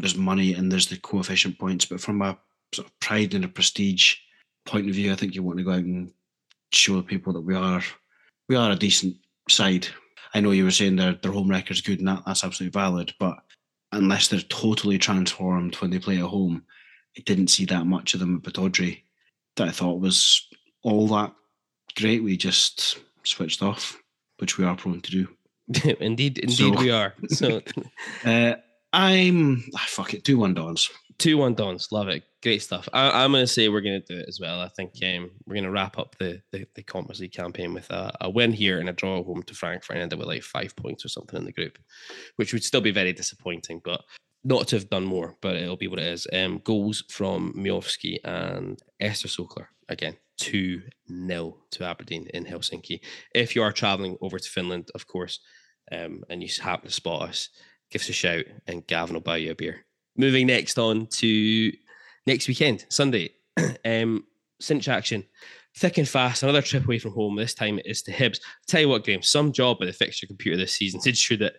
there's 0.00 0.16
money 0.16 0.52
and 0.52 0.70
there's 0.70 0.88
the 0.88 0.98
coefficient 0.98 1.58
points, 1.58 1.86
but 1.86 2.00
from 2.00 2.20
a 2.22 2.38
sort 2.74 2.86
of 2.86 3.00
pride 3.00 3.34
and 3.34 3.44
a 3.44 3.48
prestige 3.48 4.16
point 4.66 4.88
of 4.88 4.94
view, 4.94 5.12
I 5.12 5.16
think 5.16 5.34
you 5.34 5.42
want 5.42 5.58
to 5.58 5.64
go 5.64 5.72
out 5.72 5.78
and 5.78 6.12
show 6.72 7.00
people 7.00 7.32
that 7.32 7.40
we 7.40 7.54
are 7.54 7.82
we 8.48 8.56
are 8.56 8.70
a 8.70 8.76
decent 8.76 9.16
side. 9.48 9.88
I 10.34 10.40
know 10.40 10.50
you 10.50 10.64
were 10.64 10.70
saying 10.70 10.96
their 10.96 11.14
their 11.14 11.32
home 11.32 11.50
record's 11.50 11.80
good, 11.80 11.98
and 11.98 12.08
that, 12.08 12.22
that's 12.26 12.44
absolutely 12.44 12.78
valid. 12.78 13.14
But 13.18 13.38
unless 13.92 14.28
they're 14.28 14.40
totally 14.40 14.98
transformed 14.98 15.74
when 15.76 15.90
they 15.90 15.98
play 15.98 16.18
at 16.18 16.24
home, 16.24 16.64
I 17.16 17.22
didn't 17.22 17.48
see 17.48 17.64
that 17.66 17.86
much 17.86 18.14
of 18.14 18.20
them 18.20 18.36
at 18.36 18.42
Pittodrie 18.42 19.02
that 19.56 19.68
I 19.68 19.72
thought 19.72 20.00
was 20.00 20.46
all 20.82 21.06
that 21.08 21.32
great. 21.96 22.22
We 22.22 22.36
just 22.36 22.98
switched 23.24 23.62
off, 23.62 23.98
which 24.38 24.58
we 24.58 24.64
are 24.64 24.76
prone 24.76 25.00
to 25.00 25.10
do. 25.10 25.28
indeed, 26.00 26.38
indeed, 26.38 26.50
so, 26.50 26.70
we 26.70 26.90
are. 26.90 27.14
So, 27.28 27.60
uh, 28.24 28.54
I'm 28.92 29.64
ah, 29.74 29.84
fuck 29.86 30.14
it, 30.14 30.24
two 30.24 30.38
one 30.38 30.54
Dons. 30.54 30.90
Two 31.18 31.36
one 31.36 31.54
Dons, 31.54 31.88
love 31.90 32.06
it, 32.08 32.22
great 32.44 32.62
stuff. 32.62 32.88
I, 32.92 33.24
am 33.24 33.32
going 33.32 33.42
to 33.42 33.46
say 33.48 33.68
we're 33.68 33.80
going 33.80 34.00
to 34.00 34.14
do 34.14 34.20
it 34.20 34.28
as 34.28 34.38
well. 34.38 34.60
I 34.60 34.68
think 34.68 34.92
um, 35.02 35.32
we're 35.46 35.54
going 35.54 35.64
to 35.64 35.70
wrap 35.70 35.98
up 35.98 36.16
the 36.18 36.40
the, 36.52 36.64
the 36.76 36.82
Conference 36.84 37.18
League 37.18 37.32
campaign 37.32 37.74
with 37.74 37.90
a, 37.90 38.12
a, 38.20 38.30
win 38.30 38.52
here 38.52 38.78
and 38.78 38.88
a 38.88 38.92
draw 38.92 39.24
home 39.24 39.42
to 39.42 39.54
Frankfurt 39.54 39.96
and 39.96 40.02
end 40.02 40.12
up 40.12 40.20
with 40.20 40.28
like 40.28 40.44
five 40.44 40.76
points 40.76 41.04
or 41.04 41.08
something 41.08 41.36
in 41.36 41.44
the 41.44 41.52
group, 41.52 41.76
which 42.36 42.52
would 42.52 42.62
still 42.62 42.80
be 42.80 42.92
very 42.92 43.12
disappointing, 43.12 43.80
but 43.84 44.02
not 44.44 44.68
to 44.68 44.76
have 44.76 44.90
done 44.90 45.04
more. 45.04 45.36
But 45.42 45.56
it'll 45.56 45.76
be 45.76 45.88
what 45.88 45.98
it 45.98 46.06
is. 46.06 46.28
Um, 46.32 46.60
goals 46.62 47.02
from 47.10 47.52
Miovski 47.54 48.18
and 48.22 48.78
Ester 49.00 49.28
Sokler 49.28 49.66
again. 49.88 50.16
2 50.38 50.82
0 51.26 51.56
to 51.72 51.84
Aberdeen 51.84 52.28
in 52.32 52.44
Helsinki. 52.44 53.00
If 53.34 53.56
you 53.56 53.62
are 53.64 53.72
traveling 53.72 54.16
over 54.20 54.38
to 54.38 54.48
Finland, 54.48 54.88
of 54.94 55.08
course, 55.08 55.40
um, 55.90 56.22
and 56.30 56.44
you 56.44 56.48
happen 56.62 56.86
to 56.86 56.94
spot 56.94 57.28
us, 57.28 57.48
give 57.90 58.02
us 58.02 58.08
a 58.08 58.12
shout 58.12 58.44
and 58.68 58.86
Gavin 58.86 59.14
will 59.14 59.20
buy 59.20 59.38
you 59.38 59.50
a 59.50 59.56
beer 59.56 59.84
moving 60.18 60.46
next 60.46 60.78
on 60.78 61.06
to 61.06 61.72
next 62.26 62.48
weekend, 62.48 62.84
Sunday. 62.90 63.30
um, 63.84 64.24
cinch 64.60 64.88
action, 64.88 65.24
thick 65.76 65.96
and 65.96 66.08
fast. 66.08 66.42
Another 66.42 66.60
trip 66.60 66.84
away 66.84 66.98
from 66.98 67.12
home. 67.12 67.36
This 67.36 67.54
time 67.54 67.78
it 67.78 67.86
is 67.86 68.02
to 68.02 68.12
Hibs. 68.12 68.40
Tell 68.66 68.82
you 68.82 68.88
what, 68.88 69.04
Graham, 69.04 69.22
some 69.22 69.52
job 69.52 69.78
by 69.78 69.86
the 69.86 69.92
fixture 69.92 70.26
computer 70.26 70.56
this 70.56 70.74
season 70.74 71.00
to 71.00 71.08
ensure 71.08 71.38
that 71.38 71.54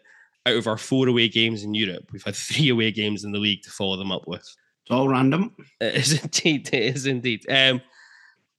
out 0.46 0.56
of 0.56 0.68
our 0.68 0.78
four 0.78 1.08
away 1.08 1.30
games 1.30 1.64
in 1.64 1.74
Europe, 1.74 2.10
we've 2.12 2.24
had 2.24 2.36
three 2.36 2.70
away 2.70 2.92
games 2.92 3.24
in 3.24 3.32
the 3.32 3.40
league 3.40 3.64
to 3.64 3.72
follow 3.72 3.98
them 3.98 4.12
up 4.12 4.28
with. 4.28 4.42
It's 4.42 4.92
all 4.92 5.08
random. 5.08 5.56
It 5.80 5.96
is 5.96 6.24
indeed. 6.24 6.70
It 6.74 6.96
is 6.96 7.06
indeed. 7.06 7.46
Um, 7.50 7.82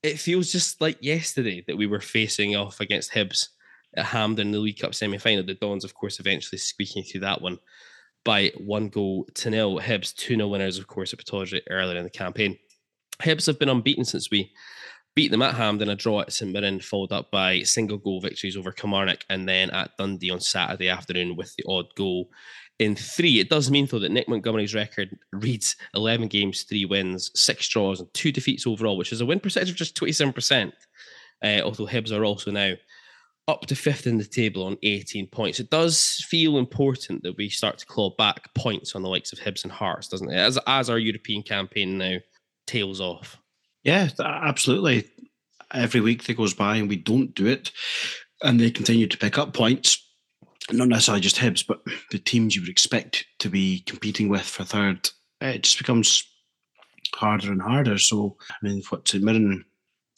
it 0.03 0.19
feels 0.19 0.51
just 0.51 0.81
like 0.81 0.97
yesterday 1.01 1.63
that 1.67 1.77
we 1.77 1.85
were 1.85 2.01
facing 2.01 2.55
off 2.55 2.79
against 2.79 3.11
Hibs 3.11 3.49
at 3.95 4.05
Hampden 4.05 4.47
in 4.47 4.51
the 4.51 4.59
League 4.59 4.79
Cup 4.79 4.95
semi 4.95 5.17
final. 5.17 5.43
The 5.45 5.53
Dons, 5.53 5.83
of 5.83 5.93
course, 5.93 6.19
eventually 6.19 6.57
squeaking 6.57 7.03
through 7.03 7.21
that 7.21 7.41
one 7.41 7.59
by 8.23 8.51
one 8.57 8.89
goal 8.89 9.27
to 9.35 9.49
nil. 9.49 9.79
Hibs 9.79 10.13
2 10.15 10.35
0 10.35 10.47
winners, 10.47 10.77
of 10.77 10.87
course, 10.87 11.13
at 11.13 11.19
Pittodrie 11.19 11.61
earlier 11.69 11.97
in 11.97 12.03
the 12.03 12.09
campaign. 12.09 12.57
Hibs 13.21 13.45
have 13.47 13.59
been 13.59 13.69
unbeaten 13.69 14.05
since 14.05 14.29
we 14.31 14.51
beat 15.15 15.31
them 15.31 15.41
at 15.41 15.55
Hampden, 15.55 15.89
a 15.89 15.95
draw 15.95 16.21
at 16.21 16.31
St 16.31 16.51
Mirren, 16.51 16.79
followed 16.79 17.11
up 17.11 17.31
by 17.31 17.61
single 17.63 17.97
goal 17.97 18.21
victories 18.21 18.55
over 18.55 18.71
Kilmarnock 18.71 19.25
and 19.29 19.47
then 19.47 19.69
at 19.71 19.91
Dundee 19.97 20.29
on 20.29 20.39
Saturday 20.39 20.89
afternoon 20.89 21.35
with 21.35 21.53
the 21.55 21.65
odd 21.67 21.93
goal 21.95 22.29
in 22.79 22.95
three. 22.95 23.39
It 23.39 23.49
does 23.49 23.69
mean, 23.69 23.87
though, 23.87 23.99
that 23.99 24.11
Nick 24.11 24.29
Montgomery's 24.29 24.73
record 24.73 25.15
reads 25.33 25.75
11 25.93 26.27
games, 26.29 26.63
three 26.63 26.85
wins, 26.85 27.29
six 27.35 27.67
draws, 27.67 27.99
and 27.99 28.11
two 28.13 28.31
defeats 28.31 28.65
overall, 28.65 28.97
which 28.97 29.11
is 29.11 29.21
a 29.21 29.25
win 29.25 29.39
percentage 29.39 29.69
of 29.69 29.75
just 29.75 29.95
27%. 29.95 30.71
Uh, 31.43 31.61
although 31.63 31.87
Hibs 31.87 32.11
are 32.11 32.23
also 32.23 32.51
now 32.51 32.73
up 33.47 33.65
to 33.67 33.75
fifth 33.75 34.07
in 34.07 34.17
the 34.17 34.25
table 34.25 34.63
on 34.63 34.77
18 34.83 35.27
points. 35.27 35.59
It 35.59 35.69
does 35.69 36.23
feel 36.29 36.57
important 36.57 37.23
that 37.23 37.37
we 37.37 37.49
start 37.49 37.77
to 37.79 37.85
claw 37.85 38.15
back 38.15 38.53
points 38.53 38.95
on 38.95 39.01
the 39.01 39.09
likes 39.09 39.33
of 39.33 39.39
Hibs 39.39 39.63
and 39.63 39.71
Hearts, 39.71 40.07
doesn't 40.07 40.31
it? 40.31 40.37
As, 40.37 40.59
as 40.67 40.89
our 40.89 40.99
European 40.99 41.43
campaign 41.43 41.97
now 41.97 42.17
tails 42.67 43.01
off. 43.01 43.37
Yeah, 43.83 44.09
absolutely. 44.19 45.09
Every 45.73 46.01
week 46.01 46.23
that 46.23 46.37
goes 46.37 46.53
by 46.53 46.77
and 46.77 46.87
we 46.87 46.97
don't 46.97 47.33
do 47.33 47.47
it, 47.47 47.71
and 48.43 48.59
they 48.59 48.71
continue 48.71 49.07
to 49.07 49.17
pick 49.17 49.37
up 49.37 49.53
points, 49.53 50.05
not 50.71 50.87
necessarily 50.87 51.21
just 51.21 51.37
Hibs, 51.37 51.65
but 51.65 51.81
the 52.11 52.19
teams 52.19 52.55
you 52.55 52.61
would 52.61 52.69
expect 52.69 53.25
to 53.39 53.49
be 53.49 53.81
competing 53.81 54.29
with 54.29 54.41
for 54.41 54.63
third, 54.63 55.09
it 55.41 55.63
just 55.63 55.77
becomes 55.77 56.23
harder 57.15 57.51
and 57.51 57.61
harder. 57.61 57.97
So, 57.97 58.37
I 58.49 58.65
mean, 58.65 58.83
what's 58.89 59.13
it, 59.13 59.23
Mirren 59.23 59.65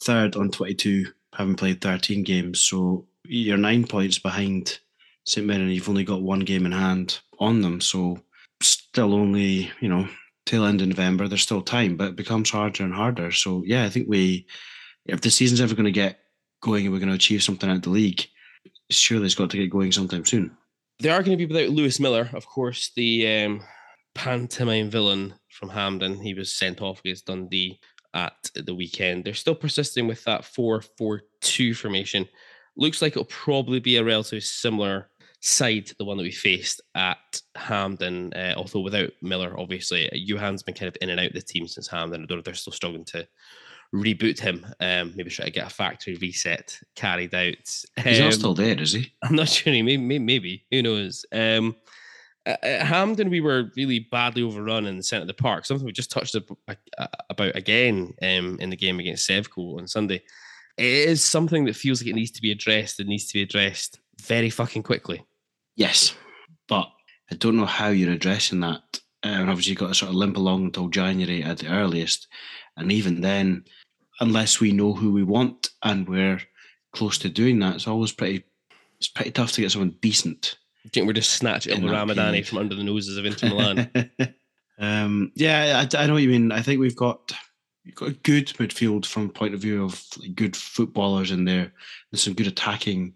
third 0.02 0.36
on 0.36 0.50
22, 0.50 1.06
having 1.34 1.56
played 1.56 1.80
13 1.80 2.22
games. 2.22 2.60
So 2.62 3.06
you're 3.24 3.56
nine 3.56 3.86
points 3.86 4.18
behind 4.18 4.78
St 5.24 5.46
Mirren. 5.46 5.70
You've 5.70 5.88
only 5.88 6.04
got 6.04 6.22
one 6.22 6.40
game 6.40 6.66
in 6.66 6.72
hand 6.72 7.20
on 7.38 7.62
them. 7.62 7.80
So 7.80 8.20
still 8.62 9.14
only, 9.14 9.70
you 9.80 9.88
know, 9.88 10.08
tail 10.46 10.64
end 10.64 10.80
of 10.82 10.88
November. 10.88 11.28
There's 11.28 11.42
still 11.42 11.62
time, 11.62 11.96
but 11.96 12.10
it 12.10 12.16
becomes 12.16 12.50
harder 12.50 12.84
and 12.84 12.94
harder. 12.94 13.30
So 13.32 13.62
yeah, 13.66 13.84
I 13.84 13.88
think 13.88 14.08
we, 14.08 14.46
if 15.06 15.20
the 15.20 15.30
season's 15.30 15.60
ever 15.60 15.74
going 15.74 15.84
to 15.84 15.92
get 15.92 16.20
going 16.60 16.84
and 16.84 16.92
we're 16.92 17.00
going 17.00 17.08
to 17.08 17.14
achieve 17.14 17.42
something 17.42 17.70
at 17.70 17.82
the 17.82 17.90
league, 17.90 18.26
surely 18.90 19.26
it's 19.26 19.34
got 19.34 19.50
to 19.50 19.56
get 19.56 19.70
going 19.70 19.92
sometime 19.92 20.24
soon. 20.24 20.56
They 21.00 21.08
are 21.08 21.22
going 21.22 21.36
to 21.36 21.46
be 21.46 21.52
without 21.52 21.70
Lewis 21.74 21.98
Miller, 21.98 22.30
of 22.34 22.46
course, 22.46 22.92
the 22.94 23.44
um, 23.44 23.62
pantomime 24.14 24.90
villain 24.90 25.34
from 25.50 25.70
Hampden. 25.70 26.20
He 26.20 26.34
was 26.34 26.56
sent 26.56 26.80
off 26.80 27.00
against 27.00 27.26
Dundee 27.26 27.80
at 28.14 28.50
the 28.54 28.74
weekend. 28.74 29.24
They're 29.24 29.34
still 29.34 29.56
persisting 29.56 30.06
with 30.06 30.22
that 30.24 30.44
4 30.44 30.82
4 30.96 31.22
2 31.40 31.74
formation. 31.74 32.28
Looks 32.76 33.02
like 33.02 33.12
it'll 33.12 33.24
probably 33.24 33.80
be 33.80 33.96
a 33.96 34.04
relatively 34.04 34.40
similar 34.40 35.08
side 35.40 35.86
to 35.86 35.94
the 35.96 36.04
one 36.04 36.16
that 36.16 36.22
we 36.22 36.30
faced 36.30 36.80
at 36.94 37.40
Hampden, 37.54 38.32
uh, 38.34 38.54
although 38.56 38.80
without 38.80 39.10
Miller, 39.20 39.58
obviously. 39.58 40.08
Johan's 40.26 40.62
been 40.62 40.74
kind 40.74 40.88
of 40.88 40.96
in 41.00 41.10
and 41.10 41.20
out 41.20 41.28
of 41.28 41.34
the 41.34 41.42
team 41.42 41.68
since 41.68 41.86
Hampden. 41.86 42.22
I 42.22 42.26
don't 42.26 42.36
know 42.36 42.38
if 42.38 42.44
they're 42.44 42.54
still 42.54 42.72
struggling 42.72 43.04
to 43.06 43.26
reboot 43.94 44.40
him, 44.40 44.66
um, 44.80 45.12
maybe 45.14 45.30
try 45.30 45.44
to 45.44 45.50
get 45.50 45.66
a 45.66 45.70
factory 45.70 46.16
reset 46.16 46.78
carried 46.96 47.34
out. 47.34 47.54
He's 48.02 48.18
um, 48.18 48.24
not 48.24 48.32
still 48.32 48.54
there, 48.54 48.80
is 48.80 48.92
he? 48.92 49.12
I'm 49.22 49.36
not 49.36 49.48
sure. 49.48 49.72
Maybe, 49.72 49.96
maybe, 49.96 50.18
maybe. 50.18 50.64
who 50.70 50.82
knows? 50.82 51.24
Um, 51.30 51.76
at 52.46 52.82
Hampden, 52.82 53.30
we 53.30 53.40
were 53.40 53.70
really 53.76 54.00
badly 54.00 54.42
overrun 54.42 54.86
in 54.86 54.96
the 54.96 55.02
centre 55.02 55.22
of 55.22 55.28
the 55.28 55.34
park. 55.34 55.64
Something 55.64 55.86
we 55.86 55.92
just 55.92 56.10
touched 56.10 56.36
about 56.36 57.56
again 57.56 58.12
um, 58.20 58.58
in 58.60 58.70
the 58.70 58.76
game 58.76 59.00
against 59.00 59.28
Sevco 59.28 59.78
on 59.78 59.88
Sunday. 59.88 60.22
It 60.76 60.86
is 60.86 61.22
something 61.22 61.64
that 61.66 61.76
feels 61.76 62.00
like 62.00 62.10
it 62.10 62.16
needs 62.16 62.32
to 62.32 62.42
be 62.42 62.50
addressed. 62.50 63.00
It 63.00 63.06
needs 63.06 63.26
to 63.28 63.34
be 63.34 63.42
addressed 63.42 64.00
very 64.20 64.50
fucking 64.50 64.82
quickly. 64.82 65.24
Yes, 65.76 66.14
but 66.68 66.88
I 67.30 67.36
don't 67.36 67.56
know 67.56 67.66
how 67.66 67.88
you're 67.88 68.12
addressing 68.12 68.60
that. 68.60 69.00
And 69.22 69.48
obviously, 69.48 69.70
you've 69.70 69.78
got 69.78 69.88
to 69.88 69.94
sort 69.94 70.10
of 70.10 70.16
limp 70.16 70.36
along 70.36 70.64
until 70.64 70.88
January 70.88 71.42
at 71.42 71.58
the 71.58 71.68
earliest. 71.68 72.28
And 72.76 72.92
even 72.92 73.20
then, 73.20 73.64
unless 74.20 74.60
we 74.60 74.72
know 74.72 74.92
who 74.92 75.12
we 75.12 75.22
want 75.22 75.70
and 75.82 76.08
we're 76.08 76.40
close 76.92 77.18
to 77.18 77.28
doing 77.28 77.58
that, 77.60 77.76
it's 77.76 77.88
always 77.88 78.12
pretty. 78.12 78.44
It's 78.98 79.08
pretty 79.08 79.32
tough 79.32 79.52
to 79.52 79.60
get 79.60 79.72
someone 79.72 79.96
decent 80.00 80.56
I 80.84 80.90
think 80.90 81.06
we're 81.06 81.14
just 81.14 81.32
snatching 81.32 81.80
Ylber 81.80 81.90
Ramadani 81.90 82.46
from 82.46 82.58
under 82.58 82.74
the 82.74 82.84
noses 82.84 83.16
of 83.16 83.24
Inter 83.24 83.48
Milan. 83.48 83.90
um, 84.78 85.32
yeah, 85.34 85.82
I, 85.82 86.02
I 86.02 86.06
know 86.06 86.14
what 86.14 86.22
you 86.22 86.28
mean. 86.28 86.52
I 86.52 86.60
think 86.60 86.78
we've 86.78 86.96
got 86.96 87.32
we've 87.84 87.94
got 87.94 88.08
a 88.08 88.12
good 88.12 88.48
midfield 88.48 89.06
from 89.06 89.28
the 89.28 89.32
point 89.32 89.54
of 89.54 89.60
view 89.60 89.84
of 89.84 90.02
good 90.34 90.56
footballers 90.56 91.30
in 91.30 91.44
there 91.44 91.72
and 92.10 92.20
some 92.20 92.34
good 92.34 92.46
attacking 92.46 93.14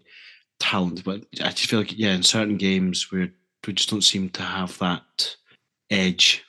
talent. 0.59 1.03
But 1.03 1.25
I 1.41 1.49
just 1.49 1.69
feel 1.69 1.79
like 1.79 1.97
yeah, 1.97 2.13
in 2.13 2.23
certain 2.23 2.57
games 2.57 3.11
we 3.11 3.31
we 3.65 3.73
just 3.73 3.89
don't 3.89 4.03
seem 4.03 4.29
to 4.29 4.41
have 4.41 4.77
that 4.79 5.35
edge 5.89 6.43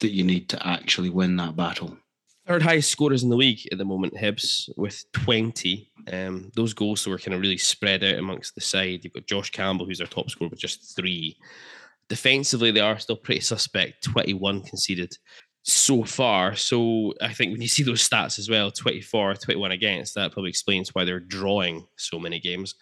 that 0.00 0.12
you 0.12 0.24
need 0.24 0.48
to 0.50 0.66
actually 0.66 1.10
win 1.10 1.36
that 1.36 1.56
battle. 1.56 1.96
Third 2.46 2.62
highest 2.62 2.90
scorers 2.90 3.24
in 3.24 3.28
the 3.28 3.36
league 3.36 3.66
at 3.72 3.78
the 3.78 3.84
moment, 3.84 4.14
Hibs, 4.14 4.68
with 4.76 5.04
20. 5.12 5.90
Um, 6.12 6.50
those 6.54 6.72
goals 6.74 7.04
were 7.04 7.18
kind 7.18 7.34
of 7.34 7.40
really 7.40 7.58
spread 7.58 8.04
out 8.04 8.14
amongst 8.14 8.54
the 8.54 8.60
side. 8.60 9.00
You've 9.02 9.14
got 9.14 9.26
Josh 9.26 9.50
Campbell, 9.50 9.84
who's 9.84 9.98
their 9.98 10.06
top 10.06 10.30
scorer, 10.30 10.50
with 10.50 10.60
just 10.60 10.94
three. 10.94 11.36
Defensively, 12.08 12.70
they 12.70 12.80
are 12.80 13.00
still 13.00 13.16
pretty 13.16 13.40
suspect. 13.40 14.04
21 14.04 14.62
conceded 14.62 15.12
so 15.66 16.04
far. 16.04 16.54
So 16.54 17.12
I 17.20 17.32
think 17.32 17.52
when 17.52 17.60
you 17.60 17.68
see 17.68 17.82
those 17.82 18.08
stats 18.08 18.38
as 18.38 18.48
well 18.48 18.70
24, 18.70 19.34
21 19.34 19.72
against, 19.72 20.14
that 20.14 20.32
probably 20.32 20.50
explains 20.50 20.94
why 20.94 21.04
they're 21.04 21.18
drawing 21.18 21.86
so 21.96 22.20
many 22.20 22.38
games. 22.38 22.76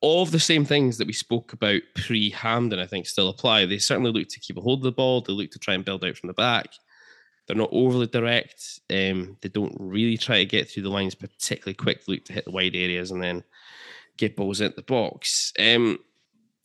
All 0.00 0.22
of 0.22 0.32
the 0.32 0.40
same 0.40 0.64
things 0.64 0.98
that 0.98 1.06
we 1.06 1.12
spoke 1.12 1.52
about 1.52 1.80
pre 1.94 2.30
Hampden, 2.30 2.80
I 2.80 2.86
think, 2.86 3.06
still 3.06 3.28
apply. 3.28 3.66
They 3.66 3.78
certainly 3.78 4.10
look 4.10 4.28
to 4.28 4.40
keep 4.40 4.56
a 4.56 4.60
hold 4.60 4.80
of 4.80 4.84
the 4.84 4.92
ball, 4.92 5.20
they 5.20 5.32
look 5.32 5.52
to 5.52 5.58
try 5.60 5.74
and 5.74 5.84
build 5.84 6.04
out 6.04 6.16
from 6.16 6.26
the 6.26 6.34
back. 6.34 6.74
They're 7.46 7.56
not 7.56 7.70
overly 7.72 8.06
direct. 8.06 8.80
Um, 8.90 9.36
they 9.40 9.48
don't 9.48 9.74
really 9.78 10.18
try 10.18 10.38
to 10.38 10.44
get 10.44 10.68
through 10.68 10.82
the 10.82 10.90
lines 10.90 11.14
particularly 11.14 11.74
quick. 11.74 12.02
Look 12.06 12.24
to 12.26 12.32
hit 12.32 12.44
the 12.44 12.50
wide 12.50 12.76
areas 12.76 13.10
and 13.10 13.22
then 13.22 13.42
get 14.18 14.36
balls 14.36 14.60
into 14.60 14.76
the 14.76 14.82
box. 14.82 15.52
Um, 15.58 15.98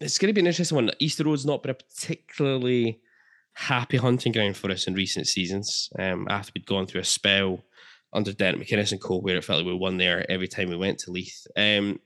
it's 0.01 0.17
going 0.17 0.27
to 0.27 0.33
be 0.33 0.41
an 0.41 0.47
interesting 0.47 0.75
one. 0.75 0.91
Easter 0.99 1.23
Road's 1.23 1.45
not 1.45 1.63
been 1.63 1.69
a 1.69 1.75
particularly 1.75 2.99
happy 3.53 3.97
hunting 3.97 4.31
ground 4.31 4.57
for 4.57 4.71
us 4.71 4.87
in 4.87 4.93
recent 4.93 5.27
seasons. 5.27 5.89
Um, 5.97 6.27
after 6.29 6.51
we'd 6.55 6.65
gone 6.65 6.87
through 6.87 7.01
a 7.01 7.05
spell 7.05 7.63
under 8.13 8.33
Derek 8.33 8.57
McInnes 8.57 8.91
and 8.91 9.01
Co, 9.01 9.19
where 9.19 9.37
it 9.37 9.43
felt 9.43 9.59
like 9.59 9.67
we 9.67 9.73
won 9.73 9.97
there 9.97 10.29
every 10.31 10.47
time 10.47 10.69
we 10.69 10.77
went 10.77 10.99
to 10.99 11.11
Leith. 11.11 11.47
Um, 11.57 11.99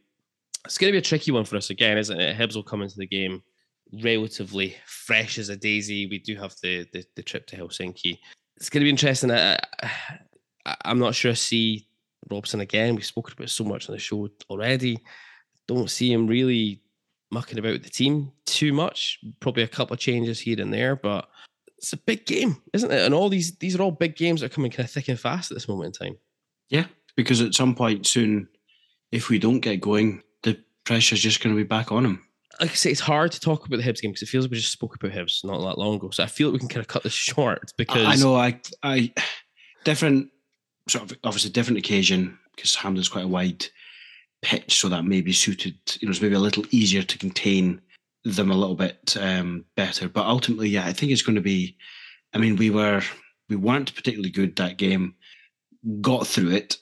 it's 0.65 0.77
going 0.77 0.89
to 0.89 0.93
be 0.93 0.99
a 0.99 1.01
tricky 1.01 1.31
one 1.31 1.45
for 1.45 1.57
us 1.57 1.69
again, 1.69 1.97
isn't 1.97 2.19
it? 2.19 2.37
Hibs 2.37 2.55
will 2.55 2.63
come 2.63 2.81
into 2.81 2.97
the 2.97 3.07
game 3.07 3.41
relatively 4.03 4.75
fresh 4.85 5.37
as 5.37 5.49
a 5.49 5.55
daisy. 5.55 6.07
We 6.07 6.19
do 6.19 6.35
have 6.35 6.55
the 6.61 6.85
the, 6.91 7.05
the 7.15 7.23
trip 7.23 7.47
to 7.47 7.57
Helsinki. 7.57 8.17
It's 8.57 8.69
going 8.69 8.81
to 8.81 8.85
be 8.85 8.89
interesting. 8.89 9.31
I, 9.31 9.57
I'm 10.83 10.99
not 10.99 11.15
sure 11.15 11.31
I 11.31 11.35
see 11.35 11.87
Robson 12.29 12.61
again. 12.61 12.95
We've 12.95 13.05
spoken 13.05 13.33
about 13.37 13.49
so 13.49 13.63
much 13.63 13.87
on 13.87 13.95
the 13.95 13.99
show 13.99 14.27
already. 14.49 14.99
Don't 15.67 15.89
see 15.89 16.11
him 16.11 16.27
really 16.27 16.81
mucking 17.31 17.59
about 17.59 17.83
the 17.83 17.89
team 17.89 18.31
too 18.45 18.73
much. 18.73 19.19
Probably 19.39 19.63
a 19.63 19.67
couple 19.67 19.93
of 19.93 19.99
changes 19.99 20.39
here 20.39 20.59
and 20.59 20.73
there, 20.73 20.95
but 20.95 21.27
it's 21.77 21.93
a 21.93 21.97
big 21.97 22.25
game, 22.25 22.61
isn't 22.73 22.91
it? 22.91 23.05
And 23.05 23.13
all 23.13 23.29
these 23.29 23.55
these 23.57 23.75
are 23.75 23.81
all 23.81 23.91
big 23.91 24.15
games 24.15 24.41
that 24.41 24.47
are 24.51 24.53
coming 24.55 24.71
kind 24.71 24.85
of 24.85 24.91
thick 24.91 25.07
and 25.07 25.19
fast 25.19 25.51
at 25.51 25.55
this 25.55 25.67
moment 25.67 25.97
in 25.99 26.07
time. 26.07 26.17
Yeah, 26.69 26.85
because 27.15 27.41
at 27.41 27.53
some 27.53 27.75
point 27.75 28.05
soon, 28.05 28.47
if 29.11 29.29
we 29.29 29.39
don't 29.39 29.59
get 29.59 29.81
going, 29.81 30.21
the 30.43 30.57
pressure's 30.85 31.21
just 31.21 31.41
going 31.41 31.55
to 31.55 31.61
be 31.61 31.67
back 31.67 31.91
on 31.91 32.05
him. 32.05 32.23
Like 32.59 32.71
I 32.71 32.73
say, 32.73 32.91
it's 32.91 32.99
hard 32.99 33.31
to 33.33 33.39
talk 33.39 33.65
about 33.65 33.77
the 33.77 33.83
Hibs 33.83 34.01
game 34.01 34.11
because 34.11 34.23
it 34.23 34.29
feels 34.29 34.45
like 34.45 34.51
we 34.51 34.57
just 34.57 34.71
spoke 34.71 34.95
about 34.95 35.11
Hibs 35.11 35.43
not 35.43 35.61
that 35.61 35.77
long 35.77 35.95
ago. 35.95 36.09
So 36.09 36.23
I 36.23 36.27
feel 36.27 36.49
like 36.49 36.53
we 36.53 36.59
can 36.59 36.69
kind 36.69 36.81
of 36.81 36.87
cut 36.87 37.03
this 37.03 37.13
short 37.13 37.71
because 37.77 38.05
I 38.05 38.13
I 38.13 38.15
know 38.15 38.35
I 38.35 38.59
I 38.83 39.13
different 39.83 40.29
sort 40.89 41.11
of 41.11 41.17
obviously 41.23 41.51
different 41.51 41.77
occasion 41.77 42.37
because 42.55 42.75
Hampden's 42.75 43.09
quite 43.09 43.25
a 43.25 43.27
wide 43.27 43.65
pitch, 44.41 44.79
so 44.79 44.89
that 44.89 45.05
may 45.05 45.21
be 45.21 45.33
suited. 45.33 45.75
You 45.99 46.07
know, 46.07 46.11
it's 46.11 46.21
maybe 46.21 46.35
a 46.35 46.39
little 46.39 46.65
easier 46.71 47.03
to 47.03 47.17
contain 47.17 47.81
them 48.23 48.51
a 48.51 48.55
little 48.55 48.75
bit 48.75 49.15
um, 49.19 49.65
better. 49.75 50.09
But 50.09 50.25
ultimately, 50.25 50.69
yeah, 50.69 50.85
I 50.85 50.93
think 50.93 51.11
it's 51.11 51.21
going 51.21 51.35
to 51.35 51.41
be. 51.41 51.77
I 52.33 52.37
mean, 52.37 52.55
we 52.55 52.69
were 52.69 53.01
we 53.49 53.55
weren't 53.55 53.95
particularly 53.95 54.29
good 54.29 54.55
that 54.57 54.77
game, 54.77 55.15
got 56.01 56.27
through 56.27 56.51
it, 56.51 56.77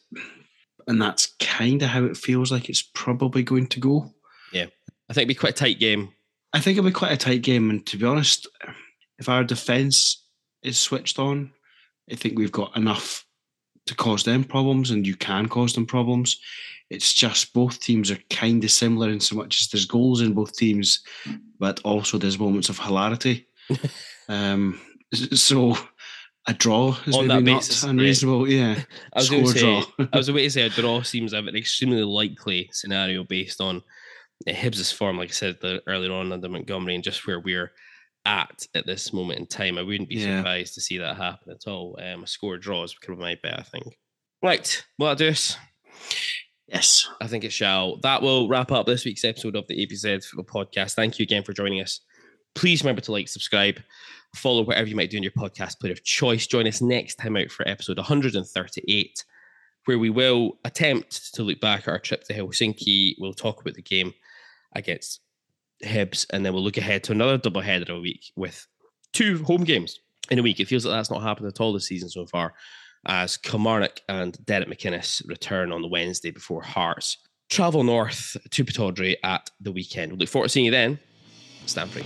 and 0.88 1.02
that's 1.02 1.34
kind 1.40 1.82
of 1.82 1.90
how 1.90 2.04
it 2.06 2.18
feels 2.18 2.52
like 2.52 2.70
it's 2.70 2.82
probably 2.82 3.44
going 3.44 3.68
to 3.68 3.80
go. 3.80 4.14
Yeah, 4.52 4.68
I 5.10 5.14
think 5.14 5.24
it'd 5.24 5.28
be 5.30 5.36
quite 5.36 5.54
a 5.54 5.64
tight 5.64 5.80
game. 5.80 6.10
I 6.54 6.60
think 6.60 6.78
it'll 6.78 6.88
be 6.88 6.94
quite 6.94 7.12
a 7.12 7.18
tight 7.18 7.42
game, 7.42 7.70
and 7.70 7.86
to 7.88 7.98
be 7.98 8.06
honest, 8.06 8.48
if 9.20 9.30
our 9.30 9.44
defence 9.44 10.24
is 10.64 10.78
switched 10.78 11.20
on, 11.20 11.52
I 12.12 12.16
think 12.16 12.38
we've 12.38 12.52
got 12.52 12.76
enough 12.76 13.25
to 13.88 13.96
cause 13.96 14.24
them 14.24 14.44
problems, 14.44 14.92
and 14.92 15.06
you 15.06 15.16
can 15.16 15.48
cause 15.48 15.74
them 15.74 15.86
problems. 15.86 16.40
It's 16.90 17.14
just 17.14 17.54
both 17.54 17.80
teams 17.80 18.12
are 18.12 18.20
kind 18.30 18.64
of 18.64 18.72
similar 18.72 19.10
in 19.10 19.20
so 19.20 19.36
much 19.36 19.62
as 19.62 19.68
there's 19.70 19.86
goals 19.86 20.22
in 20.22 20.34
both 20.34 20.56
teams, 20.56 21.00
but 21.60 21.80
also 21.84 22.18
there's 22.18 22.40
moments 22.40 22.70
of 22.70 22.78
hilarity. 22.78 23.48
um, 24.30 24.80
so 25.14 25.76
a 26.48 26.54
draw 26.54 26.96
is 27.06 27.16
On 27.16 27.28
maybe 27.28 27.46
that 27.46 27.52
not 27.52 27.62
basis, 27.62 27.84
yeah. 27.84 27.90
unreasonable. 27.90 28.50
Yeah, 28.50 28.82
I 29.14 29.20
was 29.20 29.30
going 29.30 29.44
to 29.44 29.50
Score 29.50 29.82
say, 29.82 29.88
draw. 29.98 30.08
I 30.14 30.18
was 30.18 30.30
about 30.30 30.40
to 30.40 30.50
say 30.50 30.62
a 30.62 30.70
draw 30.70 31.02
seems 31.02 31.34
a 31.34 31.38
an 31.38 31.56
extremely 31.56 32.04
likely 32.04 32.70
scenario 32.72 33.24
based 33.24 33.62
on 33.62 33.82
uh, 34.48 34.52
Hibs' 34.52 34.94
form, 34.94 35.18
like 35.18 35.30
I 35.30 35.34
said 35.34 35.58
earlier 35.88 36.12
on 36.12 36.32
under 36.32 36.50
Montgomery, 36.50 36.96
and 36.96 37.04
just 37.04 37.26
where 37.26 37.40
we're 37.40 37.72
at 38.26 38.66
at 38.74 38.86
this 38.86 39.14
moment 39.14 39.40
in 39.40 39.46
time. 39.48 39.78
I 39.78 39.84
wouldn't 39.84 40.10
be 40.10 40.16
Yeah. 40.16 40.40
surprised 40.40 40.74
to 40.76 40.82
see 40.82 40.98
that 40.98 41.18
happen 41.18 41.52
at 41.52 41.68
all. 41.70 41.98
Um, 42.02 42.24
a 42.24 42.28
score 42.28 42.58
draw 42.58 42.84
is 42.84 42.94
kind 42.96 43.14
of 43.14 43.20
my 43.20 43.38
bet, 43.42 43.60
I 43.60 43.64
think. 43.64 43.98
Right, 44.44 44.84
well, 45.00 45.10
that 45.10 45.18
do 45.18 45.30
us. 45.30 45.58
yes. 46.68 47.08
I 47.22 47.28
think 47.28 47.44
it 47.44 47.52
shall. 47.54 47.98
That 48.02 48.22
will 48.22 48.48
wrap 48.48 48.72
up 48.72 48.86
this 48.86 49.06
week's 49.06 49.24
episode 49.26 49.56
of 49.56 49.68
the 49.68 49.86
ABZ 49.86 50.26
Football 50.26 50.66
Podcast. 50.66 50.94
Thank 50.94 51.20
you 51.20 51.24
again 51.24 51.44
for 51.44 51.54
joining 51.54 51.82
us. 51.82 52.02
Please 52.56 52.82
remember 52.84 53.02
to 53.02 53.12
like, 53.12 53.28
subscribe, 53.28 53.80
follow 54.36 54.64
whatever 54.64 54.88
you 54.88 54.96
might 54.96 55.10
do 55.10 55.18
in 55.18 55.24
your 55.24 55.32
podcast 55.34 55.80
player 55.80 55.92
of 55.94 56.04
choice. 56.04 56.48
Join 56.48 56.68
us 56.68 56.82
next 56.82 57.16
time 57.16 57.36
out 57.38 57.52
for 57.52 57.68
episode 57.68 57.98
138. 57.98 59.24
where 59.86 60.00
we 60.00 60.10
will 60.10 60.58
attempt 60.66 61.32
to 61.36 61.44
look 61.44 61.60
back 61.60 61.82
at 61.82 61.88
our 61.90 62.00
trip 62.00 62.24
to 62.24 62.34
Helsinki. 62.34 63.14
We'll 63.20 63.34
talk 63.36 63.62
about 63.62 63.76
the 63.76 63.84
game 63.84 64.14
against 64.76 65.22
Hibs, 65.84 66.26
and 66.32 66.46
then 66.46 66.54
we'll 66.54 66.64
look 66.64 66.78
ahead 66.78 67.04
to 67.06 67.12
another 67.12 67.38
double 67.38 67.62
header 67.62 67.94
a 67.94 68.00
week 68.00 68.32
with 68.36 68.66
two 69.14 69.44
home 69.44 69.64
games 69.64 70.00
in 70.32 70.40
a 70.40 70.44
week. 70.44 70.60
It 70.60 70.66
feels 70.66 70.86
like 70.86 70.98
that's 70.98 71.12
not 71.12 71.22
happened 71.22 71.48
at 71.48 71.60
all 71.60 71.74
this 71.74 71.88
season 71.88 72.10
so 72.10 72.26
far, 72.26 72.54
as 73.06 73.38
Kilmarnock 73.38 74.02
and 74.10 74.44
Derek 74.46 74.68
McInnes 74.68 75.28
return 75.28 75.72
on 75.72 75.82
the 75.82 75.88
Wednesday 75.88 76.32
before 76.32 76.62
Hearts 76.62 77.18
travel 77.50 77.84
north 77.84 78.36
to 78.50 78.66
Pittodrie 78.66 79.16
at 79.24 79.50
the 79.62 79.72
weekend. 79.72 80.12
We'll 80.12 80.20
look 80.20 80.30
forward 80.30 80.48
to 80.48 80.52
seeing 80.52 80.66
you 80.66 80.72
then. 80.72 81.00
Stand 81.66 81.92
free. 81.92 82.06